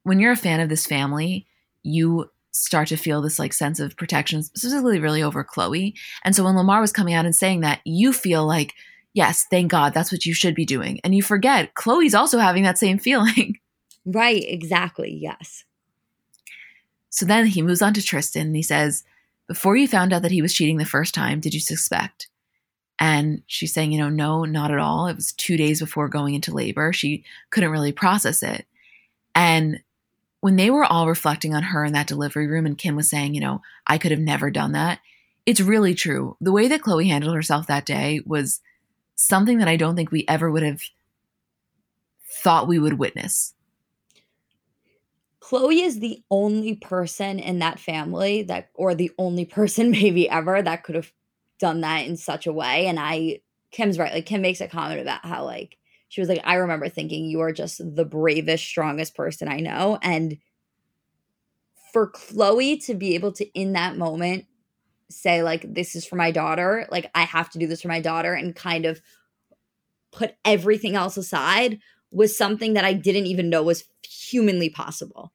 when 0.02 0.18
you're 0.18 0.32
a 0.32 0.36
fan 0.36 0.58
of 0.58 0.68
this 0.68 0.84
family, 0.84 1.46
you 1.84 2.30
start 2.50 2.88
to 2.88 2.96
feel 2.96 3.22
this 3.22 3.38
like 3.38 3.52
sense 3.52 3.78
of 3.78 3.96
protection, 3.96 4.42
specifically 4.42 4.98
really 4.98 5.22
over 5.22 5.44
Khloé. 5.44 5.94
And 6.24 6.34
so 6.34 6.42
when 6.42 6.56
Lamar 6.56 6.80
was 6.80 6.92
coming 6.92 7.14
out 7.14 7.26
and 7.26 7.34
saying 7.34 7.60
that, 7.60 7.80
you 7.84 8.12
feel 8.12 8.44
like, 8.44 8.74
yes, 9.14 9.46
thank 9.50 9.70
God, 9.70 9.94
that's 9.94 10.12
what 10.12 10.26
you 10.26 10.34
should 10.34 10.54
be 10.54 10.64
doing. 10.64 11.00
And 11.04 11.14
you 11.14 11.22
forget 11.22 11.74
Khloé's 11.74 12.14
also 12.14 12.38
having 12.38 12.62
that 12.64 12.78
same 12.78 12.98
feeling. 12.98 13.58
Right, 14.04 14.42
exactly. 14.46 15.12
Yes. 15.12 15.64
So 17.10 17.26
then 17.26 17.46
he 17.46 17.62
moves 17.62 17.82
on 17.82 17.94
to 17.94 18.02
Tristan 18.02 18.48
and 18.48 18.56
he 18.56 18.62
says, 18.62 19.04
Before 19.46 19.76
you 19.76 19.86
found 19.86 20.12
out 20.12 20.22
that 20.22 20.30
he 20.30 20.42
was 20.42 20.54
cheating 20.54 20.78
the 20.78 20.84
first 20.84 21.14
time, 21.14 21.40
did 21.40 21.54
you 21.54 21.60
suspect? 21.60 22.28
And 22.98 23.42
she's 23.46 23.74
saying, 23.74 23.90
you 23.90 23.98
know, 23.98 24.08
no, 24.08 24.44
not 24.44 24.70
at 24.70 24.78
all. 24.78 25.08
It 25.08 25.16
was 25.16 25.32
two 25.32 25.56
days 25.56 25.80
before 25.80 26.08
going 26.08 26.34
into 26.34 26.54
labor. 26.54 26.92
She 26.92 27.24
couldn't 27.50 27.70
really 27.70 27.90
process 27.90 28.42
it. 28.42 28.64
And 29.34 29.82
when 30.40 30.56
they 30.56 30.70
were 30.70 30.84
all 30.84 31.08
reflecting 31.08 31.54
on 31.54 31.64
her 31.64 31.84
in 31.84 31.92
that 31.94 32.06
delivery 32.06 32.46
room 32.46 32.64
and 32.64 32.78
Kim 32.78 32.94
was 32.94 33.10
saying, 33.10 33.34
you 33.34 33.40
know, 33.40 33.60
I 33.86 33.98
could 33.98 34.10
have 34.10 34.20
never 34.20 34.50
done 34.50 34.72
that, 34.72 35.00
it's 35.46 35.60
really 35.60 35.94
true. 35.94 36.36
The 36.40 36.52
way 36.52 36.68
that 36.68 36.82
Khloé 36.82 37.08
handled 37.08 37.34
herself 37.34 37.66
that 37.66 37.86
day 37.86 38.20
was 38.24 38.60
something 39.22 39.58
that 39.58 39.68
I 39.68 39.76
don't 39.76 39.96
think 39.96 40.10
we 40.10 40.24
ever 40.28 40.50
would 40.50 40.62
have 40.62 40.80
thought 42.42 42.68
we 42.68 42.78
would 42.78 42.98
witness. 42.98 43.54
Khloé 45.40 45.84
is 45.84 46.00
the 46.00 46.22
only 46.30 46.76
person 46.76 47.38
in 47.38 47.58
that 47.58 47.78
family 47.78 48.42
that, 48.44 48.70
or 48.74 48.94
the 48.94 49.10
only 49.18 49.44
person 49.58 49.90
maybe 49.90 50.28
ever 50.28 50.62
that 50.62 50.84
could 50.84 50.94
have 50.94 51.12
done 51.58 51.80
that 51.82 52.06
in 52.06 52.16
such 52.16 52.46
a 52.46 52.52
way. 52.52 52.86
And 52.86 52.98
I, 52.98 53.40
Kim's 53.70 53.98
right. 53.98 54.12
Like, 54.12 54.26
Kim 54.26 54.42
makes 54.42 54.60
a 54.60 54.68
comment 54.68 55.00
about 55.00 55.24
how, 55.24 55.44
like, 55.44 55.78
she 56.08 56.20
was 56.20 56.28
like, 56.28 56.42
I 56.44 56.56
remember 56.56 56.88
thinking 56.88 57.24
you 57.24 57.40
are 57.40 57.52
just 57.52 57.80
the 57.96 58.04
bravest, 58.04 58.64
strongest 58.64 59.14
person 59.14 59.48
I 59.48 59.60
know. 59.60 59.98
And 60.02 60.36
for 61.92 62.10
Khloé 62.10 62.84
to 62.86 62.94
be 62.94 63.14
able 63.14 63.32
to, 63.32 63.46
in 63.58 63.72
that 63.72 63.96
moment, 63.96 64.46
say, 65.10 65.42
like, 65.42 65.74
this 65.74 65.94
is 65.94 66.04
for 66.04 66.16
my 66.16 66.30
daughter, 66.30 66.86
like, 66.90 67.10
I 67.14 67.22
have 67.22 67.50
to 67.50 67.58
do 67.58 67.66
this 67.66 67.82
for 67.82 67.88
my 67.88 68.00
daughter, 68.00 68.34
and 68.34 68.54
kind 68.54 68.86
of 68.86 69.00
put 70.12 70.34
everything 70.44 70.94
else 70.94 71.16
aside 71.16 71.78
was 72.10 72.36
something 72.36 72.74
that 72.74 72.84
I 72.84 72.92
didn't 72.92 73.26
even 73.26 73.48
know 73.48 73.62
was 73.62 73.84
humanly 74.06 74.68
possible. 74.68 75.32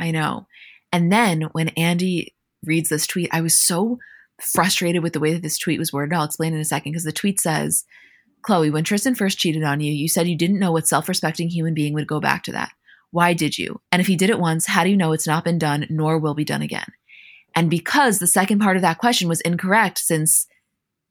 I 0.00 0.10
know. 0.10 0.46
And 0.92 1.12
then 1.12 1.42
when 1.52 1.68
Andy 1.70 2.34
reads 2.64 2.88
this 2.88 3.06
tweet, 3.06 3.28
I 3.32 3.40
was 3.40 3.54
so 3.54 3.98
frustrated 4.40 5.02
with 5.02 5.12
the 5.12 5.20
way 5.20 5.32
that 5.32 5.42
this 5.42 5.58
tweet 5.58 5.78
was 5.78 5.92
worded. 5.92 6.14
I'll 6.14 6.24
explain 6.24 6.54
in 6.54 6.60
a 6.60 6.64
second 6.64 6.92
because 6.92 7.04
the 7.04 7.12
tweet 7.12 7.40
says, 7.40 7.84
khloé 8.42 8.72
when 8.72 8.84
Tristan 8.84 9.14
first 9.14 9.38
cheated 9.38 9.62
on 9.64 9.80
you, 9.80 9.92
you 9.92 10.08
said 10.08 10.28
you 10.28 10.36
didn't 10.36 10.58
know 10.58 10.72
what 10.72 10.88
self 10.88 11.08
respecting 11.08 11.48
human 11.48 11.74
being 11.74 11.94
would 11.94 12.06
go 12.06 12.20
back 12.20 12.42
to 12.44 12.52
that. 12.52 12.72
Why 13.10 13.32
did 13.32 13.58
you? 13.58 13.80
And 13.92 14.00
if 14.00 14.06
he 14.08 14.16
did 14.16 14.30
it 14.30 14.40
once, 14.40 14.66
how 14.66 14.82
do 14.82 14.90
you 14.90 14.96
know 14.96 15.12
it's 15.12 15.26
not 15.26 15.44
been 15.44 15.58
done 15.58 15.86
nor 15.88 16.18
will 16.18 16.34
be 16.34 16.44
done 16.44 16.62
again? 16.62 16.92
And 17.54 17.70
because 17.70 18.18
the 18.18 18.26
second 18.26 18.60
part 18.60 18.76
of 18.76 18.82
that 18.82 18.98
question 18.98 19.28
was 19.28 19.40
incorrect, 19.42 19.98
since 19.98 20.46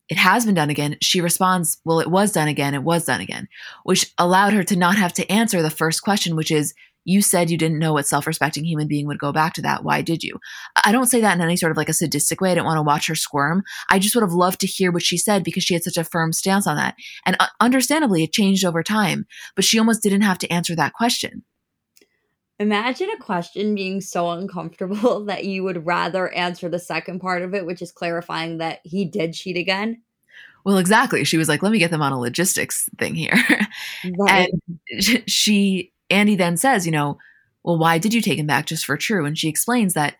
it 0.10 0.18
has 0.18 0.46
been 0.46 0.56
done 0.56 0.70
again, 0.70 0.98
she 1.02 1.22
responds, 1.22 1.80
Well, 1.86 2.00
it 2.00 2.12
was 2.12 2.32
done 2.32 2.48
again, 2.48 2.74
it 2.74 2.84
was 2.84 3.06
done 3.06 3.22
again, 3.22 3.48
which 3.84 4.12
allowed 4.18 4.54
her 4.54 4.64
to 4.66 4.76
not 4.76 4.98
have 4.98 5.14
to 5.14 5.32
answer 5.32 5.62
the 5.62 5.70
first 5.70 6.04
question, 6.04 6.36
which 6.36 6.52
is, 6.52 6.74
you 7.06 7.22
said 7.22 7.50
you 7.50 7.58
didn't 7.58 7.80
know 7.80 7.92
what 7.92 8.08
self-respecting 8.08 8.64
human 8.64 8.88
being 8.88 9.08
would 9.08 9.20
go 9.20 9.34
back 9.34 9.54
to 9.54 9.62
that. 9.62 9.84
Why 9.84 10.02
did 10.02 10.24
you? 10.24 10.40
I 10.86 10.94
don't 10.94 11.08
say 11.08 11.20
that 11.20 11.36
in 11.36 11.42
any 11.42 11.58
sort 11.58 11.72
of 11.72 11.78
like 11.78 11.90
a 11.90 11.94
sadistic 11.94 12.40
way. 12.40 12.52
I 12.52 12.54
didn't 12.54 12.66
want 12.66 12.78
to 12.78 12.84
watch 12.84 13.08
her 13.08 13.16
squirm. 13.16 13.64
I 13.90 14.00
just 14.00 14.16
would 14.16 14.22
have 14.22 14.32
loved 14.32 14.62
to 14.62 14.68
hear 14.68 14.90
what 14.90 15.04
she 15.04 15.18
said 15.18 15.44
because 15.44 15.64
she 15.64 15.74
had 15.74 15.84
such 15.84 15.98
a 15.98 16.06
firm 16.06 16.32
stance 16.32 16.66
on 16.66 16.78
that. 16.78 16.96
And 17.26 17.36
uh, 17.42 17.48
understandably 17.60 18.24
it 18.24 18.32
changed 18.32 18.64
over 18.64 18.84
time 18.84 19.26
but 19.56 19.66
she 19.66 19.80
almost 19.80 20.04
didn't 20.04 20.22
have 20.22 20.38
to 20.40 20.52
answer 20.52 20.76
that 20.76 20.94
question 20.94 21.44
imagine 22.60 23.10
a 23.10 23.18
question 23.18 23.76
being 23.76 24.00
so 24.00 24.30
uncomfortable 24.32 25.26
that 25.26 25.46
you 25.46 25.64
would 25.64 25.86
rather 25.86 26.32
answer 26.34 26.70
the 26.70 26.80
second 26.80 27.20
part 27.20 27.42
of 27.42 27.54
it 27.54 27.66
which 27.66 27.82
is 27.82 27.92
clarifying 27.92 28.58
that 28.58 28.80
he 28.84 29.06
did 29.06 29.34
cheat 29.34 29.58
again 29.58 30.02
well 30.64 30.78
exactly 30.78 31.24
she 31.24 31.38
was 31.38 31.50
like 31.50 31.64
let 31.64 31.72
me 31.72 31.80
get 31.80 31.92
them 31.92 32.02
on 32.02 32.12
a 32.14 32.20
logistics 32.20 32.90
thing 32.98 33.16
here 33.16 33.34
right. 34.18 34.52
and 35.00 35.30
she 35.30 35.92
Andy 36.14 36.36
then 36.36 36.58
says, 36.58 36.86
you 36.86 36.92
know, 36.92 37.18
well, 37.64 37.78
why 37.78 37.98
did 37.98 38.14
you 38.14 38.22
take 38.22 38.38
him 38.38 38.48
back 38.48 38.66
just 38.66 38.86
for 38.86 38.98
True? 38.98 39.26
And 39.26 39.38
she 39.38 39.50
explains 39.50 39.94
that 39.94 40.16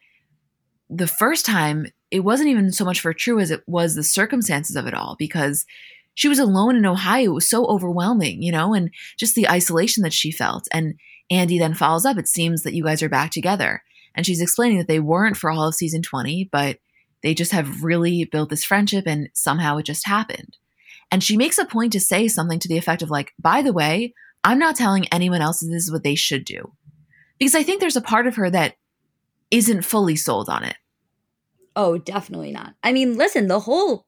the 0.90 1.08
first 1.08 1.46
time 1.46 1.88
it 2.12 2.22
wasn't 2.22 2.50
even 2.50 2.72
so 2.72 2.86
much 2.86 3.00
for 3.00 3.14
True 3.14 3.40
as 3.40 3.52
it 3.52 3.64
was 3.68 3.96
the 3.96 4.04
circumstances 4.04 4.76
of 4.76 4.88
it 4.88 4.94
all 4.94 5.16
because 5.18 5.66
she 6.16 6.28
was 6.28 6.40
alone 6.40 6.76
in 6.76 6.86
Ohio. 6.86 7.32
It 7.32 7.34
was 7.34 7.48
so 7.48 7.66
overwhelming, 7.66 8.42
you 8.42 8.52
know, 8.52 8.74
and 8.74 8.92
just 9.18 9.36
the 9.36 9.50
isolation 9.50 10.04
that 10.04 10.14
she 10.14 10.32
felt. 10.32 10.68
And 10.72 10.96
Andy 11.32 11.58
then 11.58 11.74
follows 11.74 12.06
up, 12.06 12.18
it 12.18 12.28
seems 12.28 12.64
that 12.64 12.74
you 12.74 12.84
guys 12.84 13.02
are 13.02 13.10
back 13.10 13.32
together. 13.32 13.84
And 14.16 14.26
she's 14.26 14.42
explaining 14.42 14.78
that 14.78 14.88
they 14.88 15.00
weren't 15.00 15.38
for 15.38 15.50
all 15.50 15.68
of 15.68 15.76
season 15.76 16.02
20, 16.02 16.50
but 16.52 16.78
they 17.22 17.34
just 17.34 17.52
have 17.52 17.84
really 17.84 18.26
built 18.26 18.50
this 18.50 18.66
friendship 18.66 19.06
and 19.08 19.30
somehow 19.34 19.78
it 19.78 19.86
just 19.86 20.08
happened. 20.08 20.58
And 21.12 21.24
she 21.24 21.38
makes 21.38 21.58
a 21.58 21.66
point 21.66 21.94
to 21.94 22.00
say 22.00 22.28
something 22.28 22.60
to 22.60 22.68
the 22.68 22.78
effect 22.78 23.02
of, 23.02 23.10
like, 23.10 23.34
by 23.40 23.62
the 23.62 23.74
way, 23.74 24.14
I'm 24.44 24.60
not 24.60 24.76
telling 24.76 25.08
anyone 25.08 25.42
else 25.42 25.60
that 25.60 25.68
this 25.68 25.84
is 25.84 25.92
what 25.92 26.04
they 26.04 26.16
should 26.16 26.46
do. 26.46 26.74
Because 27.40 27.56
I 27.56 27.64
think 27.64 27.80
there's 27.80 27.96
a 27.96 28.02
part 28.02 28.28
of 28.28 28.36
her 28.36 28.50
that 28.50 28.76
isn't 29.52 29.84
fully 29.84 30.16
sold 30.16 30.50
on 30.50 30.64
it. 30.64 30.76
Oh, 31.76 31.98
definitely 31.98 32.52
not. 32.52 32.74
I 32.84 32.92
mean, 32.92 33.18
listen, 33.18 33.48
the 33.48 33.60
whole 33.60 34.06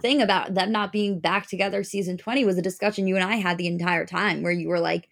thing 0.00 0.20
about 0.20 0.54
them 0.54 0.72
not 0.72 0.92
being 0.92 1.20
back 1.20 1.48
together 1.48 1.82
season 1.82 2.18
20 2.18 2.44
was 2.44 2.58
a 2.58 2.62
discussion 2.62 3.06
you 3.06 3.16
and 3.16 3.24
I 3.24 3.36
had 3.36 3.56
the 3.56 3.66
entire 3.66 4.04
time 4.04 4.42
where 4.42 4.52
you 4.52 4.68
were 4.68 4.80
like, 4.80 5.07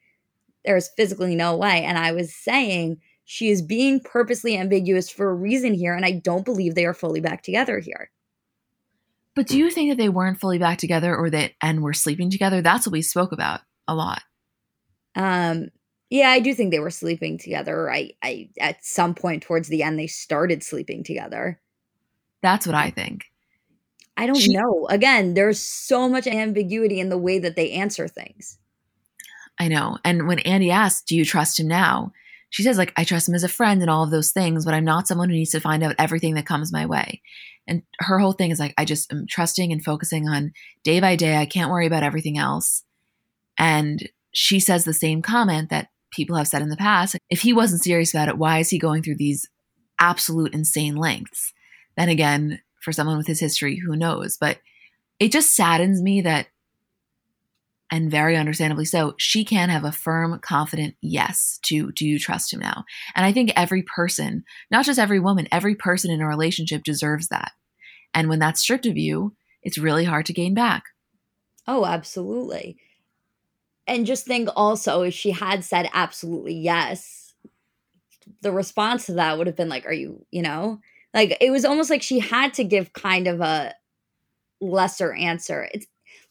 there's 0.66 0.90
physically 0.96 1.34
no 1.34 1.56
way. 1.56 1.84
And 1.84 1.96
I 1.96 2.12
was 2.12 2.34
saying, 2.34 3.00
She 3.24 3.48
is 3.48 3.62
being 3.62 4.00
purposely 4.00 4.56
ambiguous 4.56 5.08
for 5.08 5.30
a 5.30 5.34
reason 5.34 5.74
here, 5.74 5.94
and 5.94 6.04
I 6.04 6.12
don't 6.12 6.44
believe 6.44 6.74
they 6.74 6.86
are 6.86 6.94
fully 6.94 7.20
back 7.20 7.42
together 7.42 7.78
here. 7.78 8.10
But 9.34 9.46
do 9.46 9.58
you 9.58 9.70
think 9.70 9.90
that 9.90 9.98
they 9.98 10.08
weren't 10.08 10.40
fully 10.40 10.58
back 10.58 10.78
together 10.78 11.14
or 11.14 11.28
that 11.30 11.52
and 11.60 11.82
were 11.82 11.92
sleeping 11.92 12.30
together? 12.30 12.62
That's 12.62 12.86
what 12.86 12.92
we 12.92 13.02
spoke 13.02 13.32
about 13.32 13.60
a 13.86 13.94
lot. 13.94 14.22
Um 15.14 15.68
yeah, 16.08 16.30
I 16.30 16.40
do 16.40 16.54
think 16.54 16.70
they 16.70 16.78
were 16.78 16.90
sleeping 16.90 17.36
together. 17.36 17.90
I 17.90 18.12
I 18.22 18.48
at 18.58 18.84
some 18.84 19.14
point 19.14 19.42
towards 19.42 19.68
the 19.68 19.82
end 19.82 19.98
they 19.98 20.06
started 20.06 20.62
sleeping 20.62 21.04
together. 21.04 21.60
That's 22.42 22.66
what 22.66 22.74
I 22.74 22.90
think. 22.90 23.26
I 24.16 24.26
don't 24.26 24.36
she, 24.36 24.54
know. 24.54 24.86
Again, 24.88 25.34
there's 25.34 25.60
so 25.60 26.08
much 26.08 26.26
ambiguity 26.26 27.00
in 27.00 27.10
the 27.10 27.18
way 27.18 27.38
that 27.38 27.56
they 27.56 27.72
answer 27.72 28.08
things. 28.08 28.58
I 29.58 29.68
know. 29.68 29.98
And 30.04 30.26
when 30.26 30.38
Andy 30.40 30.70
asks, 30.70 31.02
"Do 31.02 31.16
you 31.16 31.24
trust 31.24 31.58
him 31.58 31.68
now?" 31.68 32.12
She 32.50 32.62
says 32.62 32.78
like 32.78 32.92
I 32.96 33.04
trust 33.04 33.28
him 33.28 33.34
as 33.34 33.44
a 33.44 33.48
friend 33.48 33.80
and 33.82 33.90
all 33.90 34.04
of 34.04 34.10
those 34.10 34.30
things, 34.30 34.64
but 34.64 34.74
I'm 34.74 34.84
not 34.84 35.08
someone 35.08 35.28
who 35.28 35.36
needs 35.36 35.50
to 35.50 35.60
find 35.60 35.82
out 35.82 35.96
everything 35.98 36.34
that 36.34 36.46
comes 36.46 36.72
my 36.72 36.86
way. 36.86 37.20
And 37.66 37.82
her 38.00 38.18
whole 38.18 38.32
thing 38.32 38.50
is 38.50 38.60
like 38.60 38.74
I 38.78 38.84
just 38.84 39.12
am 39.12 39.26
trusting 39.28 39.72
and 39.72 39.84
focusing 39.84 40.28
on 40.28 40.52
day 40.84 41.00
by 41.00 41.16
day. 41.16 41.36
I 41.36 41.46
can't 41.46 41.70
worry 41.70 41.86
about 41.86 42.02
everything 42.02 42.38
else. 42.38 42.84
And 43.58 44.08
she 44.32 44.60
says 44.60 44.84
the 44.84 44.92
same 44.92 45.22
comment 45.22 45.70
that 45.70 45.88
people 46.12 46.36
have 46.36 46.48
said 46.48 46.62
in 46.62 46.68
the 46.68 46.76
past. 46.76 47.16
If 47.30 47.40
he 47.40 47.52
wasn't 47.52 47.82
serious 47.82 48.14
about 48.14 48.28
it, 48.28 48.38
why 48.38 48.58
is 48.58 48.70
he 48.70 48.78
going 48.78 49.02
through 49.02 49.16
these 49.16 49.48
absolute 49.98 50.54
insane 50.54 50.94
lengths? 50.94 51.52
Then 51.96 52.08
again, 52.08 52.60
for 52.80 52.92
someone 52.92 53.16
with 53.16 53.26
his 53.26 53.40
history, 53.40 53.76
who 53.76 53.96
knows? 53.96 54.36
But 54.38 54.58
it 55.18 55.32
just 55.32 55.56
saddens 55.56 56.02
me 56.02 56.20
that, 56.20 56.46
and 57.90 58.10
very 58.10 58.36
understandably 58.36 58.84
so, 58.84 59.14
she 59.18 59.44
can 59.44 59.68
have 59.68 59.84
a 59.84 59.92
firm, 59.92 60.38
confident 60.40 60.94
yes 61.00 61.58
to 61.62 61.92
do 61.92 62.06
you 62.06 62.18
trust 62.18 62.52
him 62.52 62.60
now? 62.60 62.84
And 63.14 63.24
I 63.24 63.32
think 63.32 63.52
every 63.54 63.82
person, 63.82 64.44
not 64.70 64.84
just 64.84 64.98
every 64.98 65.20
woman, 65.20 65.48
every 65.52 65.74
person 65.74 66.10
in 66.10 66.20
a 66.20 66.26
relationship 66.26 66.82
deserves 66.84 67.28
that. 67.28 67.52
And 68.12 68.28
when 68.28 68.38
that's 68.38 68.60
stripped 68.60 68.86
of 68.86 68.96
you, 68.96 69.34
it's 69.62 69.78
really 69.78 70.04
hard 70.04 70.26
to 70.26 70.32
gain 70.32 70.54
back. 70.54 70.84
Oh, 71.66 71.84
absolutely 71.84 72.76
and 73.86 74.06
just 74.06 74.26
think 74.26 74.48
also 74.56 75.02
if 75.02 75.14
she 75.14 75.30
had 75.30 75.64
said 75.64 75.88
absolutely 75.92 76.54
yes 76.54 77.34
the 78.42 78.52
response 78.52 79.06
to 79.06 79.14
that 79.14 79.38
would 79.38 79.46
have 79.46 79.56
been 79.56 79.68
like 79.68 79.86
are 79.86 79.92
you 79.92 80.24
you 80.30 80.42
know 80.42 80.80
like 81.14 81.36
it 81.40 81.50
was 81.50 81.64
almost 81.64 81.90
like 81.90 82.02
she 82.02 82.18
had 82.18 82.52
to 82.54 82.64
give 82.64 82.92
kind 82.92 83.26
of 83.26 83.40
a 83.40 83.74
lesser 84.60 85.12
answer 85.12 85.68
it's 85.72 85.86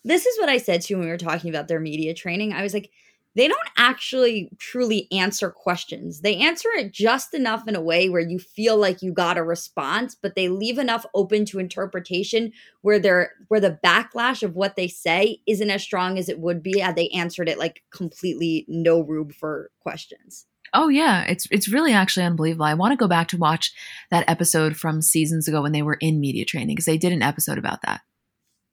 this 0.06 0.26
is 0.26 0.40
what 0.40 0.49
i 0.49 0.57
said 0.57 0.82
to 0.82 0.94
you 0.94 0.98
when 0.98 1.07
we 1.07 1.11
were 1.11 1.18
talking 1.18 1.49
about 1.49 1.68
their 1.68 1.80
media 1.80 2.14
training 2.14 2.53
i 2.53 2.64
was 2.64 2.73
like 2.73 2.91
they 3.36 3.49
don't 3.49 3.69
actually 3.77 4.49
truly 4.57 5.10
answer 5.11 5.49
questions. 5.52 6.22
They 6.22 6.38
answer 6.38 6.69
it 6.77 6.94
just 6.94 7.34
enough 7.34 7.68
in 7.68 7.76
a 7.76 7.82
way 7.82 8.07
where 8.07 8.22
you 8.22 8.40
feel 8.40 8.77
like 8.77 9.02
you 9.02 9.11
got 9.11 9.38
a 9.38 9.44
response, 9.44 10.15
but 10.15 10.36
they 10.36 10.48
leave 10.48 10.77
enough 10.77 11.06
open 11.14 11.44
to 11.45 11.60
interpretation 11.60 12.53
where 12.82 12.98
they're 12.98 13.34
where 13.49 13.60
the 13.60 13.77
backlash 13.84 14.41
of 14.41 14.56
what 14.56 14.77
they 14.77 14.88
say 14.88 15.41
isn't 15.45 15.69
as 15.69 15.84
strong 15.84 16.18
as 16.18 16.30
it 16.30 16.40
would 16.40 16.64
be 16.64 16.80
had 16.80 16.95
they 16.95 17.10
answered 17.10 17.49
it 17.49 17.60
like 17.60 17.84
completely 17.91 18.65
no 18.69 19.02
room 19.02 19.30
for 19.32 19.69
questions. 19.82 20.45
Oh 20.73 20.88
yeah, 20.88 21.26
it's 21.26 21.45
it's 21.52 21.68
really 21.68 21.91
actually 21.91 22.26
unbelievable. 22.26 22.65
I 22.65 22.73
want 22.73 22.94
to 22.94 22.98
go 22.98 23.07
back 23.07 23.27
to 23.30 23.38
watch 23.38 23.73
that 24.11 24.27
episode 24.30 24.77
from 24.77 25.02
seasons 25.02 25.48
ago 25.49 25.61
when 25.61 25.73
they 25.73 25.82
were 25.82 25.98
in 25.99 26.22
media 26.22 26.45
training 26.45 26.76
because 26.76 26.86
they 26.86 26.98
did 26.98 27.11
an 27.11 27.22
episode 27.22 27.57
about 27.57 27.82
that. 27.82 28.02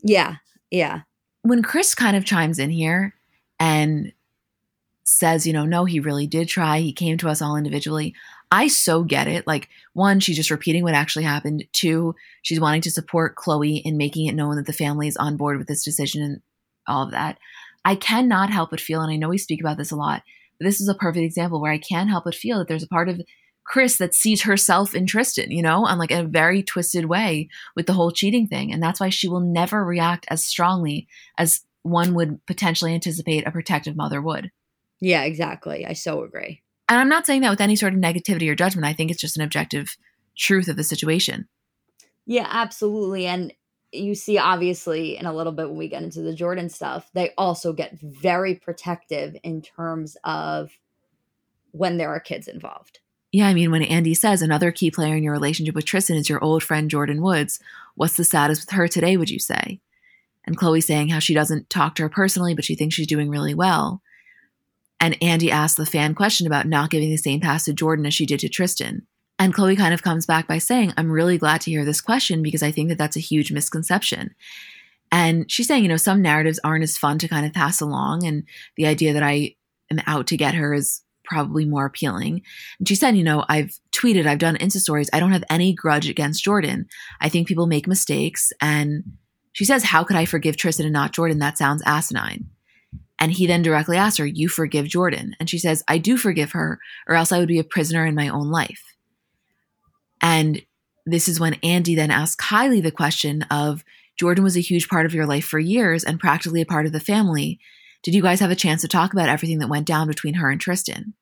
Yeah. 0.05 0.37
Yeah. 0.71 1.03
When 1.43 1.63
Kris 1.63 1.95
kind 1.95 2.17
of 2.17 2.25
chimes 2.25 2.59
in 2.59 2.71
here 2.71 3.15
and 3.59 4.13
says, 5.05 5.47
you 5.47 5.53
know, 5.53 5.65
no, 5.65 5.85
he 5.85 6.01
really 6.01 6.27
did 6.27 6.49
try. 6.49 6.79
He 6.79 6.93
came 6.93 7.19
to 7.19 7.29
us 7.29 7.43
all 7.43 7.57
individually. 7.57 8.15
I 8.51 8.69
so 8.69 9.03
get 9.03 9.29
it. 9.29 9.47
Like, 9.47 9.69
one, 9.95 10.21
she's 10.21 10.37
just 10.37 10.51
repeating 10.51 10.83
what 10.83 10.95
actually 10.95 11.25
happened. 11.25 11.65
Two, 11.73 12.15
she's 12.43 12.61
wanting 12.61 12.83
to 12.83 12.91
support 12.91 13.37
Khloé 13.37 13.83
in 13.83 13.97
making 13.97 14.27
it 14.27 14.35
known 14.35 14.57
that 14.57 14.67
the 14.67 14.73
family 14.73 15.09
is 15.09 15.17
on 15.17 15.37
board 15.37 15.59
with 15.59 15.67
this 15.67 15.85
decision 15.85 16.23
and 16.23 16.41
all 16.87 17.03
of 17.03 17.11
that. 17.13 17.39
I 17.85 17.97
cannot 17.97 18.51
help 18.51 18.71
but 18.71 18.81
feel, 18.81 19.01
and 19.01 19.11
I 19.11 19.17
know 19.17 19.29
we 19.29 19.39
speak 19.39 19.61
about 19.61 19.79
this 19.79 19.91
a 19.91 19.97
lot, 19.97 20.23
but 20.59 20.67
this 20.67 20.81
is 20.81 20.89
a 20.89 20.95
perfect 20.95 21.25
example 21.25 21.61
where 21.61 21.73
I 21.73 21.79
can't 21.79 22.11
help 22.11 22.25
but 22.25 22.35
feel 22.35 22.59
that 22.59 22.69
there's 22.69 22.85
a 22.85 22.89
part 22.89 23.09
of 23.09 23.21
Kris 23.65 23.97
that 23.99 24.15
sees 24.15 24.43
herself 24.43 24.95
in 24.95 25.07
Tristan, 25.07 25.51
you 25.51 25.63
know, 25.63 25.87
on 25.87 25.99
like 25.99 26.11
a 26.11 26.25
very 26.25 26.63
twisted 26.63 27.07
way 27.07 27.49
with 27.77 27.87
the 27.87 27.93
whole 27.93 28.11
cheating 28.11 28.47
thing. 28.47 28.73
And 28.73 28.83
that's 28.83 29.01
why 29.01 29.09
she 29.09 29.29
will 29.29 29.41
never 29.41 29.85
react 29.85 30.27
as 30.29 30.45
strongly 30.45 31.07
as 31.39 31.61
one 31.83 32.15
would 32.15 32.45
potentially 32.47 32.95
anticipate 32.95 33.47
a 33.47 33.51
protective 33.51 33.97
mother 33.97 34.21
would. 34.21 34.51
Yeah, 35.01 35.23
exactly. 35.23 35.87
I 35.87 35.95
so 35.95 36.23
agree. 36.23 36.63
And 36.89 37.01
I'm 37.01 37.09
not 37.09 37.27
saying 37.27 37.43
that 37.43 37.51
with 37.51 37.61
any 37.61 37.77
sort 37.77 37.95
of 37.95 38.01
negativity 38.01 38.49
or 38.51 38.55
judgment. 38.55 38.87
I 38.87 38.93
think 38.93 39.11
it's 39.11 39.21
just 39.21 39.37
an 39.37 39.43
objective 39.43 39.97
truth 40.37 40.69
of 40.69 40.77
the 40.77 40.85
situation. 40.85 41.49
Yeah, 42.27 42.47
absolutely. 42.49 43.27
And 43.27 43.53
you 43.93 44.15
see, 44.15 44.39
obviously, 44.39 45.17
in 45.17 45.27
a 45.27 45.35
little 45.35 45.53
bit 45.53 45.69
when 45.69 45.79
we 45.79 45.89
get 45.89 46.03
into 46.03 46.23
the 46.23 46.35
Jordyn 46.35 46.71
stuff, 46.71 47.11
they 47.15 47.33
also 47.37 47.73
get 47.73 47.99
very 48.01 48.55
protective 48.55 49.37
in 49.43 49.61
terms 49.61 50.17
of 50.25 50.71
when 51.73 51.99
there 51.99 52.11
are 52.11 52.21
kids 52.21 52.49
involved. 52.49 53.01
Yeah, 53.33 53.49
I 53.49 53.55
mean, 53.55 53.71
when 53.71 53.83
Andy 53.83 54.13
says 54.13 54.43
another 54.43 54.71
key 54.71 54.91
player 54.91 55.17
in 55.17 55.23
your 55.23 55.33
relationship 55.33 55.75
with 55.75 55.87
Tristan 55.87 56.17
is 56.17 56.29
your 56.29 56.45
old 56.45 56.63
friend 56.63 56.91
Jordyn 56.91 57.21
Woods, 57.21 57.59
what's 57.95 58.17
the 58.17 58.25
status 58.25 58.61
with 58.61 58.71
her 58.71 58.87
today, 58.87 59.17
would 59.17 59.31
you 59.31 59.39
say? 59.39 59.81
And 60.45 60.59
Khloé 60.59 60.83
saying 60.83 61.09
how 61.09 61.19
she 61.19 61.33
doesn't 61.33 61.71
talk 61.71 61.95
to 61.95 62.03
her 62.03 62.09
personally, 62.11 62.55
but 62.55 62.65
she 62.65 62.75
thinks 62.75 62.95
she's 62.95 63.07
doing 63.07 63.31
really 63.31 63.55
well. 63.55 64.03
And 65.01 65.17
Andy 65.23 65.51
asks 65.51 65.79
the 65.79 65.87
fan 65.87 66.15
question 66.15 66.47
about 66.47 66.67
not 66.67 66.91
giving 66.91 67.11
the 67.11 67.17
same 67.17 67.41
pass 67.41 67.65
to 67.65 67.73
Jordyn 67.73 68.07
as 68.07 68.15
she 68.15 68.27
did 68.27 68.41
to 68.41 68.49
Tristan. 68.49 69.07
And 69.39 69.55
Khloé 69.55 69.77
kind 69.77 69.95
of 69.95 70.03
comes 70.03 70.27
back 70.27 70.47
by 70.47 70.59
saying, 70.59 70.93
I'm 70.97 71.11
really 71.11 71.39
glad 71.39 71.63
to 71.63 71.71
hear 71.71 71.85
this 71.85 72.01
question 72.01 72.43
because 72.43 72.63
I 72.63 72.71
think 72.71 72.91
that 72.91 72.99
that's 72.99 73.17
a 73.17 73.21
huge 73.21 73.51
misconception. 73.51 74.35
And 75.11 75.51
she's 75.51 75.67
saying, 75.67 75.83
you 75.83 75.89
know, 75.89 75.97
some 75.97 76.23
narratives 76.23 76.61
aren't 76.63 76.85
as 76.85 76.99
fun 76.99 77.19
to 77.19 77.29
kind 77.29 77.47
of 77.47 77.53
pass 77.53 77.81
along. 77.81 78.25
And 78.25 78.45
the 78.77 78.87
idea 78.87 79.13
that 79.15 79.23
I 79.23 79.57
am 79.91 80.01
out 80.07 80.27
to 80.29 80.37
get 80.37 80.55
her 80.55 80.73
is 80.73 81.02
probably 81.25 81.65
more 81.65 81.87
appealing. 81.87 82.43
And 82.79 82.89
she 82.89 82.95
said, 82.95 83.17
you 83.17 83.25
know, 83.25 83.45
I've 83.49 83.79
tweeted, 83.93 84.27
I've 84.27 84.39
done 84.39 84.57
Insta 84.57 84.79
stories. 84.79 85.11
I 85.13 85.21
don't 85.21 85.33
have 85.33 85.45
any 85.49 85.73
grudge 85.73 86.09
against 86.09 86.45
Jordyn. 86.45 86.87
I 87.21 87.29
think 87.29 87.49
people 87.49 87.67
make 87.67 87.87
mistakes. 87.87 88.53
And 88.61 89.05
she 89.53 89.65
says, 89.65 89.85
how 89.85 90.05
could 90.05 90.17
I 90.17 90.25
forgive 90.25 90.57
Tristan 90.57 90.87
and 90.87 90.93
not 90.93 91.13
Jordyn? 91.13 91.41
That 91.41 91.59
sounds 91.59 91.83
asinine. 91.87 92.47
And 93.23 93.31
he 93.31 93.47
then 93.47 93.63
directly 93.63 93.97
asks 93.97 94.19
her, 94.19 94.27
You 94.27 94.49
forgive 94.49 94.87
Jordyn? 94.87 95.35
And 95.39 95.49
she 95.49 95.57
says, 95.57 95.85
I 95.87 95.99
do 95.99 96.17
forgive 96.17 96.53
her, 96.53 96.81
or 97.07 97.15
else 97.15 97.31
I 97.31 97.39
would 97.39 97.47
be 97.47 97.61
a 97.61 97.65
prisoner 97.65 98.05
in 98.05 98.17
my 98.17 98.29
own 98.29 98.51
life. 98.51 98.83
And 100.21 100.63
this 101.07 101.29
is 101.29 101.39
when 101.39 101.55
Andy 101.63 101.95
then 101.95 102.11
asks 102.11 102.45
Kylie 102.45 102.83
the 102.83 102.91
question 102.91 103.43
of 103.43 103.85
Jordyn 104.21 104.43
was 104.43 104.57
a 104.57 104.61
huge 104.61 104.89
part 104.89 105.07
of 105.07 105.15
your 105.15 105.25
life 105.25 105.45
for 105.45 105.61
years 105.61 106.03
and 106.03 106.19
practically 106.19 106.61
a 106.61 106.67
part 106.67 106.85
of 106.85 106.91
the 106.91 106.99
family. 106.99 107.61
Did 108.03 108.15
you 108.15 108.23
guys 108.23 108.41
have 108.41 108.51
a 108.51 108.57
chance 108.57 108.83
to 108.83 108.89
talk 108.89 109.13
about 109.13 109.29
everything 109.29 109.59
that 109.59 109.69
went 109.69 109.87
down 109.87 110.09
between 110.09 110.35
her 110.35 110.51
and 110.51 110.61
Tristan? 110.61 111.15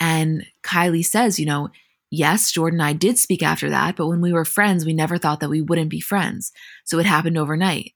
And 0.00 0.46
Kylie 0.62 1.04
says, 1.04 1.38
you 1.38 1.46
know, 1.46 1.70
yes, 2.10 2.52
Jordyn 2.52 2.72
and 2.72 2.82
I 2.82 2.92
did 2.92 3.18
speak 3.18 3.42
after 3.42 3.70
that, 3.70 3.96
but 3.96 4.06
when 4.06 4.20
we 4.20 4.32
were 4.32 4.44
friends, 4.44 4.84
we 4.84 4.94
never 4.94 5.18
thought 5.18 5.40
that 5.40 5.50
we 5.50 5.60
wouldn't 5.60 5.90
be 5.90 6.00
friends. 6.00 6.52
So 6.84 6.98
it 6.98 7.06
happened 7.06 7.38
overnight. 7.38 7.92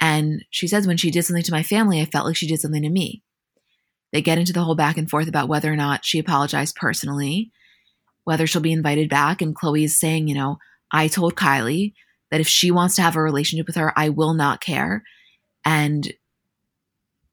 And 0.00 0.44
she 0.50 0.68
says, 0.68 0.86
when 0.86 0.96
she 0.96 1.10
did 1.10 1.24
something 1.24 1.42
to 1.42 1.52
my 1.52 1.62
family, 1.62 2.00
I 2.00 2.04
felt 2.04 2.26
like 2.26 2.36
she 2.36 2.46
did 2.46 2.60
something 2.60 2.82
to 2.82 2.88
me. 2.88 3.22
They 4.12 4.22
get 4.22 4.38
into 4.38 4.52
the 4.52 4.62
whole 4.62 4.74
back 4.74 4.96
and 4.96 5.10
forth 5.10 5.28
about 5.28 5.48
whether 5.48 5.72
or 5.72 5.76
not 5.76 6.04
she 6.04 6.18
apologized 6.18 6.76
personally, 6.76 7.50
whether 8.24 8.46
she'll 8.46 8.62
be 8.62 8.72
invited 8.72 9.10
back. 9.10 9.42
And 9.42 9.56
Khloé 9.56 9.84
is 9.84 9.98
saying, 9.98 10.28
you 10.28 10.34
know, 10.34 10.58
I 10.92 11.08
told 11.08 11.34
Kylie 11.34 11.92
that 12.30 12.40
if 12.40 12.48
she 12.48 12.70
wants 12.70 12.96
to 12.96 13.02
have 13.02 13.16
a 13.16 13.22
relationship 13.22 13.66
with 13.66 13.76
her, 13.76 13.92
I 13.96 14.08
will 14.08 14.34
not 14.34 14.60
care. 14.60 15.02
And 15.64 16.10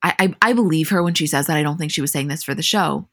I, 0.06 0.14
I, 0.19 0.36
I 0.49 0.53
believe 0.53 0.90
her 0.90 1.02
when 1.02 1.15
she 1.15 1.26
says 1.26 1.48
that. 1.48 1.57
I 1.57 1.64
don't 1.64 1.77
think 1.77 1.91
she 1.91 2.02
was 2.02 2.11
saying 2.11 2.27
this 2.27 2.44
for 2.44 2.53
the 2.53 2.61
show. 2.61 3.10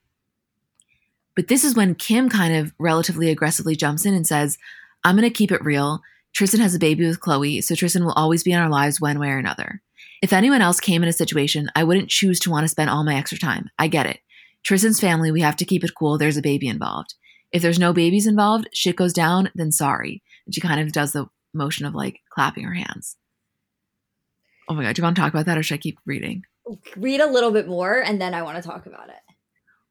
But 1.34 1.48
this 1.48 1.64
is 1.64 1.74
when 1.74 1.94
Kim 1.94 2.28
kind 2.28 2.54
of 2.54 2.74
relatively 2.78 3.30
aggressively 3.30 3.74
jumps 3.74 4.04
in 4.04 4.12
and 4.12 4.26
says, 4.26 4.58
I'm 5.02 5.16
going 5.16 5.28
to 5.28 5.34
keep 5.34 5.50
it 5.50 5.64
real. 5.64 6.02
Tristan 6.34 6.60
has 6.60 6.74
a 6.74 6.78
baby 6.78 7.06
with 7.06 7.20
Khloé, 7.20 7.64
so 7.64 7.74
Tristan 7.74 8.04
will 8.04 8.12
always 8.12 8.42
be 8.42 8.52
in 8.52 8.58
our 8.58 8.68
lives 8.68 9.00
one 9.00 9.18
way 9.18 9.30
or 9.30 9.38
another. 9.38 9.80
If 10.20 10.34
anyone 10.34 10.60
else 10.60 10.80
came 10.80 11.02
in 11.02 11.08
a 11.08 11.14
situation, 11.14 11.70
I 11.74 11.82
wouldn't 11.82 12.10
choose 12.10 12.38
to 12.40 12.50
want 12.50 12.64
to 12.64 12.68
spend 12.68 12.90
all 12.90 13.04
my 13.04 13.14
extra 13.14 13.38
time. 13.38 13.70
I 13.78 13.88
get 13.88 14.06
it. 14.06 14.20
Tristan's 14.62 15.00
family, 15.00 15.32
we 15.32 15.40
have 15.40 15.56
to 15.56 15.64
keep 15.64 15.84
it 15.84 15.94
cool. 15.98 16.18
There's 16.18 16.36
a 16.36 16.42
baby 16.42 16.68
involved. 16.68 17.14
If 17.52 17.62
there's 17.62 17.78
no 17.78 17.94
babies 17.94 18.26
involved, 18.26 18.68
shit 18.74 18.96
goes 18.96 19.14
down, 19.14 19.50
then 19.54 19.72
sorry. 19.72 20.22
And 20.44 20.54
she 20.54 20.60
kind 20.60 20.80
of 20.80 20.92
does 20.92 21.12
the 21.12 21.26
motion 21.54 21.86
of 21.86 21.94
like 21.94 22.20
clapping 22.30 22.64
her 22.64 22.74
hands. 22.74 23.16
Oh 24.68 24.74
my 24.74 24.84
God, 24.84 24.94
do 24.94 25.00
you 25.00 25.04
want 25.04 25.16
to 25.16 25.22
talk 25.22 25.32
about 25.32 25.46
that 25.46 25.58
or 25.58 25.62
should 25.62 25.74
I 25.74 25.78
keep 25.78 25.98
reading? 26.04 26.44
Read 26.96 27.20
a 27.20 27.30
little 27.30 27.50
bit 27.50 27.68
more 27.68 28.00
and 28.00 28.20
then 28.20 28.34
I 28.34 28.42
want 28.42 28.62
to 28.62 28.68
talk 28.68 28.86
about 28.86 29.08
it. 29.08 29.16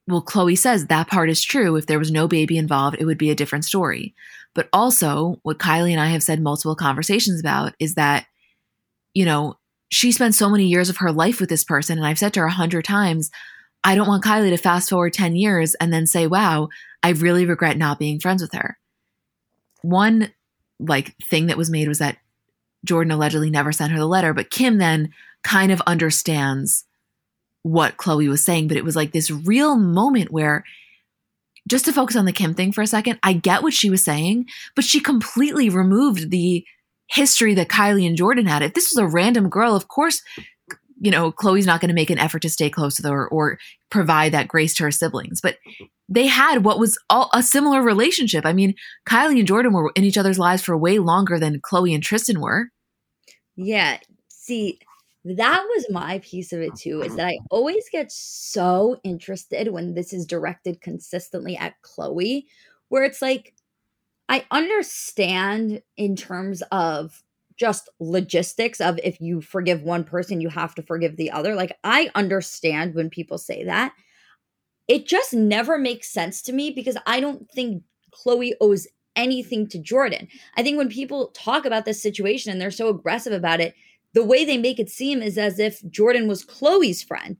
Well, 0.07 0.23
Khloé 0.23 0.57
says 0.57 0.87
that 0.87 1.07
part 1.07 1.29
is 1.29 1.43
true. 1.43 1.75
If 1.75 1.85
there 1.85 1.99
was 1.99 2.11
no 2.11 2.27
baby 2.27 2.57
involved, 2.57 2.97
it 2.99 3.05
would 3.05 3.17
be 3.17 3.29
a 3.29 3.35
different 3.35 3.65
story. 3.65 4.15
But 4.53 4.67
also, 4.73 5.39
what 5.43 5.59
Kylie 5.59 5.91
and 5.91 6.01
I 6.01 6.07
have 6.07 6.23
said 6.23 6.41
multiple 6.41 6.75
conversations 6.75 7.39
about 7.39 7.73
is 7.79 7.95
that, 7.95 8.25
you 9.13 9.25
know, 9.25 9.57
she 9.89 10.11
spent 10.11 10.35
so 10.35 10.49
many 10.49 10.65
years 10.65 10.89
of 10.89 10.97
her 10.97 11.11
life 11.11 11.39
with 11.39 11.49
this 11.49 11.63
person. 11.63 11.97
And 11.97 12.07
I've 12.07 12.19
said 12.19 12.33
to 12.33 12.41
her 12.41 12.47
a 12.47 12.51
hundred 12.51 12.85
times, 12.85 13.29
I 13.83 13.95
don't 13.95 14.07
want 14.07 14.23
Kylie 14.23 14.49
to 14.49 14.57
fast 14.57 14.89
forward 14.89 15.13
10 15.13 15.35
years 15.35 15.75
and 15.75 15.91
then 15.91 16.07
say, 16.07 16.27
wow, 16.27 16.69
I 17.03 17.09
really 17.09 17.45
regret 17.45 17.77
not 17.77 17.99
being 17.99 18.19
friends 18.19 18.41
with 18.41 18.53
her. 18.53 18.77
One 19.81 20.31
like 20.79 21.15
thing 21.17 21.47
that 21.47 21.57
was 21.57 21.69
made 21.69 21.87
was 21.87 21.99
that 21.99 22.17
Jordyn 22.85 23.13
allegedly 23.13 23.49
never 23.49 23.71
sent 23.71 23.91
her 23.91 23.99
the 23.99 24.05
letter, 24.05 24.33
but 24.33 24.49
Kim 24.49 24.77
then 24.77 25.13
kind 25.43 25.71
of 25.71 25.81
understands 25.81 26.85
what 27.63 27.97
Khloé 27.97 28.27
was 28.27 28.43
saying. 28.43 28.67
But 28.67 28.77
it 28.77 28.85
was 28.85 28.95
like 28.95 29.11
this 29.11 29.31
real 29.31 29.77
moment 29.77 30.31
where, 30.31 30.63
just 31.67 31.85
to 31.85 31.93
focus 31.93 32.15
on 32.15 32.25
the 32.25 32.31
Kim 32.31 32.53
thing 32.53 32.71
for 32.71 32.81
a 32.81 32.87
second, 32.87 33.19
I 33.23 33.33
get 33.33 33.63
what 33.63 33.73
she 33.73 33.89
was 33.89 34.03
saying, 34.03 34.45
but 34.75 34.85
she 34.85 34.99
completely 34.99 35.69
removed 35.69 36.31
the 36.31 36.65
history 37.07 37.53
that 37.55 37.67
Kylie 37.67 38.07
and 38.07 38.17
Jordyn 38.17 38.47
had. 38.47 38.63
If 38.63 38.73
this 38.73 38.91
was 38.91 38.97
a 38.97 39.07
random 39.07 39.49
girl, 39.49 39.75
of 39.75 39.87
course, 39.87 40.21
you 40.99 41.11
know, 41.11 41.31
Khloé's 41.31 41.65
not 41.65 41.81
going 41.81 41.89
to 41.89 41.95
make 41.95 42.09
an 42.09 42.19
effort 42.19 42.41
to 42.43 42.49
stay 42.49 42.69
close 42.69 42.95
to 42.95 43.07
her 43.09 43.27
or 43.27 43.57
provide 43.89 44.31
that 44.31 44.47
grace 44.47 44.73
to 44.75 44.83
her 44.83 44.91
siblings. 44.91 45.41
But 45.41 45.57
they 46.07 46.27
had 46.27 46.63
what 46.63 46.79
was 46.79 46.97
all 47.09 47.29
a 47.33 47.41
similar 47.41 47.81
relationship. 47.81 48.45
I 48.45 48.53
mean, 48.53 48.75
Kylie 49.07 49.39
and 49.39 49.47
Jordyn 49.47 49.73
were 49.73 49.91
in 49.95 50.03
each 50.03 50.17
other's 50.17 50.39
lives 50.39 50.61
for 50.61 50.77
way 50.77 50.99
longer 50.99 51.39
than 51.39 51.61
Khloé 51.61 51.93
and 51.93 52.03
Tristan 52.03 52.39
were. 52.39 52.67
Yeah. 53.55 53.97
See, 54.29 54.79
that 55.23 55.63
was 55.75 55.85
my 55.89 56.19
piece 56.19 56.51
of 56.51 56.61
it 56.61 56.75
too 56.75 57.01
is 57.01 57.15
that 57.15 57.27
I 57.27 57.33
mm-hmm. 57.33 57.45
always 57.51 57.85
get 57.91 58.11
so 58.11 58.99
interested 59.03 59.67
when 59.67 59.93
this 59.93 60.13
is 60.13 60.25
directed 60.25 60.81
consistently 60.81 61.55
at 61.55 61.75
khloé 61.83 62.43
where 62.89 63.03
it's 63.03 63.21
like, 63.21 63.53
I 64.27 64.45
understand 64.51 65.81
in 65.97 66.15
terms 66.15 66.61
of 66.71 67.23
just 67.55 67.89
logistics 67.99 68.81
of 68.81 68.99
if 69.03 69.21
you 69.21 69.39
forgive 69.39 69.83
one 69.83 70.03
person, 70.03 70.41
you 70.41 70.49
have 70.49 70.75
to 70.75 70.81
forgive 70.81 71.15
the 71.15 71.31
other. 71.31 71.55
Like, 71.55 71.77
I 71.83 72.09
understand 72.15 72.95
when 72.95 73.09
people 73.09 73.37
say 73.37 73.63
that. 73.65 73.93
It 74.87 75.07
just 75.07 75.33
never 75.33 75.77
makes 75.77 76.09
sense 76.09 76.41
to 76.43 76.53
me 76.53 76.71
because 76.71 76.97
I 77.05 77.19
don't 77.19 77.49
think 77.51 77.83
khloé 78.13 78.51
owes 78.59 78.87
anything 79.15 79.67
to 79.67 79.79
Jordyn. 79.79 80.27
I 80.57 80.63
think 80.63 80.77
when 80.77 80.89
people 80.89 81.27
talk 81.27 81.65
about 81.65 81.85
this 81.85 82.01
situation 82.01 82.51
and 82.51 82.59
they're 82.59 82.71
so 82.71 82.89
aggressive 82.89 83.33
about 83.33 83.61
it, 83.61 83.75
the 84.13 84.23
way 84.23 84.45
they 84.45 84.57
make 84.57 84.79
it 84.79 84.89
seem 84.89 85.21
is 85.21 85.37
as 85.37 85.59
if 85.59 85.81
Jordyn 85.83 86.27
was 86.27 86.45
Khloé's 86.45 87.01
friend. 87.03 87.37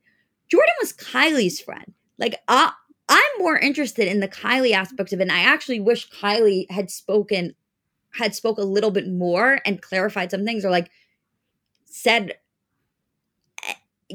Jordyn 0.51 0.79
was 0.79 0.93
Kylie's 0.93 1.59
friend. 1.59 1.93
Like 2.17 2.35
I, 2.47 2.71
I'm 3.09 3.39
more 3.39 3.57
interested 3.57 4.07
in 4.07 4.19
the 4.19 4.27
Kylie 4.27 4.73
aspect 4.73 5.11
of 5.11 5.19
it. 5.19 5.23
And 5.23 5.31
I 5.31 5.41
actually 5.41 5.79
wish 5.79 6.09
Kylie 6.09 6.69
had 6.71 6.89
spoken, 6.89 7.55
had 8.13 8.35
spoke 8.35 8.57
a 8.57 8.63
little 8.63 8.91
bit 8.91 9.07
more 9.07 9.59
and 9.65 9.81
clarified 9.81 10.31
some 10.31 10.45
things, 10.45 10.63
or 10.63 10.71
like 10.71 10.89
said 11.85 12.35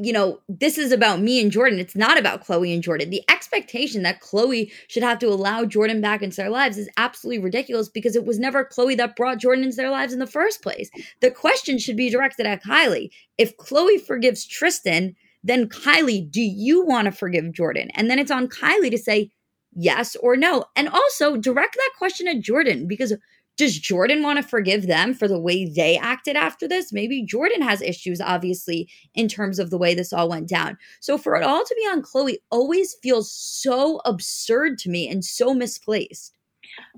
you 0.02 0.12
know, 0.12 0.40
this 0.48 0.78
is 0.78 0.93
about 0.93 1.20
me 1.20 1.40
and 1.40 1.51
Jordyn. 1.51 1.78
It's 1.78 1.97
not 1.97 2.18
about 2.18 2.44
Khloé 2.44 2.74
and 2.74 2.82
Jordyn. 2.82 3.10
The 3.10 3.23
expectation 3.31 4.02
that 4.02 4.20
Khloé 4.20 4.70
should 4.89 5.02
have 5.02 5.18
to 5.20 5.28
allow 5.28 5.64
Jordyn 5.64 6.01
back 6.01 6.23
into 6.23 6.36
their 6.36 6.51
lives 6.51 6.78
is 6.78 6.89
absolutely 6.97 7.43
ridiculous 7.43 7.89
because 7.89 8.16
it 8.16 8.24
was 8.24 8.39
never 8.39 8.64
Khloé 8.64 8.97
that 8.97 9.16
brought 9.16 9.39
Jordyn 9.39 9.64
into 9.64 9.77
their 9.77 9.90
lives 9.90 10.12
in 10.12 10.18
the 10.18 10.27
first 10.27 10.62
place. 10.62 10.90
The 11.20 11.31
question 11.31 11.78
should 11.78 11.97
be 11.97 12.10
directed 12.10 12.47
at 12.47 12.62
Kylie. 12.62 13.10
If 13.39 13.56
Khloé 13.56 14.01
forgives 14.01 14.47
Tristan, 14.47 15.16
then 15.43 15.68
Kylie, 15.68 16.31
do 16.31 16.43
you 16.43 16.85
want 16.85 17.06
to 17.06 17.12
forgive 17.12 17.44
Jordyn? 17.47 17.90
And 17.94 18.10
then 18.10 18.18
it's 18.18 18.31
on 18.31 18.48
Kylie 18.48 18.90
to 18.90 18.98
say 18.98 19.31
yes 19.73 20.16
or 20.16 20.36
no. 20.36 20.64
And 20.74 20.89
also 20.89 21.36
direct 21.36 21.74
that 21.74 21.90
question 21.98 22.27
at 22.27 22.43
Jordyn 22.43 22.89
because 22.89 23.14
does 23.57 23.81
Jordyn 23.81 24.23
want 24.23 24.39
to 24.39 24.47
forgive 24.47 24.87
them 24.87 25.15
for 25.15 25.28
the 25.28 25.41
way 25.41 25.65
they 25.65 25.97
acted 25.97 26.37
after 26.37 26.69
this? 26.69 26.93
Maybe 26.93 27.27
Jordyn 27.27 27.62
has 27.62 27.81
issues, 27.81 28.20
obviously, 28.20 28.89
in 29.15 29.28
terms 29.28 29.59
of 29.59 29.70
the 29.70 29.78
way 29.78 29.95
this 29.95 30.12
all 30.12 30.28
went 30.28 30.49
down. 30.49 30.77
So 31.01 31.16
for 31.16 31.37
it 31.37 31.43
all 31.43 31.65
to 31.65 31.74
be 31.77 31.87
on 31.87 32.03
Khloé 32.03 32.37
always 32.51 32.95
feels 33.03 33.33
so 33.33 34.01
absurd 34.05 34.78
to 34.78 34.91
me 34.91 35.09
and 35.09 35.24
so 35.24 35.55
misplaced. 35.55 36.37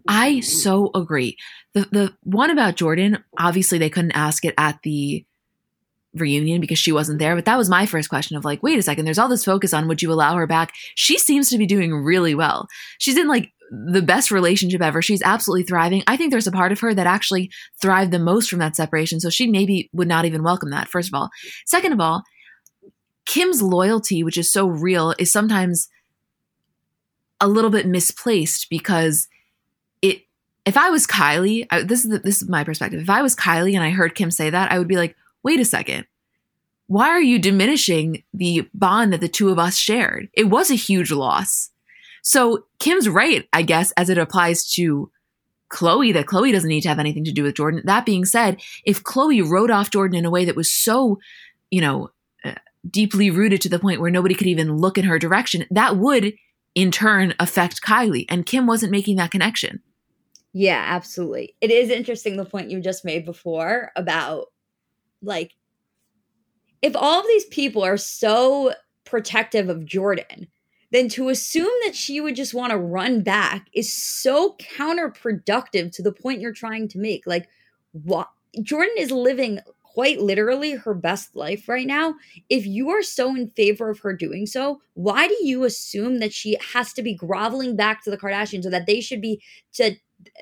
I 0.09 0.41
so 0.41 0.91
agree. 0.95 1.37
The 1.75 1.87
the 1.93 2.17
one 2.25 2.51
about 2.51 2.77
Jordyn, 2.77 3.23
obviously 3.39 3.79
they 3.79 3.91
couldn't 3.91 4.13
ask 4.13 4.45
it 4.45 4.55
at 4.59 4.81
the 4.83 5.25
reunion 6.15 6.61
because 6.61 6.79
she 6.79 6.93
wasn't 6.93 7.19
there, 7.19 7.35
but 7.35 7.45
that 7.45 7.59
was 7.59 7.69
my 7.69 7.87
first 7.87 8.09
question 8.09 8.37
of 8.37 8.45
like, 8.45 8.63
wait 8.63 8.79
a 8.79 8.83
second, 8.83 9.05
there's 9.05 9.19
all 9.19 9.29
this 9.29 9.45
focus 9.45 9.73
on 9.73 9.89
would 9.89 10.03
you 10.03 10.13
allow 10.13 10.35
her 10.35 10.47
back? 10.47 10.73
She 10.95 11.19
seems 11.19 11.51
to 11.51 11.59
be 11.59 11.67
doing 11.67 11.95
really 11.95 12.35
well. 12.35 12.67
She's 12.99 13.17
in 13.17 13.29
like 13.29 13.53
the 13.71 14.03
best 14.03 14.31
relationship 14.31 14.81
ever. 14.81 15.03
She's 15.03 15.23
absolutely 15.23 15.65
thriving. 15.65 16.03
I 16.07 16.17
think 16.17 16.31
there's 16.31 16.47
a 16.47 16.53
part 16.53 16.73
of 16.73 16.81
her 16.81 16.95
that 16.95 17.07
actually 17.07 17.51
thrived 17.81 18.13
the 18.13 18.19
most 18.19 18.49
from 18.49 18.61
that 18.61 18.77
separation. 18.77 19.21
So 19.21 19.31
she 19.31 19.47
maybe 19.47 19.91
would 19.93 20.09
not 20.09 20.25
even 20.25 20.43
welcome 20.43 20.71
that, 20.71 20.89
first 20.89 21.09
of 21.09 21.15
all. 21.15 21.29
Second 21.67 21.93
of 21.93 22.01
all, 22.01 22.23
Kim's 23.27 23.61
loyalty, 23.61 24.23
which 24.23 24.39
is 24.39 24.51
so 24.51 24.67
real, 24.67 25.15
is 25.19 25.31
sometimes 25.31 25.89
a 27.41 27.49
little 27.49 27.71
bit 27.71 27.87
misplaced 27.87 28.69
because 28.71 29.29
it 30.03 30.23
if 30.65 30.77
I 30.77 30.91
was 30.91 31.07
Kylie, 31.07 31.67
I, 31.71 31.83
this 31.83 32.05
is 32.05 32.11
the, 32.11 32.19
this 32.19 32.43
is 32.43 32.49
my 32.49 32.65
perspective. 32.65 33.01
If 33.01 33.11
I 33.11 33.23
was 33.23 33.37
Kylie 33.37 33.75
and 33.75 33.85
I 33.85 33.91
heard 33.91 34.15
Kim 34.15 34.31
say 34.31 34.51
that, 34.51 34.73
I 34.73 34.79
would 34.79 34.89
be 34.89 34.97
like, 34.97 35.15
"Wait 35.49 35.61
a 35.61 35.65
second. 35.65 36.05
Why 36.89 37.09
are 37.09 37.23
you 37.23 37.39
diminishing 37.39 38.23
the 38.35 38.69
bond 38.75 39.15
that 39.15 39.23
the 39.23 39.29
two 39.29 39.49
of 39.49 39.59
us 39.59 39.79
shared? 39.79 40.29
It 40.35 40.51
was 40.51 40.71
a 40.71 40.75
huge 40.75 41.11
loss." 41.11 41.71
So 42.23 42.67
Kim's 42.79 43.09
right, 43.09 43.49
I 43.55 43.63
guess, 43.63 43.91
as 43.93 44.11
it 44.11 44.19
applies 44.19 44.71
to 44.75 45.11
Khloé, 45.73 46.13
that 46.13 46.27
Khloé 46.27 46.53
doesn't 46.53 46.69
need 46.69 46.83
to 46.83 46.91
have 46.91 46.99
anything 46.99 47.25
to 47.25 47.33
do 47.33 47.45
with 47.45 47.55
Jordyn. 47.55 47.83
That 47.85 48.05
being 48.05 48.27
said, 48.27 48.61
if 48.85 49.03
Khloé 49.03 49.49
wrote 49.49 49.71
off 49.71 49.91
Jordyn 49.91 50.19
in 50.19 50.27
a 50.27 50.31
way 50.31 50.45
that 50.45 50.55
was 50.55 50.71
so, 50.71 51.19
you 51.71 51.81
know, 51.81 52.11
uh, 52.45 52.57
deeply 52.91 53.31
rooted 53.31 53.63
to 53.63 53.71
the 53.71 53.79
point 53.79 54.03
where 54.03 54.11
nobody 54.11 54.35
could 54.35 54.47
even 54.47 54.77
look 54.77 54.99
in 54.99 55.07
her 55.07 55.19
direction, 55.19 55.65
that 55.71 55.97
would 55.97 56.35
in 56.75 56.91
turn 56.91 57.33
affect 57.41 57.81
Kylie. 57.81 58.27
And 58.29 58.45
Kim 58.45 58.67
wasn't 58.67 58.93
making 58.93 59.17
that 59.17 59.31
connection. 59.31 59.81
Yeah, 60.53 60.85
absolutely. 60.87 61.55
It 61.63 61.71
is 61.71 61.89
interesting 61.89 62.37
the 62.37 62.45
point 62.45 62.71
you 62.71 62.81
just 62.81 63.05
made 63.05 63.25
before 63.25 63.91
about 63.97 64.49
like 65.23 65.55
if 66.83 66.95
all 66.95 67.21
of 67.21 67.27
these 67.27 67.47
people 67.47 67.83
are 67.85 67.97
so 67.97 68.73
protective 69.05 69.69
of 69.69 69.79
Jordyn, 69.79 70.49
then 70.91 71.09
to 71.11 71.29
assume 71.29 71.73
that 71.85 71.95
she 71.95 72.21
would 72.21 72.37
just 72.37 72.55
want 72.55 72.71
to 72.71 72.79
run 72.79 73.23
back 73.23 73.69
is 73.73 73.93
so 73.93 74.57
counterproductive 74.77 75.93
to 75.93 76.03
the 76.03 76.13
point 76.13 76.41
you're 76.41 76.53
trying 76.53 76.89
to 76.89 76.99
make. 76.99 77.27
Like, 77.27 77.49
what 77.93 78.29
Jordyn 78.59 78.97
is 78.97 79.11
living 79.11 79.61
quite 79.83 80.21
literally 80.21 80.73
her 80.73 80.95
best 80.95 81.35
life 81.35 81.69
right 81.69 81.87
now. 81.87 82.15
If 82.49 82.67
you 82.67 82.91
are 82.91 83.03
so 83.03 83.35
in 83.35 83.49
favor 83.49 83.91
of 83.91 83.99
her 84.01 84.13
doing 84.13 84.47
so, 84.47 84.81
why 84.95 85.27
do 85.27 85.37
you 85.43 85.65
assume 85.65 86.21
that 86.21 86.33
she 86.33 86.57
has 86.73 86.93
to 86.93 87.03
be 87.03 87.15
groveling 87.15 87.75
back 87.75 88.05
to 88.05 88.11
the 88.11 88.17
Kardashians 88.17 88.65
or 88.65 88.71
that 88.71 88.87
they 88.87 89.01
should 89.01 89.21
be 89.21 89.43
to 89.73 89.97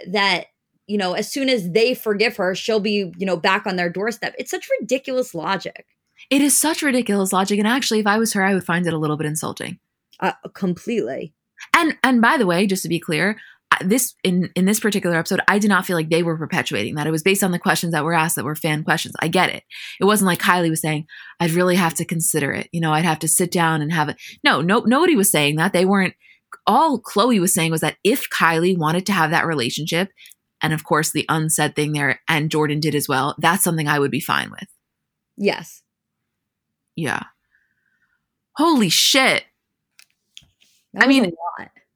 that 0.09 0.47
you 0.87 0.99
know, 0.99 1.15
as 1.15 1.31
soon 1.31 1.49
as 1.49 1.71
they 1.71 1.95
forgive 1.95 2.37
her, 2.37 2.55
she'll 2.55 2.81
be, 2.81 3.13
you 3.17 3.27
know, 3.27 3.37
back 3.37 3.67
on 3.67 3.77
their 3.77 3.91
doorstep. 3.91 4.35
It's 4.39 4.51
such 4.51 4.69
ridiculous 4.81 5.35
logic. 5.35 5.87
It 6.31 6.41
is 6.41 6.59
such 6.59 6.83
ridiculous 6.83 7.33
logic. 7.33 7.59
And 7.59 7.69
actually, 7.69 8.01
if 8.01 8.07
I 8.07 8.19
was 8.19 8.33
her, 8.33 8.43
I 8.43 8.55
would 8.55 8.65
find 8.65 8.87
it 8.87 8.95
a 8.95 8.99
little 8.99 9.17
bit 9.17 9.27
insulting 9.27 9.79
uh, 10.21 10.33
completely. 10.55 11.35
And 11.75 11.97
and 12.03 12.21
by 12.21 12.37
the 12.37 12.47
way, 12.47 12.67
just 12.67 12.83
to 12.83 12.89
be 12.89 13.01
clear, 13.01 13.37
this 13.85 14.15
in 14.23 14.51
in 14.55 14.65
this 14.65 14.81
particular 14.81 15.17
episode, 15.17 15.41
I 15.49 15.59
did 15.59 15.69
not 15.69 15.87
feel 15.87 15.97
like 15.97 16.09
they 16.09 16.23
were 16.23 16.37
perpetuating 16.37 16.95
that. 16.95 17.07
It 17.07 17.13
was 17.13 17.23
based 17.23 17.45
on 17.45 17.51
the 17.51 17.59
questions 17.59 17.93
that 17.93 18.05
were 18.05 18.15
asked 18.15 18.37
that 18.37 18.45
were 18.45 18.55
fan 18.55 18.85
questions. 18.85 19.15
I 19.21 19.29
get 19.29 19.51
it. 19.51 19.65
It 20.01 20.05
wasn't 20.05 20.27
like 20.27 20.39
Kylie 20.39 20.71
was 20.71 20.81
saying, 20.81 21.07
"I'd 21.41 21.51
really 21.51 21.77
have 21.77 21.95
to 21.95 22.05
consider 22.05 22.53
it." 22.53 22.69
You 22.73 22.81
know, 22.81 22.93
I'd 22.93 23.05
have 23.05 23.19
to 23.21 23.29
sit 23.29 23.51
down 23.51 23.83
and 23.83 23.93
have 23.93 24.09
it. 24.09 24.17
No, 24.45 24.61
no, 24.61 24.81
nobody 24.81 25.17
was 25.17 25.31
saying 25.31 25.57
that. 25.57 25.73
They 25.73 25.85
weren't. 25.85 26.15
All 26.67 27.01
Khloé 27.01 27.41
was 27.41 27.53
saying 27.53 27.71
was 27.71 27.81
that 27.81 27.97
if 28.05 28.29
Kylie 28.31 28.79
wanted 28.79 29.07
to 29.07 29.13
have 29.13 29.31
that 29.31 29.47
relationship, 29.47 30.11
and 30.67 30.75
of 30.75 30.83
course 30.83 31.13
the 31.13 31.25
unsaid 31.29 31.77
thing 31.77 31.93
there, 31.93 32.21
and 32.29 32.51
Jordyn 32.51 32.81
did 32.81 32.97
as 32.97 33.09
well, 33.09 33.37
that's 33.39 33.63
something 33.63 33.87
I 33.87 34.01
would 34.01 34.11
be 34.11 34.21
fine 34.21 34.51
with. 34.51 34.69
Yes. 35.37 35.83
Yeah. 36.97 37.23
Holy 38.57 38.89
shit. 38.89 39.45
I 40.99 41.07
mean, 41.07 41.33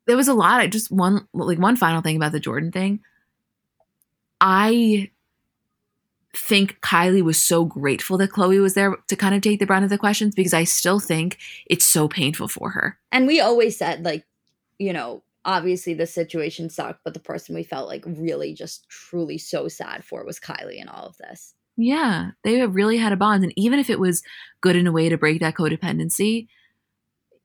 there 0.06 0.16
was 0.16 0.28
a 0.28 0.34
lot. 0.34 0.60
I 0.60 0.68
just 0.68 0.92
one 0.92 1.26
like 1.32 1.58
one 1.58 1.74
final 1.74 2.00
thing 2.00 2.16
about 2.16 2.32
the 2.32 2.40
Jordyn 2.40 2.72
thing. 2.72 3.00
I 4.40 5.10
think 6.36 6.80
Kylie 6.80 7.22
was 7.22 7.40
so 7.40 7.64
grateful 7.64 8.18
that 8.18 8.30
Khloé 8.30 8.62
was 8.62 8.74
there 8.74 8.96
to 9.08 9.16
kind 9.16 9.34
of 9.34 9.40
take 9.40 9.58
the 9.58 9.66
brunt 9.66 9.84
of 9.84 9.90
the 9.90 9.98
questions 9.98 10.34
because 10.34 10.54
I 10.54 10.62
still 10.62 11.00
think 11.00 11.38
it's 11.66 11.84
so 11.84 12.06
painful 12.06 12.46
for 12.46 12.70
her. 12.70 12.98
And 13.10 13.26
we 13.26 13.40
always 13.40 13.76
said 13.76 14.04
like, 14.04 14.24
you 14.78 14.92
know, 14.92 15.22
obviously 15.44 15.94
the 15.94 16.06
situation 16.06 16.70
sucked, 16.70 17.00
but 17.04 17.14
the 17.14 17.20
person 17.20 17.54
we 17.54 17.62
felt 17.62 17.88
like 17.88 18.04
really 18.06 18.54
just 18.54 18.88
truly 18.88 19.38
so 19.38 19.68
sad 19.68 20.04
for 20.04 20.24
was 20.24 20.40
Kylie 20.40 20.80
in 20.80 20.88
all 20.88 21.06
of 21.06 21.16
this. 21.16 21.54
Yeah, 21.76 22.32
they 22.44 22.66
really 22.66 22.98
had 22.98 23.12
a 23.12 23.16
bond. 23.16 23.42
And 23.42 23.52
even 23.56 23.78
if 23.78 23.88
it 23.88 23.98
was 23.98 24.22
good 24.60 24.76
in 24.76 24.86
a 24.86 24.92
way 24.92 25.08
to 25.08 25.16
break 25.16 25.40
that 25.40 25.54
codependency, 25.54 26.48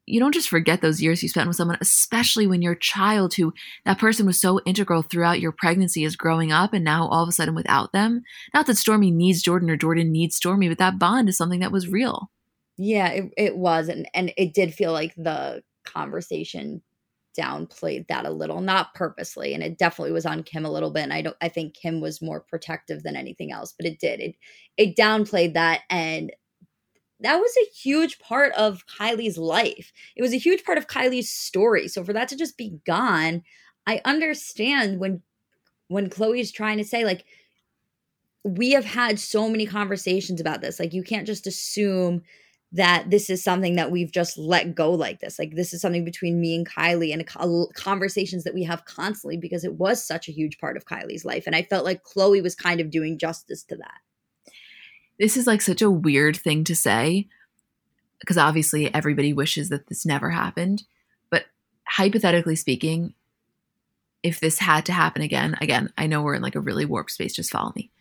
you 0.05 0.19
don't 0.19 0.33
just 0.33 0.49
forget 0.49 0.81
those 0.81 1.01
years 1.01 1.23
you 1.23 1.29
spent 1.29 1.47
with 1.47 1.57
someone, 1.57 1.77
especially 1.81 2.45
when 2.45 2.61
your 2.61 2.75
child, 2.75 3.33
who 3.33 3.53
that 3.85 3.97
person 3.97 4.25
was 4.25 4.39
so 4.39 4.59
integral 4.65 5.01
throughout 5.01 5.39
your 5.39 5.51
pregnancy, 5.51 6.03
is 6.03 6.15
growing 6.15 6.51
up 6.51 6.73
and 6.73 6.83
now 6.83 7.07
all 7.07 7.23
of 7.23 7.29
a 7.29 7.31
sudden 7.31 7.55
without 7.55 7.91
them. 7.91 8.23
Not 8.53 8.67
that 8.67 8.73
Stormi 8.73 9.11
needs 9.11 9.43
Jordyn 9.43 9.71
or 9.71 9.77
Jordyn 9.77 10.09
needs 10.09 10.39
Stormi, 10.39 10.69
but 10.69 10.77
that 10.77 10.99
bond 10.99 11.29
is 11.29 11.37
something 11.37 11.61
that 11.61 11.71
was 11.71 11.87
real. 11.87 12.29
Yeah, 12.77 13.07
it, 13.07 13.31
it 13.37 13.57
was. 13.57 13.87
And, 13.87 14.07
and 14.13 14.33
it 14.37 14.53
did 14.53 14.73
feel 14.73 14.91
like 14.91 15.15
the 15.15 15.63
conversation 15.85 16.81
downplayed 17.37 18.07
that 18.07 18.25
a 18.25 18.31
little, 18.31 18.61
not 18.61 18.93
purposely. 18.93 19.53
And 19.53 19.63
it 19.63 19.77
definitely 19.77 20.11
was 20.11 20.25
on 20.25 20.43
Kim 20.43 20.65
a 20.65 20.71
little 20.71 20.91
bit. 20.91 21.03
And 21.03 21.13
I 21.13 21.21
don't, 21.21 21.37
I 21.41 21.49
think 21.49 21.73
Kim 21.73 22.01
was 22.01 22.21
more 22.21 22.41
protective 22.41 23.03
than 23.03 23.15
anything 23.15 23.51
else, 23.51 23.73
but 23.77 23.85
it 23.85 23.99
did. 23.99 24.19
It, 24.19 24.35
it 24.77 24.95
downplayed 24.95 25.53
that. 25.53 25.81
And 25.89 26.31
that 27.19 27.37
was 27.37 27.53
a 27.57 27.69
huge 27.71 28.19
part 28.19 28.53
of 28.53 28.85
Kylie's 28.87 29.37
life. 29.37 29.91
It 30.15 30.21
was 30.21 30.33
a 30.33 30.37
huge 30.37 30.63
part 30.63 30.77
of 30.77 30.87
Kylie's 30.87 31.31
story. 31.31 31.87
So 31.87 32.03
for 32.03 32.13
that 32.13 32.27
to 32.29 32.35
just 32.35 32.57
be 32.57 32.79
gone, 32.85 33.43
I 33.87 34.01
understand 34.05 34.99
when 34.99 35.21
when 35.87 36.09
Khloé's 36.09 36.51
trying 36.51 36.77
to 36.77 36.83
say 36.83 37.05
like 37.05 37.25
we 38.43 38.71
have 38.71 38.85
had 38.85 39.19
so 39.19 39.49
many 39.49 39.65
conversations 39.65 40.41
about 40.41 40.61
this. 40.61 40.79
Like 40.79 40.93
you 40.93 41.03
can't 41.03 41.27
just 41.27 41.47
assume 41.47 42.21
that 42.75 43.09
this 43.09 43.29
is 43.29 43.43
something 43.43 43.75
that 43.75 43.91
we've 43.91 44.11
just 44.11 44.37
let 44.37 44.75
go 44.75 44.91
like 44.91 45.19
this. 45.19 45.39
Like 45.39 45.55
this 45.55 45.73
is 45.73 45.81
something 45.81 46.05
between 46.05 46.39
me 46.39 46.55
and 46.55 46.67
Kylie 46.67 47.13
and 47.13 47.73
conversations 47.75 48.43
that 48.43 48.53
we 48.53 48.63
have 48.63 48.85
constantly 48.85 49.37
because 49.37 49.63
it 49.63 49.75
was 49.75 50.05
such 50.05 50.29
a 50.29 50.31
huge 50.31 50.57
part 50.59 50.77
of 50.77 50.85
Kylie's 50.85 51.25
life 51.25 51.47
and 51.47 51.55
I 51.55 51.63
felt 51.63 51.85
like 51.85 52.03
Khloé 52.03 52.41
was 52.43 52.55
kind 52.55 52.79
of 52.79 52.91
doing 52.91 53.17
justice 53.17 53.63
to 53.63 53.75
that 53.77 53.99
this 55.19 55.37
is 55.37 55.47
like 55.47 55.61
such 55.61 55.81
a 55.81 55.91
weird 55.91 56.35
thing 56.35 56.63
to 56.65 56.75
say 56.75 57.27
because 58.19 58.37
obviously 58.37 58.93
everybody 58.93 59.33
wishes 59.33 59.69
that 59.69 59.87
this 59.87 60.05
never 60.05 60.29
happened. 60.29 60.83
But 61.29 61.45
hypothetically 61.87 62.55
speaking, 62.55 63.13
if 64.23 64.39
this 64.39 64.59
had 64.59 64.85
to 64.87 64.93
happen 64.93 65.21
again, 65.21 65.55
again, 65.61 65.91
I 65.97 66.07
know 66.07 66.21
we're 66.21 66.35
in 66.35 66.41
like 66.41 66.55
a 66.55 66.61
really 66.61 66.85
warped 66.85 67.11
space, 67.11 67.35
just 67.35 67.51
follow 67.51 67.73
me. 67.75 67.91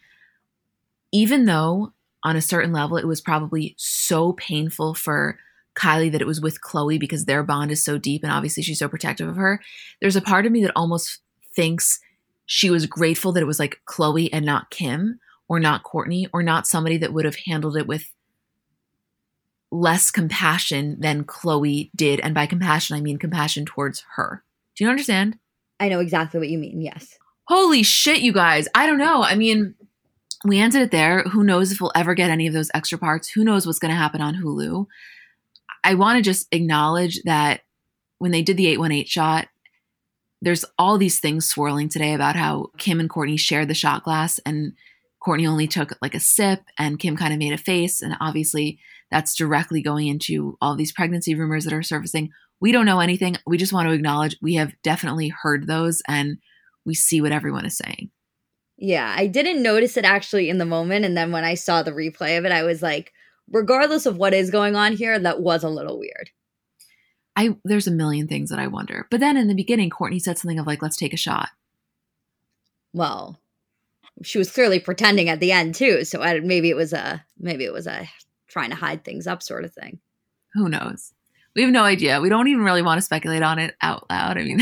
Even 1.12 1.44
though 1.44 1.92
on 2.24 2.36
a 2.36 2.42
certain 2.42 2.72
level 2.72 2.96
it 2.96 3.06
was 3.06 3.20
probably 3.20 3.74
so 3.78 4.32
painful 4.32 4.94
for 4.94 5.38
Kylie 5.74 6.10
that 6.12 6.20
it 6.20 6.26
was 6.26 6.40
with 6.40 6.60
Khloé 6.60 6.98
because 6.98 7.24
their 7.24 7.42
bond 7.42 7.70
is 7.70 7.84
so 7.84 7.98
deep 7.98 8.22
and 8.22 8.32
obviously 8.32 8.62
she's 8.62 8.78
so 8.78 8.88
protective 8.88 9.28
of 9.28 9.36
her, 9.36 9.60
there's 10.00 10.16
a 10.16 10.22
part 10.22 10.46
of 10.46 10.52
me 10.52 10.62
that 10.62 10.72
almost 10.76 11.20
thinks 11.54 12.00
she 12.46 12.70
was 12.70 12.86
grateful 12.86 13.32
that 13.32 13.42
it 13.42 13.46
was 13.46 13.58
like 13.58 13.80
Khloé 13.86 14.28
and 14.32 14.44
not 14.44 14.70
Kim 14.70 15.20
or 15.48 15.60
not 15.60 15.82
Kourtney 15.82 16.26
or 16.32 16.42
not 16.42 16.66
somebody 16.66 16.96
that 16.98 17.12
would 17.12 17.24
have 17.24 17.36
handled 17.46 17.76
it 17.76 17.86
with 17.86 18.12
less 19.70 20.10
compassion 20.10 20.96
than 21.00 21.24
Khloé 21.24 21.90
did. 21.96 22.20
And 22.20 22.34
by 22.34 22.46
compassion, 22.46 22.96
I 22.96 23.00
mean 23.00 23.18
compassion 23.18 23.64
towards 23.64 24.04
her. 24.16 24.44
Do 24.76 24.84
you 24.84 24.90
understand? 24.90 25.38
I 25.80 25.88
know 25.88 26.00
exactly 26.00 26.38
what 26.38 26.48
you 26.48 26.58
mean. 26.58 26.80
Yes. 26.80 27.18
Holy 27.48 27.82
shit, 27.82 28.20
you 28.20 28.32
guys. 28.32 28.68
I 28.74 28.86
don't 28.86 28.98
know. 28.98 29.22
I 29.22 29.34
mean, 29.34 29.74
we 30.44 30.60
ended 30.60 30.82
it 30.82 30.90
there. 30.90 31.22
Who 31.22 31.42
knows 31.42 31.72
if 31.72 31.80
we'll 31.80 31.92
ever 31.94 32.14
get 32.14 32.30
any 32.30 32.46
of 32.46 32.52
those 32.52 32.70
extra 32.74 32.98
parts? 32.98 33.28
Who 33.28 33.44
knows 33.44 33.66
what's 33.66 33.78
going 33.78 33.92
to 33.92 33.96
happen 33.96 34.20
on 34.20 34.34
Hulu? 34.34 34.86
I 35.82 35.94
want 35.94 36.18
to 36.18 36.22
just 36.22 36.46
acknowledge 36.52 37.22
that 37.22 37.62
when 38.18 38.30
they 38.30 38.42
did 38.42 38.56
the 38.56 38.68
818 38.68 39.06
shot, 39.06 39.48
there's 40.42 40.64
all 40.78 40.98
these 40.98 41.20
things 41.20 41.48
swirling 41.48 41.88
today 41.88 42.12
about 42.12 42.36
how 42.36 42.70
Kim 42.76 43.00
and 43.00 43.08
Kourtney 43.08 43.38
shared 43.38 43.68
the 43.68 43.74
shot 43.74 44.04
glass 44.04 44.38
and 44.44 44.74
Kourtney 45.22 45.48
only 45.48 45.66
took 45.66 45.96
like 46.02 46.14
a 46.14 46.20
sip 46.20 46.60
and 46.78 46.98
Kim 46.98 47.16
kind 47.16 47.32
of 47.32 47.38
made 47.38 47.54
a 47.54 47.58
face. 47.58 48.02
And 48.02 48.14
obviously, 48.20 48.78
that's 49.10 49.34
directly 49.34 49.80
going 49.80 50.08
into 50.08 50.58
all 50.60 50.76
these 50.76 50.92
pregnancy 50.92 51.34
rumors 51.34 51.64
that 51.64 51.72
are 51.72 51.82
surfacing. 51.82 52.30
We 52.60 52.72
don't 52.72 52.86
know 52.86 53.00
anything. 53.00 53.36
We 53.46 53.56
just 53.56 53.72
want 53.72 53.88
to 53.88 53.94
acknowledge 53.94 54.36
we 54.42 54.54
have 54.54 54.74
definitely 54.82 55.28
heard 55.28 55.66
those 55.66 56.02
and 56.06 56.38
we 56.84 56.94
see 56.94 57.22
what 57.22 57.32
everyone 57.32 57.64
is 57.64 57.78
saying. 57.78 58.10
Yeah, 58.76 59.14
I 59.16 59.26
didn't 59.26 59.62
notice 59.62 59.96
it 59.96 60.04
actually 60.04 60.48
in 60.50 60.58
the 60.58 60.64
moment. 60.64 61.04
And 61.04 61.16
then 61.16 61.32
when 61.32 61.44
I 61.44 61.54
saw 61.54 61.82
the 61.82 61.92
replay 61.92 62.38
of 62.38 62.44
it, 62.44 62.52
I 62.52 62.64
was 62.64 62.82
like, 62.82 63.12
regardless 63.50 64.06
of 64.06 64.16
what 64.16 64.34
is 64.34 64.50
going 64.50 64.76
on 64.76 64.94
here, 64.94 65.18
that 65.18 65.40
was 65.40 65.62
a 65.62 65.68
little 65.68 65.98
weird. 65.98 66.30
I 67.36 67.56
there's 67.64 67.86
a 67.86 67.92
million 67.92 68.28
things 68.28 68.50
that 68.50 68.58
I 68.58 68.66
wonder. 68.66 69.06
But 69.10 69.20
then 69.20 69.36
in 69.36 69.48
the 69.48 69.54
beginning, 69.54 69.90
Kourtney 69.90 70.20
said 70.20 70.38
something 70.38 70.58
of 70.58 70.66
like, 70.66 70.82
let's 70.82 70.96
take 70.96 71.12
a 71.12 71.18
shot. 71.18 71.50
Well, 72.92 73.40
she 74.22 74.38
was 74.38 74.52
clearly 74.52 74.78
pretending 74.78 75.28
at 75.28 75.40
the 75.40 75.50
end 75.50 75.74
too. 75.74 76.04
So 76.04 76.22
I, 76.22 76.40
maybe 76.40 76.70
it 76.70 76.76
was 76.76 76.92
a 76.92 77.24
maybe 77.38 77.64
it 77.64 77.72
was 77.72 77.86
a 77.86 78.08
trying 78.48 78.70
to 78.70 78.76
hide 78.76 79.04
things 79.04 79.26
up 79.26 79.42
sort 79.42 79.64
of 79.64 79.72
thing. 79.72 79.98
Who 80.54 80.68
knows? 80.68 81.12
We 81.54 81.62
have 81.62 81.70
no 81.70 81.84
idea. 81.84 82.20
We 82.20 82.28
don't 82.28 82.48
even 82.48 82.64
really 82.64 82.82
want 82.82 82.98
to 82.98 83.02
speculate 83.02 83.42
on 83.42 83.58
it 83.58 83.76
out 83.80 84.06
loud. 84.10 84.38
I 84.38 84.42
mean, 84.42 84.60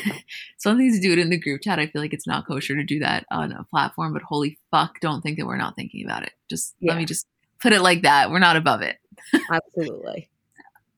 some 0.58 0.76
things 0.76 0.96
to 0.96 1.02
do 1.02 1.12
it 1.12 1.18
in 1.18 1.28
the 1.28 1.38
group 1.38 1.62
chat. 1.62 1.78
I 1.78 1.86
feel 1.86 2.00
like 2.00 2.14
it's 2.14 2.26
not 2.26 2.46
kosher 2.46 2.76
to 2.76 2.84
do 2.84 3.00
that 3.00 3.26
on 3.30 3.52
a 3.52 3.64
platform, 3.64 4.12
but 4.12 4.22
holy 4.22 4.58
fuck, 4.70 5.00
don't 5.00 5.22
think 5.22 5.38
that 5.38 5.46
we're 5.46 5.56
not 5.56 5.74
thinking 5.74 6.04
about 6.04 6.22
it. 6.22 6.32
Just 6.48 6.74
yeah. 6.78 6.92
let 6.92 6.98
me 6.98 7.04
just 7.04 7.26
put 7.60 7.72
it 7.72 7.80
like 7.80 8.02
that. 8.02 8.30
We're 8.30 8.38
not 8.38 8.56
above 8.56 8.82
it. 8.82 8.98
Absolutely. 9.52 10.30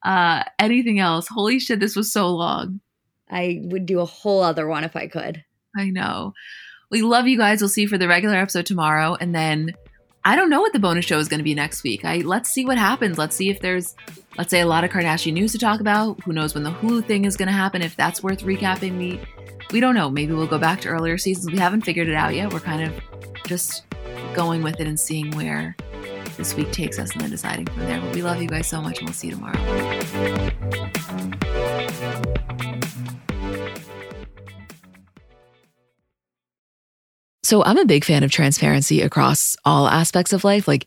Uh, 0.02 0.44
anything 0.58 0.98
else? 0.98 1.28
Holy 1.28 1.58
shit, 1.58 1.80
this 1.80 1.96
was 1.96 2.12
so 2.12 2.28
long. 2.28 2.80
I 3.30 3.60
would 3.62 3.86
do 3.86 4.00
a 4.00 4.04
whole 4.04 4.42
other 4.42 4.66
one 4.66 4.84
if 4.84 4.96
I 4.96 5.06
could. 5.06 5.44
I 5.76 5.90
know. 5.90 6.34
We 6.90 7.00
love 7.00 7.26
you 7.26 7.38
guys. 7.38 7.62
We'll 7.62 7.70
see 7.70 7.82
you 7.82 7.88
for 7.88 7.96
the 7.96 8.08
regular 8.08 8.36
episode 8.36 8.66
tomorrow. 8.66 9.16
And 9.18 9.34
then 9.34 9.72
I 10.24 10.36
don't 10.36 10.50
know 10.50 10.60
what 10.60 10.72
the 10.72 10.78
bonus 10.78 11.06
show 11.06 11.18
is 11.18 11.28
going 11.28 11.38
to 11.38 11.44
be 11.44 11.54
next 11.54 11.82
week. 11.82 12.04
I 12.04 12.18
let's 12.18 12.50
see 12.50 12.66
what 12.66 12.78
happens. 12.78 13.16
Let's 13.16 13.34
see 13.34 13.48
if 13.48 13.60
there's 13.60 13.94
let's 14.38 14.50
say 14.50 14.60
a 14.60 14.66
lot 14.66 14.84
of 14.84 14.90
Kardashian 14.90 15.34
news 15.34 15.52
to 15.52 15.58
talk 15.58 15.80
about. 15.80 16.20
Who 16.22 16.32
knows 16.32 16.54
when 16.54 16.64
the 16.64 16.70
Hulu 16.72 17.06
thing 17.06 17.24
is 17.24 17.36
going 17.36 17.48
to 17.48 17.52
happen 17.52 17.82
if 17.82 17.96
that's 17.96 18.22
worth 18.22 18.40
recapping. 18.40 18.98
We 18.98 19.20
we 19.72 19.80
don't 19.80 19.94
know. 19.94 20.10
Maybe 20.10 20.32
we'll 20.32 20.46
go 20.46 20.58
back 20.58 20.80
to 20.82 20.88
earlier 20.88 21.16
seasons. 21.18 21.50
We 21.50 21.58
haven't 21.58 21.82
figured 21.82 22.08
it 22.08 22.14
out 22.14 22.34
yet. 22.34 22.52
We're 22.52 22.60
kind 22.60 22.82
of 22.82 22.92
just 23.46 23.84
going 24.34 24.62
with 24.62 24.80
it 24.80 24.86
and 24.86 24.98
seeing 24.98 25.30
where 25.32 25.76
this 26.36 26.54
week 26.54 26.72
takes 26.72 26.98
us 26.98 27.12
and 27.12 27.20
then 27.20 27.30
deciding 27.30 27.66
from 27.66 27.80
there. 27.80 28.00
But 28.00 28.14
we 28.14 28.22
love 28.22 28.40
you 28.42 28.48
guys 28.48 28.66
so 28.66 28.80
much 28.82 28.98
and 28.98 29.08
we'll 29.08 29.14
see 29.14 29.28
you 29.28 29.34
tomorrow. 29.34 30.50
So 37.44 37.62
I'm 37.64 37.76
a 37.76 37.84
big 37.84 38.04
fan 38.04 38.22
of 38.22 38.30
transparency 38.30 39.02
across 39.02 39.56
all 39.64 39.86
aspects 39.86 40.32
of 40.32 40.42
life. 40.42 40.66
Like, 40.66 40.86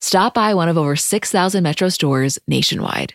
Stop 0.00 0.34
by 0.34 0.54
one 0.54 0.68
of 0.68 0.78
over 0.78 0.96
6,000 0.96 1.62
Metro 1.62 1.88
stores 1.90 2.38
nationwide. 2.48 3.14